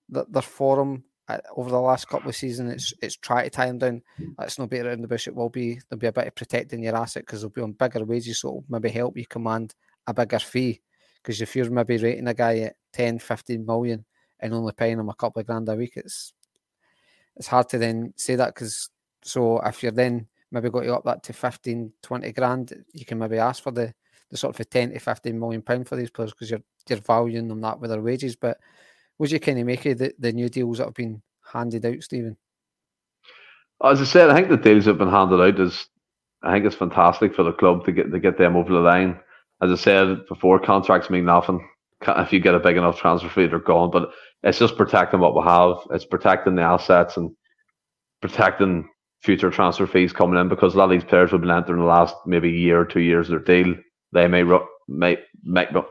that 0.10 0.32
their 0.32 0.42
forum 0.42 1.04
uh, 1.28 1.40
over 1.56 1.70
the 1.70 1.80
last 1.80 2.08
couple 2.08 2.30
of 2.30 2.36
seasons. 2.36 2.74
It's 2.74 2.94
it's 3.02 3.16
try 3.18 3.44
to 3.44 3.50
tie 3.50 3.68
them 3.68 3.78
down. 3.78 4.02
Let's 4.38 4.60
not 4.60 4.70
beat 4.70 4.86
around 4.86 5.02
the 5.02 5.08
bush. 5.08 5.28
It 5.28 5.36
will 5.36 5.50
be 5.50 5.80
there'll 5.90 6.00
be 6.00 6.08
a 6.08 6.12
bit 6.12 6.28
of 6.28 6.36
protecting 6.36 6.84
your 6.84 6.96
asset 6.96 7.26
because 7.26 7.42
they'll 7.42 7.50
be 7.50 7.62
on 7.62 7.74
bigger 7.74 8.04
wages, 8.04 8.40
so 8.40 8.50
it'll 8.50 8.66
maybe 8.70 8.90
help 8.90 9.18
you 9.18 9.26
command 9.26 9.76
a 10.08 10.14
bigger 10.14 10.40
fee. 10.40 10.82
Because 11.22 11.42
if 11.42 11.56
you're 11.56 11.70
maybe 11.70 11.98
rating 11.98 12.28
a 12.28 12.34
guy 12.34 12.60
at 12.60 12.76
10, 12.94 13.20
15 13.20 13.66
million 13.66 14.06
and 14.40 14.54
only 14.54 14.72
paying 14.72 15.00
him 15.00 15.10
a 15.10 15.16
couple 15.16 15.40
of 15.40 15.46
grand 15.46 15.68
a 15.68 15.76
week, 15.76 15.94
it's 15.96 16.34
it's 17.36 17.48
hard 17.48 17.70
to 17.70 17.78
then 17.78 18.14
say 18.18 18.36
that 18.36 18.56
because 18.56 18.90
so 19.24 19.60
if 19.60 19.84
you're 19.84 19.92
then 19.92 20.28
maybe 20.52 20.70
got 20.70 20.82
to 20.82 20.96
up 20.96 21.04
that 21.06 21.24
to 21.24 21.34
15, 21.34 21.92
20 22.02 22.32
grand, 22.32 22.86
you 22.94 23.06
can 23.06 23.20
maybe 23.20 23.38
ask 23.38 23.62
for 23.62 23.72
the, 23.72 23.94
the 24.30 24.38
sort 24.38 24.56
of 24.56 24.60
a 24.60 24.66
10 24.66 24.92
to 24.92 25.00
15 25.00 25.40
million 25.40 25.62
pound 25.62 25.88
for 25.88 25.96
these 25.96 26.10
players 26.10 26.32
because 26.32 26.50
you're 26.50 26.64
you're 26.90 27.00
valuing 27.00 27.48
them 27.48 27.62
that 27.62 27.80
with 27.80 27.90
their 27.90 28.02
wages. 28.02 28.36
But 28.36 28.58
would 29.18 29.32
you 29.32 29.40
kind 29.40 29.60
of 29.60 29.66
make 29.66 29.84
the, 29.84 30.14
the 30.20 30.32
new 30.32 30.50
deals 30.50 30.78
that 30.78 30.86
have 30.86 30.94
been 30.94 31.22
handed 31.52 31.86
out, 31.86 32.02
Stephen? 32.04 32.38
As 33.84 34.02
I 34.02 34.06
said, 34.06 34.30
I 34.30 34.36
think 34.36 34.50
the 34.50 34.58
deals 34.58 34.86
that 34.86 34.92
have 34.92 35.00
been 35.00 35.10
handed 35.10 35.42
out 35.42 35.60
is 35.60 35.88
I 36.44 36.54
think 36.54 36.66
it's 36.66 36.76
fantastic 36.76 37.36
for 37.36 37.44
the 37.44 37.54
club 37.54 37.86
to 37.86 37.92
get 37.92 38.12
to 38.12 38.20
get 38.20 38.38
them 38.38 38.56
over 38.56 38.74
the 38.74 38.80
line 38.80 39.20
as 39.62 39.72
I 39.72 39.76
said 39.76 40.28
before, 40.28 40.60
contracts 40.60 41.10
mean 41.10 41.26
nothing. 41.26 41.68
If 42.08 42.32
you 42.32 42.40
get 42.40 42.54
a 42.54 42.60
big 42.60 42.78
enough 42.78 43.00
transfer 43.00 43.30
fee, 43.30 43.48
they're 43.48 43.60
gone. 43.60 43.90
But 43.90 44.10
it's 44.44 44.60
just 44.60 44.78
protecting 44.78 45.20
what 45.20 45.36
we 45.36 45.42
have. 45.42 45.78
It's 45.92 46.06
protecting 46.06 46.56
the 46.56 46.62
assets 46.62 47.18
and 47.18 47.32
protecting 48.22 48.88
future 49.24 49.50
transfer 49.50 49.88
fees 49.88 50.14
coming 50.14 50.40
in 50.40 50.48
because 50.48 50.76
a 50.76 50.78
lot 50.78 50.86
of 50.86 50.92
these 50.92 51.04
players 51.04 51.32
have 51.32 51.42
been 51.42 51.50
entering 51.50 51.80
the 51.80 51.88
last 51.88 52.16
maybe 52.28 52.52
year 52.52 52.80
or 52.80 52.86
two 52.86 53.00
years 53.00 53.30
of 53.30 53.44
their 53.44 53.64
deal. 53.64 53.76
They 54.18 54.28
may 54.28 54.44
might 54.88 55.20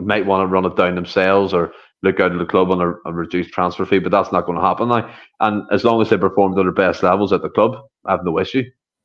might 0.00 0.26
want 0.26 0.42
to 0.42 0.46
run 0.52 0.66
it 0.66 0.76
down 0.76 0.96
themselves 0.96 1.54
or 1.54 1.72
look 2.02 2.20
out 2.20 2.32
of 2.32 2.38
the 2.38 2.44
club 2.44 2.70
on 2.70 2.80
a, 2.80 2.92
a, 3.08 3.12
reduced 3.12 3.52
transfer 3.52 3.86
fee, 3.86 4.00
but 4.00 4.12
that's 4.12 4.32
not 4.32 4.46
going 4.46 4.58
to 4.58 4.64
happen 4.64 4.88
now. 4.88 5.08
And 5.40 5.62
as 5.72 5.84
long 5.84 6.02
as 6.02 6.10
they 6.10 6.18
perform 6.18 6.54
to 6.56 6.62
their 6.62 6.72
best 6.72 7.02
levels 7.02 7.32
at 7.32 7.42
the 7.42 7.48
club, 7.48 7.76
I 8.04 8.12
have 8.12 8.24
no 8.24 8.38
issue. 8.38 8.64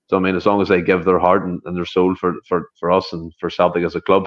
So 0.10 0.18
I 0.18 0.20
mean, 0.20 0.36
as 0.36 0.46
long 0.46 0.62
as 0.62 0.70
they 0.70 0.82
give 0.82 1.06
their 1.06 1.20
heart 1.20 1.46
and, 1.46 1.62
and 1.66 1.78
their 1.78 1.86
soul 1.86 2.16
for, 2.16 2.34
for, 2.48 2.70
for 2.80 2.92
us 2.92 3.14
and 3.14 3.32
for 3.40 3.50
Celtic 3.50 3.86
as 3.86 3.96
a 3.96 4.02
club, 4.02 4.26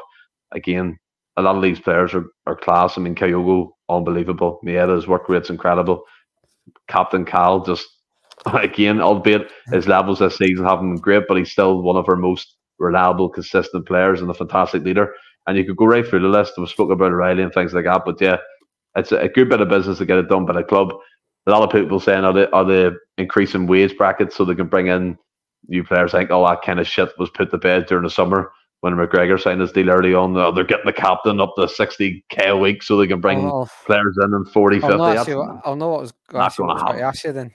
again, 0.53 0.99
a 1.37 1.43
lot 1.43 1.57
of 1.57 1.63
these 1.63 1.81
players 1.81 2.15
are, 2.15 2.27
are 2.47 2.57
class. 2.57 2.97
I 2.97 3.01
mean, 3.01 3.17
Kyogo, 3.17 3.71
unbelievable. 3.89 4.61
Maeda's 4.65 5.09
work 5.09 5.29
rate's 5.29 5.51
incredible. 5.51 6.05
Captain 6.89 7.25
Cal, 7.25 7.65
just 7.65 7.87
again, 8.55 9.01
albeit 9.01 9.51
his 9.73 9.89
levels 9.89 10.21
this 10.21 10.39
season 10.39 10.65
haven't 10.65 10.95
been 10.95 11.03
great, 11.03 11.25
but 11.29 11.37
he's 11.37 11.53
still 11.53 11.83
one 11.83 11.97
of 11.97 12.09
our 12.09 12.17
most 12.17 12.57
reliable, 12.79 13.29
consistent 13.29 13.87
players 13.87 14.20
and 14.20 14.31
a 14.31 14.35
fantastic 14.35 14.83
leader. 14.83 15.14
And 15.47 15.57
you 15.57 15.64
could 15.64 15.77
go 15.77 15.87
right 15.87 16.07
through 16.07 16.20
the 16.20 16.29
list. 16.29 16.55
We 16.57 16.66
spoke 16.66 16.91
about 16.91 17.12
Riley 17.12 17.43
and 17.43 17.53
things 17.53 17.75
like 17.75 17.85
that, 17.85 18.03
but 18.05 18.20
yeah, 18.20 18.39
it's 18.97 19.12
a, 19.12 19.18
a 19.18 19.29
good 19.29 19.49
bit 19.49 19.61
of 19.61 19.68
business 19.68 19.99
to 19.99 20.07
get 20.07 20.18
it 20.18 20.29
done 20.29 20.47
by 20.47 20.55
the 20.55 20.62
club. 20.62 20.93
A 21.47 21.51
lot 21.51 21.62
of 21.62 21.70
people 21.70 22.01
saying 22.01 22.25
are 22.25 22.33
they 22.33 22.47
are 22.49 22.64
they 22.64 22.91
increasing 23.18 23.66
wage 23.66 23.97
brackets 23.99 24.35
so 24.35 24.45
they 24.45 24.55
can 24.55 24.68
bring 24.68 24.87
in 24.87 25.18
new 25.68 25.85
players. 25.85 26.14
I 26.14 26.20
think 26.20 26.31
all 26.31 26.47
that 26.47 26.62
kind 26.62 26.81
of 26.81 26.87
shit 26.87 27.11
was 27.18 27.29
put 27.31 27.51
to 27.51 27.59
bed 27.59 27.87
during 27.87 28.05
the 28.05 28.11
summer 28.11 28.51
when 28.85 28.93
McGregor 28.97 29.41
signed 29.41 29.62
his 29.62 29.72
deal 29.72 29.89
early 29.89 30.12
on, 30.12 30.37
uh, 30.37 30.51
they're 30.51 30.62
getting 30.62 30.85
the 30.85 30.93
captain 30.93 31.41
up 31.41 31.55
to 31.57 31.62
60k 31.62 32.49
a 32.49 32.55
week 32.55 32.83
so 32.83 32.99
they 32.99 33.07
can 33.07 33.18
bring 33.18 33.39
oh, 33.39 33.66
players 33.87 34.14
in 34.22 34.35
in 34.35 34.45
40, 34.45 34.81
50. 34.81 34.93
I'll 34.93 34.99
know, 34.99 35.61
I'll 35.64 35.77
know 35.77 35.89
what 35.89 36.01
was 36.03 36.12
not 36.31 36.55
going 36.55 36.77
to 36.77 36.85
happen. 36.85 37.01
Ask 37.01 37.25
you 37.25 37.33
then. 37.33 37.51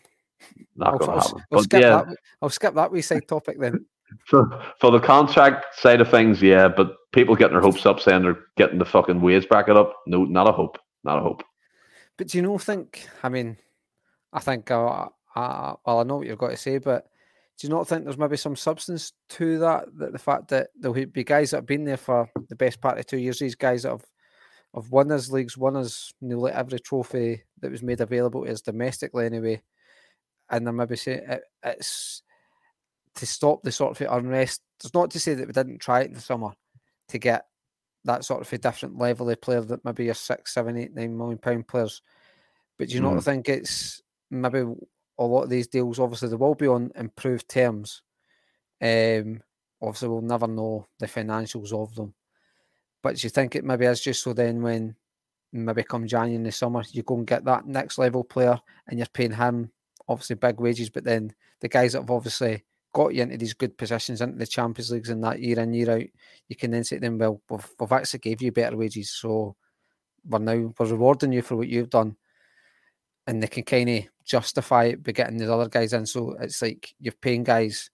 Not 0.75 0.97
going 0.97 1.11
to 1.11 1.27
happen. 1.27 1.43
I'll, 1.51 1.61
skip 1.61 1.81
yeah. 1.83 2.01
that, 2.01 2.17
I'll 2.41 2.49
skip 2.49 2.73
that 2.73 2.91
wee 2.91 3.03
side 3.03 3.27
topic 3.27 3.59
then. 3.59 3.85
For, 4.25 4.63
for 4.79 4.91
the 4.91 4.99
contract 4.99 5.79
side 5.79 6.01
of 6.01 6.09
things, 6.09 6.41
yeah, 6.41 6.67
but 6.67 6.95
people 7.11 7.35
getting 7.35 7.53
their 7.53 7.61
hopes 7.61 7.85
up 7.85 7.99
saying 7.99 8.23
they're 8.23 8.39
getting 8.57 8.79
the 8.79 8.85
fucking 8.85 9.21
wage 9.21 9.47
bracket 9.47 9.77
up. 9.77 9.95
No, 10.07 10.25
not 10.25 10.47
a 10.47 10.51
hope. 10.51 10.77
Not 11.03 11.19
a 11.19 11.21
hope. 11.21 11.43
But 12.17 12.27
do 12.27 12.37
you 12.37 12.41
know, 12.41 12.57
think, 12.57 13.07
I 13.23 13.29
mean, 13.29 13.57
I 14.33 14.39
think, 14.39 14.69
uh, 14.69 15.07
uh, 15.35 15.75
well, 15.85 15.99
I 15.99 16.03
know 16.03 16.17
what 16.17 16.27
you've 16.27 16.37
got 16.37 16.49
to 16.49 16.57
say, 16.57 16.77
but 16.77 17.07
do 17.57 17.67
you 17.67 17.73
not 17.73 17.87
think 17.87 18.03
there's 18.03 18.17
maybe 18.17 18.37
some 18.37 18.55
substance 18.55 19.13
to 19.29 19.59
that? 19.59 19.85
That 19.97 20.13
the 20.13 20.19
fact 20.19 20.47
that 20.49 20.69
there'll 20.79 21.05
be 21.07 21.23
guys 21.23 21.51
that 21.51 21.57
have 21.57 21.65
been 21.65 21.83
there 21.83 21.97
for 21.97 22.29
the 22.47 22.55
best 22.55 22.79
part 22.79 22.97
of 22.97 23.05
two 23.05 23.17
years, 23.17 23.39
these 23.39 23.55
guys 23.55 23.83
that 23.83 23.91
have 23.91 24.05
have 24.75 24.91
won 24.91 25.09
his 25.09 25.31
leagues, 25.31 25.57
won 25.57 25.75
his 25.75 26.13
nearly 26.21 26.51
every 26.51 26.79
trophy 26.79 27.43
that 27.59 27.71
was 27.71 27.83
made 27.83 28.01
available 28.01 28.45
to 28.45 28.51
us 28.51 28.61
domestically 28.61 29.25
anyway, 29.25 29.61
and 30.49 30.65
they're 30.65 30.73
maybe 30.73 30.95
saying 30.95 31.23
it, 31.27 31.41
it's 31.63 32.21
to 33.15 33.25
stop 33.25 33.63
the 33.63 33.71
sort 33.71 33.99
of 33.99 34.07
unrest 34.11 34.61
It's 34.83 34.93
not 34.93 35.11
to 35.11 35.19
say 35.19 35.33
that 35.33 35.47
we 35.47 35.53
didn't 35.53 35.79
try 35.79 36.01
it 36.01 36.07
in 36.07 36.13
the 36.13 36.21
summer 36.21 36.51
to 37.09 37.17
get 37.17 37.45
that 38.05 38.23
sort 38.23 38.41
of 38.41 38.51
a 38.53 38.57
different 38.57 38.97
level 38.97 39.29
of 39.29 39.41
player 39.41 39.61
that 39.61 39.83
maybe 39.83 40.05
your 40.05 40.13
six, 40.13 40.53
seven, 40.53 40.77
eight, 40.77 40.93
nine 40.93 41.17
million 41.17 41.37
pound 41.37 41.67
players. 41.67 42.01
But 42.77 42.89
do 42.89 42.95
you 42.95 43.01
mm. 43.01 43.13
not 43.13 43.23
think 43.23 43.49
it's 43.49 44.01
maybe 44.31 44.63
a 45.17 45.25
lot 45.25 45.43
of 45.43 45.49
these 45.49 45.67
deals, 45.67 45.99
obviously, 45.99 46.29
they 46.29 46.35
will 46.35 46.55
be 46.55 46.67
on 46.67 46.91
improved 46.95 47.49
terms. 47.49 48.01
Um, 48.81 49.41
obviously, 49.81 50.07
we'll 50.07 50.21
never 50.21 50.47
know 50.47 50.87
the 50.97 51.07
financials 51.07 51.73
of 51.73 51.93
them. 51.95 52.13
But 53.03 53.17
do 53.17 53.25
you 53.25 53.29
think 53.29 53.55
it 53.55 53.65
maybe 53.65 53.85
is 53.85 54.01
just 54.01 54.23
so 54.23 54.33
then 54.33 54.61
when 54.61 54.95
maybe 55.51 55.83
come 55.83 56.07
January 56.07 56.35
in 56.35 56.43
the 56.43 56.51
summer, 56.51 56.83
you 56.91 57.03
go 57.03 57.17
and 57.17 57.27
get 57.27 57.43
that 57.45 57.65
next 57.65 57.97
level 57.97 58.23
player 58.23 58.59
and 58.87 58.97
you're 58.97 59.07
paying 59.13 59.33
him 59.33 59.71
obviously 60.07 60.35
big 60.35 60.59
wages, 60.59 60.89
but 60.89 61.03
then 61.03 61.33
the 61.61 61.67
guys 61.67 61.93
that 61.93 62.01
have 62.01 62.11
obviously 62.11 62.63
got 62.93 63.13
you 63.13 63.23
into 63.23 63.37
these 63.37 63.53
good 63.53 63.77
positions 63.77 64.21
into 64.21 64.37
the 64.37 64.47
Champions 64.47 64.91
Leagues 64.91 65.09
and 65.09 65.23
that 65.23 65.39
year 65.39 65.59
in, 65.59 65.73
year 65.73 65.91
out, 65.91 66.03
you 66.47 66.55
can 66.55 66.71
then 66.71 66.83
say 66.83 66.97
to 66.97 67.01
them, 67.01 67.17
Well, 67.17 67.41
we've, 67.49 67.67
we've 67.79 67.91
actually 67.91 68.19
gave 68.19 68.41
you 68.41 68.51
better 68.51 68.77
wages, 68.77 69.11
so 69.11 69.55
we're 70.25 70.39
now 70.39 70.73
we're 70.77 70.85
rewarding 70.85 71.31
you 71.31 71.41
for 71.41 71.55
what 71.55 71.67
you've 71.67 71.89
done. 71.89 72.15
And 73.27 73.43
they 73.43 73.47
can 73.47 73.63
kind 73.63 73.89
of 73.89 74.03
justify 74.25 74.85
it 74.85 75.03
by 75.03 75.11
getting 75.11 75.37
these 75.37 75.49
other 75.49 75.69
guys 75.69 75.93
in. 75.93 76.05
So 76.05 76.35
it's 76.39 76.61
like 76.61 76.93
you're 76.99 77.13
paying 77.13 77.43
guys 77.43 77.91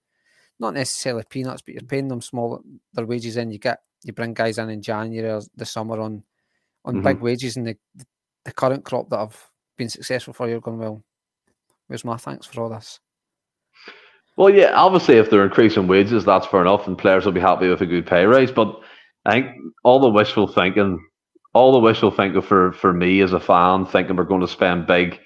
not 0.60 0.74
necessarily 0.74 1.24
peanuts, 1.30 1.62
but 1.62 1.74
you're 1.74 1.84
paying 1.84 2.08
them 2.08 2.22
small 2.22 2.62
their 2.94 3.06
wages 3.06 3.38
in. 3.38 3.52
You 3.52 3.60
get 3.60 3.80
you 4.04 4.14
bring 4.14 4.34
guys 4.34 4.58
in 4.58 4.70
in 4.70 4.82
January 4.82 5.30
or 5.30 5.42
the 5.56 5.66
summer 5.66 6.00
on 6.00 6.24
on 6.86 6.96
mm-hmm. 6.96 7.04
big 7.04 7.20
wages, 7.20 7.58
and 7.58 7.68
the 7.68 7.78
the 8.46 8.54
current 8.54 8.86
crop 8.86 9.10
that 9.10 9.20
have 9.20 9.52
been 9.78 9.90
successful 9.90 10.34
for 10.34 10.48
you 10.48 10.58
are 10.58 10.62
going 10.62 10.80
well. 10.80 11.04
Where's 11.88 12.06
my 12.06 12.18
thanks 12.18 12.46
for 12.48 12.62
all 12.62 12.70
this? 12.70 13.00
Well, 14.38 14.50
yeah, 14.50 14.74
obviously, 14.74 15.16
if 15.16 15.30
they're 15.30 15.46
increasing 15.46 15.88
wages, 15.88 16.26
that's 16.26 16.48
fair 16.48 16.62
enough, 16.62 16.88
and 16.88 16.98
players 16.98 17.26
will 17.26 17.32
be 17.32 17.40
happy 17.40 17.70
with 17.70 17.82
a 17.82 17.86
good 17.86 18.06
pay 18.06 18.26
raise. 18.26 18.52
But 18.52 18.80
I 19.26 19.32
think 19.32 19.48
all 19.84 20.00
the 20.00 20.10
wishful 20.10 20.48
thinking, 20.48 21.00
all 21.54 21.72
the 21.72 21.80
wishful 21.80 22.12
thinking 22.12 22.42
for 22.42 22.74
for 22.74 22.92
me 22.92 23.22
as 23.22 23.34
a 23.34 23.40
fan, 23.40 23.86
thinking 23.86 24.16
we're 24.16 24.26
going 24.26 24.42
to 24.42 24.48
spend 24.48 24.88
big, 24.88 25.20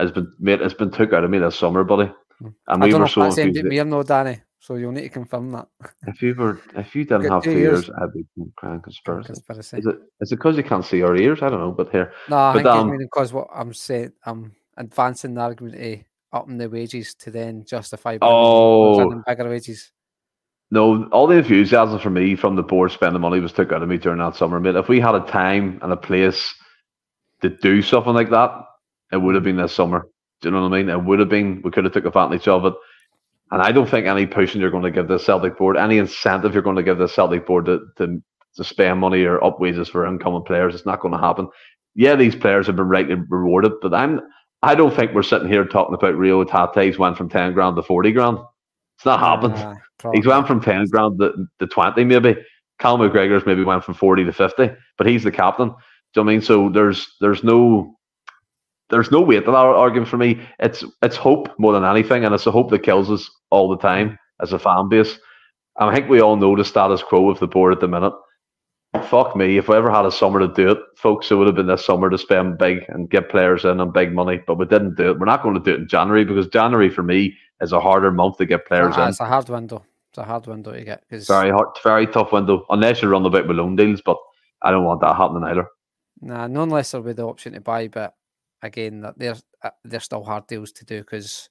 has 0.00 0.10
been 0.10 0.32
made 0.40 0.60
has 0.60 0.74
been 0.74 0.90
took 0.90 1.12
out 1.12 1.24
of 1.24 1.30
me 1.30 1.38
this 1.38 1.56
summer, 1.56 1.84
buddy. 1.84 2.10
Hmm. 2.40 2.48
And 2.68 2.82
I 2.82 2.86
we 2.86 2.94
were 2.94 3.08
so. 3.08 3.22
That's 3.22 3.38
aimed 3.38 3.56
at 3.56 3.64
me, 3.64 3.82
no, 3.84 4.02
Danny. 4.02 4.40
So 4.58 4.74
you'll 4.74 4.90
need 4.90 5.02
to 5.02 5.08
confirm 5.10 5.52
that. 5.52 5.68
If 6.08 6.22
you 6.22 6.34
were, 6.34 6.60
if 6.74 6.96
you 6.96 7.04
didn't 7.04 7.30
have 7.30 7.44
two 7.44 7.50
ears, 7.50 7.88
I'd 8.00 8.12
be 8.12 8.24
crying 8.56 8.80
conspiracy. 8.80 9.28
conspiracy. 9.28 9.78
Is 9.78 9.86
it? 9.86 9.96
Is 10.20 10.32
it 10.32 10.36
because 10.36 10.56
you 10.56 10.64
can't 10.64 10.84
see 10.84 11.02
our 11.02 11.14
ears? 11.14 11.40
I 11.40 11.50
don't 11.50 11.60
know, 11.60 11.70
but 11.70 11.90
here. 11.92 12.12
No, 12.28 12.36
I 12.36 12.52
but, 12.54 12.62
think 12.64 12.68
um, 12.68 12.98
because 12.98 13.32
what 13.32 13.46
I'm 13.54 13.72
saying, 13.72 14.12
I'm 14.24 14.56
advancing 14.76 15.34
the 15.34 15.42
argument 15.42 15.76
to 15.76 16.04
upping 16.36 16.58
the 16.58 16.68
wages 16.68 17.14
to 17.14 17.30
then 17.30 17.64
justify 17.64 18.18
oh 18.22 19.22
bigger 19.26 19.48
wages. 19.48 19.90
No, 20.70 21.04
all 21.12 21.26
the 21.26 21.36
enthusiasm 21.36 21.98
for 22.00 22.10
me 22.10 22.34
from 22.34 22.56
the 22.56 22.62
board 22.62 22.90
spending 22.90 23.20
money 23.20 23.40
was 23.40 23.52
took 23.52 23.72
out 23.72 23.82
of 23.82 23.88
me 23.88 23.98
during 23.98 24.18
that 24.18 24.34
summer. 24.34 24.58
Mate, 24.58 24.74
if 24.74 24.88
we 24.88 24.98
had 24.98 25.14
a 25.14 25.20
time 25.20 25.78
and 25.82 25.92
a 25.92 25.96
place 25.96 26.54
to 27.42 27.50
do 27.50 27.82
something 27.82 28.14
like 28.14 28.30
that, 28.30 28.50
it 29.12 29.18
would 29.18 29.36
have 29.36 29.44
been 29.44 29.56
this 29.56 29.72
summer. 29.72 30.08
Do 30.40 30.48
you 30.48 30.52
know 30.54 30.62
what 30.62 30.72
I 30.72 30.82
mean? 30.82 30.88
It 30.88 31.04
would 31.04 31.20
have 31.20 31.28
been. 31.28 31.62
We 31.62 31.70
could 31.70 31.84
have 31.84 31.92
took 31.92 32.04
advantage 32.04 32.48
of 32.48 32.64
it. 32.64 32.74
And 33.52 33.62
I 33.62 33.70
don't 33.70 33.88
think 33.88 34.06
any 34.06 34.26
pushing 34.26 34.60
you're 34.60 34.72
going 34.72 34.82
to 34.82 34.90
give 34.90 35.06
the 35.06 35.18
Celtic 35.18 35.56
board, 35.56 35.76
any 35.76 35.98
incentive 35.98 36.52
you're 36.52 36.64
going 36.64 36.76
to 36.76 36.82
give 36.82 36.98
the 36.98 37.06
Celtic 37.06 37.46
board 37.46 37.66
to, 37.66 37.80
to, 37.98 38.20
to 38.56 38.64
spend 38.64 38.98
money 38.98 39.22
or 39.22 39.42
up 39.44 39.60
wages 39.60 39.88
for 39.88 40.04
incoming 40.04 40.42
players, 40.42 40.74
it's 40.74 40.84
not 40.84 41.00
going 41.00 41.14
to 41.14 41.20
happen. 41.20 41.48
Yeah, 41.94 42.16
these 42.16 42.34
players 42.34 42.66
have 42.66 42.76
been 42.76 42.88
rightly 42.88 43.14
rewarded, 43.14 43.72
but 43.80 43.94
I'm 43.94 44.20
I 44.66 44.74
don't 44.74 44.94
think 44.94 45.12
we're 45.12 45.22
sitting 45.22 45.48
here 45.48 45.64
talking 45.64 45.94
about 45.94 46.16
Rio 46.16 46.44
Hatate's 46.44 46.98
went 46.98 47.16
from 47.16 47.28
ten 47.28 47.52
grand 47.52 47.76
to 47.76 47.82
forty 47.82 48.12
grand. 48.12 48.38
It's 48.98 49.06
not 49.06 49.20
happened. 49.20 49.54
Uh, 49.54 50.10
he's 50.12 50.26
went 50.26 50.46
from 50.46 50.60
ten 50.60 50.86
grand 50.86 51.18
to, 51.20 51.46
to 51.60 51.66
twenty 51.66 52.04
maybe. 52.04 52.36
Cal 52.78 52.98
McGregor's 52.98 53.46
maybe 53.46 53.64
went 53.64 53.84
from 53.84 53.94
forty 53.94 54.24
to 54.24 54.32
fifty, 54.32 54.70
but 54.98 55.06
he's 55.06 55.22
the 55.22 55.30
captain. 55.30 55.68
Do 55.68 55.74
you 56.20 56.24
know 56.24 56.30
I 56.30 56.34
mean? 56.34 56.42
So 56.42 56.68
there's 56.68 57.06
there's 57.20 57.44
no 57.44 57.96
there's 58.90 59.10
no 59.10 59.20
weight 59.20 59.44
to 59.44 59.50
that 59.50 59.56
argument 59.56 60.08
for 60.08 60.16
me. 60.16 60.40
It's 60.58 60.84
it's 61.02 61.16
hope 61.16 61.48
more 61.58 61.72
than 61.72 61.84
anything, 61.84 62.24
and 62.24 62.34
it's 62.34 62.46
a 62.46 62.50
hope 62.50 62.70
that 62.70 62.82
kills 62.82 63.10
us 63.10 63.30
all 63.50 63.68
the 63.68 63.78
time 63.78 64.18
as 64.42 64.52
a 64.52 64.58
fan 64.58 64.88
base. 64.88 65.18
I 65.78 65.94
think 65.94 66.08
we 66.08 66.20
all 66.20 66.36
know 66.36 66.56
the 66.56 66.64
status 66.64 67.02
quo 67.02 67.30
of 67.30 67.38
the 67.38 67.46
board 67.46 67.72
at 67.72 67.80
the 67.80 67.88
minute. 67.88 68.14
Fuck 69.02 69.36
me, 69.36 69.58
if 69.58 69.68
we 69.68 69.76
ever 69.76 69.90
had 69.90 70.06
a 70.06 70.12
summer 70.12 70.40
to 70.40 70.48
do 70.48 70.70
it, 70.70 70.78
folks, 70.96 71.30
it 71.30 71.34
would 71.34 71.46
have 71.46 71.56
been 71.56 71.66
this 71.66 71.84
summer 71.84 72.10
to 72.10 72.18
spend 72.18 72.58
big 72.58 72.84
and 72.88 73.08
get 73.10 73.28
players 73.28 73.64
in 73.64 73.80
and 73.80 73.92
big 73.92 74.12
money, 74.12 74.40
but 74.46 74.58
we 74.58 74.66
didn't 74.66 74.96
do 74.96 75.10
it. 75.10 75.18
We're 75.18 75.26
not 75.26 75.42
going 75.42 75.54
to 75.54 75.60
do 75.60 75.72
it 75.72 75.80
in 75.80 75.88
January 75.88 76.24
because 76.24 76.48
January 76.48 76.90
for 76.90 77.02
me 77.02 77.36
is 77.60 77.72
a 77.72 77.80
harder 77.80 78.10
month 78.10 78.38
to 78.38 78.46
get 78.46 78.66
players 78.66 78.96
uh, 78.96 79.02
in. 79.02 79.08
It's 79.08 79.20
a 79.20 79.26
hard 79.26 79.48
window. 79.48 79.84
It's 80.10 80.18
a 80.18 80.24
hard 80.24 80.46
window 80.46 80.72
to 80.72 80.84
get. 80.84 81.04
Cause... 81.08 81.26
Very 81.26 81.50
hard, 81.50 81.68
very 81.82 82.06
tough 82.06 82.32
window, 82.32 82.64
unless 82.70 83.02
you 83.02 83.08
run 83.08 83.24
about 83.26 83.46
with 83.46 83.56
loan 83.56 83.76
deals, 83.76 84.02
but 84.04 84.18
I 84.62 84.70
don't 84.70 84.84
want 84.84 85.00
that 85.00 85.16
happening 85.16 85.44
either. 85.44 85.66
Nah, 86.20 86.44
unless 86.44 86.90
there'll 86.90 87.06
be 87.06 87.12
the 87.12 87.26
option 87.26 87.52
to 87.52 87.60
buy, 87.60 87.88
but 87.88 88.14
again, 88.62 89.00
that 89.02 89.18
they're 89.18 89.36
uh, 89.62 89.70
they're 89.84 90.00
still 90.00 90.24
hard 90.24 90.46
deals 90.46 90.72
to 90.72 90.84
do 90.84 91.00
because. 91.00 91.48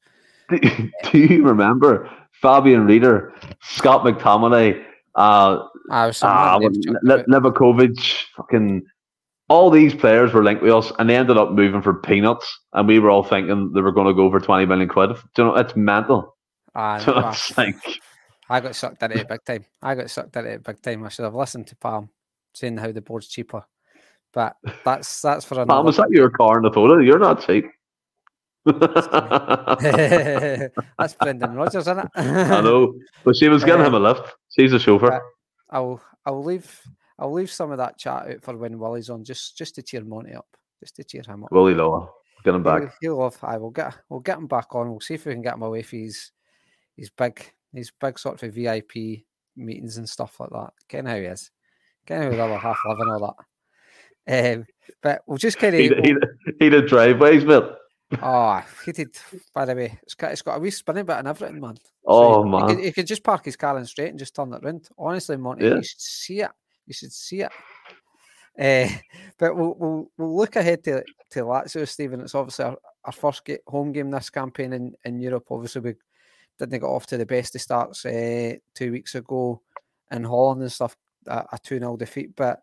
Do, 0.50 0.60
do 1.12 1.18
you 1.18 1.43
remember 1.43 2.10
Fabian 2.34 2.86
Rieder, 2.88 3.32
Scott 3.62 4.04
McTominay, 4.04 4.84
uh, 5.16 5.68
uh, 5.91 6.59
Livakovic, 7.28 8.26
fucking 8.36 8.84
all 9.47 9.70
these 9.70 9.93
players 9.93 10.34
were 10.34 10.43
linked 10.43 10.63
with 10.63 10.74
us, 10.74 10.91
and 10.97 11.09
they 11.09 11.16
ended 11.16 11.38
up 11.38 11.51
moving 11.51 11.82
for 11.82 11.93
peanuts, 11.93 12.59
and 12.74 12.88
we 12.88 12.99
were 12.99 13.09
all 13.09 13.24
thinking 13.24 13.72
they 13.74 13.82
were 13.82 13.91
going 13.91 14.07
to 14.07 14.13
go 14.13 14.30
for 14.30 14.39
twenty 14.39 14.66
million 14.66 14.89
quid. 14.89 15.11
Do 15.36 15.38
you 15.38 15.43
know, 15.45 15.55
it's 15.55 15.76
mental. 15.76 16.36
Uh, 16.74 16.99
so 16.99 17.30
it's 17.30 17.57
like, 17.57 17.76
I 18.49 18.59
got 18.59 18.76
sucked 18.76 19.03
into 19.03 19.20
it 19.20 19.28
big 19.28 19.43
time. 19.45 19.66
I 19.82 19.95
got 19.95 20.09
sucked 20.09 20.36
into 20.36 20.51
it 20.51 20.63
big 20.63 20.82
time. 20.82 21.05
I 21.05 21.09
should 21.09 21.26
have 21.26 21.36
listened 21.36 21.68
to 21.68 21.76
Palm 21.76 22.09
saying 22.53 22.78
how 22.78 22.91
the 22.91 23.01
board's 23.01 23.28
cheaper. 23.28 23.63
But 24.34 24.55
that's 24.84 25.22
that's 25.22 25.45
for 25.45 25.55
another. 25.55 25.68
Mom, 25.68 25.86
was 25.86 25.97
that 25.97 26.11
your 26.11 26.30
car 26.30 26.57
in 26.57 26.63
the 26.63 26.72
photo? 26.72 26.97
You're 26.97 27.20
not 27.20 27.45
cheap. 27.45 27.66
that's 28.66 29.07
Brendan 31.22 31.53
Rodgers, 31.53 31.84
isn't 31.84 31.99
it? 31.99 32.07
I 32.16 32.61
know, 32.61 32.95
but 33.24 33.36
she 33.36 33.47
was 33.47 33.63
giving 33.63 33.86
him 33.86 33.93
a 33.93 33.99
lift. 33.99 34.34
She's 34.58 34.74
a 34.74 34.80
chauffeur. 34.80 35.22
I'll 35.70 36.01
I'll 36.26 36.43
leave 36.43 36.82
I'll 37.20 37.34
leave 37.34 37.51
some 37.51 37.72
of 37.72 37.78
that 37.78 37.97
chat 37.97 38.28
out 38.28 38.43
for 38.43 38.58
when 38.58 38.80
Willie's 38.80 39.10
on, 39.10 39.24
just 39.24 39.58
just 39.58 39.76
to 39.76 39.82
cheer 39.82 40.03
Monty 40.03 40.34
up, 40.34 40.47
just 40.80 40.95
to 40.97 41.03
cheer 41.03 41.24
him 41.26 41.43
up. 41.43 41.51
Willie 41.51 41.74
Lower, 41.74 42.10
get 42.43 42.56
him 42.56 42.64
back. 42.64 42.93
He'll, 43.01 43.20
he'll 43.20 43.36
I 43.43 43.58
will 43.58 43.72
get 43.72 43.97
we'll 44.10 44.20
get 44.22 44.38
him 44.38 44.47
back 44.47 44.74
on. 44.74 44.89
We'll 44.89 45.01
see 45.01 45.16
if 45.16 45.26
we 45.26 45.34
can 45.34 45.41
get 45.41 45.56
him 45.56 45.64
away 45.64 45.82
for 45.82 45.97
his 45.97 46.32
his 46.95 47.10
big 47.10 47.41
his 47.74 47.91
big 47.99 48.18
sort 48.18 48.41
of 48.41 48.53
VIP 48.53 49.24
meetings 49.56 49.97
and 49.97 50.10
stuff 50.10 50.39
like 50.39 50.49
that. 50.51 50.72
Getting 50.89 51.08
how 51.08 51.18
he 51.18 51.24
is, 51.24 51.51
getting 52.06 52.32
how 52.32 52.38
the 52.38 52.43
other 52.43 52.58
half 52.58 52.80
living 52.86 53.10
all 53.10 53.36
that. 54.28 54.56
Um, 54.56 54.66
but 55.01 55.22
we'll 55.28 55.38
just 55.38 55.60
kind 55.60 55.76
of 55.76 55.82
he'd, 55.82 56.06
he, 56.06 56.16
he 56.60 56.70
did 56.70 56.88
driveways, 56.88 57.43
but 57.43 57.78
oh, 58.22 58.64
he 58.86 58.91
did. 58.91 59.16
By 59.53 59.66
the 59.66 59.76
way, 59.76 59.99
it's 60.03 60.14
got 60.14 60.32
it's 60.32 60.41
got 60.41 60.58
a 60.58 60.60
wee 60.60 60.72
spinning 60.72 61.06
bit 61.06 61.18
and 61.18 61.28
everything, 61.28 61.60
man. 61.60 61.78
Oh 62.06 62.43
so 62.43 62.43
man, 62.43 62.70
he 62.70 62.76
could, 62.76 62.84
he 62.86 62.91
could, 62.91 63.08
just 63.08 63.24
park 63.24 63.45
his 63.45 63.56
car 63.56 63.78
in 63.78 63.86
straight 63.86 64.10
and 64.10 64.20
just 64.20 64.36
turn 64.36 64.53
it 64.53 64.64
round. 64.64 64.88
Honestly, 64.97 65.38
Monty, 65.38 65.66
yeah. 65.66 65.76
you 65.76 65.84
should 65.84 66.01
see 66.01 66.41
it. 66.41 66.51
You 66.86 66.93
should 66.93 67.12
see 67.12 67.41
it. 67.41 67.51
Uh, 68.60 68.95
but 69.39 69.56
we'll, 69.56 69.76
we'll 69.78 70.12
we'll 70.18 70.38
look 70.38 70.56
ahead 70.56 70.84
to 70.84 71.03
to 71.32 71.39
Lazio, 71.41 71.88
Stephen. 71.88 72.22
It's 72.22 72.36
obviously 72.36 72.66
our, 72.66 72.78
our 73.03 73.12
first 73.12 73.43
get, 73.45 73.62
home 73.68 73.91
game 73.91 74.12
this 74.12 74.30
campaign 74.30 74.74
in, 74.74 74.93
in 75.03 75.20
Europe. 75.20 75.47
Obviously, 75.49 75.82
we 75.82 75.93
didn't 76.60 76.80
get 76.80 76.84
off 76.84 77.08
to 77.08 77.18
the 77.18 77.26
best 77.26 77.56
of 77.56 77.62
starts 77.62 78.06
uh, 78.06 78.56
two 78.74 78.91
weeks 78.91 79.16
ago 79.16 79.62
in 80.12 80.24
Holland 80.24 80.62
and 80.62 80.72
stuff. 80.72 80.95
A, 81.28 81.43
a 81.53 81.60
2 81.64 81.80
0 81.80 81.97
defeat, 81.97 82.36
but 82.36 82.62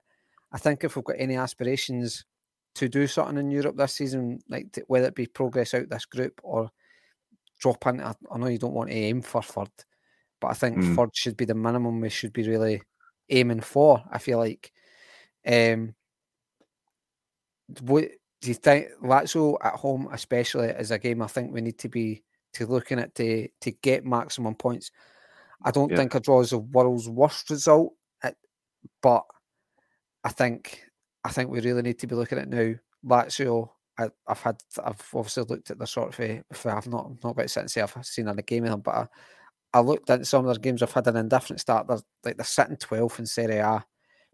I 0.52 0.58
think 0.58 0.84
if 0.84 0.94
we've 0.94 1.04
got 1.04 1.16
any 1.18 1.36
aspirations 1.36 2.24
to 2.74 2.88
do 2.88 3.06
something 3.06 3.38
in 3.38 3.50
Europe 3.50 3.76
this 3.76 3.94
season, 3.94 4.40
like 4.48 4.72
to, 4.72 4.84
whether 4.86 5.08
it 5.08 5.14
be 5.14 5.26
progress 5.26 5.74
out 5.74 5.88
this 5.88 6.04
group 6.06 6.40
or 6.42 6.70
drop 7.60 7.86
into, 7.86 8.04
I, 8.04 8.14
I 8.30 8.38
know 8.38 8.46
you 8.46 8.58
don't 8.58 8.74
want 8.74 8.90
to 8.90 8.96
aim 8.96 9.22
for 9.22 9.42
third, 9.42 9.70
but 10.40 10.48
I 10.48 10.54
think 10.54 10.78
mm. 10.78 10.96
third 10.96 11.10
should 11.14 11.36
be 11.36 11.44
the 11.44 11.54
minimum 11.54 12.00
we 12.00 12.08
should 12.08 12.32
be 12.32 12.48
really 12.48 12.82
aiming 13.28 13.60
for. 13.60 14.02
I 14.10 14.18
feel 14.18 14.38
like. 14.38 14.72
Um, 15.46 15.94
what 17.80 18.04
do 18.40 18.48
you 18.48 18.54
think 18.54 18.88
Lazio 19.02 19.56
at 19.62 19.74
home, 19.74 20.08
especially, 20.12 20.68
is 20.68 20.90
a 20.90 20.98
game 20.98 21.22
I 21.22 21.26
think 21.26 21.52
we 21.52 21.60
need 21.60 21.78
to 21.78 21.88
be 21.88 22.22
to 22.54 22.66
looking 22.66 22.98
at 22.98 23.14
to 23.16 23.48
to 23.60 23.70
get 23.70 24.04
maximum 24.04 24.54
points. 24.54 24.90
I 25.64 25.70
don't 25.70 25.90
yeah. 25.90 25.96
think 25.96 26.14
a 26.14 26.20
draw 26.20 26.40
is 26.40 26.50
the 26.50 26.58
world's 26.58 27.08
worst 27.08 27.50
result, 27.50 27.94
but 29.00 29.24
I 30.24 30.28
think 30.30 30.84
I 31.24 31.30
think 31.30 31.50
we 31.50 31.60
really 31.60 31.82
need 31.82 31.98
to 32.00 32.06
be 32.06 32.14
looking 32.14 32.38
at 32.38 32.48
now. 32.48 32.74
Lazio, 33.04 33.68
I, 33.98 34.08
have 34.28 34.40
had 34.40 34.62
I've 34.84 35.08
obviously 35.14 35.44
looked 35.44 35.70
at 35.70 35.78
the 35.78 35.86
sort 35.86 36.18
of 36.18 36.20
if 36.20 36.66
I've 36.66 36.86
not 36.86 37.12
not 37.22 37.30
about 37.30 37.48
to 37.48 37.68
say 37.68 37.80
I've 37.80 37.96
seen 38.02 38.28
a 38.28 38.34
game 38.42 38.64
of 38.64 38.70
them, 38.70 38.80
but 38.80 38.94
I, 38.94 39.06
I 39.74 39.80
looked 39.80 40.10
at 40.10 40.26
some 40.26 40.46
of 40.46 40.54
their 40.54 40.60
games. 40.60 40.82
I've 40.82 40.92
had 40.92 41.06
an 41.06 41.16
indifferent 41.16 41.60
start. 41.60 41.86
They're 41.86 41.98
like 42.24 42.36
they're 42.36 42.44
sitting 42.44 42.76
12th 42.76 43.18
in 43.18 43.26
Serie 43.26 43.58
A, 43.58 43.84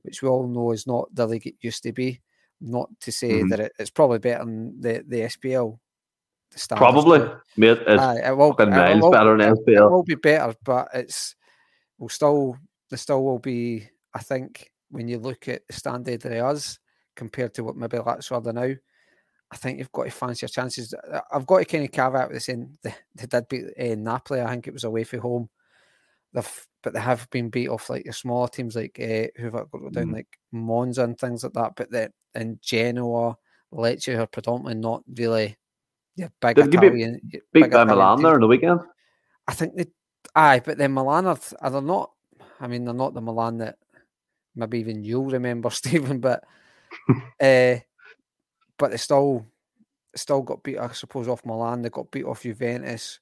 which 0.02 0.22
we 0.22 0.28
all 0.28 0.46
know 0.46 0.72
is 0.72 0.86
not 0.86 1.14
the 1.14 1.26
league 1.26 1.46
it 1.46 1.54
used 1.60 1.82
to 1.84 1.92
be. 1.92 2.20
Not 2.60 2.88
to 3.00 3.12
say 3.12 3.30
mm-hmm. 3.30 3.48
that 3.50 3.60
it, 3.60 3.72
it's 3.78 3.90
probably 3.90 4.18
better 4.18 4.44
than 4.44 4.80
the 4.80 5.04
the 5.06 5.20
SPL. 5.22 5.78
The 6.50 6.76
probably, 6.76 7.18
mate, 7.58 7.78
uh, 7.86 8.14
it 8.24 8.36
will, 8.36 8.56
it 8.58 9.00
will, 9.00 9.10
better 9.10 9.36
than 9.36 9.54
SPL. 9.54 9.86
It 9.86 9.90
will 9.90 10.02
be 10.02 10.14
better, 10.14 10.54
but 10.64 10.88
it's 10.94 11.36
will 11.98 12.08
still 12.08 12.56
there 12.90 12.98
still 12.98 13.22
will 13.22 13.38
be. 13.38 13.88
I 14.14 14.20
think 14.20 14.72
when 14.90 15.08
you 15.08 15.18
look 15.18 15.48
at 15.48 15.66
the 15.66 15.72
standard 15.72 16.24
of 16.24 16.32
us 16.32 16.78
compared 17.16 17.54
to 17.54 17.64
what 17.64 17.76
maybe 17.76 17.98
Lazio 17.98 18.44
are 18.46 18.52
now, 18.52 18.74
I 19.50 19.56
think 19.56 19.78
you've 19.78 19.92
got 19.92 20.04
to 20.04 20.10
fancy 20.10 20.44
your 20.44 20.48
chances. 20.48 20.94
I've 21.32 21.46
got 21.46 21.58
to 21.58 21.64
kind 21.64 21.84
of 21.84 21.92
caveat 21.92 22.30
with 22.30 22.42
saying 22.42 22.78
they, 22.82 22.94
they 23.14 23.26
did 23.26 23.48
beat 23.48 23.64
uh, 23.78 23.94
Napoli. 23.96 24.40
I 24.40 24.50
think 24.50 24.68
it 24.68 24.74
was 24.74 24.84
away 24.84 25.04
from 25.04 25.20
home. 25.20 25.48
They've, 26.34 26.66
but 26.82 26.92
they 26.92 27.00
have 27.00 27.28
been 27.30 27.48
beat 27.48 27.68
off 27.68 27.88
like 27.88 28.04
the 28.04 28.12
smaller 28.12 28.48
teams 28.48 28.76
like 28.76 28.98
uh, 29.00 29.28
who've 29.40 29.52
got 29.52 29.70
down 29.92 30.08
mm. 30.08 30.12
like 30.12 30.38
Monza 30.52 31.04
and 31.04 31.18
things 31.18 31.42
like 31.42 31.54
that. 31.54 31.72
But 31.76 31.90
that 31.90 32.12
in 32.34 32.58
Genoa, 32.62 33.36
Lecce 33.72 34.16
are 34.16 34.26
predominantly 34.26 34.74
not 34.74 35.02
really 35.16 35.56
yeah 36.16 36.28
big 36.40 36.56
did 36.56 36.74
Italian. 36.74 37.20
Beat, 37.30 37.42
beat 37.52 37.70
by 37.70 37.84
Milan 37.84 38.22
there 38.22 38.34
on 38.34 38.40
the 38.40 38.46
weekend. 38.46 38.80
I 39.46 39.54
think 39.54 39.76
they, 39.76 39.86
aye, 40.34 40.60
but 40.62 40.76
then 40.76 40.92
Milan 40.92 41.26
are, 41.26 41.38
are 41.60 41.70
they 41.70 41.80
not? 41.80 42.10
I 42.60 42.66
mean, 42.66 42.84
they're 42.84 42.94
not 42.94 43.14
the 43.14 43.22
Milan 43.22 43.58
that 43.58 43.78
maybe 44.58 44.80
even 44.80 45.04
you'll 45.04 45.26
remember, 45.26 45.70
Stephen. 45.70 46.20
But 46.20 46.44
uh, 47.40 47.76
but 48.78 48.90
they 48.90 48.96
still 48.96 49.46
still 50.14 50.42
got 50.42 50.62
beat, 50.62 50.78
I 50.78 50.92
suppose, 50.92 51.28
off 51.28 51.44
Milan. 51.44 51.82
They 51.82 51.90
got 51.90 52.10
beat 52.10 52.24
off 52.24 52.42
Juventus, 52.42 53.20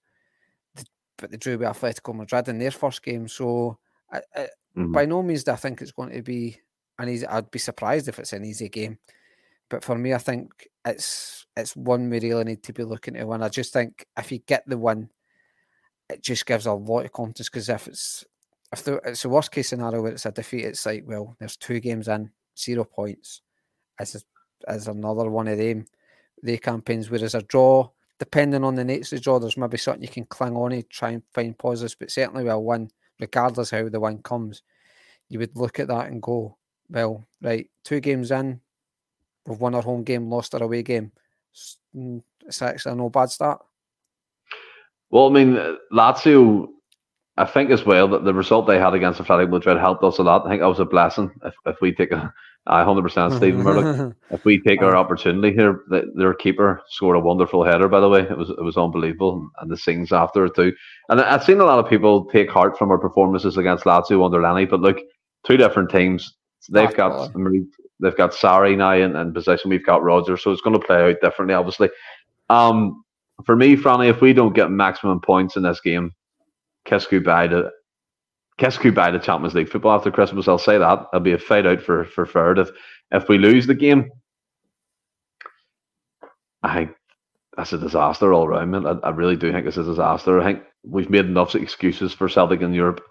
but 1.18 1.30
they 1.30 1.36
drew 1.36 1.58
with 1.58 1.68
Atletico 1.68 2.14
Madrid 2.14 2.48
in 2.48 2.58
their 2.58 2.70
first 2.70 3.02
game. 3.02 3.28
So, 3.28 3.78
I, 4.10 4.20
I, 4.34 4.40
mm-hmm. 4.76 4.92
by 4.92 5.06
no 5.06 5.22
means 5.22 5.44
do 5.44 5.52
I 5.52 5.56
think 5.56 5.80
it's 5.80 5.92
going 5.92 6.12
to 6.12 6.22
be 6.22 6.60
an 6.98 7.08
easy. 7.08 7.26
I'd 7.26 7.50
be 7.50 7.58
surprised 7.58 8.08
if 8.08 8.18
it's 8.18 8.32
an 8.32 8.44
easy 8.44 8.68
game. 8.68 8.98
But 9.68 9.82
for 9.82 9.98
me, 9.98 10.14
I 10.14 10.18
think 10.18 10.68
it's 10.84 11.46
it's 11.56 11.74
one 11.74 12.08
we 12.08 12.20
really 12.20 12.44
need 12.44 12.62
to 12.64 12.72
be 12.72 12.84
looking 12.84 13.14
to 13.14 13.24
win. 13.24 13.42
I 13.42 13.48
just 13.48 13.72
think 13.72 14.06
if 14.16 14.30
you 14.30 14.38
get 14.38 14.64
the 14.66 14.78
win, 14.78 15.10
it 16.08 16.22
just 16.22 16.46
gives 16.46 16.66
a 16.66 16.72
lot 16.72 17.04
of 17.04 17.12
confidence. 17.12 17.48
Because 17.48 17.68
if 17.68 17.88
it's 17.88 18.24
if 18.72 18.84
the, 18.84 18.96
it's 19.04 19.24
a 19.24 19.28
worst 19.28 19.52
case 19.52 19.68
scenario 19.68 20.02
where 20.02 20.12
it's 20.12 20.26
a 20.26 20.32
defeat, 20.32 20.64
it's 20.64 20.86
like 20.86 21.04
well, 21.06 21.36
there's 21.38 21.56
two 21.56 21.80
games 21.80 22.08
in, 22.08 22.30
zero 22.58 22.84
points. 22.84 23.42
As 23.98 24.24
as 24.66 24.88
another 24.88 25.30
one 25.30 25.48
of 25.48 25.58
them 25.58 25.86
the 26.42 26.58
campaigns. 26.58 27.10
Whereas 27.10 27.34
a 27.34 27.42
draw, 27.42 27.88
depending 28.18 28.64
on 28.64 28.74
the 28.74 28.84
nature 28.84 29.16
of 29.16 29.20
the 29.20 29.24
draw, 29.24 29.38
there's 29.38 29.56
maybe 29.56 29.78
something 29.78 30.02
you 30.02 30.08
can 30.08 30.24
cling 30.26 30.56
on 30.56 30.70
to, 30.70 30.82
try 30.82 31.10
and 31.10 31.22
find 31.32 31.56
positives. 31.56 31.96
But 31.98 32.10
certainly 32.10 32.44
with 32.44 32.52
a 32.52 32.58
win, 32.58 32.90
regardless 33.20 33.70
how 33.70 33.88
the 33.88 34.00
win 34.00 34.18
comes, 34.18 34.62
you 35.28 35.38
would 35.38 35.56
look 35.56 35.80
at 35.80 35.88
that 35.88 36.06
and 36.06 36.22
go, 36.22 36.56
well, 36.88 37.26
right, 37.42 37.68
two 37.84 38.00
games 38.00 38.30
in, 38.30 38.60
we've 39.46 39.58
won 39.58 39.74
our 39.74 39.82
home 39.82 40.04
game, 40.04 40.30
lost 40.30 40.54
our 40.54 40.62
away 40.62 40.82
game. 40.82 41.12
Mm, 41.96 42.22
it's 42.46 42.62
actually 42.62 42.94
no 42.94 43.10
bad 43.10 43.30
start. 43.30 43.64
Well, 45.10 45.28
I 45.28 45.30
mean, 45.30 45.76
Lazio 45.92 46.68
I 47.38 47.44
think 47.44 47.70
as 47.70 47.84
well 47.84 48.08
that 48.08 48.24
the 48.24 48.32
result 48.32 48.66
they 48.66 48.78
had 48.78 48.94
against 48.94 49.20
Athletic 49.20 49.50
Madrid 49.50 49.76
helped 49.78 50.02
us 50.02 50.18
a 50.18 50.22
lot. 50.22 50.46
I 50.46 50.50
think 50.50 50.62
that 50.62 50.68
was 50.68 50.80
a 50.80 50.86
blessing. 50.86 51.30
If, 51.44 51.54
if 51.66 51.80
we 51.82 51.92
take 51.92 52.12
a, 52.12 52.32
hundred 52.66 53.02
percent 53.02 53.34
Stephen 53.34 53.62
Murdoch, 53.62 54.16
if 54.30 54.44
we 54.44 54.58
take 54.60 54.80
our 54.80 54.96
opportunity 54.96 55.54
here, 55.54 55.82
the, 55.88 56.10
their 56.14 56.32
keeper 56.32 56.82
scored 56.88 57.16
a 57.16 57.20
wonderful 57.20 57.62
header. 57.62 57.88
By 57.88 58.00
the 58.00 58.08
way, 58.08 58.22
it 58.22 58.36
was 58.36 58.50
it 58.50 58.62
was 58.62 58.78
unbelievable, 58.78 59.50
and 59.60 59.70
the 59.70 59.76
scenes 59.76 60.12
after 60.12 60.46
it 60.46 60.54
too. 60.54 60.72
And 61.10 61.20
I've 61.20 61.44
seen 61.44 61.60
a 61.60 61.64
lot 61.64 61.78
of 61.78 61.90
people 61.90 62.24
take 62.24 62.50
heart 62.50 62.78
from 62.78 62.90
our 62.90 62.98
performances 62.98 63.58
against 63.58 63.84
Lazio 63.84 64.24
under 64.24 64.40
Lenny, 64.40 64.64
but 64.64 64.80
look, 64.80 64.98
two 65.46 65.58
different 65.58 65.90
teams. 65.90 66.36
They've 66.70 66.94
got 66.94 67.32
they've 68.00 68.16
got 68.16 68.32
Sarri 68.32 68.76
now 68.76 68.92
in, 68.92 69.14
in 69.14 69.34
position. 69.34 69.70
We've 69.70 69.84
got 69.84 70.02
Roger, 70.02 70.38
so 70.38 70.52
it's 70.52 70.62
going 70.62 70.78
to 70.78 70.86
play 70.86 71.10
out 71.10 71.20
differently, 71.22 71.54
obviously. 71.54 71.90
Um, 72.48 73.04
for 73.44 73.56
me, 73.56 73.76
Franny, 73.76 74.08
if 74.08 74.22
we 74.22 74.32
don't 74.32 74.54
get 74.54 74.70
maximum 74.70 75.20
points 75.20 75.56
in 75.56 75.62
this 75.62 75.80
game, 75.80 76.12
kiss 76.86 77.06
goodbye 77.06 77.48
to 77.48 77.70
kiss 78.58 78.78
goodbye 78.78 79.10
to 79.10 79.18
Champions 79.18 79.54
League 79.54 79.68
football 79.68 79.96
after 79.96 80.10
Christmas. 80.10 80.48
I'll 80.48 80.58
say 80.58 80.78
that 80.78 81.06
it'll 81.12 81.20
be 81.20 81.32
a 81.32 81.38
fight 81.38 81.66
out 81.66 81.82
for 81.82 82.04
for 82.04 82.26
third. 82.26 82.58
If 82.58 82.70
if 83.12 83.28
we 83.28 83.38
lose 83.38 83.66
the 83.66 83.74
game, 83.74 84.10
I 86.62 86.74
think 86.74 86.90
that's 87.56 87.72
a 87.72 87.78
disaster 87.78 88.32
all 88.32 88.48
round, 88.48 88.70
Man. 88.70 88.86
I, 88.86 88.92
I 89.02 89.10
really 89.10 89.36
do 89.36 89.52
think 89.52 89.66
it's 89.66 89.76
a 89.76 89.84
disaster. 89.84 90.40
I 90.40 90.44
think 90.44 90.62
we've 90.84 91.10
made 91.10 91.26
enough 91.26 91.54
excuses 91.54 92.12
for 92.12 92.28
Celtic 92.28 92.60
in 92.60 92.72
Europe, 92.72 93.02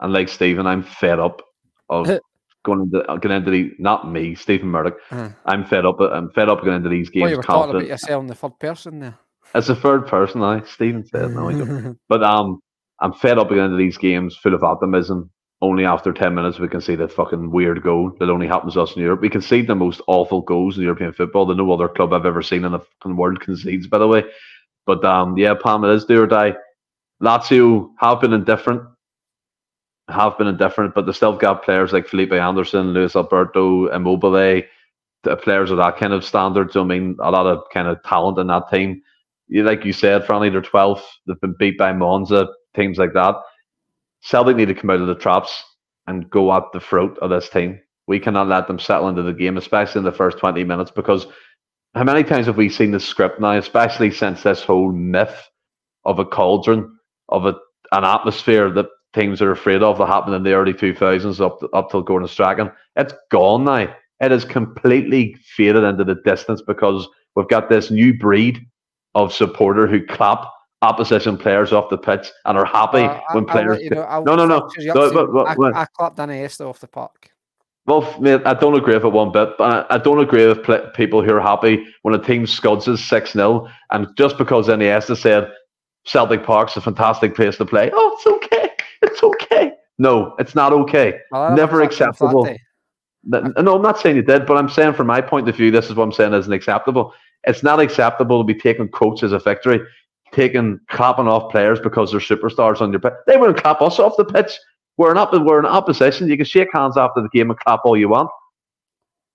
and 0.00 0.12
like 0.12 0.28
Stephen, 0.28 0.66
I'm 0.66 0.82
fed 0.82 1.18
up 1.18 1.42
of 1.88 2.06
going 2.64 2.80
into 2.82 3.02
going 3.20 3.36
into 3.36 3.50
the 3.50 3.72
not 3.78 4.10
me, 4.10 4.34
Stephen 4.34 4.68
Murdoch. 4.68 4.98
Uh-huh. 5.10 5.30
I'm 5.46 5.64
fed 5.64 5.86
up. 5.86 6.00
I'm 6.00 6.30
fed 6.30 6.48
up 6.48 6.62
going 6.62 6.76
into 6.76 6.88
these 6.88 7.10
games. 7.10 7.22
Well, 7.22 7.30
you 7.30 7.36
were 7.36 7.42
talking 7.42 7.70
about 7.70 7.86
yourself 7.86 8.20
in 8.22 8.26
the 8.26 8.34
third 8.34 8.58
person 8.58 9.00
there. 9.00 9.18
As 9.54 9.68
a 9.68 9.74
third 9.74 10.06
person, 10.06 10.42
I 10.42 10.62
Stephen 10.64 11.04
said 11.04 11.32
no, 11.32 11.96
but 12.08 12.22
um, 12.22 12.60
I'm 13.00 13.12
fed 13.12 13.38
up 13.38 13.50
again 13.50 13.66
into 13.66 13.76
these 13.76 13.98
games 13.98 14.36
full 14.36 14.54
of 14.54 14.62
optimism. 14.62 15.30
Only 15.62 15.84
after 15.84 16.12
10 16.12 16.34
minutes, 16.34 16.58
we 16.58 16.68
can 16.68 16.80
see 16.80 16.94
that 16.96 17.12
fucking 17.12 17.50
weird 17.50 17.82
goal 17.82 18.12
that 18.18 18.30
only 18.30 18.46
happens 18.46 18.74
to 18.74 18.80
us 18.80 18.96
in 18.96 19.02
Europe. 19.02 19.20
We 19.20 19.28
concede 19.28 19.66
the 19.66 19.74
most 19.74 20.00
awful 20.06 20.40
goals 20.40 20.78
in 20.78 20.84
European 20.84 21.12
football 21.12 21.44
that 21.46 21.56
no 21.56 21.70
other 21.70 21.88
club 21.88 22.14
I've 22.14 22.24
ever 22.24 22.40
seen 22.40 22.64
in 22.64 22.72
the, 22.72 22.78
in 23.04 23.10
the 23.10 23.14
world 23.14 23.40
concedes, 23.40 23.86
by 23.86 23.98
the 23.98 24.08
way. 24.08 24.24
But 24.86 25.04
um, 25.04 25.36
yeah, 25.36 25.54
Pam, 25.54 25.84
it 25.84 25.90
is 25.90 26.06
do 26.06 26.22
or 26.22 26.26
die. 26.26 26.54
Lazio 27.22 27.90
have 27.98 28.22
been 28.22 28.32
indifferent, 28.32 28.82
have 30.08 30.38
been 30.38 30.46
indifferent, 30.46 30.94
but 30.94 31.04
they 31.04 31.12
still 31.12 31.36
got 31.36 31.62
players 31.62 31.92
like 31.92 32.08
Felipe 32.08 32.32
Anderson, 32.32 32.94
Luis 32.94 33.14
Alberto, 33.14 33.88
Immobile, 33.88 34.62
the 35.24 35.36
players 35.36 35.70
of 35.70 35.76
that 35.76 35.98
kind 35.98 36.14
of 36.14 36.24
standard. 36.24 36.72
So, 36.72 36.80
I 36.80 36.84
mean, 36.84 37.16
a 37.20 37.30
lot 37.30 37.46
of 37.46 37.64
kind 37.72 37.86
of 37.86 38.02
talent 38.02 38.38
in 38.38 38.46
that 38.46 38.70
team. 38.70 39.02
Like 39.50 39.84
you 39.84 39.92
said, 39.92 40.22
Franny, 40.22 40.50
they're 40.50 40.62
12th. 40.62 41.02
They've 41.26 41.40
been 41.42 41.56
beat 41.58 41.76
by 41.76 41.92
Monza 41.92 42.48
teams 42.74 42.98
like 42.98 43.12
that. 43.14 43.36
Celtic 44.22 44.56
need 44.56 44.68
to 44.68 44.74
come 44.74 44.90
out 44.90 45.00
of 45.00 45.06
the 45.06 45.14
traps 45.14 45.62
and 46.06 46.28
go 46.30 46.52
at 46.52 46.64
the 46.72 46.80
throat 46.80 47.18
of 47.22 47.30
this 47.30 47.48
team. 47.48 47.80
We 48.06 48.20
cannot 48.20 48.48
let 48.48 48.66
them 48.66 48.78
settle 48.78 49.08
into 49.08 49.22
the 49.22 49.32
game, 49.32 49.56
especially 49.56 50.00
in 50.00 50.04
the 50.04 50.12
first 50.12 50.38
20 50.38 50.64
minutes, 50.64 50.90
because 50.90 51.26
how 51.94 52.04
many 52.04 52.22
times 52.22 52.46
have 52.46 52.56
we 52.56 52.68
seen 52.68 52.90
the 52.90 53.00
script 53.00 53.40
now, 53.40 53.56
especially 53.56 54.10
since 54.10 54.42
this 54.42 54.62
whole 54.62 54.92
myth 54.92 55.48
of 56.04 56.18
a 56.18 56.24
cauldron, 56.24 56.96
of 57.28 57.46
a, 57.46 57.54
an 57.92 58.04
atmosphere 58.04 58.70
that 58.70 58.86
teams 59.14 59.42
are 59.42 59.50
afraid 59.50 59.82
of 59.82 59.98
that 59.98 60.06
happened 60.06 60.34
in 60.34 60.42
the 60.42 60.52
early 60.52 60.72
2000s 60.72 61.40
up, 61.40 61.60
to, 61.60 61.68
up 61.68 61.90
till 61.90 62.02
Gordon 62.02 62.28
Strachan? 62.28 62.70
It's 62.96 63.14
gone 63.30 63.64
now. 63.64 63.94
It 64.20 64.32
is 64.32 64.44
completely 64.44 65.36
faded 65.56 65.82
into 65.82 66.04
the 66.04 66.16
distance 66.24 66.62
because 66.62 67.08
we've 67.34 67.48
got 67.48 67.68
this 67.68 67.90
new 67.90 68.16
breed 68.18 68.60
of 69.14 69.32
supporter 69.32 69.86
who 69.86 70.04
clap 70.06 70.46
opposition 70.82 71.36
players 71.36 71.72
off 71.72 71.90
the 71.90 71.98
pitch 71.98 72.30
and 72.44 72.56
are 72.56 72.64
happy 72.64 73.02
uh, 73.02 73.20
when 73.32 73.48
I, 73.48 73.52
players. 73.52 73.82
You 73.82 73.90
know, 73.90 74.22
no, 74.24 74.34
no, 74.34 74.46
no. 74.46 74.68
no 74.78 74.94
but, 74.94 75.32
but, 75.32 75.56
but, 75.56 75.74
I, 75.74 75.82
I 75.82 75.86
clapped 75.86 76.16
Iniesta 76.16 76.68
off 76.68 76.80
the 76.80 76.88
park. 76.88 77.30
Well, 77.86 78.20
mate, 78.20 78.42
I 78.44 78.54
don't 78.54 78.76
agree 78.76 78.94
with 78.94 79.04
it 79.04 79.08
one 79.08 79.32
bit. 79.32 79.50
But 79.58 79.90
I, 79.90 79.96
I 79.96 79.98
don't 79.98 80.20
agree 80.20 80.46
with 80.46 80.62
pl- 80.62 80.90
people 80.94 81.22
who 81.22 81.34
are 81.34 81.40
happy 81.40 81.86
when 82.02 82.14
a 82.14 82.22
team 82.22 82.46
scuds 82.46 82.86
us 82.88 83.02
6 83.02 83.32
0. 83.32 83.68
And 83.90 84.06
just 84.16 84.38
because 84.38 84.68
Iniesta 84.68 85.16
said 85.16 85.50
Celtic 86.04 86.44
Park's 86.44 86.76
a 86.76 86.80
fantastic 86.80 87.34
place 87.34 87.56
to 87.56 87.64
play, 87.64 87.90
oh, 87.92 88.16
it's 88.16 88.26
okay. 88.26 88.70
It's 89.02 89.22
okay. 89.22 89.72
No, 89.98 90.34
it's 90.38 90.54
not 90.54 90.72
okay. 90.72 91.18
Well, 91.30 91.56
Never 91.56 91.82
acceptable. 91.82 92.54
No, 93.24 93.76
I'm 93.76 93.82
not 93.82 93.98
saying 93.98 94.16
you 94.16 94.22
did, 94.22 94.46
but 94.46 94.56
I'm 94.56 94.68
saying 94.68 94.94
from 94.94 95.06
my 95.06 95.20
point 95.20 95.48
of 95.48 95.56
view, 95.56 95.70
this 95.70 95.90
is 95.90 95.94
what 95.94 96.04
I'm 96.04 96.12
saying 96.12 96.32
isn't 96.32 96.52
acceptable. 96.52 97.14
It's 97.44 97.62
not 97.62 97.80
acceptable 97.80 98.40
to 98.40 98.44
be 98.44 98.58
taking 98.58 98.88
quotes 98.88 99.22
as 99.22 99.32
a 99.32 99.38
victory 99.38 99.80
taking 100.32 100.80
clapping 100.88 101.28
off 101.28 101.50
players 101.50 101.80
because 101.80 102.10
they're 102.10 102.20
superstars 102.20 102.80
on 102.80 102.90
your 102.90 103.00
pitch. 103.00 103.12
They 103.26 103.36
wouldn't 103.36 103.58
clap 103.58 103.82
us 103.82 103.98
off 103.98 104.16
the 104.16 104.24
pitch. 104.24 104.58
We're 104.96 105.14
in, 105.14 105.44
we're 105.44 105.58
in 105.58 105.66
opposition. 105.66 106.28
You 106.28 106.36
can 106.36 106.46
shake 106.46 106.68
hands 106.72 106.96
after 106.96 107.22
the 107.22 107.28
game 107.30 107.50
and 107.50 107.58
clap 107.58 107.80
all 107.84 107.96
you 107.96 108.08
want. 108.08 108.30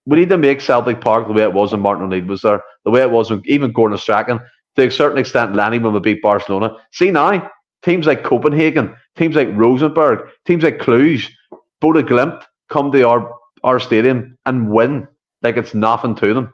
We 0.05 0.17
need 0.17 0.29
to 0.29 0.37
make 0.37 0.61
Celtic 0.61 1.01
Park 1.01 1.27
the 1.27 1.33
way 1.33 1.43
it 1.43 1.53
was 1.53 1.71
when 1.71 1.81
Martin 1.81 2.05
O'Neill 2.05 2.25
was 2.25 2.43
there, 2.43 2.61
the 2.83 2.91
way 2.91 3.01
it 3.01 3.09
was 3.09 3.31
when 3.31 3.41
even 3.45 3.71
Gordon 3.71 3.97
Strachan, 3.97 4.39
to 4.75 4.87
a 4.87 4.91
certain 4.91 5.17
extent, 5.17 5.55
Lenny 5.55 5.79
when 5.79 5.93
we 5.93 5.99
beat 5.99 6.21
Barcelona. 6.21 6.75
See 6.91 7.09
now, 7.09 7.49
teams 7.83 8.05
like 8.05 8.23
Copenhagen, 8.23 8.95
teams 9.15 9.35
like 9.35 9.49
Rosenborg, 9.53 10.29
teams 10.45 10.63
like 10.63 10.77
Cluj, 10.77 11.29
Bodo 11.81 12.03
Glimt 12.03 12.43
come 12.69 12.91
to 12.91 13.01
our, 13.03 13.33
our 13.63 13.79
stadium 13.79 14.37
and 14.45 14.69
win 14.69 15.07
like 15.41 15.57
it's 15.57 15.73
nothing 15.73 16.15
to 16.15 16.33
them. 16.33 16.53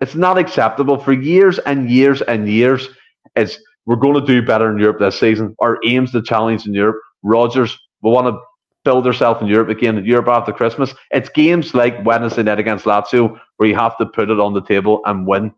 It's 0.00 0.14
not 0.16 0.38
acceptable 0.38 0.98
for 0.98 1.12
years 1.12 1.58
and 1.60 1.88
years 1.88 2.22
and 2.22 2.48
years 2.48 2.88
is 3.36 3.58
we're 3.86 3.96
going 3.96 4.14
to 4.14 4.26
do 4.26 4.44
better 4.44 4.70
in 4.70 4.78
Europe 4.78 4.98
this 4.98 5.18
season. 5.18 5.54
Our 5.60 5.78
aim's 5.84 6.12
the 6.12 6.22
challenge 6.22 6.66
in 6.66 6.74
Europe. 6.74 7.00
Rodgers, 7.22 7.78
will 8.02 8.12
want 8.12 8.26
to 8.26 8.40
build 8.84 9.06
herself 9.06 9.40
in 9.40 9.48
Europe 9.48 9.68
again, 9.68 10.04
Europe 10.04 10.28
after 10.28 10.52
Christmas. 10.52 10.94
It's 11.10 11.28
games 11.28 11.74
like 11.74 12.04
Wednesday 12.04 12.42
night 12.42 12.58
against 12.58 12.84
Lazio 12.84 13.38
where 13.56 13.68
you 13.68 13.76
have 13.76 13.96
to 13.98 14.06
put 14.06 14.30
it 14.30 14.40
on 14.40 14.54
the 14.54 14.62
table 14.62 15.00
and 15.06 15.26
win. 15.26 15.52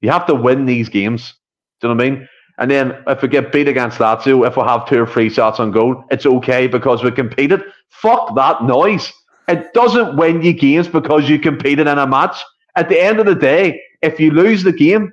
You 0.00 0.10
have 0.10 0.26
to 0.26 0.34
win 0.34 0.66
these 0.66 0.88
games. 0.88 1.34
Do 1.80 1.88
you 1.88 1.94
know 1.94 1.98
what 1.98 2.06
I 2.06 2.10
mean? 2.10 2.28
And 2.58 2.70
then 2.70 3.02
if 3.06 3.22
we 3.22 3.28
get 3.28 3.52
beat 3.52 3.68
against 3.68 3.98
Lazio, 3.98 4.46
if 4.46 4.56
we 4.56 4.62
have 4.62 4.86
two 4.86 5.02
or 5.02 5.06
three 5.06 5.30
shots 5.30 5.58
on 5.58 5.70
goal, 5.70 6.04
it's 6.10 6.26
okay 6.26 6.66
because 6.66 7.02
we 7.02 7.10
competed. 7.10 7.62
Fuck 7.88 8.36
that 8.36 8.62
noise. 8.64 9.12
It 9.48 9.72
doesn't 9.72 10.16
win 10.16 10.42
you 10.42 10.52
games 10.52 10.86
because 10.86 11.28
you 11.28 11.38
competed 11.38 11.88
in 11.88 11.98
a 11.98 12.06
match. 12.06 12.36
At 12.76 12.88
the 12.88 13.00
end 13.00 13.18
of 13.18 13.26
the 13.26 13.34
day, 13.34 13.80
if 14.02 14.20
you 14.20 14.30
lose 14.30 14.62
the 14.62 14.72
game, 14.72 15.10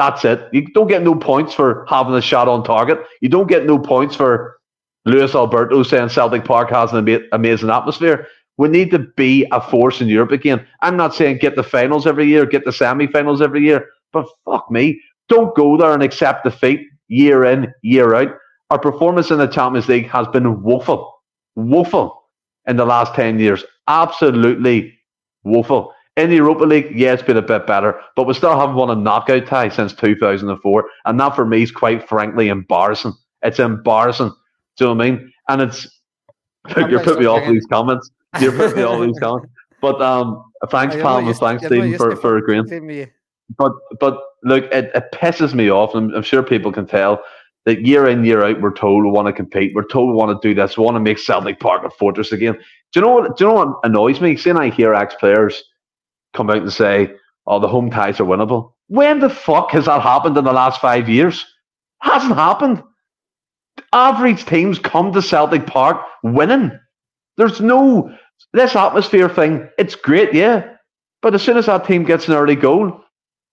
that's 0.00 0.24
it. 0.24 0.48
You 0.50 0.62
don't 0.72 0.88
get 0.88 1.02
no 1.02 1.14
points 1.14 1.52
for 1.52 1.84
having 1.86 2.14
a 2.14 2.22
shot 2.22 2.48
on 2.48 2.64
target. 2.64 2.98
You 3.20 3.28
don't 3.28 3.48
get 3.48 3.66
no 3.66 3.78
points 3.78 4.16
for 4.16 4.58
Luis 5.04 5.34
Alberto 5.34 5.82
saying 5.82 6.08
Celtic 6.08 6.42
Park 6.46 6.70
has 6.70 6.94
an 6.94 7.28
amazing 7.32 7.68
atmosphere. 7.68 8.26
We 8.56 8.68
need 8.68 8.90
to 8.92 9.00
be 9.18 9.46
a 9.52 9.60
force 9.60 10.00
in 10.00 10.08
Europe 10.08 10.32
again. 10.32 10.66
I'm 10.80 10.96
not 10.96 11.14
saying 11.14 11.38
get 11.42 11.54
the 11.54 11.62
finals 11.62 12.06
every 12.06 12.26
year, 12.26 12.46
get 12.46 12.64
the 12.64 12.72
semi-finals 12.72 13.42
every 13.42 13.60
year, 13.60 13.88
but 14.10 14.26
fuck 14.46 14.70
me, 14.70 14.98
don't 15.28 15.54
go 15.54 15.76
there 15.76 15.92
and 15.92 16.02
accept 16.02 16.44
defeat 16.44 16.80
year 17.08 17.44
in, 17.44 17.70
year 17.82 18.14
out. 18.14 18.34
Our 18.70 18.78
performance 18.78 19.30
in 19.30 19.36
the 19.36 19.48
Champions 19.48 19.86
League 19.86 20.08
has 20.08 20.26
been 20.28 20.62
woeful, 20.62 21.12
woeful 21.56 22.22
in 22.66 22.76
the 22.76 22.86
last 22.86 23.14
10 23.14 23.38
years. 23.38 23.64
Absolutely 23.86 24.94
woeful. 25.44 25.92
In 26.20 26.28
the 26.28 26.36
Europa 26.36 26.64
League, 26.64 26.92
yeah, 26.94 27.14
it's 27.14 27.22
been 27.22 27.38
a 27.38 27.42
bit 27.42 27.66
better, 27.66 27.98
but 28.14 28.26
we 28.26 28.34
still 28.34 28.58
haven't 28.58 28.76
won 28.76 28.90
a 28.90 28.94
knockout 28.94 29.46
tie 29.46 29.70
since 29.70 29.94
2004. 29.94 30.84
And 31.06 31.18
that 31.18 31.34
for 31.34 31.46
me 31.46 31.62
is 31.62 31.70
quite 31.70 32.06
frankly 32.06 32.48
embarrassing. 32.48 33.14
It's 33.42 33.58
embarrassing. 33.58 34.28
Do 34.76 34.84
you 34.84 34.86
know 34.86 34.94
what 34.94 35.06
I 35.06 35.10
mean? 35.10 35.32
And 35.48 35.62
it's, 35.62 36.00
you're 36.76 37.02
putting 37.02 37.20
me 37.20 37.26
off 37.26 37.48
these 37.48 37.64
comments. 37.66 38.10
You're 38.38 38.52
putting 38.52 38.76
me 38.76 38.82
off 38.82 39.00
these 39.06 39.18
comments. 39.20 39.50
But 39.80 40.02
um, 40.02 40.44
thanks, 40.68 40.94
Pam, 40.96 41.26
and 41.26 41.36
thanks, 41.36 41.64
Stephen, 41.64 41.96
for, 41.96 42.14
for 42.16 42.36
agreeing. 42.36 42.66
But 43.56 43.72
but 43.98 44.20
look, 44.44 44.64
it, 44.64 44.90
it 44.94 45.04
pisses 45.12 45.54
me 45.54 45.70
off, 45.70 45.94
and 45.94 46.14
I'm 46.14 46.22
sure 46.22 46.42
people 46.42 46.70
can 46.70 46.86
tell 46.86 47.22
that 47.64 47.86
year 47.86 48.06
in, 48.06 48.24
year 48.24 48.44
out, 48.44 48.60
we're 48.60 48.74
told 48.74 49.04
we 49.04 49.10
want 49.10 49.26
to 49.26 49.32
compete. 49.32 49.74
We're 49.74 49.86
told 49.86 50.08
we 50.08 50.14
want 50.14 50.40
to 50.40 50.48
do 50.48 50.54
this. 50.54 50.76
We 50.76 50.84
want 50.84 50.96
to 50.96 51.00
make 51.00 51.18
Celtic 51.18 51.60
Park 51.60 51.84
a 51.84 51.90
fortress 51.90 52.30
again. 52.30 52.54
Do 52.92 53.00
you 53.00 53.06
know 53.06 53.12
what? 53.12 53.36
Do 53.36 53.44
you 53.44 53.50
know 53.50 53.56
what 53.56 53.78
annoys 53.84 54.20
me? 54.20 54.36
Seeing 54.36 54.58
I 54.58 54.68
hear 54.68 54.94
ex 54.94 55.14
players 55.14 55.64
come 56.34 56.50
out 56.50 56.58
and 56.58 56.72
say, 56.72 57.12
"Oh, 57.46 57.58
the 57.58 57.68
home 57.68 57.90
ties 57.90 58.20
are 58.20 58.24
winnable." 58.24 58.72
When 58.88 59.20
the 59.20 59.30
fuck 59.30 59.70
has 59.72 59.86
that 59.86 60.02
happened 60.02 60.36
in 60.36 60.44
the 60.44 60.52
last 60.52 60.80
five 60.80 61.08
years? 61.08 61.46
Hasn't 62.00 62.34
happened. 62.34 62.82
Average 63.92 64.46
teams 64.46 64.78
come 64.78 65.12
to 65.12 65.22
Celtic 65.22 65.66
Park 65.66 66.00
winning. 66.22 66.78
There's 67.36 67.60
no 67.60 68.10
this 68.52 68.74
atmosphere 68.74 69.28
thing. 69.28 69.68
It's 69.78 69.94
great, 69.94 70.34
yeah, 70.34 70.74
but 71.22 71.34
as 71.34 71.42
soon 71.42 71.56
as 71.56 71.66
that 71.66 71.86
team 71.86 72.04
gets 72.04 72.28
an 72.28 72.34
early 72.34 72.56
goal, 72.56 73.00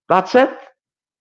that's 0.09 0.35
it. 0.35 0.49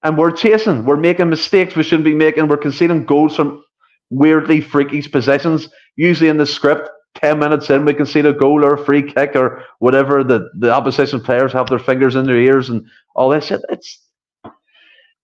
And 0.02 0.16
we're 0.16 0.30
chasing. 0.30 0.84
We're 0.84 0.96
making 0.96 1.28
mistakes 1.28 1.74
we 1.74 1.82
shouldn't 1.82 2.04
be 2.04 2.14
making. 2.14 2.48
We're 2.48 2.56
conceding 2.58 3.04
goals 3.04 3.36
from 3.36 3.62
weirdly 4.10 4.60
freaky 4.60 5.02
positions. 5.02 5.68
Usually 5.96 6.28
in 6.28 6.36
the 6.36 6.46
script, 6.46 6.88
10 7.16 7.38
minutes 7.38 7.70
in, 7.70 7.84
we 7.84 7.94
can 7.94 8.06
see 8.06 8.20
the 8.20 8.32
goal 8.32 8.64
or 8.64 8.74
a 8.74 8.84
free 8.84 9.02
kick 9.02 9.34
or 9.34 9.64
whatever. 9.78 10.22
The, 10.24 10.48
the 10.58 10.72
opposition 10.72 11.20
players 11.20 11.52
have 11.52 11.68
their 11.68 11.78
fingers 11.78 12.14
in 12.14 12.26
their 12.26 12.38
ears 12.38 12.68
and 12.68 12.86
all 13.14 13.30
this 13.30 13.46
shit. 13.46 13.60
It's, 13.68 14.02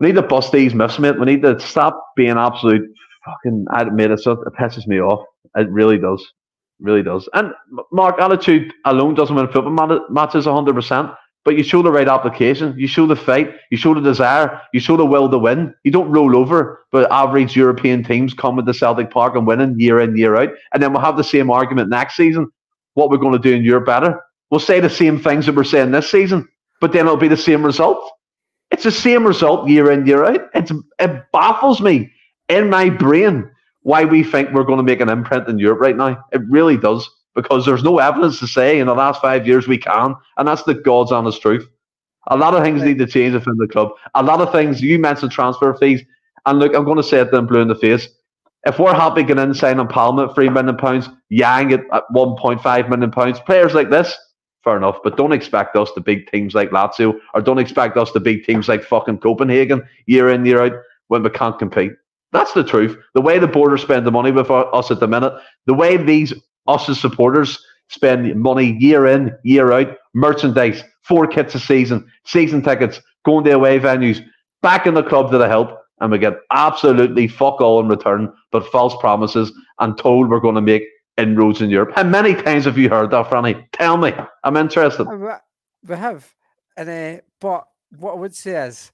we 0.01 0.09
need 0.09 0.17
to 0.17 0.23
bust 0.23 0.53
these 0.53 0.75
myths, 0.75 0.99
mate. 0.99 1.19
We 1.19 1.27
need 1.27 1.43
to 1.43 1.59
stop 1.61 2.03
being 2.17 2.37
absolute 2.37 2.83
fucking, 3.25 3.67
I 3.73 3.83
admit 3.83 4.11
it, 4.11 4.21
it 4.21 4.55
pisses 4.59 4.87
me 4.87 5.01
off. 5.01 5.27
It 5.57 5.69
really 5.71 5.99
does. 5.99 6.21
It 6.21 6.85
really 6.87 7.03
does. 7.03 7.29
And 7.35 7.53
Mark, 7.93 8.21
attitude 8.21 8.73
alone 8.85 9.15
doesn't 9.15 9.35
win 9.35 9.47
football 9.49 10.07
matches 10.11 10.47
100%. 10.47 11.17
But 11.45 11.57
you 11.57 11.65
show 11.65 11.83
the 11.83 11.91
right 11.91 12.09
application, 12.09 12.75
you 12.79 12.87
show 12.87 13.07
the 13.07 13.17
fight, 13.17 13.57
you 13.71 13.77
show 13.77 13.95
the 13.95 14.01
desire, 14.01 14.61
you 14.73 14.79
show 14.79 14.97
the 14.97 15.05
will 15.05 15.29
to 15.29 15.39
win. 15.39 15.75
You 15.83 15.91
don't 15.91 16.11
roll 16.11 16.37
over, 16.37 16.85
but 16.93 17.11
average 17.11 17.57
European 17.57 18.05
teams 18.05 18.33
come 18.33 18.61
into 18.61 18.73
Celtic 18.73 19.11
Park 19.11 19.35
and 19.35 19.47
winning 19.47 19.79
year 19.79 19.99
in, 20.01 20.17
year 20.17 20.37
out. 20.37 20.51
And 20.73 20.81
then 20.83 20.93
we'll 20.93 21.03
have 21.03 21.17
the 21.17 21.25
same 21.25 21.51
argument 21.51 21.89
next 21.89 22.17
season. 22.17 22.49
What 22.95 23.11
we're 23.11 23.17
going 23.17 23.33
to 23.33 23.39
do 23.41 23.55
in 23.55 23.65
Europe 23.65 23.87
better. 23.87 24.21
We'll 24.51 24.61
say 24.61 24.79
the 24.79 24.91
same 24.91 25.19
things 25.19 25.47
that 25.47 25.57
we're 25.57 25.65
saying 25.65 25.91
this 25.91 26.11
season, 26.11 26.47
but 26.81 26.93
then 26.93 27.07
it'll 27.07 27.17
be 27.17 27.29
the 27.29 27.37
same 27.37 27.65
result. 27.65 28.09
It's 28.71 28.85
the 28.85 28.91
same 28.93 29.27
result 29.27 29.69
year 29.69 29.91
in, 29.91 30.07
year 30.07 30.25
out. 30.25 30.49
It's, 30.55 30.71
it 30.99 31.25
baffles 31.33 31.81
me 31.81 32.13
in 32.49 32.71
my 32.71 32.89
brain 32.89 33.51
why 33.83 34.05
we 34.05 34.23
think 34.23 34.53
we're 34.53 34.65
going 34.65 34.79
to 34.79 34.85
make 34.85 35.01
an 35.01 35.09
imprint 35.09 35.49
in 35.49 35.59
Europe 35.59 35.81
right 35.81 35.97
now. 35.97 36.25
It 36.33 36.43
really 36.49 36.77
does 36.77 37.09
because 37.35 37.65
there's 37.65 37.83
no 37.83 37.99
evidence 37.99 38.39
to 38.41 38.47
say 38.47 38.79
in 38.79 38.87
the 38.87 38.95
last 38.95 39.21
five 39.21 39.47
years 39.47 39.67
we 39.67 39.79
can, 39.79 40.15
and 40.37 40.49
that's 40.49 40.63
the 40.65 40.75
God's 40.75 41.13
honest 41.13 41.41
truth. 41.41 41.69
A 42.29 42.37
lot 42.37 42.55
of 42.55 42.63
things 42.63 42.81
right. 42.81 42.89
need 42.89 42.99
to 42.99 43.07
change 43.07 43.35
within 43.35 43.57
the 43.57 43.67
club. 43.67 43.93
A 44.15 44.23
lot 44.23 44.41
of 44.41 44.53
things 44.53 44.81
you 44.81 44.99
mentioned 44.99 45.33
transfer 45.33 45.75
fees, 45.75 46.03
and 46.47 46.59
look, 46.59 46.75
I'm 46.75 46.85
going 46.85 46.97
to 46.97 47.03
say 47.03 47.21
it 47.21 47.31
then 47.33 47.47
blue 47.47 47.61
in 47.61 47.69
the 47.69 47.75
face. 47.75 48.09
If 48.65 48.79
we're 48.79 48.95
happy 48.95 49.25
getting 49.25 49.43
in 49.43 49.55
signing 49.55 49.89
Palma 49.89 50.29
at 50.29 50.35
three 50.35 50.49
million 50.49 50.77
pounds, 50.77 51.09
Yang 51.31 51.73
at, 51.73 51.81
at 51.93 52.05
1.5 52.15 52.89
million 52.89 53.11
pounds, 53.11 53.41
players 53.41 53.75
like 53.75 53.91
this, 53.91 54.17
fair 54.63 54.77
enough. 54.77 54.99
But 55.03 55.17
don't 55.17 55.33
expect 55.33 55.75
us 55.75 55.91
to 55.93 56.01
beat 56.01 56.31
teams 56.31 56.55
like 56.55 56.71
Lazio, 56.71 57.19
or 57.35 57.41
don't 57.41 57.59
expect 57.59 57.97
us 57.97 58.13
to 58.13 58.21
beat 58.21 58.45
teams 58.45 58.69
like 58.69 58.85
fucking 58.85 59.19
Copenhagen 59.19 59.83
year 60.07 60.31
in 60.31 60.47
year 60.47 60.63
out 60.63 60.73
when 61.09 61.25
we 61.25 61.31
can't 61.31 61.59
compete. 61.59 61.93
That's 62.31 62.53
the 62.53 62.65
truth. 62.65 62.97
The 63.15 63.21
way 63.21 63.39
the 63.39 63.49
border 63.49 63.77
spend 63.77 64.07
the 64.07 64.13
money 64.13 64.31
with 64.31 64.51
us 64.51 64.91
at 64.91 65.01
the 65.01 65.09
minute, 65.09 65.35
the 65.67 65.75
way 65.75 65.97
these 65.97 66.33
us 66.67 66.89
as 66.89 67.01
supporters 67.01 67.59
spend 67.93 68.35
money 68.41 68.77
year 68.81 69.07
in, 69.07 69.37
year 69.45 69.73
out, 69.73 69.97
merchandise, 70.15 70.83
four 71.03 71.27
kits 71.27 71.55
a 71.55 71.61
season, 71.61 72.11
season 72.25 72.63
tickets, 72.63 73.01
going 73.25 73.45
to 73.45 73.53
away 73.53 73.79
venues, 73.79 74.25
back 74.63 74.87
in 74.87 74.95
the 74.95 75.03
club 75.03 75.31
to 75.31 75.39
the 75.39 75.49
help, 75.49 75.79
and 76.01 76.11
we 76.11 76.19
get 76.19 76.35
absolutely 76.51 77.29
fuck 77.29 77.61
all 77.61 77.81
in 77.81 77.89
return, 77.89 78.33
but 78.51 78.67
false 78.67 78.95
promises 79.01 79.53
and 79.79 79.97
told 79.99 80.29
we're 80.29 80.41
going 80.41 80.55
to 80.55 80.61
make 80.61 80.83
inroads 81.19 81.61
in 81.61 81.71
Europe. 81.71 81.93
How 81.95 82.03
many 82.03 82.35
times 82.35 82.65
have 82.65 82.79
you 82.79 82.89
heard 82.89 83.11
that, 83.11 83.27
Franny? 83.27 83.65
Tell 83.73 83.97
me. 83.99 84.13
I'm 84.43 84.57
interested. 84.57 85.07
We 85.87 85.95
have. 85.95 86.33
And 86.77 86.89
uh, 86.89 87.21
but 87.41 87.65
what 87.99 88.13
I 88.13 88.17
would 88.17 88.35
say 88.35 88.67
is, 88.67 88.91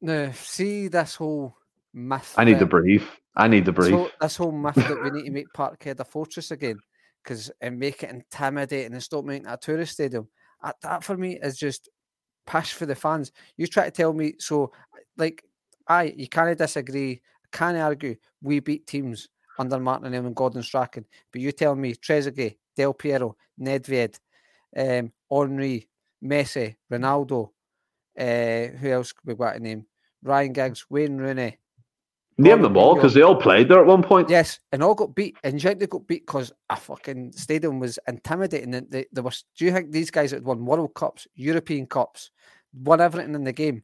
now 0.00 0.32
see 0.32 0.88
this 0.88 1.16
whole 1.16 1.54
myth. 1.92 2.34
I 2.38 2.44
need 2.44 2.58
to 2.58 2.66
breathe. 2.66 3.04
I 3.36 3.48
need 3.48 3.66
to 3.66 3.72
breathe. 3.72 3.92
So, 3.92 4.10
this 4.20 4.36
whole 4.36 4.52
myth 4.52 4.74
that 4.74 5.02
we 5.02 5.10
need 5.10 5.26
to 5.26 5.30
make 5.30 5.52
Parkhead 5.56 6.00
a 6.00 6.04
fortress 6.04 6.50
again 6.50 6.78
because 7.22 7.50
and 7.60 7.78
make 7.78 8.02
it 8.02 8.10
intimidating 8.10 8.92
and 8.92 9.02
stop 9.02 9.24
making 9.24 9.46
a 9.46 9.56
tourist 9.56 9.92
stadium. 9.92 10.28
That, 10.62 10.76
that 10.82 11.04
for 11.04 11.16
me 11.16 11.38
is 11.42 11.56
just 11.56 11.88
push 12.46 12.72
for 12.72 12.86
the 12.86 12.94
fans. 12.94 13.32
You 13.56 13.66
try 13.66 13.84
to 13.84 13.90
tell 13.90 14.12
me 14.12 14.34
so, 14.38 14.72
like, 15.16 15.44
I 15.88 16.14
you 16.16 16.28
can't 16.28 16.56
disagree, 16.56 17.22
can't 17.52 17.76
argue. 17.76 18.16
We 18.42 18.60
beat 18.60 18.86
teams 18.86 19.28
under 19.58 19.78
Martin 19.78 20.14
and 20.14 20.34
Gordon 20.34 20.62
Strachan, 20.62 21.04
but 21.30 21.40
you 21.40 21.52
tell 21.52 21.74
me 21.74 21.94
Trezeguet, 21.94 22.56
Del 22.76 22.94
Piero, 22.94 23.36
Nedved, 23.60 24.18
um, 24.76 25.12
Henry, 25.30 25.88
Messi, 26.24 26.76
Ronaldo, 26.90 27.50
uh, 28.18 28.76
who 28.78 28.90
else 28.90 29.12
could 29.12 29.26
we 29.26 29.34
got 29.34 29.54
to 29.54 29.60
name? 29.60 29.86
Ryan 30.22 30.52
Giggs, 30.52 30.86
Wayne 30.88 31.18
Rooney, 31.18 31.58
Name 32.42 32.62
them 32.62 32.76
all 32.76 32.94
because 32.94 33.14
they 33.14 33.22
all 33.22 33.36
played 33.36 33.68
there 33.68 33.80
at 33.80 33.86
one 33.86 34.02
point. 34.02 34.28
Yes, 34.28 34.58
and 34.72 34.82
all 34.82 34.94
got 34.94 35.14
beat. 35.14 35.36
And 35.44 35.60
they 35.60 35.86
got 35.86 36.06
beat 36.06 36.26
because 36.26 36.52
a 36.70 36.76
fucking 36.76 37.32
stadium 37.32 37.78
was 37.78 37.98
intimidating. 38.08 38.74
And 38.74 38.90
they, 38.90 39.06
they 39.12 39.20
were. 39.20 39.30
Do 39.56 39.64
you 39.64 39.72
think 39.72 39.92
these 39.92 40.10
guys 40.10 40.32
that 40.32 40.42
won 40.42 40.64
World 40.64 40.94
Cups, 40.94 41.26
European 41.34 41.86
Cups, 41.86 42.30
won 42.72 43.00
everything 43.00 43.34
in 43.34 43.44
the 43.44 43.52
game, 43.52 43.82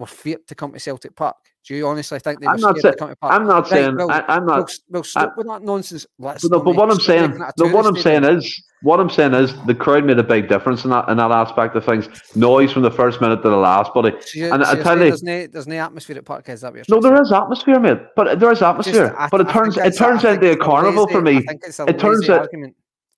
were 0.00 0.06
feared 0.06 0.46
to 0.48 0.54
come 0.54 0.72
to 0.72 0.80
Celtic 0.80 1.14
Park? 1.14 1.36
Do 1.66 1.74
you 1.74 1.86
honestly 1.86 2.18
think 2.18 2.40
they 2.40 2.46
were 2.46 2.54
I'm 2.54 2.60
not 2.60 2.78
scared 2.78 2.82
say, 2.82 2.90
to 2.92 2.96
come 2.96 3.08
to 3.10 3.16
Park? 3.16 3.32
I'm 3.32 3.46
not 3.46 3.64
right, 3.64 3.70
saying. 3.70 3.96
Well, 3.96 4.10
I, 4.10 4.36
am 4.36 4.46
not. 4.46 4.56
We'll, 4.56 4.66
we'll 4.88 5.04
stop 5.04 5.32
I, 5.34 5.36
with 5.36 5.46
that 5.46 5.62
nonsense. 5.62 6.06
Let's 6.18 6.42
no, 6.48 6.58
but 6.58 6.74
what 6.74 6.90
I'm 6.90 6.98
saying, 6.98 7.38
no, 7.58 7.68
what 7.68 7.86
I'm 7.86 7.96
saying 7.96 8.24
is, 8.24 8.62
what 8.82 8.98
I'm 8.98 9.10
saying 9.10 9.34
is, 9.34 9.54
the 9.66 9.74
crowd 9.74 10.04
made 10.04 10.18
a 10.18 10.24
big 10.24 10.48
difference 10.48 10.84
in 10.84 10.90
that 10.90 11.08
in 11.10 11.18
that 11.18 11.30
aspect 11.30 11.76
of 11.76 11.84
things. 11.84 12.08
Noise 12.34 12.72
from 12.72 12.82
the 12.82 12.90
first 12.90 13.20
minute 13.20 13.42
to 13.42 13.50
the 13.50 13.56
last, 13.56 13.92
buddy. 13.92 14.12
So 14.22 14.52
and 14.52 14.64
so 14.64 14.70
I 14.70 14.82
tell 14.82 14.98
you, 14.98 15.04
there's 15.04 15.22
no, 15.22 15.46
there's 15.46 15.66
no 15.66 15.76
atmosphere 15.76 16.16
at 16.16 16.24
Park. 16.24 16.48
Is 16.48 16.62
that 16.62 16.72
what 16.72 16.88
No, 16.88 17.00
there 17.00 17.20
is 17.20 17.30
atmosphere, 17.30 17.78
mate. 17.78 17.98
But 18.16 18.40
there 18.40 18.50
is 18.50 18.62
atmosphere. 18.62 19.14
Just, 19.16 19.30
but 19.30 19.42
it 19.42 19.48
turns 19.50 19.76
it 19.76 19.96
turns 19.96 20.24
into 20.24 20.52
a 20.52 20.56
carnival 20.56 21.06
for 21.08 21.20
me. 21.20 21.44
It 21.46 21.98
turns 21.98 22.28
it. 22.28 22.48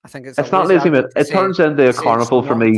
I 0.05 0.09
think 0.09 0.27
it's 0.27 0.37
it's 0.37 0.51
not 0.51 0.67
lazy, 0.67 0.89
mate. 0.89 1.05
It 1.15 1.29
turns 1.29 1.59
into 1.59 1.87
a 1.87 1.93
carnival 1.93 2.43
for 2.43 2.55
me. 2.55 2.77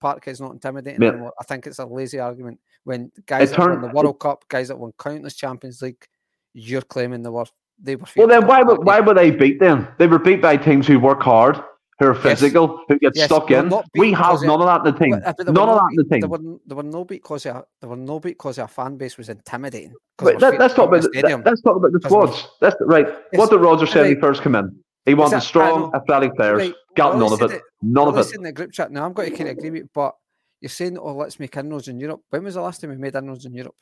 Park 0.00 0.26
is 0.26 0.40
not 0.40 0.52
intimidating 0.52 1.02
anymore. 1.02 1.34
I 1.38 1.44
think 1.44 1.66
it's 1.66 1.78
a 1.78 1.86
lazy 1.86 2.18
argument 2.18 2.60
when 2.84 3.12
guys 3.26 3.50
that 3.50 3.58
won 3.58 3.82
the 3.82 3.88
World 3.88 4.18
Cup, 4.18 4.44
guys 4.48 4.68
that 4.68 4.78
won 4.78 4.92
countless 4.98 5.34
Champions 5.34 5.82
League, 5.82 6.06
you're 6.54 6.82
claiming 6.82 7.22
they 7.22 7.28
were 7.28 7.44
they 7.78 7.96
were. 7.96 8.06
Well, 8.16 8.26
then 8.26 8.46
why 8.46 8.62
were 8.62 8.76
why 8.76 9.00
were 9.00 9.14
they 9.14 9.30
beat? 9.30 9.60
Then 9.60 9.86
they 9.98 10.06
were 10.06 10.18
beat 10.18 10.40
by 10.40 10.56
teams 10.56 10.86
who 10.86 10.98
work 10.98 11.22
hard, 11.22 11.62
who 11.98 12.06
are 12.06 12.14
physical, 12.14 12.68
yes. 12.68 12.84
who 12.88 12.98
get 12.98 13.12
yes. 13.16 13.24
stuck 13.26 13.50
in. 13.50 13.70
We 13.94 14.12
have 14.12 14.40
none 14.42 14.60
of 14.60 14.66
that 14.66 14.86
in 14.86 14.94
the 14.94 14.98
team. 14.98 15.14
Uh, 15.14 15.52
none 15.52 15.68
of 15.68 15.76
that 15.76 15.88
in 15.90 15.96
the 15.96 16.04
team. 16.04 16.20
There 16.20 16.28
were, 16.30 16.58
there 16.66 16.76
were 16.76 16.82
no 16.82 17.04
beat 17.04 17.22
because 17.22 17.42
there 17.42 17.64
were 17.82 17.96
no 17.96 18.18
beat 18.18 18.38
because 18.38 18.58
our 18.58 18.68
fan 18.68 18.96
base 18.96 19.18
was 19.18 19.28
intimidating. 19.28 19.92
Wait, 20.22 20.40
let, 20.40 20.60
us 20.60 20.74
talk 20.74 20.88
about 20.88 21.02
the, 21.02 21.42
let's 21.44 21.60
talk 21.60 21.76
about 21.76 21.92
the 21.92 22.00
squads. 22.02 22.48
That's 22.60 22.76
right. 22.80 23.06
What 23.32 23.50
did 23.50 23.58
Roger 23.58 23.86
say 23.86 24.00
when 24.00 24.14
he 24.14 24.20
first 24.20 24.42
came 24.42 24.54
in? 24.54 24.81
He 25.04 25.14
wanted 25.14 25.40
strong, 25.40 25.92
athletic 25.94 26.36
players. 26.36 26.58
Right. 26.58 26.74
Got 26.94 27.18
none 27.18 27.32
of 27.32 27.42
it. 27.42 27.50
it. 27.50 27.62
None 27.82 28.08
of 28.08 28.16
it. 28.16 28.34
in 28.34 28.42
the 28.42 28.52
group 28.52 28.72
chat 28.72 28.92
now, 28.92 29.04
I'm 29.04 29.12
going 29.12 29.30
to 29.30 29.36
kind 29.36 29.50
of 29.50 29.58
agree 29.58 29.70
with 29.70 29.82
you, 29.82 29.90
but 29.92 30.14
you're 30.60 30.68
saying, 30.68 30.96
oh, 30.96 31.14
let's 31.14 31.40
make 31.40 31.56
inroads 31.56 31.88
in 31.88 31.98
Europe. 31.98 32.22
When 32.30 32.44
was 32.44 32.54
the 32.54 32.60
last 32.60 32.80
time 32.80 32.90
we 32.90 32.96
made 32.96 33.16
inroads 33.16 33.44
in 33.44 33.54
Europe? 33.54 33.74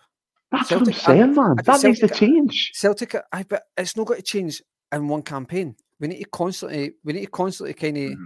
That's 0.51 0.68
Celtic, 0.68 0.94
what 0.94 1.09
I'm 1.09 1.16
saying, 1.16 1.34
man. 1.34 1.56
I, 1.59 1.62
that 1.62 1.80
Celtic, 1.80 1.84
needs 1.84 2.01
to 2.01 2.09
change. 2.09 2.70
Celtic, 2.74 3.14
I 3.32 3.42
but 3.42 3.64
it's 3.76 3.97
not 3.97 4.06
going 4.06 4.18
to 4.18 4.24
change 4.24 4.62
in 4.92 5.09
one 5.09 5.22
campaign. 5.22 5.76
We 6.01 6.09
need 6.09 6.20
to 6.20 6.30
constantly, 6.30 6.92
we 7.05 7.12
need 7.12 7.26
to 7.26 7.30
constantly 7.30 7.74
kind 7.74 7.97
of, 7.98 8.02
mm. 8.12 8.24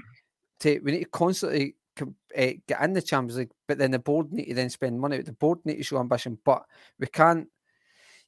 take, 0.61 0.85
we 0.85 0.93
need 0.93 1.05
to 1.05 1.11
constantly 1.11 1.75
uh, 2.01 2.53
get 2.67 2.81
in 2.83 2.93
the 2.93 3.03
Champions 3.03 3.39
League, 3.39 3.51
but 3.67 3.79
then 3.79 3.91
the 3.91 3.99
board 3.99 4.33
need 4.33 4.47
to 4.47 4.55
then 4.55 4.71
spend 4.71 5.01
money. 5.01 5.21
The 5.21 5.33
board 5.33 5.59
need 5.65 5.77
to 5.77 5.83
show 5.83 5.99
ambition, 5.99 6.39
but 6.45 6.63
we 6.99 7.07
can't. 7.09 7.49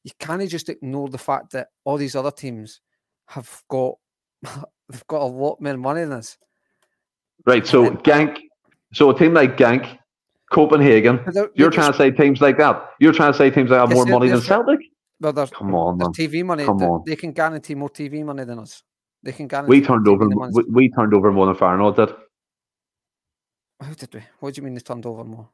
You 0.04 0.12
can't 0.20 0.48
just 0.48 0.68
ignore 0.68 1.08
the 1.08 1.18
fact 1.18 1.50
that 1.52 1.68
all 1.84 1.96
these 1.96 2.14
other 2.14 2.30
teams 2.30 2.80
have 3.26 3.62
got 3.68 3.96
they've 4.88 5.06
got 5.08 5.22
a 5.22 5.26
lot 5.26 5.60
more 5.60 5.76
money 5.76 6.02
than 6.02 6.12
us. 6.12 6.38
Right. 7.46 7.66
So 7.66 7.90
Genk, 7.90 8.38
So 8.92 9.10
a 9.10 9.18
team 9.18 9.34
like 9.34 9.56
Genk, 9.56 9.98
Copenhagen. 10.52 11.20
You're 11.54 11.70
trying 11.70 11.92
to 11.92 11.98
say 11.98 12.10
teams 12.10 12.40
like 12.40 12.58
that. 12.58 12.90
You're 13.00 13.12
trying 13.12 13.32
to 13.32 13.38
say 13.38 13.50
teams 13.50 13.70
that 13.70 13.78
have 13.78 13.92
more 13.92 14.06
money 14.06 14.28
than 14.28 14.40
Celtic. 14.40 14.80
Well, 15.20 15.32
they're, 15.32 15.46
Come 15.46 15.74
on, 15.74 15.96
man. 15.98 16.08
TV 16.08 16.44
money. 16.44 16.64
Come 16.64 16.78
they, 16.78 16.84
on. 16.86 17.02
they 17.06 17.16
can 17.16 17.32
guarantee 17.32 17.74
more 17.74 17.88
TV 17.88 18.22
money 18.24 18.44
than 18.44 18.58
us. 18.58 18.82
They 19.22 19.32
can 19.32 19.48
guarantee. 19.48 19.70
We 19.70 19.80
turned 19.80 20.06
over. 20.08 20.26
TV 20.26 20.30
than 20.30 20.42
us. 20.42 20.52
We, 20.54 20.64
we 20.70 20.88
turned 20.90 21.14
over 21.14 21.32
more 21.32 21.46
than 21.46 21.54
Feyenoord 21.54 21.96
did. 21.96 22.14
How 23.80 23.92
did 23.94 24.14
we? 24.14 24.20
What 24.40 24.54
do 24.54 24.60
you 24.60 24.64
mean 24.64 24.74
they 24.74 24.80
turned 24.80 25.06
over 25.06 25.24
more? 25.24 25.48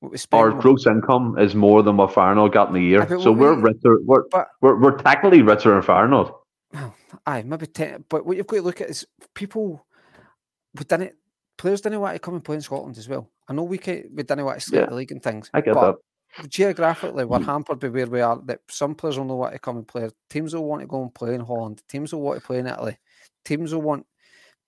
What 0.00 0.12
we 0.12 0.18
spent 0.18 0.40
Our 0.40 0.50
more? 0.50 0.60
gross 0.60 0.86
income 0.86 1.38
is 1.38 1.54
more 1.54 1.82
than 1.82 1.96
what 1.96 2.10
Feyenoord 2.10 2.52
got 2.52 2.70
in 2.70 2.76
a 2.76 2.80
year. 2.80 3.06
So 3.20 3.32
we- 3.32 3.46
richer. 3.46 3.98
We're, 4.04 4.24
but- 4.30 4.48
we're 4.60 4.80
we're 4.80 4.96
technically 4.98 5.42
richer 5.42 5.70
than 5.72 5.82
Feyenoord. 5.82 6.32
Well, 6.72 6.94
aye, 7.26 7.42
maybe 7.42 7.66
ten. 7.66 8.04
But 8.08 8.26
what 8.26 8.36
you've 8.36 8.46
got 8.46 8.56
to 8.56 8.62
look 8.62 8.80
at 8.80 8.90
is 8.90 9.06
people. 9.34 9.84
We 10.74 10.84
didn't. 10.84 11.14
Players 11.56 11.80
didn't 11.80 12.00
want 12.00 12.14
to 12.14 12.20
come 12.20 12.34
and 12.34 12.44
play 12.44 12.56
in 12.56 12.60
Scotland 12.62 12.98
as 12.98 13.08
well. 13.08 13.28
I 13.48 13.52
know 13.52 13.64
we 13.64 13.78
can, 13.78 14.10
we 14.14 14.22
didn't 14.22 14.44
want 14.44 14.60
to 14.60 14.64
slip 14.64 14.82
Yeah, 14.82 14.86
the 14.90 14.94
league 14.94 15.10
and 15.10 15.22
things. 15.22 15.50
I 15.54 15.60
get 15.60 15.74
but 15.74 15.96
that. 16.38 16.48
geographically 16.48 17.24
we're 17.24 17.38
Mm. 17.40 17.46
hampered 17.46 17.80
by 17.80 17.88
where 17.88 18.06
we 18.06 18.20
are. 18.20 18.40
That 18.44 18.60
some 18.70 18.94
players 18.94 19.18
will 19.18 19.24
know 19.24 19.34
what 19.36 19.50
to 19.52 19.58
come 19.58 19.78
and 19.78 19.88
play. 19.88 20.08
Teams 20.30 20.54
will 20.54 20.64
want 20.66 20.82
to 20.82 20.86
go 20.86 21.02
and 21.02 21.12
play 21.12 21.34
in 21.34 21.40
Holland. 21.40 21.82
Teams 21.88 22.12
will 22.12 22.20
want 22.20 22.40
to 22.40 22.46
play 22.46 22.58
in 22.58 22.66
Italy. 22.68 22.96
Teams 23.44 23.74
will 23.74 23.82
want 23.82 24.06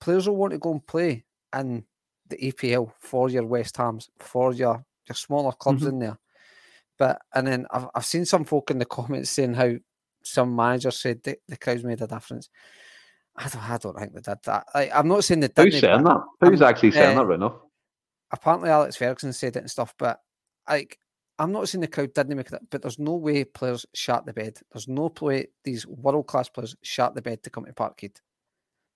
players 0.00 0.26
will 0.28 0.36
want 0.36 0.52
to 0.52 0.58
go 0.58 0.72
and 0.72 0.84
play 0.86 1.24
in 1.54 1.84
the 2.28 2.36
EPL 2.38 2.92
for 2.98 3.28
your 3.28 3.44
West 3.46 3.76
Hams, 3.76 4.08
for 4.18 4.52
your 4.52 4.84
your 5.06 5.14
smaller 5.16 5.52
clubs 5.52 5.82
Mhm. 5.84 5.88
in 5.90 5.98
there. 6.00 6.18
But 6.98 7.20
and 7.34 7.46
then 7.46 7.66
I've 7.70 7.86
I've 7.94 8.06
seen 8.06 8.24
some 8.24 8.44
folk 8.44 8.70
in 8.72 8.78
the 8.78 8.84
comments 8.96 9.30
saying 9.30 9.54
how 9.54 9.74
some 10.22 10.54
managers 10.54 10.98
said 10.98 11.22
the, 11.22 11.36
the 11.48 11.56
crowds 11.56 11.84
made 11.84 12.00
a 12.02 12.06
difference. 12.06 12.48
I 13.36 13.48
don't 13.48 13.62
I 13.62 13.78
don't 13.78 13.98
think 13.98 14.12
they 14.14 14.20
did 14.20 14.38
that. 14.44 14.66
I, 14.74 14.90
I'm 14.94 15.08
not 15.08 15.24
saying 15.24 15.40
they 15.40 15.48
didn't. 15.48 15.72
Who's 15.72 15.80
saying 15.80 16.04
that? 16.04 16.20
Who's 16.40 16.60
I'm- 16.62 16.68
actually 16.70 16.90
saying 16.92 17.16
uh, 17.16 17.20
that 17.22 17.26
right 17.26 17.40
now? 17.40 17.62
apparently 18.32 18.70
Alex 18.70 18.96
Ferguson 18.96 19.32
said 19.32 19.56
it 19.56 19.60
and 19.60 19.70
stuff, 19.70 19.94
but 19.98 20.20
like 20.68 20.98
I'm 21.38 21.52
not 21.52 21.68
saying 21.68 21.80
the 21.80 21.88
crowd 21.88 22.12
didn't 22.14 22.36
make 22.36 22.52
it, 22.52 22.60
but 22.70 22.82
there's 22.82 22.98
no 22.98 23.14
way 23.14 23.44
players 23.44 23.86
shat 23.94 24.26
the 24.26 24.32
bed. 24.32 24.58
There's 24.72 24.88
no 24.88 25.12
way 25.20 25.46
these 25.64 25.86
world 25.86 26.26
class 26.26 26.48
players 26.48 26.76
shat 26.82 27.14
the 27.14 27.22
bed 27.22 27.42
to 27.42 27.50
come 27.50 27.64
to 27.64 27.72
Parkhead. 27.72 28.16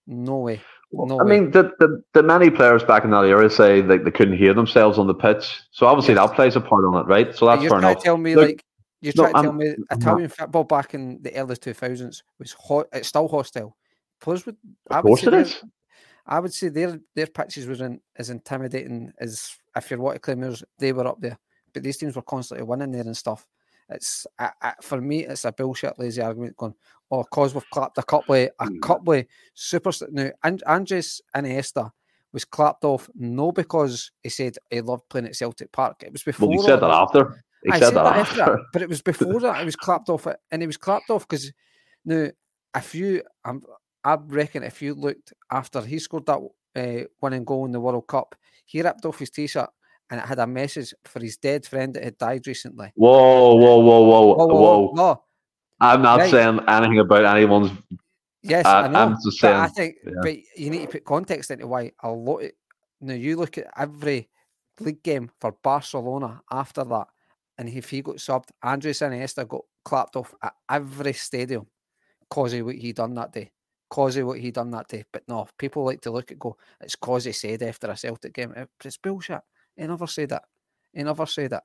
No 0.06 0.38
way. 0.40 0.60
no 0.92 1.18
I 1.18 1.24
way. 1.24 1.40
mean, 1.40 1.50
the, 1.52 1.72
the 1.78 2.02
the 2.12 2.22
many 2.22 2.50
players 2.50 2.84
back 2.84 3.04
in 3.04 3.10
that 3.12 3.24
era 3.24 3.48
say 3.48 3.80
like 3.82 4.04
they 4.04 4.10
couldn't 4.10 4.36
hear 4.36 4.52
themselves 4.52 4.98
on 4.98 5.06
the 5.06 5.14
pitch. 5.14 5.62
So 5.70 5.86
obviously 5.86 6.14
Yes. 6.14 6.28
that 6.28 6.36
plays 6.36 6.56
a 6.56 6.60
part 6.60 6.84
on 6.84 6.94
it, 7.00 7.06
right? 7.08 7.34
So 7.34 7.46
that's 7.46 7.62
fair 7.66 7.78
enough. 7.78 8.02
tell 8.02 8.18
me 8.18 8.36
Look, 8.36 8.48
like 8.48 8.64
you're 9.04 9.12
no, 9.16 9.30
trying 9.30 9.34
to 9.34 9.40
tell 9.42 9.50
I'm- 9.50 9.56
me 9.58 9.68
I'm 9.68 9.76
not. 9.90 9.98
Italian 10.00 10.28
football 10.30 10.64
back 10.64 10.94
in 10.94 11.22
the 11.22 11.34
early 11.36 11.56
2000s 11.56 12.22
was 12.38 12.52
hot. 12.52 12.86
It's 12.92 13.08
still 13.08 13.28
hostile. 13.28 13.76
Players 14.20 14.46
would. 14.46 14.56
I 14.90 14.96
would 14.96 15.02
course 15.08 15.20
say 15.20 15.26
it 15.28 15.30
their- 15.30 15.40
is. 15.40 15.64
I 16.26 16.40
would 16.40 16.54
say 16.54 16.68
their 16.70 16.98
their 17.14 17.26
pitches 17.26 17.66
were 17.66 17.84
in, 17.84 18.00
as 18.16 18.30
intimidating 18.30 19.12
as 19.18 19.50
if 19.76 19.90
you're 19.90 20.00
what 20.00 20.20
claim 20.22 20.42
yours, 20.42 20.64
they 20.78 20.92
were 20.92 21.06
up 21.06 21.20
there. 21.20 21.38
But 21.72 21.82
these 21.82 21.98
teams 21.98 22.16
were 22.16 22.22
constantly 22.22 22.64
winning 22.64 22.92
there 22.92 23.02
and 23.02 23.16
stuff. 23.16 23.46
It's 23.90 24.26
I, 24.38 24.50
I, 24.62 24.72
for 24.80 25.00
me, 25.00 25.26
it's 25.26 25.44
a 25.44 25.52
bullshit 25.52 25.98
lazy 25.98 26.22
argument 26.22 26.56
going. 26.56 26.74
Oh, 27.10 27.22
cause 27.24 27.52
we've 27.54 27.68
clapped 27.70 27.98
a 27.98 28.02
couple 28.02 28.34
of 28.36 28.48
a 28.58 28.64
Mm. 28.64 28.80
couple 28.80 29.12
of 29.12 29.26
super. 29.52 29.90
Now, 30.10 30.30
and 30.42 30.62
Andres 30.66 31.20
Iniesta 31.36 31.90
was 32.32 32.46
clapped 32.46 32.84
off 32.84 33.10
no 33.14 33.52
because 33.52 34.10
he 34.22 34.30
said 34.30 34.56
he 34.70 34.80
loved 34.80 35.02
playing 35.10 35.26
at 35.26 35.36
Celtic 35.36 35.70
Park. 35.72 36.02
It 36.02 36.12
was 36.12 36.22
before. 36.22 36.48
Well, 36.48 36.58
he 36.58 36.64
said 36.64 36.80
that 36.80 36.90
after. 36.90 37.44
He 37.64 37.70
I 37.72 37.78
said, 37.80 37.94
that 37.94 38.04
after 38.16 38.40
after. 38.42 38.56
that, 38.56 38.64
but 38.72 38.82
it 38.82 38.88
was 38.88 39.02
before 39.12 39.40
that. 39.40 39.60
It 39.60 39.64
was 39.64 39.76
clapped 39.76 40.08
off, 40.08 40.26
it, 40.26 40.36
and 40.50 40.62
it 40.62 40.66
was 40.66 40.76
clapped 40.76 41.10
off 41.10 41.26
because 41.26 41.52
now, 42.04 42.28
if 42.76 42.94
you, 42.94 43.22
I'm, 43.44 43.62
I 44.04 44.16
reckon, 44.20 44.62
if 44.62 44.82
you 44.82 44.94
looked 44.94 45.32
after 45.50 45.80
he 45.80 45.98
scored 45.98 46.26
that 46.26 46.40
uh, 46.76 47.04
winning 47.22 47.44
goal 47.44 47.64
in 47.64 47.72
the 47.72 47.80
World 47.80 48.06
Cup, 48.06 48.34
he 48.66 48.82
ripped 48.82 49.04
off 49.06 49.18
his 49.18 49.30
t-shirt 49.30 49.70
and 50.10 50.20
it 50.20 50.26
had 50.26 50.38
a 50.38 50.46
message 50.46 50.92
for 51.06 51.20
his 51.20 51.38
dead 51.38 51.64
friend 51.64 51.94
that 51.94 52.04
had 52.04 52.18
died 52.18 52.46
recently. 52.46 52.92
Whoa, 52.96 53.54
whoa, 53.54 53.78
whoa, 53.78 54.02
whoa, 54.02 54.34
Whoa, 54.34 54.46
whoa! 54.46 54.54
whoa, 54.88 54.92
no, 54.94 55.22
I'm 55.80 56.02
not 56.02 56.18
Right. 56.20 56.30
saying 56.30 56.60
anything 56.68 56.98
about 56.98 57.24
anyone's. 57.24 57.70
yes, 58.42 58.66
I- 58.66 58.82
I 58.82 58.88
know, 58.88 58.98
I'm 58.98 59.16
just 59.24 59.40
but 59.40 59.54
I 59.54 59.68
think, 59.68 59.96
yeah. 60.04 60.12
but 60.20 60.36
you 60.56 60.68
need 60.68 60.82
to 60.82 60.88
put 60.88 61.04
context 61.04 61.50
into 61.50 61.66
why 61.66 61.92
a 62.02 62.10
lot. 62.10 62.42
Of, 62.42 62.50
now 63.00 63.14
you 63.14 63.36
look 63.36 63.56
at 63.56 63.68
every 63.78 64.28
league 64.80 65.02
game 65.02 65.30
for 65.40 65.52
Barcelona 65.62 66.42
after 66.50 66.84
that, 66.84 67.06
and 67.58 67.68
if 67.68 67.90
he 67.90 68.02
got 68.02 68.16
subbed, 68.16 68.50
Andres 68.62 69.00
Iniesta 69.00 69.46
got 69.46 69.62
clapped 69.84 70.16
off 70.16 70.34
at 70.42 70.54
every 70.70 71.12
stadium 71.12 71.66
because 72.20 72.52
of 72.54 72.66
what 72.66 72.76
he 72.76 72.92
done 72.92 73.14
that 73.14 73.32
day. 73.32 73.50
Cause 73.90 74.16
of 74.16 74.26
what 74.26 74.40
he 74.40 74.50
done 74.50 74.70
that 74.72 74.88
day. 74.88 75.04
But 75.12 75.22
no, 75.28 75.46
people 75.56 75.84
like 75.84 76.00
to 76.00 76.10
look 76.10 76.32
at 76.32 76.38
go, 76.38 76.56
it's 76.80 76.96
cause 76.96 77.24
he 77.24 77.32
said 77.32 77.62
after 77.62 77.88
a 77.88 77.96
Celtic 77.96 78.32
game. 78.32 78.54
It's 78.84 78.96
bullshit. 78.96 79.42
He 79.76 79.86
never 79.86 80.06
said 80.06 80.30
that. 80.30 80.44
He 80.92 81.02
never 81.02 81.26
said 81.26 81.50
that. 81.50 81.64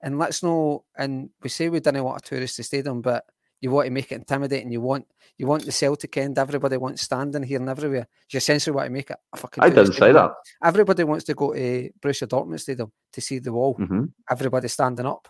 And 0.00 0.18
let's 0.18 0.42
know, 0.42 0.84
and 0.96 1.30
we 1.42 1.48
say 1.48 1.68
we 1.68 1.80
didn't 1.80 2.04
want 2.04 2.24
a 2.24 2.34
touristy 2.34 2.64
stadium, 2.64 3.02
but 3.02 3.24
you 3.60 3.70
want 3.70 3.86
to 3.86 3.90
make 3.90 4.12
it 4.12 4.16
intimidating. 4.16 4.70
You 4.70 4.80
want 4.80 5.06
you 5.36 5.46
want 5.46 5.64
the 5.64 5.72
Celtic 5.72 6.16
end. 6.16 6.38
Everybody 6.38 6.76
wants 6.76 7.02
standing 7.02 7.42
here 7.42 7.60
and 7.60 7.68
everywhere. 7.68 8.08
You 8.30 8.36
essentially 8.38 8.74
want 8.74 8.86
to 8.86 8.92
make 8.92 9.10
it 9.10 9.16
a 9.32 9.36
fucking. 9.36 9.62
I 9.62 9.70
tourist 9.70 9.92
didn't 9.92 10.00
say 10.00 10.12
that. 10.12 10.32
Everybody 10.62 11.04
wants 11.04 11.24
to 11.24 11.34
go 11.34 11.52
to 11.52 11.90
Borussia 12.00 12.26
Dortmund 12.26 12.60
Stadium 12.60 12.92
to 13.12 13.20
see 13.20 13.38
the 13.38 13.52
wall. 13.52 13.74
hmm 13.74 14.04
Everybody 14.30 14.68
standing 14.68 15.06
up. 15.06 15.28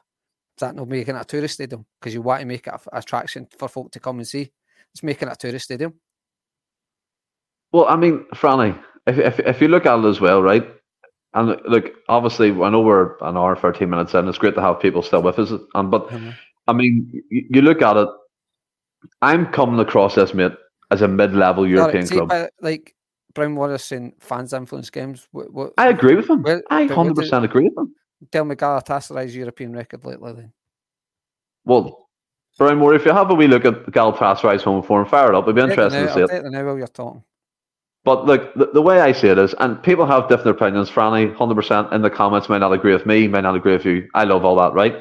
Is 0.57 0.61
that 0.61 0.75
not 0.75 0.89
making 0.89 1.15
it 1.15 1.21
a 1.21 1.25
tourist 1.25 1.55
stadium? 1.55 1.87
Because 2.01 2.15
you 2.15 2.23
want 2.23 2.41
to 2.41 2.47
make 2.47 2.67
it 2.67 2.73
an 2.73 2.81
attraction 2.93 3.47
for 3.57 3.69
folk 3.69 3.93
to 3.93 4.01
come 4.01 4.19
and 4.19 4.27
see. 4.27 4.51
It's 4.93 5.03
making 5.03 5.29
it 5.29 5.33
a 5.33 5.37
tourist 5.37 5.67
stadium. 5.67 5.95
Well, 7.73 7.87
I 7.87 7.97
mean, 7.97 8.25
Franny, 8.35 8.79
if, 9.07 9.19
if 9.19 9.41
if 9.41 9.61
you 9.61 9.69
look 9.69 9.87
at 9.87 9.99
it 9.99 10.05
as 10.05 10.21
well, 10.21 10.43
right? 10.43 10.67
And 11.35 11.61
look, 11.67 11.93
obviously, 12.09 12.51
I 12.51 12.71
know 12.71 12.81
we're 12.81 13.17
an 13.19 13.37
hour, 13.37 13.55
thirteen 13.55 13.91
minutes 13.91 14.15
in. 14.15 14.27
It's 14.29 14.39
great 14.39 14.55
to 14.55 14.63
have 14.63 14.81
people 14.81 15.03
still 15.03 15.23
with 15.23 15.39
us. 15.39 15.53
And 15.75 15.91
but 15.91 16.09
Mhm. 16.09 16.35
I 16.69 16.73
mean, 16.75 17.23
you, 17.31 17.63
look 17.63 17.83
at 17.83 17.97
it. 17.97 18.09
I'm 19.23 19.47
coming 19.47 19.81
across 19.81 20.15
this, 20.15 20.35
mate, 20.35 20.53
as 20.91 21.03
a 21.03 21.09
mid-level 21.09 21.67
European 21.67 22.07
see, 22.07 22.17
club. 22.17 22.49
like 22.61 22.95
Brown 23.35 23.57
Wallace 23.57 23.85
saying 23.85 24.15
fans 24.21 24.53
influence 24.53 24.91
games. 24.91 25.27
What, 25.33 25.53
what, 25.53 25.73
I 25.79 25.89
agree 25.89 26.15
with 26.15 26.29
him. 26.29 26.43
Well, 26.43 26.61
I 26.71 26.85
hundred 26.85 27.17
percent 27.17 27.45
agree 27.45 27.65
with 27.65 27.77
him. 27.77 27.95
tell 28.31 28.45
me 28.45 28.55
Galatasaray's 28.55 29.35
European 29.35 29.73
record 29.73 30.05
lately 30.05 30.33
then. 30.33 30.53
Well, 31.65 32.09
Brian 32.59 32.79
Moore, 32.79 32.95
if 32.95 33.05
you 33.05 33.13
have 33.13 33.31
a 33.31 33.35
wee 33.35 33.47
look 33.47 33.65
at 33.65 33.87
Galatasaray's 33.87 34.63
home 34.63 34.83
form, 34.83 35.07
fire 35.07 35.29
it 35.29 35.35
up. 35.35 35.45
It'd 35.45 35.57
be 35.57 35.63
interesting 35.63 36.03
now, 36.03 36.07
to 36.09 36.15
see 36.15 36.35
I'll 36.35 36.47
it 36.47 36.51
now 36.51 36.65
while 36.65 36.79
you're 36.79 36.87
talking. 36.89 37.23
But 38.05 38.27
look, 38.27 38.55
the, 38.55 38.71
the 38.73 38.83
way 38.83 39.01
I 39.01 39.13
see 39.13 39.29
it 39.29 39.39
is, 39.39 39.55
and 39.59 39.83
people 39.83 40.07
have 40.07 40.29
different 40.29 40.57
opinions. 40.57 40.91
Franny, 40.91 41.35
hundred 41.35 41.55
percent 41.55 41.93
in 41.93 42.03
the 42.03 42.11
comments 42.11 42.49
may 42.49 42.59
not 42.59 42.73
agree 42.73 42.93
with 42.93 43.07
me, 43.07 43.29
may 43.29 43.41
not 43.41 43.55
agree 43.55 43.73
with 43.73 43.85
you. 43.85 44.09
I 44.15 44.25
love 44.25 44.45
all 44.45 44.57
that, 44.57 44.73
right? 44.73 44.97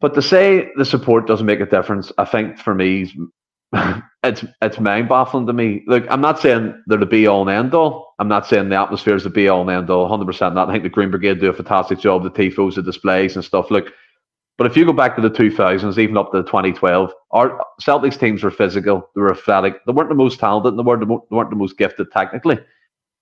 But 0.00 0.14
to 0.14 0.22
say 0.22 0.70
the 0.76 0.84
support 0.84 1.26
doesn't 1.26 1.46
make 1.46 1.60
a 1.60 1.66
difference, 1.66 2.12
I 2.18 2.24
think 2.24 2.58
for 2.58 2.74
me, 2.74 3.12
it's 4.22 4.44
it's 4.62 4.80
mind 4.80 5.08
baffling 5.08 5.46
to 5.46 5.52
me. 5.52 5.82
Look, 5.86 6.06
I'm 6.08 6.20
not 6.20 6.38
saying 6.38 6.82
they're 6.86 6.98
the 6.98 7.06
be 7.06 7.26
all 7.26 7.48
and 7.48 7.50
end 7.50 7.74
all. 7.74 8.14
I'm 8.18 8.28
not 8.28 8.46
saying 8.46 8.68
the 8.68 8.80
atmosphere 8.80 9.16
is 9.16 9.24
the 9.24 9.30
be 9.30 9.48
all 9.48 9.62
and 9.62 9.70
end 9.70 9.90
all. 9.90 10.08
Hundred 10.08 10.26
percent 10.26 10.54
not. 10.54 10.68
I 10.68 10.72
think 10.72 10.84
the 10.84 10.88
Green 10.88 11.10
Brigade 11.10 11.40
do 11.40 11.50
a 11.50 11.52
fantastic 11.52 11.98
job. 11.98 12.22
The 12.22 12.30
tifos, 12.30 12.76
the 12.76 12.82
displays 12.82 13.34
and 13.34 13.44
stuff. 13.44 13.70
Look, 13.70 13.92
but 14.58 14.66
if 14.66 14.76
you 14.76 14.84
go 14.84 14.92
back 14.92 15.14
to 15.14 15.22
the 15.22 15.30
2000s, 15.30 15.98
even 15.98 16.16
up 16.16 16.32
to 16.32 16.42
2012, 16.42 17.12
our 17.30 17.64
Celtics 17.80 18.18
teams 18.18 18.42
were 18.42 18.50
physical, 18.50 19.08
they 19.14 19.20
were 19.20 19.32
athletic. 19.32 19.84
They 19.86 19.92
weren't 19.92 20.08
the 20.08 20.16
most 20.16 20.40
talented, 20.40 20.72
and 20.72 20.78
they 20.78 20.82
weren't 20.82 21.00
the, 21.00 21.06
they 21.06 21.36
weren't 21.36 21.50
the 21.50 21.56
most 21.56 21.78
gifted 21.78 22.10
technically. 22.12 22.58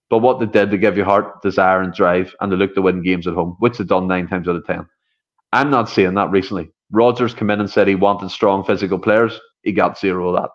But 0.08 0.18
what 0.18 0.40
they 0.40 0.46
did, 0.46 0.70
they 0.70 0.78
give 0.78 0.96
you 0.96 1.04
heart, 1.04 1.42
desire, 1.42 1.82
and 1.82 1.92
drive, 1.92 2.34
and 2.40 2.50
they 2.50 2.56
looked 2.56 2.76
to 2.76 2.82
win 2.82 3.02
games 3.02 3.26
at 3.26 3.34
home, 3.34 3.56
which 3.58 3.76
they've 3.76 3.86
done 3.86 4.06
nine 4.08 4.28
times 4.28 4.48
out 4.48 4.56
of 4.56 4.66
ten. 4.66 4.86
I'm 5.56 5.70
not 5.70 5.88
seeing 5.88 6.14
that 6.14 6.30
recently. 6.30 6.70
Rodgers 6.90 7.34
came 7.34 7.50
in 7.50 7.60
and 7.60 7.70
said 7.70 7.88
he 7.88 7.94
wanted 7.94 8.30
strong 8.30 8.62
physical 8.62 8.98
players. 8.98 9.40
He 9.62 9.72
got 9.72 9.98
zero 9.98 10.28
of 10.28 10.42
that. 10.42 10.50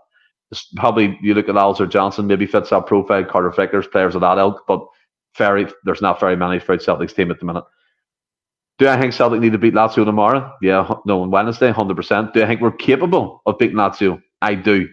It's 0.51 0.67
probably 0.75 1.17
you 1.21 1.33
look 1.33 1.49
at 1.49 1.57
Alistair 1.57 1.87
Johnston, 1.87 2.27
maybe 2.27 2.45
fits 2.45 2.69
that 2.69 2.85
profile. 2.85 3.25
Carter 3.25 3.49
Vickers, 3.49 3.87
players 3.87 4.15
of 4.15 4.21
that 4.21 4.37
ilk, 4.37 4.61
but 4.67 4.85
very 5.37 5.65
there's 5.85 6.01
not 6.01 6.19
very 6.19 6.35
many 6.35 6.59
for 6.59 6.77
Celtics 6.77 7.15
team 7.15 7.31
at 7.31 7.39
the 7.39 7.45
minute. 7.45 7.63
Do 8.77 8.87
I 8.87 8.99
think 8.99 9.13
Celtic 9.13 9.41
need 9.41 9.53
to 9.53 9.57
beat 9.57 9.73
Lazio 9.73 10.05
tomorrow? 10.05 10.53
Yeah, 10.61 10.87
no, 11.05 11.23
on 11.23 11.31
Wednesday, 11.31 11.71
hundred 11.71 11.95
percent. 11.95 12.33
Do 12.33 12.43
I 12.43 12.47
think 12.47 12.61
we're 12.61 12.71
capable 12.71 13.41
of 13.45 13.57
beating 13.57 13.77
Lazio? 13.77 14.21
I 14.41 14.55
do. 14.55 14.87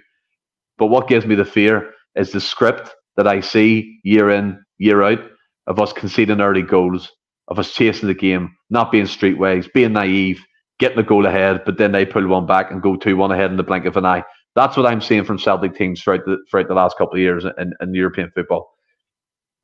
But 0.79 0.87
what 0.87 1.09
gives 1.09 1.27
me 1.27 1.35
the 1.35 1.45
fear 1.45 1.93
is 2.15 2.33
the 2.33 2.41
script 2.41 2.95
that 3.17 3.27
I 3.27 3.41
see 3.41 4.01
year 4.05 4.31
in, 4.31 4.65
year 4.79 5.03
out 5.03 5.21
of 5.67 5.81
us 5.81 5.93
conceding 5.93 6.41
early 6.41 6.63
goals, 6.63 7.11
of 7.49 7.59
us 7.59 7.73
chasing 7.73 8.09
the 8.09 8.15
game, 8.15 8.55
not 8.71 8.93
being 8.93 9.07
streetways, 9.07 9.73
being 9.73 9.93
naive, 9.95 10.41
getting 10.79 10.97
the 10.97 11.03
goal 11.03 11.27
ahead, 11.27 11.63
but 11.65 11.79
then 11.79 11.93
they 11.93 12.07
pull 12.07 12.27
one 12.27 12.47
back 12.47 12.71
and 12.71 12.83
go 12.83 12.97
two 12.97 13.17
one 13.17 13.33
ahead 13.33 13.51
in 13.51 13.57
the 13.57 13.63
blink 13.63 13.87
of 13.87 13.97
an 13.97 14.07
eye. 14.07 14.25
That's 14.55 14.77
what 14.77 14.87
I'm 14.87 15.01
seeing 15.01 15.25
from 15.25 15.39
Celtic 15.39 15.75
teams 15.77 16.03
throughout 16.03 16.25
the 16.27 16.39
throughout 16.51 16.69
the 16.69 16.75
last 16.75 16.99
couple 16.99 17.15
of 17.15 17.21
years 17.21 17.45
in, 17.45 17.73
in 17.81 17.95
European 17.95 18.31
football. 18.35 18.71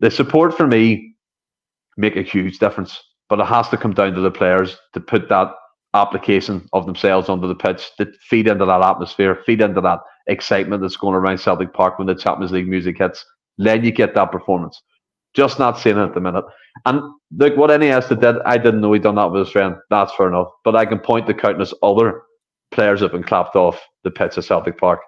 The 0.01 0.11
support 0.11 0.57
for 0.57 0.67
me 0.67 1.15
make 1.97 2.17
a 2.17 2.23
huge 2.23 2.59
difference, 2.59 3.01
but 3.29 3.41
it 3.41 3.47
has 3.47 3.69
to 3.71 3.77
come 3.77 3.95
down 3.95 4.15
to 4.15 4.21
the 4.21 4.31
players 4.31 4.77
to 4.95 5.01
put 5.01 5.29
that 5.29 5.53
application 5.95 6.69
of 6.73 6.87
themselves 6.87 7.29
onto 7.29 7.47
the 7.49 7.55
pitch 7.55 7.91
to 7.99 8.13
feed 8.29 8.49
into 8.49 8.65
that 8.67 8.83
atmosphere, 8.83 9.39
feed 9.47 9.61
into 9.61 9.81
that 9.81 10.01
excitement 10.27 10.83
that's 10.83 10.97
going 10.97 11.15
around 11.15 11.39
Celtic 11.39 11.73
Park 11.73 11.99
when 11.99 12.09
the 12.09 12.15
Champions 12.15 12.53
League 12.53 12.69
music 12.69 12.99
hits. 12.99 13.25
Then 13.59 13.85
you 13.85 13.93
get 13.93 14.15
that 14.15 14.33
performance. 14.33 14.83
Just 15.35 15.59
not 15.59 15.79
seeing 15.79 15.99
it 15.99 16.03
at 16.03 16.15
the 16.15 16.21
minute. 16.21 16.45
And 16.87 17.01
look, 17.37 17.57
what 17.57 17.71
Iniesta 17.71 18.21
did, 18.21 18.37
I 18.45 18.57
didn't 18.57 18.81
know 18.81 18.93
he'd 18.93 19.03
done 19.03 19.17
that 19.17 19.31
with 19.31 19.41
his 19.47 19.51
friend. 19.51 19.77
That's 19.91 20.15
fair 20.15 20.29
enough. 20.29 20.49
But 20.65 20.77
I 20.77 20.87
can 20.87 20.99
point 20.99 21.27
to 21.27 21.35
countless 21.35 21.75
other 21.83 22.23
players 22.71 23.01
have 23.01 23.13
been 23.13 23.25
clapped 23.25 23.57
off 23.57 23.81
the 24.03 24.11
pitch 24.11 24.39
at 24.39 24.45
Celtic 24.45 24.79
Park. 24.79 25.01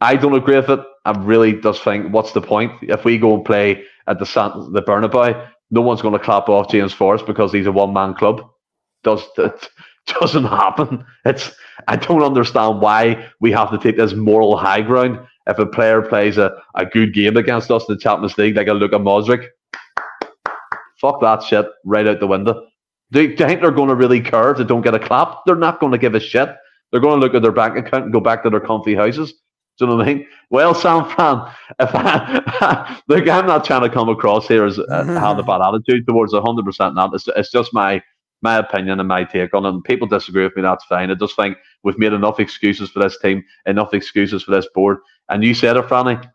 I 0.00 0.16
don't 0.16 0.34
agree 0.34 0.56
with 0.56 0.70
it. 0.70 0.80
I 1.04 1.12
really 1.12 1.60
just 1.60 1.82
think, 1.82 2.12
what's 2.12 2.32
the 2.32 2.40
point? 2.40 2.72
If 2.82 3.04
we 3.04 3.18
go 3.18 3.34
and 3.34 3.44
play 3.44 3.84
at 4.06 4.18
the 4.18 4.26
San, 4.26 4.72
the 4.72 4.82
Bernabeu, 4.82 5.48
no 5.70 5.80
one's 5.80 6.02
going 6.02 6.14
to 6.14 6.24
clap 6.24 6.48
off 6.48 6.70
James 6.70 6.92
Forrest 6.92 7.26
because 7.26 7.52
he's 7.52 7.66
a 7.66 7.72
one 7.72 7.92
man 7.92 8.14
club. 8.14 8.42
Does 9.02 9.22
it 9.38 9.68
doesn't 10.06 10.44
happen? 10.44 11.04
It's 11.24 11.52
I 11.88 11.96
don't 11.96 12.22
understand 12.22 12.80
why 12.80 13.28
we 13.40 13.52
have 13.52 13.70
to 13.70 13.78
take 13.78 13.96
this 13.96 14.14
moral 14.14 14.56
high 14.56 14.82
ground 14.82 15.20
if 15.46 15.58
a 15.58 15.66
player 15.66 16.02
plays 16.02 16.38
a, 16.38 16.56
a 16.74 16.86
good 16.86 17.14
game 17.14 17.36
against 17.36 17.70
us 17.70 17.84
in 17.88 17.94
the 17.94 18.00
Champions 18.00 18.38
League, 18.38 18.56
like 18.56 18.68
a 18.68 18.74
Luka 18.74 18.98
Modric. 18.98 19.48
Fuck 21.00 21.20
that 21.20 21.42
shit 21.42 21.66
right 21.84 22.06
out 22.06 22.20
the 22.20 22.26
window. 22.26 22.66
Do, 23.12 23.22
you 23.22 23.36
think 23.36 23.60
they're 23.60 23.70
going 23.70 23.90
to 23.90 23.94
really 23.94 24.20
care 24.20 24.50
if 24.50 24.58
they 24.58 24.64
don't 24.64 24.82
get 24.82 24.94
a 24.94 24.98
clap? 24.98 25.44
They're 25.44 25.54
not 25.54 25.80
going 25.80 25.92
to 25.92 25.98
give 25.98 26.14
a 26.14 26.20
shit. 26.20 26.54
They're 26.90 27.00
going 27.00 27.20
to 27.20 27.24
look 27.24 27.34
at 27.34 27.42
their 27.42 27.52
bank 27.52 27.76
account 27.76 28.04
and 28.04 28.12
go 28.12 28.20
back 28.20 28.42
to 28.42 28.50
their 28.50 28.60
comfy 28.60 28.94
houses. 28.94 29.32
Do 29.78 29.84
you 29.84 29.90
know 29.90 29.96
what 29.96 30.08
I 30.08 30.14
mean? 30.14 30.26
Well, 30.50 30.74
Sam 30.74 31.08
Fran, 31.10 31.52
if 31.80 31.90
I, 31.92 33.00
look, 33.08 33.28
I'm 33.28 33.46
not 33.46 33.64
trying 33.64 33.82
to 33.82 33.90
come 33.90 34.08
across 34.08 34.48
here 34.48 34.64
as 34.64 34.78
uh, 34.78 35.04
having 35.04 35.40
a 35.40 35.46
bad 35.46 35.60
attitude 35.60 36.06
towards 36.06 36.32
100% 36.32 36.94
not. 36.94 37.14
It's, 37.14 37.28
it's 37.36 37.50
just 37.50 37.74
my 37.74 38.02
my 38.44 38.58
opinion 38.58 39.00
and 39.00 39.08
my 39.08 39.24
take 39.24 39.54
on 39.54 39.64
it. 39.64 39.70
And 39.70 39.82
people 39.82 40.06
disagree 40.06 40.44
with 40.44 40.54
me, 40.54 40.60
that's 40.62 40.84
fine. 40.84 41.10
I 41.10 41.14
just 41.14 41.34
think 41.34 41.56
we've 41.82 41.98
made 41.98 42.12
enough 42.12 42.38
excuses 42.38 42.90
for 42.90 43.02
this 43.02 43.18
team, 43.18 43.42
enough 43.64 43.94
excuses 43.94 44.42
for 44.42 44.50
this 44.50 44.68
board. 44.74 44.98
And 45.28 45.44
you 45.44 45.54
said 45.54 45.76
it, 45.76 45.86
Franny. 45.86 46.30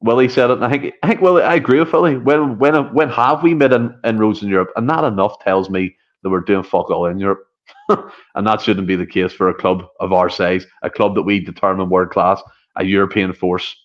Willie 0.00 0.28
said 0.28 0.50
it, 0.50 0.54
and 0.54 0.64
I 0.64 0.70
think 0.70 0.94
I 1.02 1.08
think 1.08 1.20
Willie, 1.20 1.44
I 1.44 1.54
agree 1.54 1.78
with 1.78 1.92
Willie. 1.92 2.18
When 2.18 2.58
when 2.58 2.92
when 2.92 3.08
have 3.10 3.42
we 3.42 3.54
made 3.54 3.72
in, 3.72 3.96
inroads 4.04 4.42
in 4.42 4.48
Europe? 4.48 4.70
And 4.76 4.90
that 4.90 5.04
enough 5.04 5.38
tells 5.40 5.70
me 5.70 5.96
that 6.22 6.30
we're 6.30 6.40
doing 6.40 6.64
fuck 6.64 6.90
all 6.90 7.06
in 7.06 7.18
Europe. 7.18 7.46
and 7.88 8.46
that 8.46 8.60
shouldn't 8.60 8.86
be 8.86 8.96
the 8.96 9.06
case 9.06 9.32
for 9.32 9.48
a 9.48 9.54
club 9.54 9.84
of 10.00 10.12
our 10.12 10.28
size, 10.28 10.66
a 10.82 10.90
club 10.90 11.14
that 11.14 11.22
we 11.22 11.40
determine 11.40 11.88
world 11.88 12.10
class, 12.10 12.42
a 12.76 12.84
European 12.84 13.32
force. 13.32 13.76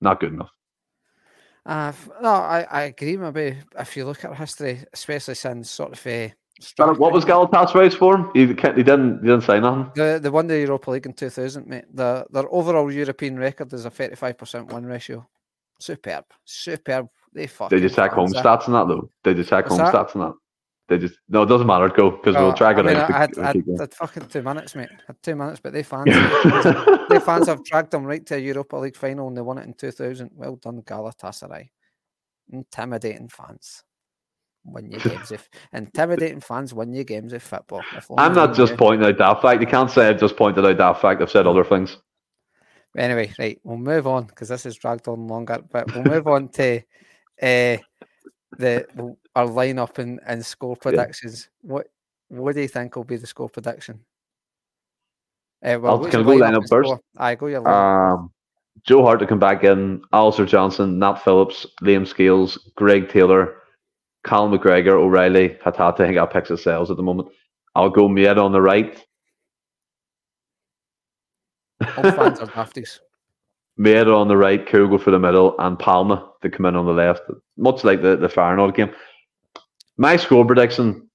Not 0.00 0.20
good 0.20 0.32
enough. 0.32 0.50
Uh, 1.64 1.92
no, 2.20 2.30
I, 2.30 2.66
I 2.70 2.82
agree. 2.82 3.16
Maybe 3.16 3.58
if 3.78 3.96
you 3.96 4.04
look 4.04 4.24
at 4.24 4.36
history, 4.36 4.84
especially 4.92 5.34
since 5.34 5.70
sort 5.70 5.92
of 5.92 5.98
what 6.76 7.12
was 7.12 7.24
Galatasaray's 7.24 7.94
form? 7.94 8.30
He, 8.34 8.40
he 8.40 8.54
didn't 8.54 9.20
he 9.20 9.28
didn't 9.28 9.42
say 9.42 9.60
nothing. 9.60 9.90
The 9.94 10.18
the 10.22 10.30
won 10.30 10.46
the 10.46 10.58
Europa 10.58 10.90
League 10.90 11.06
in 11.06 11.12
two 11.12 11.30
thousand, 11.30 11.66
mate. 11.66 11.84
The 11.92 12.26
their 12.30 12.52
overall 12.52 12.90
European 12.90 13.38
record 13.38 13.72
is 13.72 13.84
a 13.84 13.90
thirty 13.90 14.16
five 14.16 14.38
percent 14.38 14.72
win 14.72 14.86
ratio. 14.86 15.28
Superb, 15.80 16.24
superb. 16.44 17.08
They 17.32 17.46
fucking. 17.46 17.76
They 17.76 17.82
just 17.82 17.96
check 17.96 18.12
home 18.12 18.32
stats 18.32 18.66
in 18.66 18.74
that 18.74 18.88
though. 18.88 19.10
They 19.24 19.34
just 19.34 19.50
check 19.50 19.66
home 19.66 19.78
that? 19.78 19.92
stats 19.92 20.14
in 20.14 20.20
that. 20.20 20.34
They 20.88 20.98
just 20.98 21.18
no, 21.28 21.42
it 21.42 21.46
doesn't 21.46 21.66
matter. 21.66 21.88
Go 21.88 22.10
because 22.10 22.36
we'll 22.36 22.52
oh, 22.52 22.54
drag 22.54 22.78
it 22.78 22.86
I 22.86 22.88
mean, 22.88 22.96
out. 22.96 23.10
I 23.10 23.18
had, 23.18 23.38
I, 23.38 23.46
had, 23.46 23.64
had 23.78 23.94
fucking 23.94 24.26
two 24.26 24.42
minutes, 24.42 24.74
mate. 24.74 24.90
I 24.90 25.02
had 25.08 25.22
two 25.22 25.36
minutes, 25.36 25.60
but 25.60 25.72
they 25.72 25.82
fans, 25.82 26.06
they 27.08 27.20
fans 27.20 27.48
have 27.48 27.64
dragged 27.64 27.90
them 27.90 28.04
right 28.04 28.24
to 28.26 28.36
a 28.36 28.38
Europa 28.38 28.76
League 28.76 28.96
final 28.96 29.28
and 29.28 29.36
they 29.36 29.40
won 29.40 29.58
it 29.58 29.66
in 29.66 29.74
two 29.74 29.90
thousand. 29.90 30.30
Well 30.34 30.56
done, 30.56 30.82
Galatasaray. 30.82 31.70
Intimidating 32.52 33.28
fans 33.28 33.84
win 34.64 34.90
your 34.90 35.00
games 35.04 35.32
if 35.32 35.48
intimidating 35.72 36.40
fans 36.40 36.74
win 36.74 36.92
your 36.92 37.04
games 37.04 37.32
of 37.32 37.42
football. 37.42 37.82
I'm 38.16 38.34
not 38.34 38.54
just 38.54 38.76
pointing 38.76 39.06
out 39.06 39.18
that 39.18 39.42
fact. 39.42 39.60
You 39.60 39.66
can't 39.66 39.90
say 39.90 40.08
I've 40.08 40.20
just 40.20 40.36
pointed 40.36 40.64
out 40.64 40.78
that 40.78 41.00
fact. 41.00 41.20
I've 41.20 41.30
said 41.30 41.46
other 41.46 41.64
things. 41.64 41.98
Anyway, 42.96 43.32
right, 43.38 43.58
we'll 43.64 43.78
move 43.78 44.06
on 44.06 44.24
because 44.24 44.48
this 44.48 44.64
has 44.64 44.76
dragged 44.76 45.08
on 45.08 45.26
longer. 45.26 45.60
But 45.70 45.92
we'll 45.94 46.04
move 46.04 46.26
on 46.26 46.48
to 46.50 46.76
uh, 47.40 47.76
the 48.58 49.16
our 49.34 49.46
lineup 49.46 49.98
and, 49.98 50.20
and 50.26 50.44
score 50.44 50.76
predictions. 50.76 51.48
Yeah. 51.62 51.72
What 51.72 51.86
what 52.28 52.54
do 52.54 52.60
you 52.60 52.68
think 52.68 52.96
will 52.96 53.04
be 53.04 53.16
the 53.16 53.26
score 53.26 53.48
prediction? 53.48 54.00
Uh, 55.64 55.78
well, 55.80 56.04
can 56.04 56.20
I 56.20 56.22
go 56.24 56.30
lineup 56.30 56.68
first? 56.68 56.92
I 57.16 57.34
go 57.34 57.46
your 57.46 57.62
lineup. 57.62 58.14
Um, 58.14 58.32
Joe 58.84 59.02
Hart 59.04 59.20
to 59.20 59.26
come 59.26 59.38
back 59.38 59.64
in, 59.64 60.02
Alistair 60.12 60.46
Johnston, 60.46 60.98
Nat 60.98 61.16
Phillips, 61.16 61.66
Liam 61.82 62.06
Scales, 62.06 62.58
Greg 62.74 63.08
Taylor, 63.08 63.61
Cal 64.24 64.48
McGregor, 64.48 64.92
O'Riley, 64.92 65.56
Hatate, 65.64 65.94
I 65.94 66.06
think 66.06 66.18
I'll 66.18 66.26
pick 66.26 66.46
sales 66.46 66.90
at 66.90 66.96
the 66.96 67.02
moment. 67.02 67.28
I'll 67.74 67.90
go 67.90 68.08
Maeda 68.08 68.38
on 68.38 68.52
the 68.52 68.60
right. 68.60 69.04
All 71.96 72.12
fans 72.12 72.40
are 72.40 72.46
drafties. 72.46 73.00
Maeda 73.78 74.14
on 74.14 74.28
the 74.28 74.36
right, 74.36 74.64
Kyogo 74.64 75.00
for 75.00 75.10
the 75.10 75.18
middle, 75.18 75.54
and 75.58 75.78
Palma 75.78 76.30
to 76.42 76.50
come 76.50 76.66
in 76.66 76.76
on 76.76 76.86
the 76.86 76.92
left. 76.92 77.22
Much 77.56 77.84
like 77.84 78.02
the, 78.02 78.16
the 78.16 78.28
Feyenoord 78.28 78.74
game. 78.74 78.92
My 79.96 80.16
score 80.16 80.44
prediction 80.44 81.08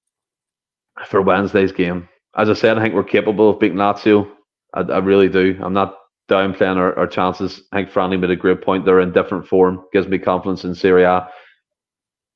for 1.06 1.22
Wednesday's 1.22 1.72
game. 1.72 2.08
As 2.36 2.50
I 2.50 2.54
said, 2.54 2.78
I 2.78 2.82
think 2.82 2.94
we're 2.94 3.04
capable 3.04 3.50
of 3.50 3.60
beating 3.60 3.78
Lazio. 3.78 4.30
I, 4.74 4.80
I 4.80 4.98
really 4.98 5.28
do. 5.28 5.58
I'm 5.62 5.72
not 5.72 5.96
downplaying 6.28 6.76
our, 6.76 6.96
our 6.98 7.06
chances. 7.06 7.62
I 7.72 7.78
think 7.78 7.90
Franny 7.90 8.20
made 8.20 8.30
a 8.30 8.36
great 8.36 8.62
point. 8.62 8.84
They're 8.84 9.00
in 9.00 9.12
different 9.12 9.46
form. 9.46 9.84
Gives 9.92 10.08
me 10.08 10.18
confidence 10.18 10.64
in 10.64 10.74
Serie 10.74 11.04
A. 11.04 11.28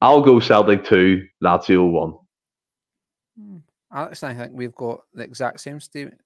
I'll 0.02 0.20
go 0.20 0.40
Celtic 0.40 0.84
two, 0.84 1.28
Lazio 1.44 1.88
one. 1.88 2.14
Hmm. 3.38 3.58
Alex, 3.92 4.24
I 4.24 4.34
think 4.34 4.50
we've 4.52 4.74
got 4.74 5.02
the 5.14 5.22
exact 5.22 5.60
same 5.60 5.78
statement 5.78 6.20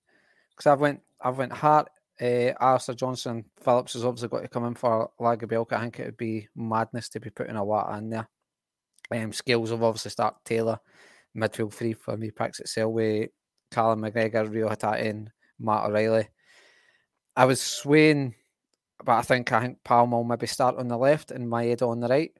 because 0.49 0.67
I've 0.67 0.81
went, 0.81 1.01
I've 1.21 1.37
went 1.37 1.53
Hart, 1.53 1.91
uh, 2.19 2.79
Johnston, 2.95 3.45
Phillips 3.63 3.93
has 3.93 4.03
obviously 4.03 4.31
got 4.31 4.41
to 4.41 4.49
come 4.49 4.65
in 4.65 4.75
for 4.75 5.11
Lagerbielke. 5.21 5.75
I 5.75 5.83
think 5.83 6.01
it 6.01 6.07
would 6.07 6.17
be 6.17 6.49
madness 6.57 7.11
to 7.11 7.21
be 7.21 7.29
putting 7.29 7.55
Iwata 7.57 7.99
in 7.99 8.09
there. 8.09 8.27
Um, 9.11 9.35
Scales 9.35 9.69
have 9.69 9.83
obviously 9.83 10.11
start 10.11 10.37
Taylor, 10.47 10.79
midfield 11.37 11.75
three 11.75 11.93
for 11.93 12.17
me, 12.17 12.31
picks 12.31 12.61
it 12.61 12.69
Selway, 12.69 13.29
Callum 13.71 14.01
McGregor, 14.01 14.51
Reo 14.51 14.71
Hatate, 14.71 15.05
and 15.05 15.31
Matt 15.61 15.85
O'Riley. 15.85 16.29
I 17.37 17.45
was 17.45 17.61
swaying, 17.61 18.37
but 19.05 19.17
I 19.17 19.21
think 19.21 19.53
I 19.53 19.61
think 19.61 19.85
Palma 19.85 20.17
will 20.17 20.25
maybe 20.25 20.47
start 20.47 20.79
on 20.79 20.89
the 20.89 20.97
left 20.97 21.31
and 21.31 21.47
Maeda 21.47 21.87
on 21.87 22.01
the 22.01 22.09
right 22.09 22.33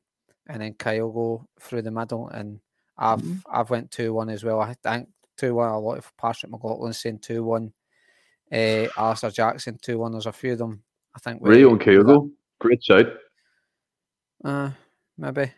and 0.49 0.63
then 0.63 0.75
Kyogo 0.75 1.45
through 1.61 1.83
the 1.83 1.91
middle. 1.91 2.29
And 2.29 2.61
I've 2.99 3.21
mm-hmm. 3.21 3.39
I've 3.51 3.71
went 3.71 3.91
two 3.91 4.15
one 4.15 4.31
as 4.31 4.45
well. 4.45 4.61
I 4.61 4.75
think 4.75 5.09
two 5.37 5.55
one. 5.55 5.71
A 5.71 5.79
lot 5.79 5.99
of 5.99 6.17
Patrick 6.17 6.51
McLaughlin 6.51 6.93
saying 6.93 7.21
two 7.21 7.45
one. 7.45 7.73
Uh, 8.53 8.87
Alistair 8.97 9.31
Jackson 9.31 9.79
two 9.81 9.99
one. 9.99 10.13
There's 10.13 10.27
a 10.27 10.33
few 10.33 10.53
of 10.53 10.59
them. 10.59 10.83
I 11.15 11.19
think. 11.19 11.41
Reo 11.43 11.71
and 11.71 11.81
Kyogo, 11.81 12.31
great 12.61 12.83
shout. 12.85 13.07
Uh, 14.45 14.71
maybe. 15.17 15.53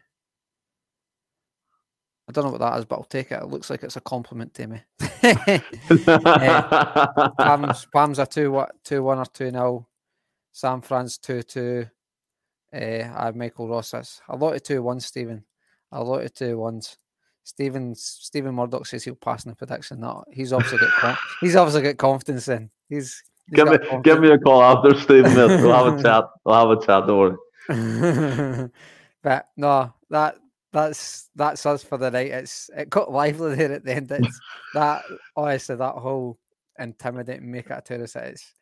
I 2.29 2.33
don't 2.33 2.45
know 2.45 2.51
what 2.51 2.61
that 2.61 2.79
is, 2.79 2.85
but 2.85 2.97
I'll 2.97 3.05
take 3.05 3.33
it. 3.33 3.41
It 3.43 3.49
looks 3.49 3.71
like 3.71 3.83
it's 3.83 3.97
a 3.97 4.03
compliment 4.03 4.53
to 4.55 4.67
me. 4.67 4.81
uh, 5.23 5.59
Pam's, 7.39 7.87
Pam's 7.95 8.19
a 8.19 8.27
two 8.27 8.53
what 8.53 8.73
two 8.85 9.03
one 9.03 9.19
or 9.19 9.25
two 9.25 9.51
nil. 9.51 9.89
Sam 10.53 10.83
Fran's 10.83 11.17
two 11.17 11.43
two. 11.43 11.87
Uh, 12.75 13.11
I 13.17 13.27
have 13.27 13.37
Michael 13.37 13.69
Ross. 13.69 13.95
A 14.29 14.37
lot 14.37 14.55
of 14.55 14.63
two 14.63 14.83
ones, 14.83 15.07
Stephen. 15.07 15.45
A 15.93 16.03
lot 16.03 16.23
of 16.23 16.35
two 16.35 16.59
ones. 16.59 16.99
Stephen 17.49 17.95
Stephen 17.95 18.55
Murdoch 18.55 18.87
says 18.87 19.05
he'll 19.05 19.15
pass 19.15 19.47
in 19.47 19.51
the 19.51 19.57
prediction. 19.57 20.01
No, 20.01 20.23
he's 20.31 20.53
obviously 20.53 20.79
got 21.01 21.19
he's 21.41 21.57
obviously 21.57 21.83
got 21.83 21.97
confidence 21.97 22.47
in. 22.49 22.71
He's, 22.91 23.23
he's 23.47 23.57
give 23.57 23.69
me 23.69 23.79
confidence. 23.79 24.05
give 24.05 24.21
me 24.21 24.31
a 24.31 24.39
call 24.39 24.63
after 24.63 24.95
Stephen. 25.01 25.35
we'll 25.35 25.73
have 25.73 25.99
a 25.99 26.03
chat. 26.03 26.25
We'll 26.45 26.55
have 26.55 26.79
a 26.79 26.85
chat. 26.85 27.07
Don't 27.07 27.39
worry. 27.69 28.71
but 29.23 29.49
no, 29.57 29.95
that 30.11 30.37
that's 30.75 31.31
that's 31.35 31.65
us 31.65 31.83
for 31.83 31.97
the 31.97 32.11
night. 32.11 32.33
It's 32.33 32.71
it 32.77 32.91
got 32.91 33.11
lively 33.11 33.55
there 33.55 33.73
at 33.73 33.85
the 33.85 33.95
end. 33.97 34.11
It's 34.11 34.41
that 34.75 35.05
honestly 35.35 35.77
that 35.77 35.95
whole 35.95 36.39
intimidating 36.79 37.51
make 37.51 37.71
it 37.71 37.79
a 37.79 37.81
tourist. 37.81 38.17
It's 38.17 38.53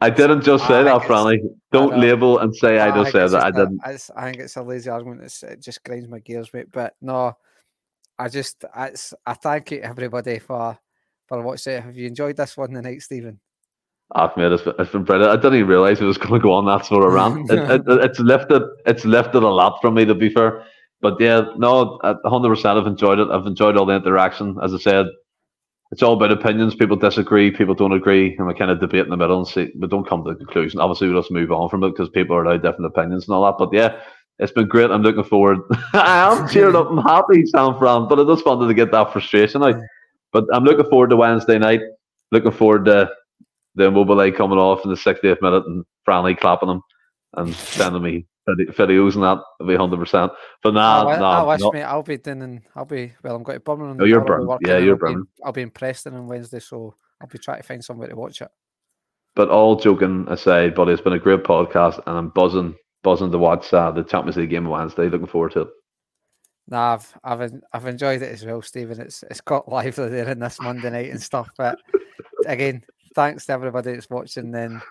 I 0.00 0.10
didn't 0.10 0.42
just 0.42 0.66
say 0.66 0.84
that, 0.84 1.02
Franny. 1.02 1.40
Don't 1.72 1.98
label 1.98 2.38
and 2.38 2.54
say 2.54 2.78
I, 2.78 2.88
I 2.88 3.02
just 3.02 3.12
said 3.12 3.28
that. 3.28 3.44
I 3.44 3.50
didn't. 3.50 3.80
A, 3.84 3.98
I 4.16 4.24
think 4.24 4.38
it's 4.38 4.56
a 4.56 4.62
lazy 4.62 4.90
argument. 4.90 5.22
It's, 5.22 5.42
it 5.42 5.60
just 5.60 5.82
grinds 5.82 6.08
my 6.08 6.20
gears, 6.20 6.52
mate. 6.52 6.70
But 6.70 6.94
no, 7.00 7.36
I 8.18 8.28
just 8.28 8.64
it's 8.76 9.12
I 9.26 9.34
thank 9.34 9.72
you 9.72 9.80
everybody 9.80 10.38
for 10.38 10.78
for 11.26 11.42
watching. 11.42 11.82
Have 11.82 11.96
you 11.96 12.06
enjoyed 12.06 12.36
this 12.36 12.56
one 12.56 12.70
tonight, 12.70 13.02
Stephen? 13.02 13.40
I've 14.14 14.36
made 14.36 14.52
it's, 14.52 14.62
it's 14.66 14.92
been 14.92 15.04
brilliant. 15.04 15.32
I 15.32 15.36
didn't 15.36 15.56
even 15.56 15.68
realize 15.68 16.00
it 16.00 16.04
was 16.04 16.18
going 16.18 16.34
to 16.34 16.38
go 16.38 16.52
on 16.52 16.66
that 16.66 16.86
sort 16.86 17.04
of 17.04 17.12
rant. 17.12 17.50
it, 17.50 17.58
it, 17.70 17.82
it's 18.04 18.20
lifted 18.20 18.62
it's 18.86 19.04
lifted 19.04 19.42
a 19.42 19.48
lot 19.48 19.80
from 19.80 19.94
me 19.94 20.04
to 20.04 20.14
be 20.14 20.30
fair. 20.30 20.64
But 21.00 21.20
yeah, 21.20 21.42
no, 21.56 21.98
hundred 22.24 22.48
percent. 22.48 22.78
I've 22.78 22.86
enjoyed 22.86 23.18
it. 23.18 23.28
I've 23.30 23.46
enjoyed 23.46 23.76
all 23.76 23.86
the 23.86 23.94
interaction. 23.94 24.56
As 24.62 24.74
I 24.74 24.78
said, 24.78 25.06
it's 25.90 26.02
all 26.02 26.14
about 26.14 26.32
opinions. 26.32 26.74
People 26.74 26.96
disagree, 26.96 27.50
people 27.50 27.74
don't 27.74 27.92
agree, 27.92 28.36
and 28.36 28.46
we 28.46 28.54
kind 28.54 28.70
of 28.70 28.80
debate 28.80 29.04
in 29.04 29.10
the 29.10 29.16
middle 29.16 29.38
and 29.38 29.48
see, 29.48 29.70
we 29.78 29.88
don't 29.88 30.08
come 30.08 30.22
to 30.24 30.30
a 30.30 30.36
conclusion. 30.36 30.80
Obviously, 30.80 31.08
we 31.08 31.14
just 31.14 31.30
move 31.30 31.50
on 31.50 31.68
from 31.68 31.82
it 31.84 31.90
because 31.90 32.10
people 32.10 32.36
are 32.36 32.44
allowed 32.44 32.62
different 32.62 32.86
opinions 32.86 33.26
and 33.26 33.34
all 33.34 33.44
that. 33.46 33.56
But 33.58 33.72
yeah, 33.72 34.00
it's 34.38 34.52
been 34.52 34.68
great. 34.68 34.90
I'm 34.90 35.02
looking 35.02 35.24
forward. 35.24 35.60
I 35.94 36.32
am 36.32 36.48
cheered 36.48 36.76
up. 36.76 36.90
I'm 36.90 36.98
happy, 36.98 37.46
Sam 37.46 37.78
Fran, 37.78 38.06
but 38.08 38.20
I 38.20 38.24
just 38.24 38.44
wanted 38.44 38.68
to 38.68 38.74
get 38.74 38.90
that 38.92 39.12
frustration 39.12 39.62
out. 39.62 39.76
But 40.32 40.44
I'm 40.52 40.64
looking 40.64 40.88
forward 40.90 41.10
to 41.10 41.16
Wednesday 41.16 41.58
night. 41.58 41.80
Looking 42.32 42.52
forward 42.52 42.84
to 42.84 43.10
the 43.74 43.84
Immobile 43.84 44.32
coming 44.32 44.58
off 44.58 44.84
in 44.84 44.90
the 44.90 44.96
60th 44.96 45.40
minute 45.40 45.64
and 45.66 45.84
Franley 46.06 46.38
clapping 46.38 46.68
him 46.68 46.82
and 47.34 47.54
sending 47.54 48.02
me 48.02 48.26
videos 48.48 49.14
and 49.14 49.22
that. 49.22 49.42
will 49.60 49.66
be 49.66 49.74
100%. 49.74 50.30
But 50.62 50.74
nah, 50.74 51.00
I'll, 51.00 51.20
nah. 51.20 51.30
I'll, 51.38 51.46
watch 51.46 51.62
me. 51.72 51.82
I'll 51.82 52.02
be 52.02 52.16
doing 52.16 52.62
I'll 52.74 52.84
be, 52.84 53.12
well, 53.22 53.36
I'm 53.36 53.42
going 53.42 53.56
to 53.56 53.60
Birmingham. 53.60 53.98
Oh, 54.00 54.04
you're 54.04 54.24
Birmingham. 54.24 54.58
Yeah, 54.64 54.78
you're 54.78 54.96
Birmingham. 54.96 55.28
I'll 55.44 55.52
be 55.52 55.62
in 55.62 55.70
Preston 55.70 56.14
on 56.14 56.26
Wednesday, 56.26 56.60
so 56.60 56.94
I'll 57.20 57.28
be 57.28 57.38
trying 57.38 57.60
to 57.60 57.66
find 57.66 57.84
somewhere 57.84 58.08
to 58.08 58.16
watch 58.16 58.40
it. 58.40 58.50
But 59.34 59.50
all 59.50 59.76
joking 59.76 60.26
aside, 60.28 60.74
buddy, 60.74 60.92
it's 60.92 61.02
been 61.02 61.12
a 61.12 61.18
great 61.18 61.44
podcast 61.44 62.02
and 62.06 62.18
I'm 62.18 62.30
buzzing, 62.30 62.74
buzzing 63.02 63.30
to 63.30 63.38
watch 63.38 63.72
uh, 63.72 63.90
the 63.92 64.02
Champions 64.02 64.36
League 64.36 64.50
game 64.50 64.66
on 64.66 64.72
Wednesday. 64.72 65.08
Looking 65.08 65.28
forward 65.28 65.52
to 65.52 65.60
it. 65.62 65.68
Nah, 66.66 66.94
I've, 66.94 67.14
I've 67.24 67.52
I've 67.72 67.86
enjoyed 67.86 68.20
it 68.20 68.32
as 68.32 68.44
well, 68.44 68.60
Stephen. 68.62 69.00
It's 69.00 69.22
it's 69.30 69.40
got 69.40 69.68
lively 69.72 70.08
there 70.10 70.28
in 70.28 70.38
this 70.38 70.60
Monday 70.60 70.90
night 70.90 71.10
and 71.10 71.22
stuff. 71.22 71.48
But 71.56 71.78
again, 72.46 72.84
thanks 73.14 73.46
to 73.46 73.52
everybody 73.52 73.92
that's 73.92 74.10
watching. 74.10 74.50
Then 74.50 74.82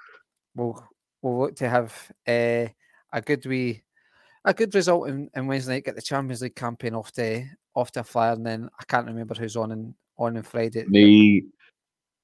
we'll 0.56 0.84
we'll 1.22 1.40
look 1.40 1.56
to 1.58 1.70
have 1.70 1.94
uh, 2.28 2.68
a 3.14 3.22
good 3.22 3.46
wee 3.46 3.84
a 4.48 4.54
good 4.54 4.74
result 4.74 5.10
in, 5.10 5.30
in 5.36 5.46
Wednesday 5.46 5.74
night. 5.74 5.86
Get 5.86 5.96
the 5.96 6.02
Champions 6.02 6.42
League 6.42 6.56
campaign 6.56 6.96
off 6.96 7.12
the 7.14 7.46
off 7.76 7.92
the 7.92 8.04
flyer, 8.04 8.34
and 8.34 8.46
then 8.46 8.70
I 8.80 8.84
can't 8.86 9.06
remember 9.06 9.36
who's 9.36 9.56
on 9.56 9.72
in, 9.72 9.94
on 10.18 10.38
on 10.38 10.44
Friday. 10.44 10.86
Me, 10.88 11.44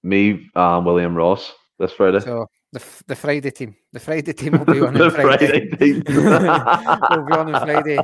me, 0.02 0.50
um, 0.56 0.86
William 0.86 1.16
Ross 1.16 1.54
this 1.80 1.92
Friday. 1.92 2.22
So 2.22 2.48
the 2.72 2.84
the 3.08 3.16
Friday 3.16 3.52
team, 3.52 3.76
the 3.92 4.00
Friday 4.00 4.34
team 4.34 4.54
will 4.54 4.66
be 4.66 4.80
on 4.80 5.00
on 5.00 5.12
Friday. 5.12 5.70
Friday 5.70 6.02
we'll 6.02 6.04
be 7.26 7.34
on 7.34 7.54
on 7.54 7.66
Friday. 7.66 8.00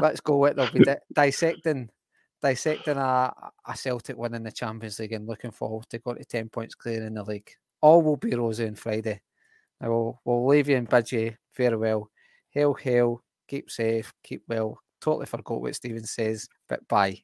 Let's 0.00 0.20
go 0.20 0.38
with 0.38 0.56
they'll 0.56 0.72
be 0.72 0.80
di- 0.80 0.96
dissecting 1.12 1.88
dissecting 2.42 2.96
a, 2.96 3.32
a 3.66 3.76
Celtic 3.76 4.16
winning 4.16 4.42
the 4.42 4.52
Champions 4.52 4.98
League 4.98 5.12
and 5.12 5.28
looking 5.28 5.50
forward 5.50 5.88
to 5.90 5.98
go 5.98 6.14
to 6.14 6.24
10 6.24 6.48
points 6.48 6.74
clear 6.74 7.04
in 7.04 7.14
the 7.14 7.22
league. 7.22 7.50
All 7.82 8.00
will 8.00 8.16
be 8.16 8.34
rosy 8.34 8.66
on 8.66 8.76
Friday. 8.76 9.20
Now 9.78 9.90
we'll, 9.90 10.20
we'll 10.24 10.46
leave 10.46 10.66
you 10.66 10.76
and 10.76 10.88
bid 10.88 11.12
you 11.12 11.34
farewell. 11.52 12.10
Hail, 12.50 12.74
hail, 12.74 13.22
keep 13.48 13.70
safe, 13.70 14.12
keep 14.22 14.42
well. 14.48 14.80
Totally 15.00 15.26
forgot 15.26 15.60
what 15.60 15.74
Stephen 15.74 16.04
says, 16.04 16.48
but 16.68 16.86
bye. 16.88 17.22